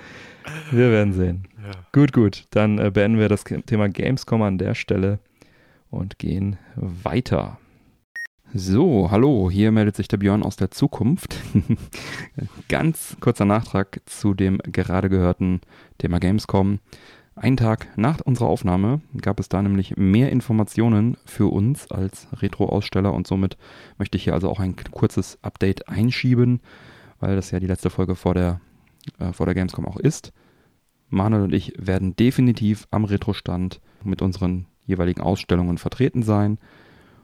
Wir 0.72 0.90
werden 0.92 1.14
sehen. 1.14 1.48
Ja. 1.64 1.72
Gut, 1.92 2.12
gut. 2.14 2.46
Dann 2.52 2.80
äh, 2.80 2.90
beenden 2.92 3.20
wir 3.20 3.30
das 3.30 3.44
Thema 3.44 3.88
Gamescom 3.90 4.42
an 4.42 4.58
der 4.58 4.76
Stelle 4.76 5.20
und 5.90 6.18
gehen 6.20 6.58
weiter. 6.76 7.58
So, 8.56 9.12
hallo, 9.12 9.52
hier 9.52 9.72
meldet 9.72 9.96
sich 9.96 10.08
der 10.08 10.18
Björn 10.18 10.42
aus 10.42 10.56
der 10.56 10.72
Zukunft. 10.72 11.36
Ganz 12.68 13.16
kurzer 13.20 13.46
Nachtrag 13.46 14.02
zu 14.08 14.34
dem 14.34 14.58
gerade 14.58 15.08
gehörten 15.08 15.62
Thema 16.00 16.20
Gamescom. 16.20 16.80
Einen 17.36 17.58
Tag 17.58 17.96
nach 17.96 18.22
unserer 18.22 18.48
Aufnahme 18.48 19.02
gab 19.22 19.40
es 19.40 19.50
da 19.50 19.62
nämlich 19.62 19.98
mehr 19.98 20.32
Informationen 20.32 21.16
für 21.26 21.46
uns 21.46 21.92
als 21.92 22.28
Retro-Aussteller 22.42 23.14
und 23.14 23.28
somit 23.28 23.56
möchte 24.00 24.18
ich 24.18 24.24
hier 24.24 24.34
also 24.34 24.50
auch 24.50 24.60
ein 24.60 24.76
kurzes 24.76 25.38
Update 25.44 25.88
einschieben, 25.88 26.60
weil 27.20 27.36
das 27.36 27.52
ja 27.52 27.60
die 27.60 27.68
letzte 27.68 27.92
Folge 27.92 28.16
vor 28.16 28.34
der, 28.34 28.62
äh, 29.20 29.32
vor 29.32 29.46
der 29.46 29.54
Gamescom 29.54 29.86
auch 29.86 29.98
ist. 29.98 30.34
Manuel 31.10 31.44
und 31.44 31.54
ich 31.54 31.74
werden 31.78 32.16
definitiv 32.16 32.88
am 32.90 33.06
Retro-Stand 33.06 33.80
mit 34.04 34.24
unseren 34.24 34.66
jeweiligen 34.88 35.22
Ausstellungen 35.22 35.78
vertreten 35.78 36.24
sein. 36.24 36.58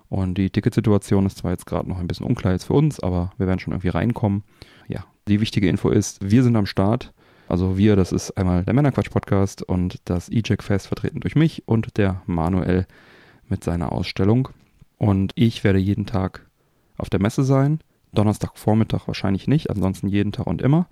Und 0.09 0.37
die 0.37 0.49
Ticketsituation 0.49 1.25
ist 1.25 1.37
zwar 1.37 1.51
jetzt 1.51 1.65
gerade 1.65 1.89
noch 1.89 1.99
ein 1.99 2.07
bisschen 2.07 2.25
unklar 2.25 2.53
jetzt 2.53 2.65
für 2.65 2.73
uns, 2.73 2.99
aber 2.99 3.31
wir 3.37 3.47
werden 3.47 3.59
schon 3.59 3.73
irgendwie 3.73 3.89
reinkommen. 3.89 4.43
Ja, 4.87 5.05
die 5.27 5.41
wichtige 5.41 5.67
Info 5.67 5.89
ist, 5.89 6.29
wir 6.29 6.43
sind 6.43 6.55
am 6.55 6.65
Start. 6.65 7.13
Also 7.47 7.77
wir, 7.77 7.95
das 7.95 8.11
ist 8.11 8.31
einmal 8.37 8.63
der 8.63 8.73
Männerquatsch-Podcast 8.73 9.61
und 9.63 9.99
das 10.05 10.29
E-Jack 10.29 10.63
Fest 10.63 10.87
vertreten 10.87 11.19
durch 11.19 11.35
mich 11.35 11.63
und 11.67 11.97
der 11.97 12.21
Manuel 12.25 12.87
mit 13.47 13.63
seiner 13.63 13.91
Ausstellung. 13.91 14.49
Und 14.97 15.31
ich 15.35 15.63
werde 15.63 15.79
jeden 15.79 16.05
Tag 16.05 16.45
auf 16.97 17.09
der 17.09 17.21
Messe 17.21 17.43
sein. 17.43 17.79
Donnerstagvormittag 18.13 19.07
wahrscheinlich 19.07 19.47
nicht, 19.47 19.69
ansonsten 19.69 20.07
jeden 20.07 20.31
Tag 20.31 20.47
und 20.47 20.61
immer. 20.61 20.87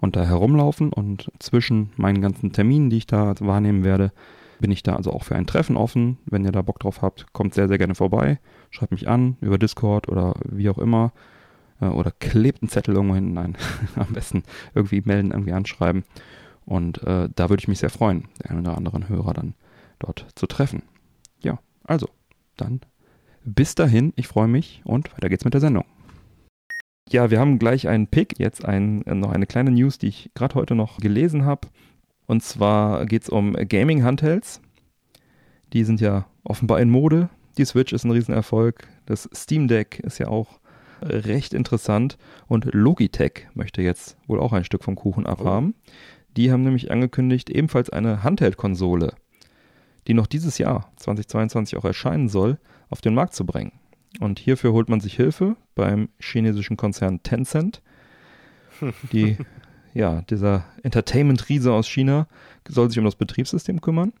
Und 0.00 0.16
da 0.16 0.24
herumlaufen 0.24 0.92
und 0.92 1.30
zwischen 1.38 1.90
meinen 1.96 2.20
ganzen 2.20 2.52
Terminen, 2.52 2.90
die 2.90 2.96
ich 2.96 3.06
da 3.06 3.34
wahrnehmen 3.38 3.84
werde, 3.84 4.12
bin 4.62 4.70
ich 4.70 4.82
da 4.82 4.96
also 4.96 5.12
auch 5.12 5.24
für 5.24 5.36
ein 5.36 5.46
Treffen 5.46 5.76
offen. 5.76 6.16
Wenn 6.24 6.44
ihr 6.46 6.52
da 6.52 6.62
Bock 6.62 6.78
drauf 6.80 7.02
habt, 7.02 7.30
kommt 7.34 7.52
sehr, 7.52 7.68
sehr 7.68 7.76
gerne 7.76 7.94
vorbei. 7.94 8.40
Schreibt 8.70 8.92
mich 8.92 9.08
an 9.08 9.36
über 9.42 9.58
Discord 9.58 10.08
oder 10.08 10.34
wie 10.48 10.70
auch 10.70 10.78
immer. 10.78 11.12
Äh, 11.82 11.86
Oder 11.86 12.12
klebt 12.12 12.62
einen 12.62 12.70
Zettel 12.70 12.94
irgendwo 12.94 13.16
hin. 13.16 13.34
Nein, 13.34 13.56
am 13.96 14.12
besten 14.14 14.44
irgendwie 14.74 15.02
melden, 15.04 15.32
irgendwie 15.32 15.52
anschreiben. 15.52 16.04
Und 16.64 17.02
äh, 17.02 17.28
da 17.34 17.50
würde 17.50 17.60
ich 17.60 17.68
mich 17.68 17.80
sehr 17.80 17.90
freuen, 17.90 18.28
den 18.38 18.50
einen 18.50 18.60
oder 18.60 18.76
anderen 18.76 19.08
Hörer 19.08 19.34
dann 19.34 19.54
dort 19.98 20.26
zu 20.36 20.46
treffen. 20.46 20.82
Ja, 21.40 21.58
also, 21.84 22.08
dann 22.56 22.80
bis 23.44 23.74
dahin, 23.74 24.12
ich 24.14 24.28
freue 24.28 24.46
mich 24.46 24.82
und 24.84 25.12
weiter 25.12 25.28
geht's 25.28 25.44
mit 25.44 25.54
der 25.54 25.60
Sendung. 25.60 25.84
Ja, 27.10 27.32
wir 27.32 27.40
haben 27.40 27.58
gleich 27.58 27.88
einen 27.88 28.06
Pick, 28.06 28.38
jetzt 28.38 28.64
ein, 28.64 29.04
äh, 29.06 29.14
noch 29.14 29.32
eine 29.32 29.46
kleine 29.46 29.72
News, 29.72 29.98
die 29.98 30.06
ich 30.06 30.30
gerade 30.34 30.54
heute 30.54 30.76
noch 30.76 30.98
gelesen 30.98 31.44
habe. 31.44 31.68
Und 32.32 32.42
zwar 32.42 33.04
geht 33.04 33.24
es 33.24 33.28
um 33.28 33.52
Gaming 33.52 34.04
Handhelds. 34.04 34.62
Die 35.74 35.84
sind 35.84 36.00
ja 36.00 36.24
offenbar 36.44 36.80
in 36.80 36.88
Mode. 36.88 37.28
Die 37.58 37.64
Switch 37.66 37.92
ist 37.92 38.04
ein 38.04 38.10
Riesenerfolg. 38.10 38.88
Das 39.04 39.28
Steam 39.34 39.68
Deck 39.68 39.98
ist 39.98 40.16
ja 40.16 40.28
auch 40.28 40.58
recht 41.02 41.52
interessant. 41.52 42.16
Und 42.46 42.72
Logitech 42.72 43.48
möchte 43.52 43.82
jetzt 43.82 44.16
wohl 44.26 44.40
auch 44.40 44.54
ein 44.54 44.64
Stück 44.64 44.82
vom 44.82 44.94
Kuchen 44.94 45.26
abhaben. 45.26 45.74
Die 46.34 46.50
haben 46.50 46.62
nämlich 46.62 46.90
angekündigt, 46.90 47.50
ebenfalls 47.50 47.90
eine 47.90 48.22
Handheld-Konsole, 48.22 49.12
die 50.06 50.14
noch 50.14 50.26
dieses 50.26 50.56
Jahr, 50.56 50.90
2022, 50.96 51.76
auch 51.76 51.84
erscheinen 51.84 52.30
soll, 52.30 52.56
auf 52.88 53.02
den 53.02 53.12
Markt 53.12 53.34
zu 53.34 53.44
bringen. 53.44 53.72
Und 54.20 54.38
hierfür 54.38 54.72
holt 54.72 54.88
man 54.88 55.00
sich 55.00 55.16
Hilfe 55.16 55.56
beim 55.74 56.08
chinesischen 56.18 56.78
Konzern 56.78 57.22
Tencent. 57.22 57.82
Die, 59.12 59.36
ja, 59.94 60.22
dieser 60.22 60.64
Entertainment-Riese 60.82 61.72
aus 61.72 61.88
China 61.88 62.26
soll 62.68 62.88
sich 62.88 62.98
um 62.98 63.04
das 63.04 63.16
Betriebssystem 63.16 63.80
kümmern. 63.80 64.12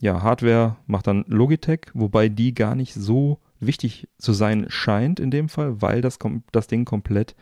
Ja, 0.00 0.22
Hardware 0.22 0.76
macht 0.86 1.06
dann 1.06 1.24
Logitech, 1.28 1.88
wobei 1.94 2.28
die 2.28 2.54
gar 2.54 2.74
nicht 2.74 2.94
so 2.94 3.38
wichtig 3.60 4.08
zu 4.18 4.32
sein 4.32 4.66
scheint 4.68 5.20
in 5.20 5.30
dem 5.30 5.48
Fall, 5.48 5.82
weil 5.82 6.00
das, 6.00 6.18
das 6.52 6.66
Ding 6.66 6.84
komplett 6.84 7.36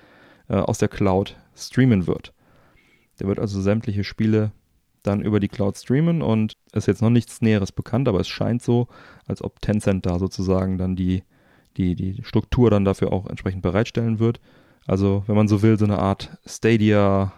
äh, 0.49 0.57
aus 0.57 0.78
der 0.78 0.89
Cloud 0.89 1.36
streamen 1.57 2.07
wird. 2.07 2.32
Der 3.20 3.28
wird 3.28 3.39
also 3.39 3.61
sämtliche 3.61 4.05
Spiele 4.05 4.53
dann 5.03 5.22
über 5.22 5.41
die 5.41 5.49
Cloud 5.49 5.76
streamen 5.76 6.22
und 6.22 6.57
ist 6.72 6.86
jetzt 6.86 7.03
noch 7.03 7.11
nichts 7.11 7.41
Näheres 7.41 7.72
bekannt, 7.72 8.09
aber 8.09 8.20
es 8.20 8.28
scheint 8.28 8.62
so, 8.62 8.89
als 9.26 9.43
ob 9.43 9.61
Tencent 9.61 10.07
da 10.07 10.18
sozusagen 10.18 10.78
dann 10.78 10.97
die, 10.97 11.22
die, 11.76 11.95
die 11.95 12.22
Struktur 12.24 12.70
dann 12.70 12.84
dafür 12.84 13.12
auch 13.12 13.26
entsprechend 13.26 13.62
bereitstellen 13.62 14.18
wird. 14.18 14.41
Also, 14.86 15.22
wenn 15.26 15.36
man 15.36 15.49
so 15.49 15.62
will, 15.62 15.78
so 15.78 15.84
eine 15.84 15.99
Art 15.99 16.39
Stadia 16.47 17.32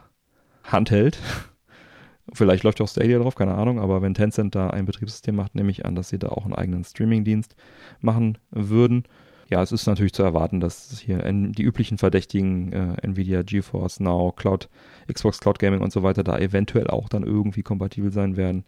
Handheld. 0.72 1.18
Vielleicht 2.32 2.62
läuft 2.62 2.80
auch 2.80 2.88
Stadia 2.88 3.18
drauf, 3.18 3.34
keine 3.34 3.54
Ahnung, 3.54 3.80
aber 3.80 4.02
wenn 4.02 4.14
Tencent 4.14 4.54
da 4.54 4.70
ein 4.70 4.86
Betriebssystem 4.86 5.34
macht, 5.34 5.56
nehme 5.56 5.70
ich 5.70 5.84
an, 5.84 5.96
dass 5.96 6.10
sie 6.10 6.18
da 6.18 6.28
auch 6.28 6.44
einen 6.44 6.54
eigenen 6.54 6.84
Streaming-Dienst 6.84 7.56
machen 8.00 8.38
würden. 8.50 9.04
Ja, 9.48 9.60
es 9.64 9.72
ist 9.72 9.86
natürlich 9.86 10.12
zu 10.12 10.22
erwarten, 10.22 10.60
dass 10.60 11.00
hier 11.00 11.24
die 11.24 11.62
üblichen 11.64 11.98
Verdächtigen, 11.98 12.72
äh, 12.72 12.94
Nvidia, 13.02 13.42
GeForce 13.42 13.98
Now, 13.98 14.30
Cloud, 14.30 14.68
Xbox 15.12 15.40
Cloud 15.40 15.58
Gaming 15.58 15.80
und 15.80 15.92
so 15.92 16.04
weiter, 16.04 16.22
da 16.22 16.38
eventuell 16.38 16.86
auch 16.86 17.08
dann 17.08 17.24
irgendwie 17.24 17.64
kompatibel 17.64 18.12
sein 18.12 18.36
werden. 18.36 18.64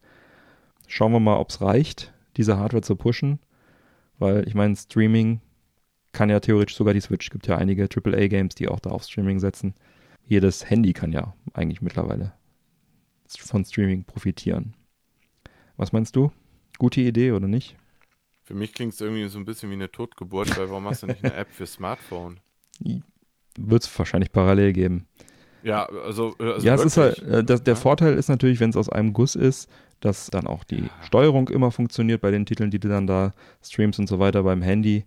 Schauen 0.88 1.12
wir 1.12 1.20
mal, 1.20 1.36
ob 1.36 1.50
es 1.50 1.60
reicht, 1.60 2.12
diese 2.36 2.58
Hardware 2.58 2.82
zu 2.82 2.96
pushen, 2.96 3.38
weil 4.18 4.46
ich 4.48 4.54
meine, 4.54 4.74
Streaming 4.74 5.40
kann 6.10 6.30
ja 6.30 6.40
theoretisch 6.40 6.76
sogar 6.76 6.94
die 6.94 7.00
Switch. 7.00 7.26
Es 7.26 7.30
gibt 7.30 7.46
ja 7.46 7.56
einige 7.56 7.88
AAA-Games, 7.88 8.56
die 8.56 8.68
auch 8.68 8.80
da 8.80 8.90
auf 8.90 9.04
Streaming 9.04 9.38
setzen. 9.38 9.74
Jedes 10.26 10.68
Handy 10.68 10.92
kann 10.92 11.12
ja 11.12 11.34
eigentlich 11.52 11.82
mittlerweile 11.82 12.32
von 13.28 13.64
Streaming 13.64 14.04
profitieren. 14.04 14.74
Was 15.76 15.92
meinst 15.92 16.16
du? 16.16 16.30
Gute 16.78 17.00
Idee 17.00 17.32
oder 17.32 17.48
nicht? 17.48 17.76
Für 18.42 18.54
mich 18.54 18.74
klingt 18.74 18.92
es 18.92 19.00
irgendwie 19.00 19.28
so 19.28 19.38
ein 19.38 19.44
bisschen 19.44 19.70
wie 19.70 19.74
eine 19.74 19.90
Totgeburt, 19.90 20.56
weil 20.58 20.68
warum 20.68 20.86
hast 20.86 21.02
du 21.02 21.06
nicht 21.06 21.24
eine 21.24 21.34
App 21.34 21.50
für 21.50 21.66
Smartphone? 21.66 22.40
Wird 23.58 23.82
es 23.82 23.98
wahrscheinlich 23.98 24.32
parallel 24.32 24.72
geben. 24.72 25.06
Ja, 25.62 25.86
also. 25.86 26.34
Äh, 26.40 26.44
also 26.44 26.66
ja, 26.66 26.74
es 26.74 26.84
ist 26.84 26.96
halt, 26.96 27.18
äh, 27.22 27.44
das, 27.44 27.62
der 27.62 27.74
ja? 27.74 27.80
Vorteil 27.80 28.14
ist 28.14 28.28
natürlich, 28.28 28.60
wenn 28.60 28.70
es 28.70 28.76
aus 28.76 28.88
einem 28.88 29.12
Guss 29.12 29.34
ist, 29.34 29.70
dass 30.00 30.26
dann 30.26 30.46
auch 30.46 30.64
die 30.64 30.84
ja. 30.84 30.90
Steuerung 31.02 31.48
immer 31.48 31.70
funktioniert 31.70 32.20
bei 32.20 32.30
den 32.30 32.46
Titeln, 32.46 32.70
die 32.70 32.80
du 32.80 32.88
dann 32.88 33.06
da 33.06 33.32
streamst 33.62 33.98
und 34.00 34.08
so 34.08 34.18
weiter 34.18 34.42
beim 34.42 34.62
Handy. 34.62 35.04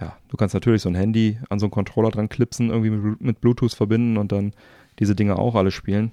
Ja, 0.00 0.16
du 0.28 0.36
kannst 0.36 0.54
natürlich 0.54 0.82
so 0.82 0.88
ein 0.88 0.94
Handy 0.94 1.38
an 1.48 1.58
so 1.58 1.66
einen 1.66 1.72
Controller 1.72 2.10
dran 2.10 2.28
klipsen, 2.28 2.70
irgendwie 2.70 2.90
mit, 2.90 3.20
mit 3.20 3.40
Bluetooth 3.40 3.74
verbinden 3.74 4.16
und 4.16 4.32
dann 4.32 4.52
diese 4.98 5.14
Dinge 5.14 5.38
auch 5.38 5.54
alle 5.54 5.70
spielen. 5.70 6.12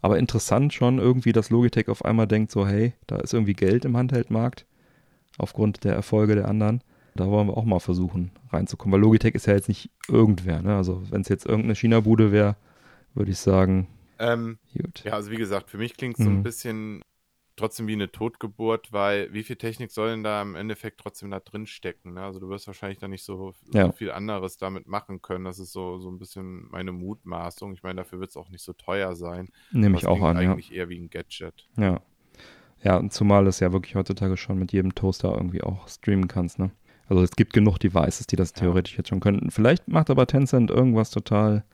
Aber 0.00 0.18
interessant 0.18 0.72
schon 0.72 0.98
irgendwie, 0.98 1.32
dass 1.32 1.50
Logitech 1.50 1.88
auf 1.88 2.04
einmal 2.04 2.26
denkt 2.26 2.50
so, 2.50 2.66
hey, 2.66 2.94
da 3.06 3.16
ist 3.16 3.32
irgendwie 3.32 3.52
Geld 3.52 3.84
im 3.84 3.96
Handheldmarkt 3.96 4.66
aufgrund 5.38 5.84
der 5.84 5.94
Erfolge 5.94 6.34
der 6.34 6.48
anderen. 6.48 6.82
Da 7.14 7.28
wollen 7.28 7.46
wir 7.46 7.56
auch 7.56 7.64
mal 7.64 7.78
versuchen 7.78 8.32
reinzukommen, 8.50 8.94
weil 8.94 9.00
Logitech 9.00 9.34
ist 9.34 9.46
ja 9.46 9.54
jetzt 9.54 9.68
nicht 9.68 9.90
irgendwer. 10.08 10.62
Ne? 10.62 10.74
Also 10.74 11.02
wenn 11.10 11.20
es 11.20 11.28
jetzt 11.28 11.46
irgendeine 11.46 11.76
China-Bude 11.76 12.32
wäre, 12.32 12.56
würde 13.14 13.30
ich 13.30 13.38
sagen, 13.38 13.86
ähm, 14.18 14.58
gut. 14.76 15.02
Ja, 15.04 15.14
also 15.14 15.30
wie 15.30 15.36
gesagt, 15.36 15.70
für 15.70 15.78
mich 15.78 15.96
klingt 15.96 16.14
es 16.14 16.20
mhm. 16.20 16.24
so 16.24 16.30
ein 16.30 16.42
bisschen 16.42 17.02
trotzdem 17.56 17.86
wie 17.86 17.92
eine 17.92 18.10
Totgeburt, 18.10 18.92
weil 18.92 19.32
wie 19.32 19.42
viel 19.42 19.56
Technik 19.56 19.90
soll 19.90 20.10
denn 20.10 20.22
da 20.22 20.42
im 20.42 20.54
Endeffekt 20.54 21.00
trotzdem 21.00 21.30
da 21.30 21.40
drin 21.40 21.66
stecken? 21.66 22.14
Ne? 22.14 22.22
Also 22.22 22.40
du 22.40 22.48
wirst 22.48 22.66
wahrscheinlich 22.66 22.98
da 22.98 23.08
nicht 23.08 23.24
so, 23.24 23.54
ja. 23.72 23.86
so, 23.86 23.92
viel 23.92 24.10
anderes 24.10 24.56
damit 24.56 24.86
machen 24.86 25.22
können. 25.22 25.44
Das 25.44 25.58
ist 25.58 25.72
so, 25.72 25.98
so 25.98 26.10
ein 26.10 26.18
bisschen 26.18 26.68
meine 26.70 26.92
Mutmaßung. 26.92 27.72
Ich 27.72 27.82
meine, 27.82 27.96
dafür 27.96 28.20
wird 28.20 28.30
es 28.30 28.36
auch 28.36 28.48
nicht 28.50 28.62
so 28.62 28.72
teuer 28.72 29.14
sein. 29.14 29.48
Nehme 29.70 29.96
ich 29.96 30.06
auch 30.06 30.22
an. 30.22 30.36
Eigentlich 30.36 30.70
ja. 30.70 30.76
eher 30.76 30.88
wie 30.88 30.98
ein 30.98 31.10
Gadget. 31.10 31.68
Ja. 31.76 32.00
Ja, 32.82 32.96
und 32.96 33.12
zumal 33.12 33.46
es 33.46 33.60
ja 33.60 33.72
wirklich 33.72 33.94
heutzutage 33.94 34.36
schon 34.36 34.58
mit 34.58 34.72
jedem 34.72 34.94
Toaster 34.94 35.32
irgendwie 35.32 35.62
auch 35.62 35.86
streamen 35.86 36.26
kannst, 36.26 36.58
ne? 36.58 36.72
Also 37.06 37.22
es 37.22 37.32
gibt 37.32 37.52
genug 37.52 37.78
Devices, 37.78 38.26
die 38.26 38.36
das 38.36 38.52
theoretisch 38.52 38.94
ja. 38.94 38.98
jetzt 38.98 39.08
schon 39.08 39.20
könnten. 39.20 39.50
Vielleicht 39.50 39.86
macht 39.86 40.10
aber 40.10 40.26
Tencent 40.26 40.70
irgendwas 40.70 41.10
total 41.10 41.64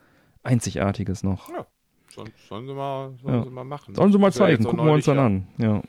Einzigartiges 0.43 1.23
noch. 1.23 1.49
Ja, 1.51 1.67
Sollen, 2.11 2.33
sollen, 2.49 2.67
sie, 2.67 2.75
mal, 2.75 3.17
sollen 3.23 3.35
ja. 3.35 3.45
sie 3.45 3.51
mal 3.51 3.65
machen. 3.65 3.95
Sollen 3.95 4.13
sie 4.13 4.19
mal 4.19 4.33
zeigen, 4.33 4.65
gucken 4.65 4.85
wir 4.85 4.93
uns 4.93 5.05
dann 5.05 5.19
an. 5.19 5.49
Ja. 5.59 5.83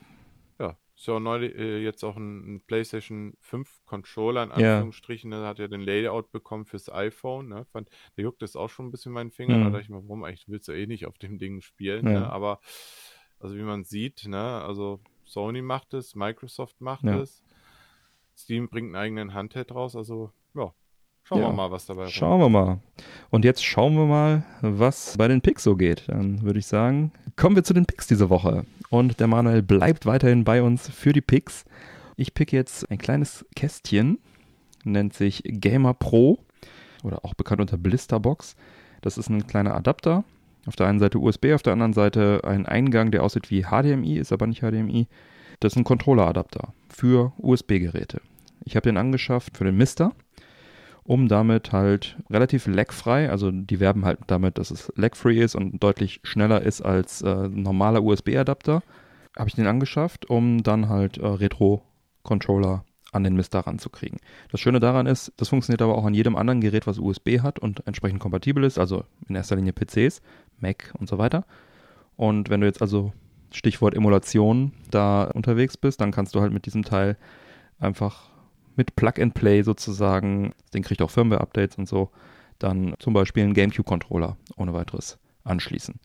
Ja, 0.59 0.77
ist 0.95 1.07
ja 1.07 1.13
auch 1.15 1.19
neulich 1.19 1.55
äh, 1.55 1.81
jetzt 1.81 2.03
auch 2.03 2.17
ein, 2.17 2.55
ein, 2.55 2.61
PlayStation 2.61 3.33
5 3.41 3.85
Controller 3.85 4.43
in 4.43 4.51
Anführungsstrichen. 4.51 5.31
Ja. 5.31 5.39
Der 5.39 5.47
hat 5.47 5.59
ja 5.59 5.67
den 5.67 5.81
Layout 5.81 6.31
bekommen 6.31 6.65
fürs 6.65 6.91
iPhone. 6.91 7.49
Ne? 7.49 7.65
Fand, 7.71 7.89
der 8.17 8.25
juckt 8.25 8.41
das 8.41 8.55
auch 8.55 8.69
schon 8.69 8.87
ein 8.87 8.91
bisschen 8.91 9.13
meinen 9.13 9.31
Finger. 9.31 9.57
Mhm. 9.57 9.63
Da 9.63 9.69
dachte 9.69 9.83
ich 9.83 9.89
mir, 9.89 10.03
warum 10.03 10.23
eigentlich 10.23 10.49
willst 10.49 10.67
du 10.67 10.73
eh 10.73 10.87
nicht 10.87 11.05
auf 11.05 11.17
dem 11.17 11.39
Ding 11.39 11.61
spielen? 11.61 12.05
Ja. 12.05 12.19
Ne? 12.19 12.29
Aber 12.29 12.59
also 13.39 13.55
wie 13.55 13.63
man 13.63 13.83
sieht, 13.85 14.25
ne, 14.27 14.61
also 14.61 14.99
Sony 15.25 15.61
macht 15.61 15.93
es, 15.93 16.15
Microsoft 16.15 16.81
macht 16.81 17.05
es, 17.05 17.41
Steam 18.35 18.69
bringt 18.69 18.87
einen 18.87 18.95
eigenen 18.95 19.33
Handheld 19.33 19.73
raus. 19.73 19.95
Also 19.95 20.31
Schauen 21.29 21.41
ja. 21.41 21.49
wir 21.49 21.53
mal, 21.53 21.69
was 21.69 21.85
dabei 21.85 22.01
kommt. 22.05 22.11
Schauen 22.11 22.41
wir 22.41 22.49
mal. 22.49 22.79
Und 23.29 23.45
jetzt 23.45 23.63
schauen 23.63 23.93
wir 23.93 24.07
mal, 24.07 24.43
was 24.61 25.15
bei 25.15 25.27
den 25.27 25.41
Picks 25.41 25.63
so 25.63 25.75
geht. 25.75 26.05
Dann 26.07 26.41
würde 26.41 26.57
ich 26.57 26.65
sagen, 26.65 27.11
kommen 27.35 27.55
wir 27.55 27.63
zu 27.63 27.75
den 27.75 27.85
Picks 27.85 28.07
diese 28.07 28.31
Woche. 28.31 28.65
Und 28.89 29.19
der 29.19 29.27
Manuel 29.27 29.61
bleibt 29.61 30.07
weiterhin 30.07 30.43
bei 30.43 30.63
uns 30.63 30.89
für 30.89 31.13
die 31.13 31.21
Picks. 31.21 31.65
Ich 32.15 32.33
pick 32.33 32.51
jetzt 32.51 32.89
ein 32.89 32.97
kleines 32.97 33.45
Kästchen, 33.55 34.17
nennt 34.83 35.13
sich 35.13 35.43
Gamer 35.45 35.93
Pro 35.93 36.39
oder 37.03 37.23
auch 37.23 37.35
bekannt 37.35 37.61
unter 37.61 37.77
Blisterbox. 37.77 38.55
Das 39.01 39.19
ist 39.19 39.29
ein 39.29 39.45
kleiner 39.45 39.75
Adapter. 39.75 40.23
Auf 40.65 40.77
der 40.77 40.87
einen 40.87 40.97
Seite 40.97 41.19
USB, 41.19 41.53
auf 41.53 41.61
der 41.61 41.73
anderen 41.73 41.93
Seite 41.93 42.41
ein 42.43 42.65
Eingang, 42.65 43.11
der 43.11 43.21
aussieht 43.21 43.51
wie 43.51 43.65
HDMI, 43.65 44.17
ist 44.17 44.31
aber 44.31 44.47
nicht 44.47 44.61
HDMI. 44.61 45.07
Das 45.59 45.73
ist 45.73 45.77
ein 45.77 45.83
Controller-Adapter 45.83 46.73
für 46.89 47.33
USB-Geräte. 47.37 48.19
Ich 48.65 48.75
habe 48.75 48.89
den 48.89 48.97
angeschafft 48.97 49.57
für 49.57 49.65
den 49.65 49.77
Mister 49.77 50.13
um 51.03 51.27
damit 51.27 51.71
halt 51.71 52.17
relativ 52.29 52.67
lagfrei, 52.67 53.29
also 53.29 53.51
die 53.51 53.79
werben 53.79 54.05
halt 54.05 54.19
damit, 54.27 54.57
dass 54.57 54.71
es 54.71 54.91
lagfree 54.95 55.39
ist 55.39 55.55
und 55.55 55.81
deutlich 55.83 56.19
schneller 56.23 56.61
ist 56.61 56.81
als 56.81 57.21
äh, 57.21 57.47
normaler 57.47 58.03
USB-Adapter, 58.03 58.83
habe 59.37 59.49
ich 59.49 59.55
den 59.55 59.67
angeschafft, 59.67 60.29
um 60.29 60.63
dann 60.63 60.89
halt 60.89 61.17
äh, 61.17 61.25
Retro-Controller 61.25 62.83
an 63.11 63.23
den 63.23 63.35
Mister 63.35 63.59
ranzukriegen. 63.59 64.19
Das 64.51 64.59
Schöne 64.59 64.79
daran 64.79 65.07
ist, 65.07 65.33
das 65.37 65.49
funktioniert 65.49 65.81
aber 65.81 65.97
auch 65.97 66.05
an 66.05 66.13
jedem 66.13 66.35
anderen 66.35 66.61
Gerät, 66.61 66.85
was 66.85 66.99
USB 66.99 67.39
hat 67.39 67.59
und 67.59 67.85
entsprechend 67.87 68.19
kompatibel 68.19 68.63
ist, 68.63 68.77
also 68.77 69.03
in 69.27 69.35
erster 69.35 69.55
Linie 69.55 69.73
PCs, 69.73 70.21
Mac 70.59 70.93
und 70.99 71.09
so 71.09 71.17
weiter. 71.17 71.45
Und 72.15 72.49
wenn 72.49 72.61
du 72.61 72.67
jetzt 72.67 72.81
also 72.81 73.13
Stichwort 73.51 73.95
Emulation 73.95 74.73
da 74.91 75.23
unterwegs 75.23 75.77
bist, 75.77 76.01
dann 76.01 76.11
kannst 76.11 76.35
du 76.35 76.41
halt 76.41 76.53
mit 76.53 76.65
diesem 76.65 76.83
Teil 76.83 77.17
einfach 77.79 78.28
mit 78.79 78.95
Plug-and-Play 78.95 79.63
sozusagen, 79.63 80.53
den 80.73 80.83
kriegt 80.83 81.01
auch 81.01 81.09
Firmware-Updates 81.11 81.77
und 81.77 81.89
so, 81.89 82.11
dann 82.59 82.95
zum 82.99 83.13
Beispiel 83.13 83.43
einen 83.43 83.53
GameCube-Controller 83.53 84.37
ohne 84.55 84.73
weiteres 84.73 85.19
anschließen. 85.43 85.99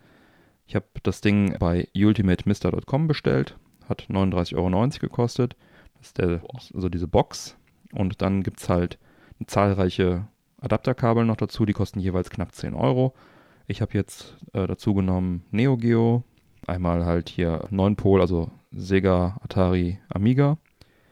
Ich 0.67 0.75
habe 0.75 0.87
das 1.05 1.21
Ding 1.21 1.57
bei 1.61 1.87
ultimatemister.com 1.95 3.07
bestellt, 3.07 3.57
hat 3.89 4.09
39,90 4.11 4.57
Euro 4.57 4.91
gekostet. 4.99 5.55
Das 5.99 6.09
ist 6.09 6.19
der, 6.19 6.41
also 6.75 6.89
diese 6.89 7.07
Box. 7.07 7.57
Und 7.93 8.21
dann 8.23 8.43
gibt 8.43 8.59
es 8.59 8.69
halt 8.69 8.99
zahlreiche 9.47 10.27
Adapterkabel 10.61 11.25
noch 11.25 11.37
dazu, 11.37 11.67
die 11.67 11.75
kosten 11.75 12.01
jeweils 12.01 12.29
knapp 12.29 12.57
10 12.57 12.75
Euro. 12.75 13.15
Ich 13.69 13.83
habe 13.83 13.95
jetzt 13.95 14.37
äh, 14.53 14.67
dazu 14.67 14.95
genommen 14.95 15.45
Neo 15.53 15.77
Geo, 15.77 16.25
einmal 16.67 17.05
halt 17.05 17.29
hier 17.29 17.69
9 17.71 17.95
Pol, 17.95 18.21
also 18.21 18.51
Sega, 18.73 19.39
Atari, 19.45 20.01
Amiga, 20.09 20.59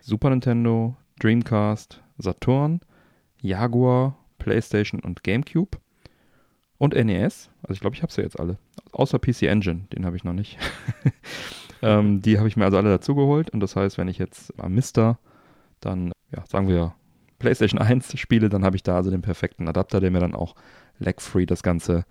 Super 0.00 0.30
Nintendo, 0.30 0.96
Dreamcast, 1.22 2.02
Saturn, 2.18 2.80
Jaguar, 3.40 4.16
PlayStation 4.38 5.00
und 5.00 5.22
GameCube 5.22 5.78
und 6.78 6.94
NES. 6.94 7.50
Also 7.62 7.74
ich 7.74 7.80
glaube, 7.80 7.94
ich 7.94 8.02
habe 8.02 8.12
sie 8.12 8.22
jetzt 8.22 8.40
alle. 8.40 8.58
Außer 8.90 9.18
PC 9.18 9.42
Engine, 9.42 9.86
den 9.92 10.04
habe 10.04 10.16
ich 10.16 10.24
noch 10.24 10.32
nicht. 10.32 10.58
ähm, 11.82 12.22
die 12.22 12.38
habe 12.38 12.48
ich 12.48 12.56
mir 12.56 12.64
also 12.64 12.76
alle 12.76 12.90
dazu 12.90 13.14
geholt. 13.14 13.50
Und 13.50 13.60
das 13.60 13.76
heißt, 13.76 13.98
wenn 13.98 14.08
ich 14.08 14.18
jetzt 14.18 14.58
am 14.58 14.74
Mister 14.74 15.18
dann, 15.80 16.12
ja, 16.30 16.44
sagen 16.46 16.68
wir, 16.68 16.94
PlayStation 17.38 17.80
1 17.80 18.18
spiele, 18.18 18.48
dann 18.48 18.64
habe 18.64 18.76
ich 18.76 18.82
da 18.82 18.96
also 18.96 19.10
den 19.10 19.22
perfekten 19.22 19.68
Adapter, 19.68 20.00
der 20.00 20.10
mir 20.10 20.20
dann 20.20 20.34
auch 20.34 20.56
lag-free 20.98 21.46
das 21.46 21.62
Ganze 21.62 22.04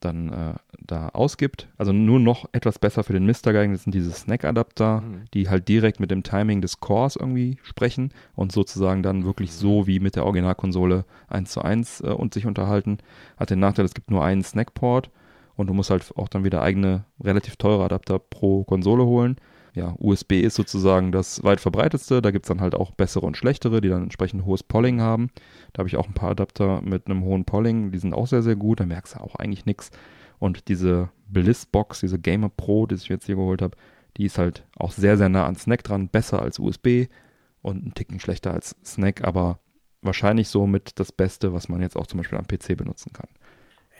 dann 0.00 0.32
äh, 0.32 0.54
da 0.80 1.08
ausgibt. 1.08 1.68
Also 1.78 1.92
nur 1.92 2.20
noch 2.20 2.46
etwas 2.52 2.78
besser 2.78 3.04
für 3.04 3.12
den 3.12 3.24
Mister 3.26 3.52
geeignet 3.52 3.80
sind 3.80 3.94
diese 3.94 4.12
Snack-Adapter, 4.12 5.00
mhm. 5.00 5.24
die 5.32 5.48
halt 5.48 5.68
direkt 5.68 6.00
mit 6.00 6.10
dem 6.10 6.22
Timing 6.22 6.60
des 6.60 6.80
Cores 6.80 7.16
irgendwie 7.16 7.58
sprechen 7.62 8.12
und 8.34 8.52
sozusagen 8.52 9.02
dann 9.02 9.24
wirklich 9.24 9.50
mhm. 9.50 9.54
so 9.54 9.86
wie 9.86 10.00
mit 10.00 10.16
der 10.16 10.24
Originalkonsole 10.24 11.04
1 11.28 11.50
zu 11.50 11.62
1 11.62 12.00
äh, 12.00 12.08
und 12.08 12.34
sich 12.34 12.46
unterhalten. 12.46 12.98
Hat 13.36 13.50
den 13.50 13.60
Nachteil, 13.60 13.84
es 13.84 13.94
gibt 13.94 14.10
nur 14.10 14.24
einen 14.24 14.42
Snack-Port 14.42 15.10
und 15.56 15.68
du 15.68 15.74
musst 15.74 15.90
halt 15.90 16.12
auch 16.16 16.28
dann 16.28 16.44
wieder 16.44 16.62
eigene, 16.62 17.04
relativ 17.22 17.56
teure 17.56 17.84
Adapter 17.84 18.18
pro 18.18 18.64
Konsole 18.64 19.04
holen 19.04 19.36
ja, 19.74 19.94
USB 19.98 20.34
ist 20.34 20.54
sozusagen 20.54 21.10
das 21.10 21.42
weit 21.42 21.60
verbreitetste. 21.60 22.22
Da 22.22 22.30
gibt 22.30 22.46
es 22.46 22.48
dann 22.48 22.60
halt 22.60 22.74
auch 22.74 22.92
bessere 22.92 23.26
und 23.26 23.36
schlechtere, 23.36 23.80
die 23.80 23.88
dann 23.88 24.04
entsprechend 24.04 24.44
hohes 24.44 24.62
Polling 24.62 25.00
haben. 25.00 25.30
Da 25.72 25.80
habe 25.80 25.88
ich 25.88 25.96
auch 25.96 26.06
ein 26.06 26.14
paar 26.14 26.30
Adapter 26.30 26.80
mit 26.82 27.06
einem 27.06 27.24
hohen 27.24 27.44
Polling, 27.44 27.90
die 27.90 27.98
sind 27.98 28.14
auch 28.14 28.28
sehr, 28.28 28.42
sehr 28.42 28.56
gut. 28.56 28.80
Da 28.80 28.86
merkst 28.86 29.16
du 29.16 29.20
auch 29.20 29.34
eigentlich 29.34 29.66
nichts. 29.66 29.90
Und 30.38 30.68
diese 30.68 31.10
Bliss-Box, 31.28 32.00
diese 32.00 32.18
Gamer 32.18 32.50
Pro, 32.50 32.86
die 32.86 32.94
ich 32.94 33.08
jetzt 33.08 33.26
hier 33.26 33.36
geholt 33.36 33.62
habe, 33.62 33.76
die 34.16 34.26
ist 34.26 34.38
halt 34.38 34.64
auch 34.76 34.92
sehr, 34.92 35.16
sehr 35.16 35.28
nah 35.28 35.46
an 35.46 35.56
Snack 35.56 35.82
dran. 35.82 36.08
Besser 36.08 36.40
als 36.40 36.60
USB 36.60 37.06
und 37.62 37.84
ein 37.84 37.94
Ticken 37.94 38.20
schlechter 38.20 38.52
als 38.52 38.76
Snack, 38.84 39.24
aber 39.24 39.58
wahrscheinlich 40.02 40.48
somit 40.48 41.00
das 41.00 41.10
Beste, 41.10 41.52
was 41.52 41.68
man 41.68 41.80
jetzt 41.80 41.96
auch 41.96 42.06
zum 42.06 42.18
Beispiel 42.18 42.38
am 42.38 42.46
PC 42.46 42.76
benutzen 42.76 43.12
kann. 43.12 43.28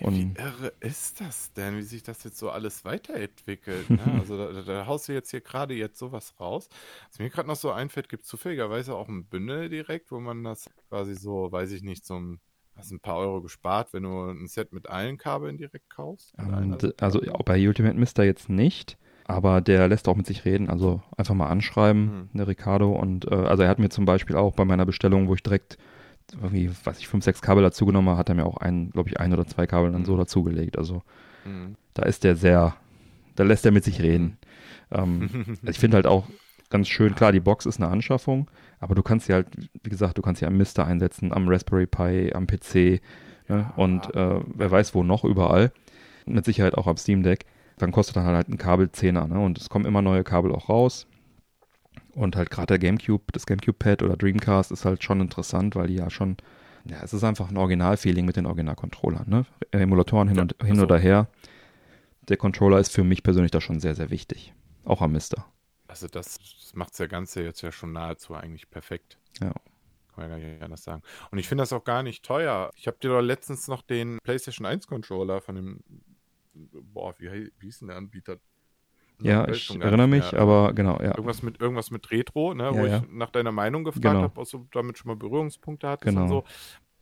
Und 0.00 0.36
Wie 0.36 0.40
irre 0.42 0.72
ist 0.80 1.20
das 1.20 1.52
denn, 1.52 1.76
wie 1.78 1.82
sich 1.82 2.02
das 2.02 2.24
jetzt 2.24 2.38
so 2.38 2.50
alles 2.50 2.84
weiterentwickelt? 2.84 3.94
Ne? 3.94 4.02
also 4.18 4.36
da, 4.36 4.62
da, 4.62 4.86
haust 4.86 5.08
du 5.08 5.12
jetzt 5.12 5.30
hier 5.30 5.40
gerade 5.40 5.74
jetzt 5.74 5.98
sowas 5.98 6.34
raus. 6.40 6.68
Was 7.08 7.18
mir 7.18 7.30
gerade 7.30 7.48
noch 7.48 7.56
so 7.56 7.70
einfällt, 7.72 8.08
gibt 8.08 8.24
es 8.24 8.28
zufälligerweise 8.28 8.94
auch 8.94 9.08
ein 9.08 9.26
Bündel 9.26 9.68
direkt, 9.68 10.10
wo 10.10 10.20
man 10.20 10.44
das 10.44 10.70
quasi 10.88 11.14
so, 11.14 11.50
weiß 11.50 11.72
ich 11.72 11.82
nicht, 11.82 12.04
zum 12.04 12.40
Hast 12.76 12.90
ein 12.90 12.98
paar 13.00 13.18
Euro 13.18 13.40
gespart, 13.40 13.92
wenn 13.92 14.02
du 14.02 14.30
ein 14.30 14.48
Set 14.48 14.72
mit 14.72 14.88
allen 14.88 15.16
Kabeln 15.16 15.56
direkt 15.56 15.88
kaufst? 15.90 16.34
D- 16.36 16.92
also 17.00 17.20
bei 17.44 17.66
Ultimate 17.68 17.96
Mister 17.96 18.24
jetzt 18.24 18.48
nicht, 18.48 18.98
aber 19.26 19.60
der 19.60 19.86
lässt 19.88 20.08
auch 20.08 20.16
mit 20.16 20.26
sich 20.26 20.44
reden. 20.44 20.68
Also 20.68 21.00
einfach 21.16 21.34
mal 21.34 21.48
anschreiben, 21.48 22.28
Mhm. 22.32 22.38
der 22.38 22.48
Ricardo. 22.48 22.92
Und 22.92 23.30
äh, 23.30 23.34
also 23.34 23.62
er 23.62 23.68
hat 23.68 23.78
mir 23.78 23.90
zum 23.90 24.04
Beispiel 24.04 24.36
auch 24.36 24.54
bei 24.54 24.64
meiner 24.64 24.86
Bestellung, 24.86 25.28
wo 25.28 25.34
ich 25.34 25.42
direkt 25.42 25.78
irgendwie, 26.32 26.70
weiß 26.84 26.98
ich, 26.98 27.08
fünf, 27.08 27.24
sechs 27.24 27.42
Kabel 27.42 27.62
dazugenommen 27.62 28.10
habe, 28.10 28.18
hat 28.18 28.28
er 28.28 28.34
mir 28.34 28.46
auch 28.46 28.56
ein, 28.56 28.90
glaube 28.90 29.08
ich, 29.08 29.20
ein 29.20 29.32
oder 29.32 29.46
zwei 29.46 29.66
Kabel 29.66 29.92
dann 29.92 30.02
Mhm. 30.02 30.06
so 30.06 30.16
dazugelegt. 30.16 30.78
Also 30.78 31.02
Mhm. 31.44 31.76
da 31.94 32.02
ist 32.04 32.24
der 32.24 32.36
sehr, 32.36 32.74
da 33.36 33.44
lässt 33.44 33.64
er 33.66 33.72
mit 33.72 33.84
sich 33.84 34.00
reden. 34.02 34.36
Ähm, 34.90 35.28
ich 35.62 35.78
finde 35.78 35.96
halt 35.96 36.06
auch 36.06 36.24
ganz 36.70 36.88
schön, 36.88 37.14
klar, 37.14 37.32
die 37.32 37.40
Box 37.40 37.66
ist 37.66 37.80
eine 37.80 37.90
Anschaffung, 37.90 38.50
aber 38.80 38.94
du 38.94 39.02
kannst 39.02 39.26
sie 39.26 39.32
halt, 39.34 39.46
wie 39.82 39.90
gesagt, 39.90 40.18
du 40.18 40.22
kannst 40.22 40.40
sie 40.40 40.46
am 40.46 40.56
Mister 40.56 40.86
einsetzen, 40.86 41.32
am 41.32 41.48
Raspberry 41.48 41.86
Pi, 41.86 42.32
am 42.34 42.46
PC 42.46 43.00
ne? 43.48 43.72
und 43.76 44.14
äh, 44.14 44.40
wer 44.54 44.70
weiß 44.70 44.94
wo 44.94 45.02
noch 45.04 45.24
überall. 45.24 45.72
Mit 46.26 46.46
Sicherheit 46.46 46.74
auch 46.74 46.86
am 46.86 46.96
Steam 46.96 47.22
Deck. 47.22 47.44
Dann 47.76 47.92
kostet 47.92 48.16
dann 48.16 48.24
halt 48.24 48.48
ein 48.48 48.56
Kabel 48.56 48.86
10er 48.86 49.26
ne? 49.28 49.38
und 49.38 49.58
es 49.58 49.68
kommen 49.68 49.84
immer 49.84 50.00
neue 50.00 50.24
Kabel 50.24 50.52
auch 50.52 50.68
raus. 50.68 51.06
Und 52.14 52.36
halt 52.36 52.50
gerade 52.50 52.66
der 52.66 52.78
Gamecube, 52.78 53.24
das 53.32 53.46
Gamecube 53.46 53.76
Pad 53.78 54.02
oder 54.02 54.16
Dreamcast 54.16 54.70
ist 54.70 54.84
halt 54.84 55.02
schon 55.02 55.20
interessant, 55.20 55.74
weil 55.74 55.88
die 55.88 55.96
ja 55.96 56.10
schon, 56.10 56.36
ja, 56.84 57.02
es 57.02 57.12
ist 57.12 57.24
einfach 57.24 57.50
ein 57.50 57.56
Originalfeeling 57.56 58.24
mit 58.24 58.36
den 58.36 58.46
Original-Controllern. 58.46 59.28
Ne? 59.28 59.46
Emulatoren 59.72 60.28
hin, 60.28 60.36
Ja, 60.36 60.42
und, 60.42 60.56
hin 60.64 60.76
so. 60.76 60.82
oder 60.84 60.98
her. 60.98 61.28
Der 62.28 62.36
Controller 62.36 62.78
ist 62.78 62.92
für 62.92 63.04
mich 63.04 63.22
persönlich 63.22 63.50
da 63.50 63.60
schon 63.60 63.80
sehr, 63.80 63.94
sehr 63.94 64.10
wichtig. 64.10 64.54
Auch 64.84 65.02
am 65.02 65.12
Mister. 65.12 65.46
Also 65.88 66.06
das, 66.06 66.38
das 66.38 66.72
macht 66.74 66.98
das 66.98 67.08
Ganze 67.08 67.42
jetzt 67.42 67.62
ja 67.62 67.72
schon 67.72 67.92
nahezu 67.92 68.34
eigentlich 68.34 68.70
perfekt. 68.70 69.18
Ja. 69.40 69.52
Kann 70.14 70.28
man 70.28 70.30
ja 70.30 70.38
gar 70.38 70.38
nicht 70.38 70.62
anders 70.62 70.84
sagen. 70.84 71.02
Und 71.30 71.38
ich 71.38 71.48
finde 71.48 71.62
das 71.62 71.72
auch 71.72 71.84
gar 71.84 72.02
nicht 72.02 72.24
teuer. 72.24 72.70
Ich 72.76 72.86
habe 72.86 72.96
dir 73.00 73.08
doch 73.08 73.20
letztens 73.20 73.66
noch 73.68 73.82
den 73.82 74.18
PlayStation 74.22 74.66
1 74.66 74.86
Controller 74.86 75.40
von 75.40 75.56
dem, 75.56 75.80
boah, 76.54 77.14
wie, 77.18 77.50
wie 77.58 77.66
hieß 77.66 77.80
denn 77.80 77.88
der 77.88 77.96
Anbieter? 77.96 78.38
Ja, 79.20 79.46
ich 79.48 79.70
erinnere 79.80 80.08
mich, 80.08 80.32
mehr. 80.32 80.40
aber 80.40 80.72
genau, 80.74 80.98
ja. 81.00 81.08
Irgendwas 81.10 81.42
mit, 81.42 81.60
irgendwas 81.60 81.90
mit 81.90 82.10
Retro, 82.10 82.52
ne, 82.54 82.64
Ja, 82.64 82.74
wo 82.74 82.84
ja. 82.86 82.96
ich 82.98 83.02
nach 83.10 83.30
deiner 83.30 83.52
Meinung 83.52 83.84
gefragt 83.84 84.02
Genau. 84.02 84.22
habe, 84.22 84.40
ob 84.40 84.48
du 84.50 84.66
damit 84.72 84.98
schon 84.98 85.08
mal 85.08 85.16
Berührungspunkte 85.16 85.88
hattest 85.88 86.08
Genau. 86.14 86.22
und 86.22 86.28
so. 86.28 86.44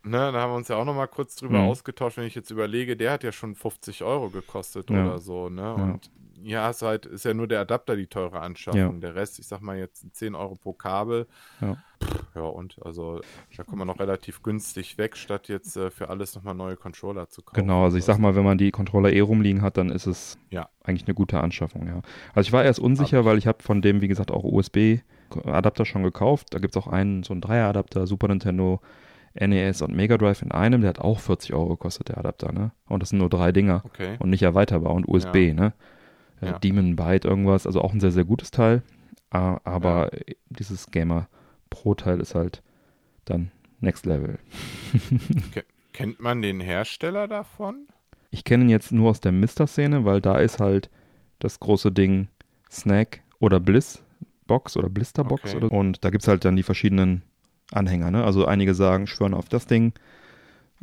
Ne, 0.05 0.31
da 0.33 0.41
haben 0.41 0.51
wir 0.51 0.57
uns 0.57 0.67
ja 0.67 0.75
auch 0.75 0.83
noch 0.85 0.95
mal 0.95 1.07
kurz 1.07 1.35
drüber 1.37 1.59
Mhm. 1.59 1.69
ausgetauscht, 1.69 2.17
wenn 2.17 2.25
ich 2.27 2.35
jetzt 2.35 2.49
überlege, 2.51 2.97
der 2.97 3.11
hat 3.13 3.23
ja 3.23 3.31
schon 3.31 3.55
50 3.55 4.03
Euro 4.03 4.29
gekostet 4.29 4.89
Ja. 4.89 5.01
oder 5.01 5.19
so, 5.19 5.47
ne? 5.49 5.73
Und 5.75 6.11
ja, 6.43 6.69
ist 6.69 6.81
halt, 6.81 7.05
ist 7.05 7.23
ja 7.23 7.33
nur 7.33 7.47
der 7.47 7.61
Adapter 7.61 7.95
die 7.95 8.07
teure 8.07 8.41
Anschaffung. 8.41 8.99
Der 8.99 9.15
Rest, 9.15 9.39
ich 9.39 9.47
sag 9.47 9.61
mal 9.61 9.77
jetzt 9.77 10.05
10 10.13 10.35
Euro 10.35 10.55
pro 10.55 10.73
Kabel. 10.73 11.25
Ja. 11.61 11.77
Pff, 12.03 12.23
ja, 12.35 12.41
und 12.41 12.75
also 12.83 13.21
da 13.55 13.63
kommt 13.63 13.77
man 13.77 13.87
noch 13.87 13.97
relativ 13.99 14.43
günstig 14.43 14.97
weg, 14.97 15.15
statt 15.15 15.47
jetzt 15.47 15.77
äh, 15.77 15.89
für 15.89 16.09
alles 16.09 16.35
nochmal 16.35 16.53
neue 16.55 16.75
Controller 16.75 17.29
zu 17.29 17.41
kaufen. 17.41 17.61
Genau, 17.61 17.85
also 17.85 17.95
ich 17.95 18.03
sag 18.03 18.17
mal, 18.17 18.35
wenn 18.35 18.43
man 18.43 18.57
die 18.57 18.71
Controller 18.71 19.13
eh 19.13 19.21
rumliegen 19.21 19.61
hat, 19.61 19.77
dann 19.77 19.89
ist 19.89 20.05
es 20.05 20.37
Ja. 20.49 20.67
eigentlich 20.83 21.07
eine 21.07 21.13
gute 21.13 21.39
Anschaffung, 21.39 21.87
ja. 21.87 22.01
Also 22.35 22.47
ich 22.47 22.51
war 22.51 22.65
erst 22.65 22.79
unsicher, 22.81 23.23
weil 23.23 23.37
ich 23.37 23.47
habe 23.47 23.63
von 23.63 23.81
dem, 23.81 24.01
wie 24.01 24.09
gesagt, 24.09 24.31
auch 24.31 24.43
USB-Adapter 24.43 25.85
schon 25.85 26.03
gekauft. 26.03 26.47
Da 26.53 26.59
gibt 26.59 26.75
es 26.75 26.81
auch 26.83 26.87
einen, 26.87 27.23
so 27.23 27.31
einen 27.33 27.39
Dreier-Adapter, 27.39 28.05
Super 28.05 28.27
Nintendo, 28.27 28.81
NES 29.35 29.81
und 29.81 29.95
Mega 29.95 30.17
Drive 30.17 30.41
in 30.41 30.51
einem, 30.51 30.81
der 30.81 30.89
hat 30.89 30.99
auch 30.99 31.19
40 31.19 31.53
Euro 31.53 31.69
gekostet, 31.69 32.09
der 32.09 32.17
Adapter, 32.19 32.51
ne? 32.51 32.71
Und 32.87 33.01
das 33.01 33.09
sind 33.09 33.19
nur 33.19 33.29
drei 33.29 33.51
Dinger 33.51 33.81
Okay. 33.85 34.17
und 34.19 34.29
nicht 34.29 34.43
erweiterbar 34.43 34.93
und 34.93 35.07
USB, 35.07 35.35
Ja. 35.47 35.53
ne? 35.53 35.73
Äh, 36.41 36.45
Ja. 36.47 36.59
Demon 36.59 36.95
Byte 36.95 37.25
irgendwas, 37.25 37.65
also 37.65 37.81
auch 37.81 37.93
ein 37.93 37.99
sehr, 37.99 38.11
sehr 38.11 38.25
gutes 38.25 38.51
Teil. 38.51 38.83
Äh, 39.31 39.37
aber 39.37 40.11
dieses 40.49 40.91
Gamer 40.91 41.27
Pro-Teil 41.69 42.19
ist 42.19 42.35
halt 42.35 42.61
dann 43.25 43.51
Next 43.79 44.05
Level. 44.05 44.37
Kennt 45.93 46.19
man 46.19 46.41
den 46.41 46.59
Hersteller 46.59 47.27
davon? 47.27 47.87
Ich 48.31 48.43
kenne 48.43 48.63
ihn 48.63 48.69
jetzt 48.69 48.91
nur 48.91 49.09
aus 49.11 49.19
der 49.19 49.31
Mister-Szene, 49.31 50.05
weil 50.05 50.21
da 50.21 50.37
ist 50.37 50.59
halt 50.59 50.89
das 51.39 51.59
große 51.59 51.91
Ding 51.91 52.27
Snack 52.71 53.21
oder 53.39 53.59
Bliss 53.59 54.03
Box 54.47 54.75
oder 54.75 54.89
Blister 54.89 55.23
Box 55.23 55.53
Okay. 55.53 55.57
oder 55.65 55.71
und 55.71 56.03
da 56.03 56.09
gibt 56.09 56.23
es 56.23 56.27
halt 56.27 56.43
dann 56.45 56.55
die 56.55 56.63
verschiedenen 56.63 57.21
Anhänger. 57.73 58.11
Ne? 58.11 58.23
Also 58.23 58.45
einige 58.45 58.73
sagen, 58.73 59.07
schwören 59.07 59.33
auf 59.33 59.49
das 59.49 59.67
Ding, 59.67 59.93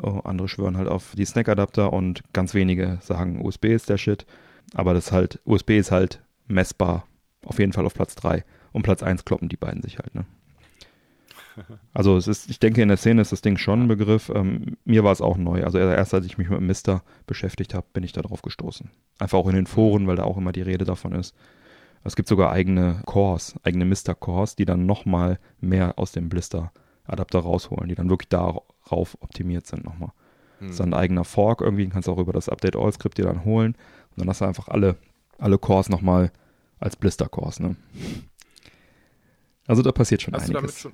oh, 0.03 0.21
andere 0.25 0.49
schwören 0.49 0.77
halt 0.77 0.89
auf 0.89 1.15
die 1.17 1.25
Snack-Adapter 1.25 1.93
und 1.93 2.23
ganz 2.33 2.55
wenige 2.55 2.99
sagen, 3.01 3.45
USB 3.45 3.67
ist 3.67 3.89
der 3.89 3.99
Shit. 3.99 4.27
Aber 4.75 4.95
das 4.95 5.13
halt, 5.13 5.41
USB 5.45 5.71
ist 5.71 5.91
halt 5.91 6.23
messbar, 6.47 7.07
auf 7.45 7.59
jeden 7.59 7.73
Fall 7.73 7.87
auf 7.87 7.95
Platz 7.95 8.15
3. 8.17 8.45
Und 8.73 8.83
Platz 8.83 9.03
1 9.03 9.25
kloppen 9.25 9.49
die 9.49 9.57
beiden 9.57 9.83
sich 9.83 9.99
halt, 9.99 10.15
ne? 10.15 10.25
Also 11.93 12.17
es 12.17 12.29
ist, 12.29 12.49
ich 12.49 12.61
denke, 12.61 12.83
in 12.83 12.89
der 12.89 12.97
Szene 12.97 13.23
ist 13.23 13.33
das 13.33 13.43
Ding 13.43 13.57
schon 13.57 13.83
ein 13.83 13.89
Begriff. 13.89 14.31
Ähm, 14.35 14.77
mir 14.85 15.05
war 15.05 15.13
es 15.13 15.21
auch 15.21 15.37
neu. 15.37 15.65
Also 15.65 15.79
erst 15.79 16.15
als 16.15 16.25
ich 16.27 16.39
mich 16.39 16.49
mit 16.49 16.61
Mister 16.61 17.03
beschäftigt 17.27 17.75
habe, 17.75 17.87
bin 17.93 18.05
ich 18.05 18.13
da 18.13 18.23
drauf 18.23 18.43
gestoßen. 18.43 18.91
Einfach 19.19 19.39
auch 19.39 19.49
in 19.49 19.57
den 19.57 19.67
Foren, 19.67 20.07
weil 20.07 20.17
da 20.17 20.23
auch 20.23 20.37
immer 20.37 20.53
die 20.53 20.63
Rede 20.63 20.85
davon 20.85 21.13
ist. 21.13 21.35
Es 22.03 22.17
gibt 22.17 22.29
sogar 22.29 22.51
eigene 22.51 23.03
Cores, 23.05 23.55
eigene 23.63 23.85
Mister-Cores, 23.85 24.57
die 24.57 24.65
dann 24.65 24.87
nochmal 24.87 25.39
mehr 25.61 25.99
aus 25.99 26.13
dem 26.13 26.29
Blister-Adapter 26.29 27.41
rausholen, 27.41 27.89
die 27.89 27.95
dann 27.95 28.09
wirklich 28.09 28.31
darauf 28.31 29.17
optimiert 29.21 29.67
sind 29.67 29.85
nochmal. 29.85 30.13
Hm. 30.59 30.67
Das 30.67 30.71
ist 30.71 30.81
dann 30.81 30.95
ein 30.95 31.01
eigener 31.01 31.25
Fork, 31.25 31.61
irgendwie 31.61 31.85
den 31.85 31.93
kannst 31.93 32.09
du 32.09 32.13
auch 32.13 32.19
über 32.19 32.33
das 32.33 32.49
Update-All-Skript 32.49 33.19
dir 33.19 33.27
dann 33.27 33.45
holen. 33.45 33.75
Und 34.11 34.21
dann 34.21 34.29
hast 34.29 34.41
du 34.41 34.47
einfach 34.47 34.69
alle, 34.69 34.97
alle 35.39 35.59
Cores 35.59 35.89
nochmal 35.89 36.33
als 36.79 36.97
Blister-Cores, 36.97 37.61
ne? 37.61 37.77
Also 39.67 39.83
da 39.83 39.93
passiert 39.93 40.23
schon 40.23 40.35
Hast 40.35 40.55
einiges. 40.55 40.89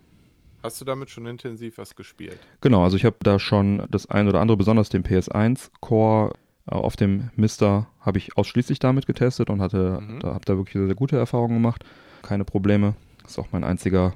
hast 0.63 0.81
du 0.81 0.85
damit 0.85 1.09
schon 1.09 1.27
intensiv 1.27 1.79
was 1.79 1.95
gespielt? 1.95 2.39
Genau, 2.61 2.83
also 2.83 2.97
ich 2.97 3.05
habe 3.05 3.17
da 3.21 3.39
schon 3.39 3.87
das 3.91 4.07
ein 4.11 4.29
oder 4.29 4.41
andere, 4.41 4.57
besonders 4.57 4.89
den 4.89 5.05
PS1 5.05 5.71
Core 5.81 6.35
auf 6.67 6.97
dem 6.97 7.31
Mister 7.37 7.87
habe 8.01 8.19
ich 8.19 8.37
ausschließlich 8.37 8.79
damit 8.79 9.07
getestet 9.07 9.51
und 9.51 9.61
hatte 9.63 10.01
Mhm. 10.01 10.21
da 10.21 10.35
habe 10.35 10.45
da 10.45 10.57
wirklich 10.57 10.75
sehr, 10.75 10.87
sehr 10.87 10.95
gute 10.97 11.17
Erfahrungen 11.17 11.55
gemacht. 11.55 11.85
Keine 12.23 12.45
Probleme. 12.45 12.95
Das 13.23 13.33
ist 13.33 13.39
auch 13.39 13.49
mein 13.53 13.65
einziger 13.65 14.15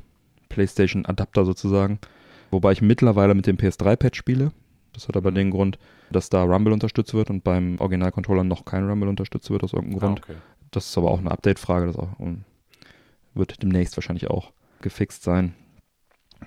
PlayStation 0.49 1.07
Adapter 1.07 1.45
sozusagen. 1.45 1.99
Wobei 2.51 2.73
ich 2.73 2.83
mittlerweile 2.83 3.35
mit 3.35 3.47
dem 3.47 3.57
PS3 3.57 3.97
Pad 3.97 4.17
spiele. 4.17 4.53
Das 4.93 5.07
hat 5.07 5.17
aber 5.17 5.31
Mhm. 5.31 5.37
den 5.37 5.51
Grund, 5.53 5.79
dass 6.11 6.29
da 6.31 6.43
Rumble 6.43 6.73
unterstützt 6.73 7.15
wird 7.15 7.31
und 7.31 7.45
beim 7.45 7.79
Original-Controller 7.79 8.43
noch 8.43 8.65
kein 8.65 8.89
Rumble 8.89 9.09
unterstützt 9.09 9.49
wird 9.51 9.63
aus 9.63 9.73
irgendeinem 9.73 10.01
Grund. 10.01 10.21
Ah, 10.21 10.25
okay. 10.31 10.39
Das 10.73 10.87
ist 10.87 10.99
aber 10.99 11.11
auch 11.13 11.21
eine 11.21 11.31
Update-Frage, 11.31 11.87
das 11.87 11.97
auch, 11.97 12.09
wird 13.35 13.63
demnächst 13.63 13.97
wahrscheinlich 13.97 14.29
auch 14.29 14.53
gefixt 14.83 15.23
sein. 15.23 15.55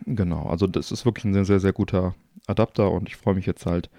Genau, 0.06 0.48
also 0.48 0.68
das 0.68 0.92
ist 0.92 1.06
wirklich 1.06 1.24
ein 1.26 1.34
sehr, 1.34 1.46
sehr, 1.46 1.60
sehr 1.60 1.72
guter 1.74 2.16
Adapter 2.48 2.92
und 2.92 3.08
ich 3.08 3.16
freue 3.16 3.36
mich 3.36 3.46
jetzt 3.46 3.66
halt 3.66 3.90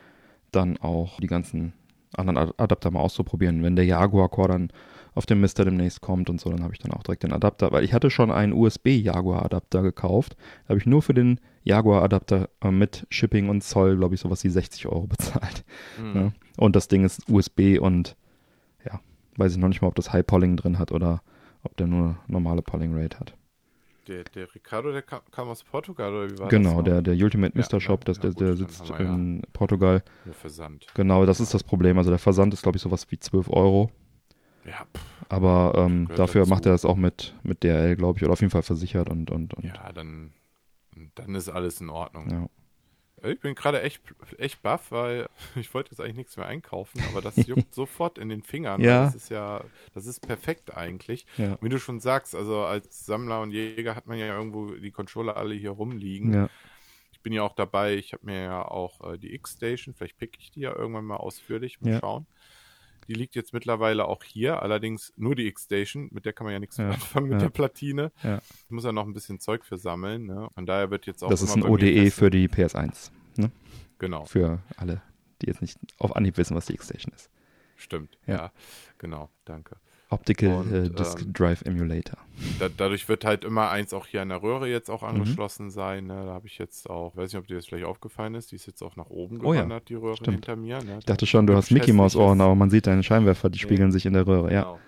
dann 0.53 0.77
auch 0.79 1.19
die 1.21 1.27
ganzen 1.27 1.73
anderen 2.17 2.37
Ad- 2.37 2.55
Adapter 2.57 2.91
mal 2.91 3.01
auszuprobieren. 3.01 3.63
Wenn 3.63 3.77
der 3.77 3.85
Jaguar 3.85 4.29
Core 4.29 4.49
dann 4.49 4.71
auf 5.15 5.27
dem 5.27 5.41
Mister 5.41 5.65
demnächst 5.65 6.01
kommt 6.01 6.29
und 6.29 6.41
so, 6.41 6.51
dann 6.51 6.63
habe 6.63 6.73
ich 6.73 6.81
dann 6.81 6.93
auch 6.93 7.03
direkt 7.03 7.23
den 7.23 7.33
Adapter, 7.33 7.71
weil 7.73 7.85
ich 7.85 7.93
hatte 7.93 8.11
schon 8.11 8.31
einen 8.31 8.53
USB 8.53 8.89
Jaguar 8.89 9.45
Adapter 9.45 9.83
gekauft. 9.83 10.37
Da 10.65 10.71
habe 10.71 10.79
ich 10.79 10.87
nur 10.87 11.03
für 11.03 11.15
den 11.15 11.41
Jaguar 11.63 12.03
Adapter 12.03 12.49
äh, 12.61 12.71
mit 12.71 13.07
Shipping 13.11 13.49
und 13.49 13.63
Zoll, 13.63 13.97
glaube 13.97 14.15
ich, 14.15 14.21
sowas 14.21 14.43
wie 14.45 14.49
60 14.49 14.87
Euro 14.87 15.07
bezahlt. 15.07 15.65
Hm. 15.97 16.13
Ne? 16.13 16.33
Und 16.57 16.77
das 16.77 16.89
Ding 16.89 17.05
ist 17.05 17.29
USB 17.29 17.79
und 17.81 18.17
ja, 18.85 19.01
weiß 19.37 19.53
ich 19.53 19.59
noch 19.59 19.69
nicht 19.69 19.83
mal, 19.83 19.89
ob 19.89 19.95
das 19.95 20.13
High 20.13 20.27
Polling 20.27 20.57
drin 20.57 20.79
hat 20.79 20.93
oder 20.93 21.23
ob 21.63 21.77
der 21.77 21.87
nur 21.87 22.19
normale 22.27 22.63
Polling 22.63 22.93
Rate 22.95 23.19
hat. 23.19 23.35
Der, 24.09 24.25
der 24.25 24.55
Ricardo, 24.55 24.93
der 24.93 25.03
kam, 25.03 25.21
kam 25.31 25.49
aus 25.49 25.65
Portugal 25.65 26.13
oder 26.15 26.31
wie 26.31 26.39
war 26.39 26.49
genau, 26.49 26.83
das? 26.83 26.85
der, 26.85 27.03
der 27.03 27.15
Ultimate 27.25 27.55
Ja, 27.55 27.59
Mister 27.59 27.81
Shop, 27.81 28.01
ja, 28.01 28.05
das, 28.05 28.17
ja, 28.19 28.23
der, 28.25 28.33
der 28.33 28.57
sitzt 28.57 28.89
wir 28.89 29.01
ja- 29.05 29.15
in 29.15 29.43
Portugal. 29.53 30.03
Der 30.27 30.35
Versand. 30.35 30.87
Genau, 30.95 31.25
das 31.27 31.41
ist 31.41 31.55
das 31.55 31.63
Problem. 31.63 31.97
Also 31.99 32.11
der 32.11 32.19
Versand 32.19 32.53
ist, 32.55 32.63
glaube 32.63 32.77
ich, 32.77 32.83
sowas 32.83 33.07
wie 33.11 33.19
12 33.19 33.49
Euro. 33.51 33.91
Ja, 34.67 34.87
pff, 34.97 35.03
Aber 35.29 35.75
ähm, 35.77 36.09
dafür 36.17 36.43
dazu. 36.43 36.51
macht 36.51 36.67
er 36.67 36.73
das 36.73 36.85
auch 36.85 36.97
mit, 36.97 37.35
mit 37.43 37.63
DRL, 37.65 37.97
glaube 37.97 38.19
ich, 38.19 38.25
oder 38.25 38.33
auf 38.33 38.41
jeden 38.41 38.51
Fall 38.51 38.63
versichert 38.63 39.09
und, 39.11 39.31
und, 39.31 39.53
und 39.55 39.65
ja 39.65 39.93
dann, 39.93 40.33
dann 41.15 41.35
ist 41.35 41.49
alles 41.49 41.81
in 41.81 41.91
Ordnung. 41.91 42.31
ja. 42.31 42.47
Ich 43.25 43.41
bin 43.41 43.55
gerade 43.55 43.81
echt, 43.83 44.03
echt 44.39 44.63
baff, 44.63 44.91
weil 44.91 45.29
ich 45.57 45.73
wollte 45.75 45.91
jetzt 45.91 46.01
eigentlich 46.01 46.17
nichts 46.17 46.37
mehr 46.37 46.47
einkaufen, 46.47 47.03
aber 47.11 47.21
das 47.23 47.37
juckt 47.47 47.75
sofort 47.75 48.19
in 48.19 48.29
den 48.29 48.43
Fingern. 48.43 48.81
Ja. 48.81 49.05
Das 49.07 49.15
ist 49.15 49.29
ja, 49.31 49.65
das 49.95 50.07
ist 50.07 50.21
perfekt 50.21 50.77
eigentlich. 50.77 51.27
Ja. 51.39 51.59
Wie 51.61 51.69
du 51.69 51.79
schon 51.79 52.01
sagst, 52.01 52.35
also 52.35 52.65
als 52.65 53.07
Sammler 53.07 53.41
und 53.41 53.53
Jäger 53.53 53.97
hat 53.97 54.07
man 54.07 54.19
ja 54.19 54.27
irgendwo 54.27 54.73
die 54.73 54.91
Controller 54.91 55.37
alle 55.37 55.55
hier 55.55 55.71
rumliegen. 55.71 56.33
ja. 56.35 56.49
Ich 57.13 57.21
bin 57.25 57.33
ja 57.33 57.43
auch 57.43 57.55
dabei, 57.55 57.95
ich 57.95 58.13
habe 58.13 58.27
mir 58.27 58.43
ja 58.43 58.63
auch 58.69 59.13
äh, 59.15 59.17
die 59.17 59.35
X-Station, 59.35 59.95
vielleicht 59.95 60.19
pick 60.19 60.37
ich 60.39 60.51
die 60.51 60.61
ja 60.61 60.77
irgendwann 60.77 61.07
mal 61.07 61.17
ausführlich, 61.17 61.81
mal 61.81 61.93
Ja. 61.93 62.01
schauen. 62.01 62.27
Die 63.09 63.15
liegt 63.15 63.35
jetzt 63.35 63.53
mittlerweile 63.53 64.07
auch 64.07 64.23
hier, 64.25 64.63
allerdings 64.63 65.13
nur 65.17 65.35
die 65.35 65.47
X-Station, 65.49 66.09
mit 66.13 66.25
der 66.25 66.33
kann 66.33 66.45
man 66.45 66.53
ja 66.53 66.59
nichts 66.61 66.77
Ja. 66.77 66.85
mehr 66.85 66.95
anfangen 66.95 67.29
mit 67.29 67.35
Ja. 67.41 67.47
der 67.47 67.51
Platine. 67.51 68.13
Ja. 68.23 68.39
Ich 68.65 68.71
muss 68.71 68.85
ja 68.85 68.93
noch 68.93 69.07
ein 69.07 69.13
bisschen 69.13 69.41
Zeug 69.41 69.65
für 69.65 69.77
sammeln. 69.79 70.27
Ne? 70.27 70.49
Von 70.55 70.67
daher 70.67 70.91
wird 70.91 71.07
jetzt 71.07 71.23
auch 71.23 71.29
Das 71.31 71.43
ist 71.43 71.55
ein 71.55 71.63
ODE 71.63 72.11
für 72.11 72.31
die 72.31 72.49
PS1. 72.49 73.11
Genau, 73.99 74.25
Für 74.25 74.61
alle, 74.77 75.01
die 75.41 75.47
jetzt 75.47 75.63
nicht 75.63 75.79
auf 75.99 76.17
Anhieb 76.17 76.37
wissen, 76.37 76.57
was 76.57 76.67
die 76.67 76.75
X-Station 76.75 77.13
ist. 77.15 77.31
stimmt. 77.77 78.19
Ja. 78.27 78.35
Ja. 78.37 78.53
genau, 78.99 79.31
danke. 79.45 79.77
Optical 80.15 80.49
Und, 80.55 80.73
äh, 80.73 80.89
Disk 80.91 81.21
ähm, 81.23 81.33
Drive 81.33 81.63
Emulator. 81.63 82.19
Da, 82.59 82.69
dadurch 82.75 83.09
wird 83.09 83.25
halt 83.25 83.45
immer 83.45 83.71
eins 83.71 83.93
auch 83.93 84.07
hier 84.07 84.23
an 84.23 84.29
der 84.31 84.43
Röhre 84.43 84.69
jetzt 84.69 84.89
Mhm. 84.89 84.95
auch 84.95 85.03
angeschlossen 85.03 85.71
sein. 85.71 86.07
Ne? 86.07 86.25
Da 86.27 86.33
habe 86.33 86.47
ich 86.47 86.59
jetzt 86.59 86.89
auch, 86.89 87.17
weiß 87.17 87.33
nicht, 87.33 87.41
ob 87.41 87.47
dir 87.47 87.57
das 87.57 87.67
vielleicht 87.67 87.85
aufgefallen 87.85 88.35
ist, 88.35 88.51
die 88.53 88.57
ist 88.57 88.67
jetzt 88.67 88.83
auch 88.83 88.97
nach 88.97 89.11
oben 89.11 89.41
Oh 89.43 89.53
ja, 89.53 89.61
gewandert, 89.63 89.89
die 89.89 89.95
Röhre 89.95 90.17
stimmt. 90.17 90.47
hinter 90.47 90.57
mir. 90.57 90.83
Ne? 90.83 90.97
Ich 90.99 91.05
dachte 91.05 91.27
schon, 91.27 91.47
du 91.47 91.55
hast 91.55 91.71
Mickey 91.71 91.93
Mouse 91.93 92.17
Ohren, 92.17 92.41
aber 92.41 92.55
man 92.55 92.71
sieht 92.71 92.87
deine 92.87 93.03
Scheinwerfer, 93.03 93.51
die 93.51 93.57
Nee. 93.59 93.63
spiegeln 93.63 93.93
sich 93.93 94.07
in 94.07 94.13
der 94.15 94.27
Röhre. 94.27 94.53
Ja, 94.53 94.63
Genau. 94.63 94.79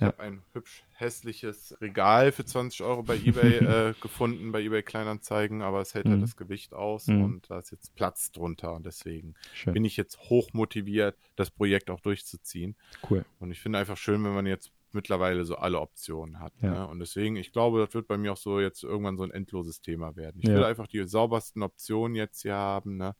Ich 0.00 0.02
Ja. 0.02 0.12
habe 0.12 0.22
ein 0.22 0.42
hübsch 0.54 0.82
hässliches 0.92 1.76
Regal 1.82 2.32
für 2.32 2.42
20 2.46 2.80
Euro 2.82 3.02
bei 3.02 3.16
eBay 3.18 3.58
äh, 3.90 3.94
gefunden, 4.00 4.50
bei 4.50 4.62
eBay 4.62 4.82
Kleinanzeigen, 4.82 5.60
aber 5.60 5.82
es 5.82 5.92
hält 5.92 6.06
Mhm. 6.06 6.12
halt 6.12 6.22
das 6.22 6.36
Gewicht 6.38 6.72
aus 6.72 7.06
Mhm. 7.08 7.22
und 7.22 7.50
da 7.50 7.58
ist 7.58 7.70
jetzt 7.70 7.94
Platz 7.96 8.32
drunter 8.32 8.72
und 8.74 8.86
deswegen 8.86 9.34
schön. 9.52 9.74
bin 9.74 9.84
ich 9.84 9.98
jetzt 9.98 10.18
hoch 10.30 10.54
motiviert, 10.54 11.18
das 11.36 11.50
Projekt 11.50 11.90
auch 11.90 12.00
durchzuziehen. 12.00 12.76
Cool. 13.10 13.26
Und 13.40 13.50
ich 13.50 13.60
finde 13.60 13.78
einfach 13.78 13.98
schön, 13.98 14.24
wenn 14.24 14.32
man 14.32 14.46
jetzt 14.46 14.72
mittlerweile 14.92 15.44
so 15.44 15.56
alle 15.56 15.78
Optionen 15.80 16.40
hat. 16.40 16.54
Ja. 16.62 16.70
Ne? 16.70 16.88
Und 16.88 16.98
deswegen, 16.98 17.36
ich 17.36 17.52
glaube, 17.52 17.78
das 17.84 17.92
wird 17.92 18.08
bei 18.08 18.16
mir 18.16 18.32
auch 18.32 18.38
so 18.38 18.58
jetzt 18.58 18.82
irgendwann 18.82 19.18
so 19.18 19.24
ein 19.24 19.30
endloses 19.30 19.82
Thema 19.82 20.16
werden. 20.16 20.40
Ich 20.40 20.48
Ja. 20.48 20.54
will 20.54 20.64
einfach 20.64 20.86
die 20.86 21.06
saubersten 21.06 21.62
Optionen 21.62 22.16
jetzt 22.16 22.40
hier 22.40 22.54
haben, 22.56 22.96
ne? 22.96 23.14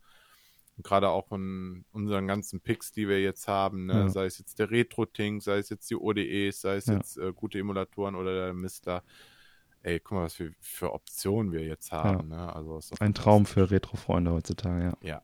Und 0.80 0.86
gerade 0.86 1.10
auch 1.10 1.26
von 1.26 1.84
unseren 1.92 2.26
ganzen 2.26 2.60
Picks, 2.62 2.90
die 2.90 3.06
wir 3.06 3.20
jetzt 3.20 3.46
haben, 3.48 3.84
ne? 3.84 3.92
Ja. 3.92 4.08
sei 4.08 4.24
es 4.24 4.38
jetzt 4.38 4.58
der 4.58 4.70
Retro-Tink, 4.70 5.42
sei 5.42 5.58
es 5.58 5.68
jetzt 5.68 5.90
die 5.90 5.94
ODEs, 5.94 6.62
sei 6.62 6.76
es 6.76 6.86
Ja. 6.86 6.94
jetzt 6.94 7.18
äh, 7.18 7.34
gute 7.34 7.58
Emulatoren 7.58 8.14
oder 8.14 8.46
der 8.46 8.54
Mister. 8.54 9.02
Ey, 9.82 10.00
guck 10.00 10.12
mal, 10.16 10.24
was 10.24 10.32
für, 10.36 10.52
für 10.58 10.94
Optionen 10.94 11.52
wir 11.52 11.66
jetzt 11.66 11.92
haben. 11.92 12.28
Ne? 12.28 12.54
Also 12.54 12.80
Ein 12.98 13.12
Traum 13.12 13.44
für 13.44 13.70
Retro-Freunde 13.70 14.30
heutzutage, 14.30 14.84
ja. 14.84 14.96
Ja. 15.02 15.22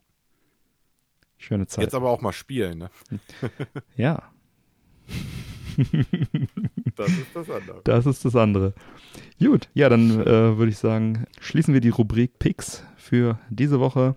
Schöne 1.39 1.66
Zeit. 1.66 1.85
Jetzt 1.85 1.95
aber 1.95 2.11
auch 2.11 2.20
mal 2.20 2.33
spielen, 2.33 2.77
ne? 2.78 2.91
ja, 3.97 4.31
Das 6.97 7.09
ist 7.09 7.35
das 7.35 7.49
andere. 7.51 7.81
das 7.85 8.05
ist 8.07 8.24
das 8.27 8.37
andere. 8.37 8.74
Gut, 9.39 9.70
ja, 9.73 9.89
dann 9.89 10.20
äh, 10.20 10.59
würde 10.59 10.69
ich 10.69 10.77
sagen, 10.78 11.27
schließen 11.41 11.73
wir 11.73 11.81
die 11.81 11.89
Rubrik 11.89 12.39
Picks 12.39 12.83
für 12.97 13.39
diese 13.49 13.81
Woche. 13.81 14.16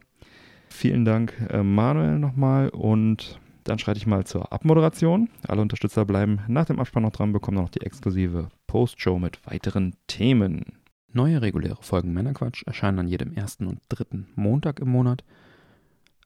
Vielen 0.80 1.03
Dank, 1.03 1.34
äh, 1.49 1.61
Manuel, 1.61 2.19
nochmal. 2.19 2.69
Und 2.69 3.38
dann 3.65 3.80
schreite 3.80 3.97
ich 3.97 4.07
mal 4.07 4.26
zur 4.26 4.53
Abmoderation. 4.53 5.27
Alle 5.45 5.61
Unterstützer 5.61 6.06
bleiben 6.06 6.39
nach 6.47 6.64
dem 6.64 6.80
Abspann 6.80 7.03
noch 7.03 7.11
dran, 7.11 7.34
bekommen 7.34 7.57
noch 7.57 7.68
die 7.68 7.81
exklusive 7.81 8.47
Postshow 8.65 9.19
mit 9.19 9.45
weiteren 9.45 9.97
Themen. 10.07 10.80
Neue 11.11 11.41
reguläre 11.41 11.84
Folgen 11.84 12.14
Männerquatsch 12.14 12.64
erscheinen 12.65 12.99
an 12.99 13.10
jedem 13.10 13.34
ersten 13.34 13.68
und 13.68 13.81
dritten 13.89 14.30
Montag 14.35 14.80
im 14.80 14.88
Monat. 14.88 15.26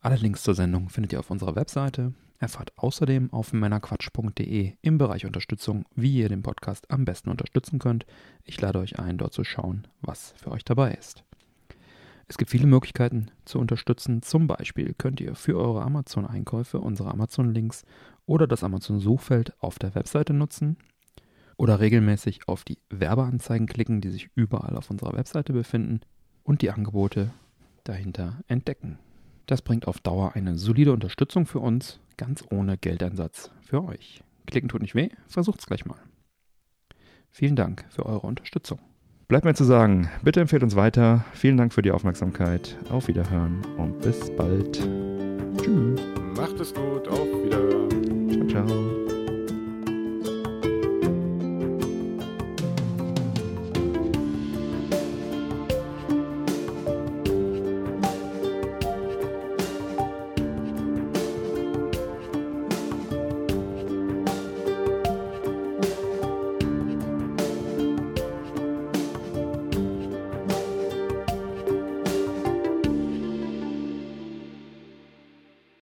Alle 0.02 0.18
Links 0.18 0.44
zur 0.44 0.54
Sendung 0.54 0.90
findet 0.90 1.14
ihr 1.14 1.20
auf 1.20 1.32
unserer 1.32 1.56
Webseite. 1.56 2.14
Erfahrt 2.38 2.74
außerdem 2.76 3.34
auf 3.34 3.54
männerquatsch.de 3.54 4.74
im 4.84 4.98
Bereich 5.00 5.26
Unterstützung, 5.26 5.86
wie 5.96 6.20
ihr 6.20 6.30
den 6.30 6.44
Podcast 6.44 6.92
am 6.92 7.06
besten 7.06 7.32
unterstützen 7.32 7.80
könnt. 7.80 8.06
Ich 8.44 8.62
lade 8.62 8.78
euch 8.78 9.00
ein, 9.00 9.18
dort 9.18 9.34
zu 9.34 9.44
schauen, 9.44 9.88
was 10.02 10.36
für 10.38 10.52
euch 10.52 10.64
dabei 10.64 10.94
ist. 10.94 11.24
Es 12.28 12.38
gibt 12.38 12.52
viele 12.52 12.68
Möglichkeiten 12.68 13.28
zu 13.46 13.60
unterstützen. 13.60 14.22
Zum 14.22 14.48
Beispiel 14.48 14.94
könnt 14.98 15.20
ihr 15.22 15.36
für 15.36 15.58
eure 15.58 15.84
Amazon-Einkäufe 15.84 16.80
unsere 16.80 17.12
Amazon-Links 17.12 17.84
oder 18.26 18.48
das 18.48 18.64
Amazon-Suchfeld 18.64 19.54
auf 19.62 19.80
der 19.80 19.96
Webseite 19.96 20.34
nutzen 20.34 20.78
oder 21.58 21.80
regelmäßig 21.80 22.48
auf 22.48 22.64
die 22.64 22.80
Werbeanzeigen 22.90 23.68
klicken, 23.68 24.02
die 24.02 24.10
sich 24.10 24.30
überall 24.36 24.76
auf 24.78 24.90
unserer 24.90 25.14
Webseite 25.14 25.54
befinden 25.54 26.02
und 26.44 26.62
die 26.62 26.72
Angebote 26.72 27.32
dahinter 27.84 28.40
entdecken. 28.48 28.98
Das 29.46 29.62
bringt 29.62 29.88
auf 29.88 30.00
Dauer 30.00 30.34
eine 30.36 30.58
solide 30.58 30.94
Unterstützung 30.94 31.46
für 31.46 31.60
uns, 31.60 32.00
ganz 32.18 32.44
ohne 32.50 32.78
Geldeinsatz 32.78 33.52
für 33.62 33.84
euch. 33.84 34.24
Klicken 34.48 34.70
tut 34.70 34.82
nicht 34.82 34.96
weh, 34.96 35.10
versucht's 35.28 35.68
gleich 35.68 35.86
mal. 35.86 36.00
Vielen 37.30 37.56
Dank 37.56 37.86
für 37.90 38.06
eure 38.06 38.28
Unterstützung. 38.28 38.80
Bleibt 39.28 39.46
mir 39.46 39.54
zu 39.54 39.64
sagen, 39.64 40.10
bitte 40.22 40.42
empfehlt 40.42 40.64
uns 40.64 40.76
weiter. 40.76 41.26
Vielen 41.34 41.58
Dank 41.58 41.74
für 41.74 41.82
die 41.82 41.92
Aufmerksamkeit. 41.92 42.78
Auf 42.90 43.08
Wiederhören 43.08 43.62
und 43.78 44.00
bis 44.02 44.36
bald. 44.36 44.80
Tschüss. 45.58 46.02
Macht 46.36 46.60
es 46.60 46.74
gut, 46.74 47.08
auf 47.08 47.28
Wiederhören. 47.44 48.48
Ciao, 48.50 48.66
ciao. 48.66 49.03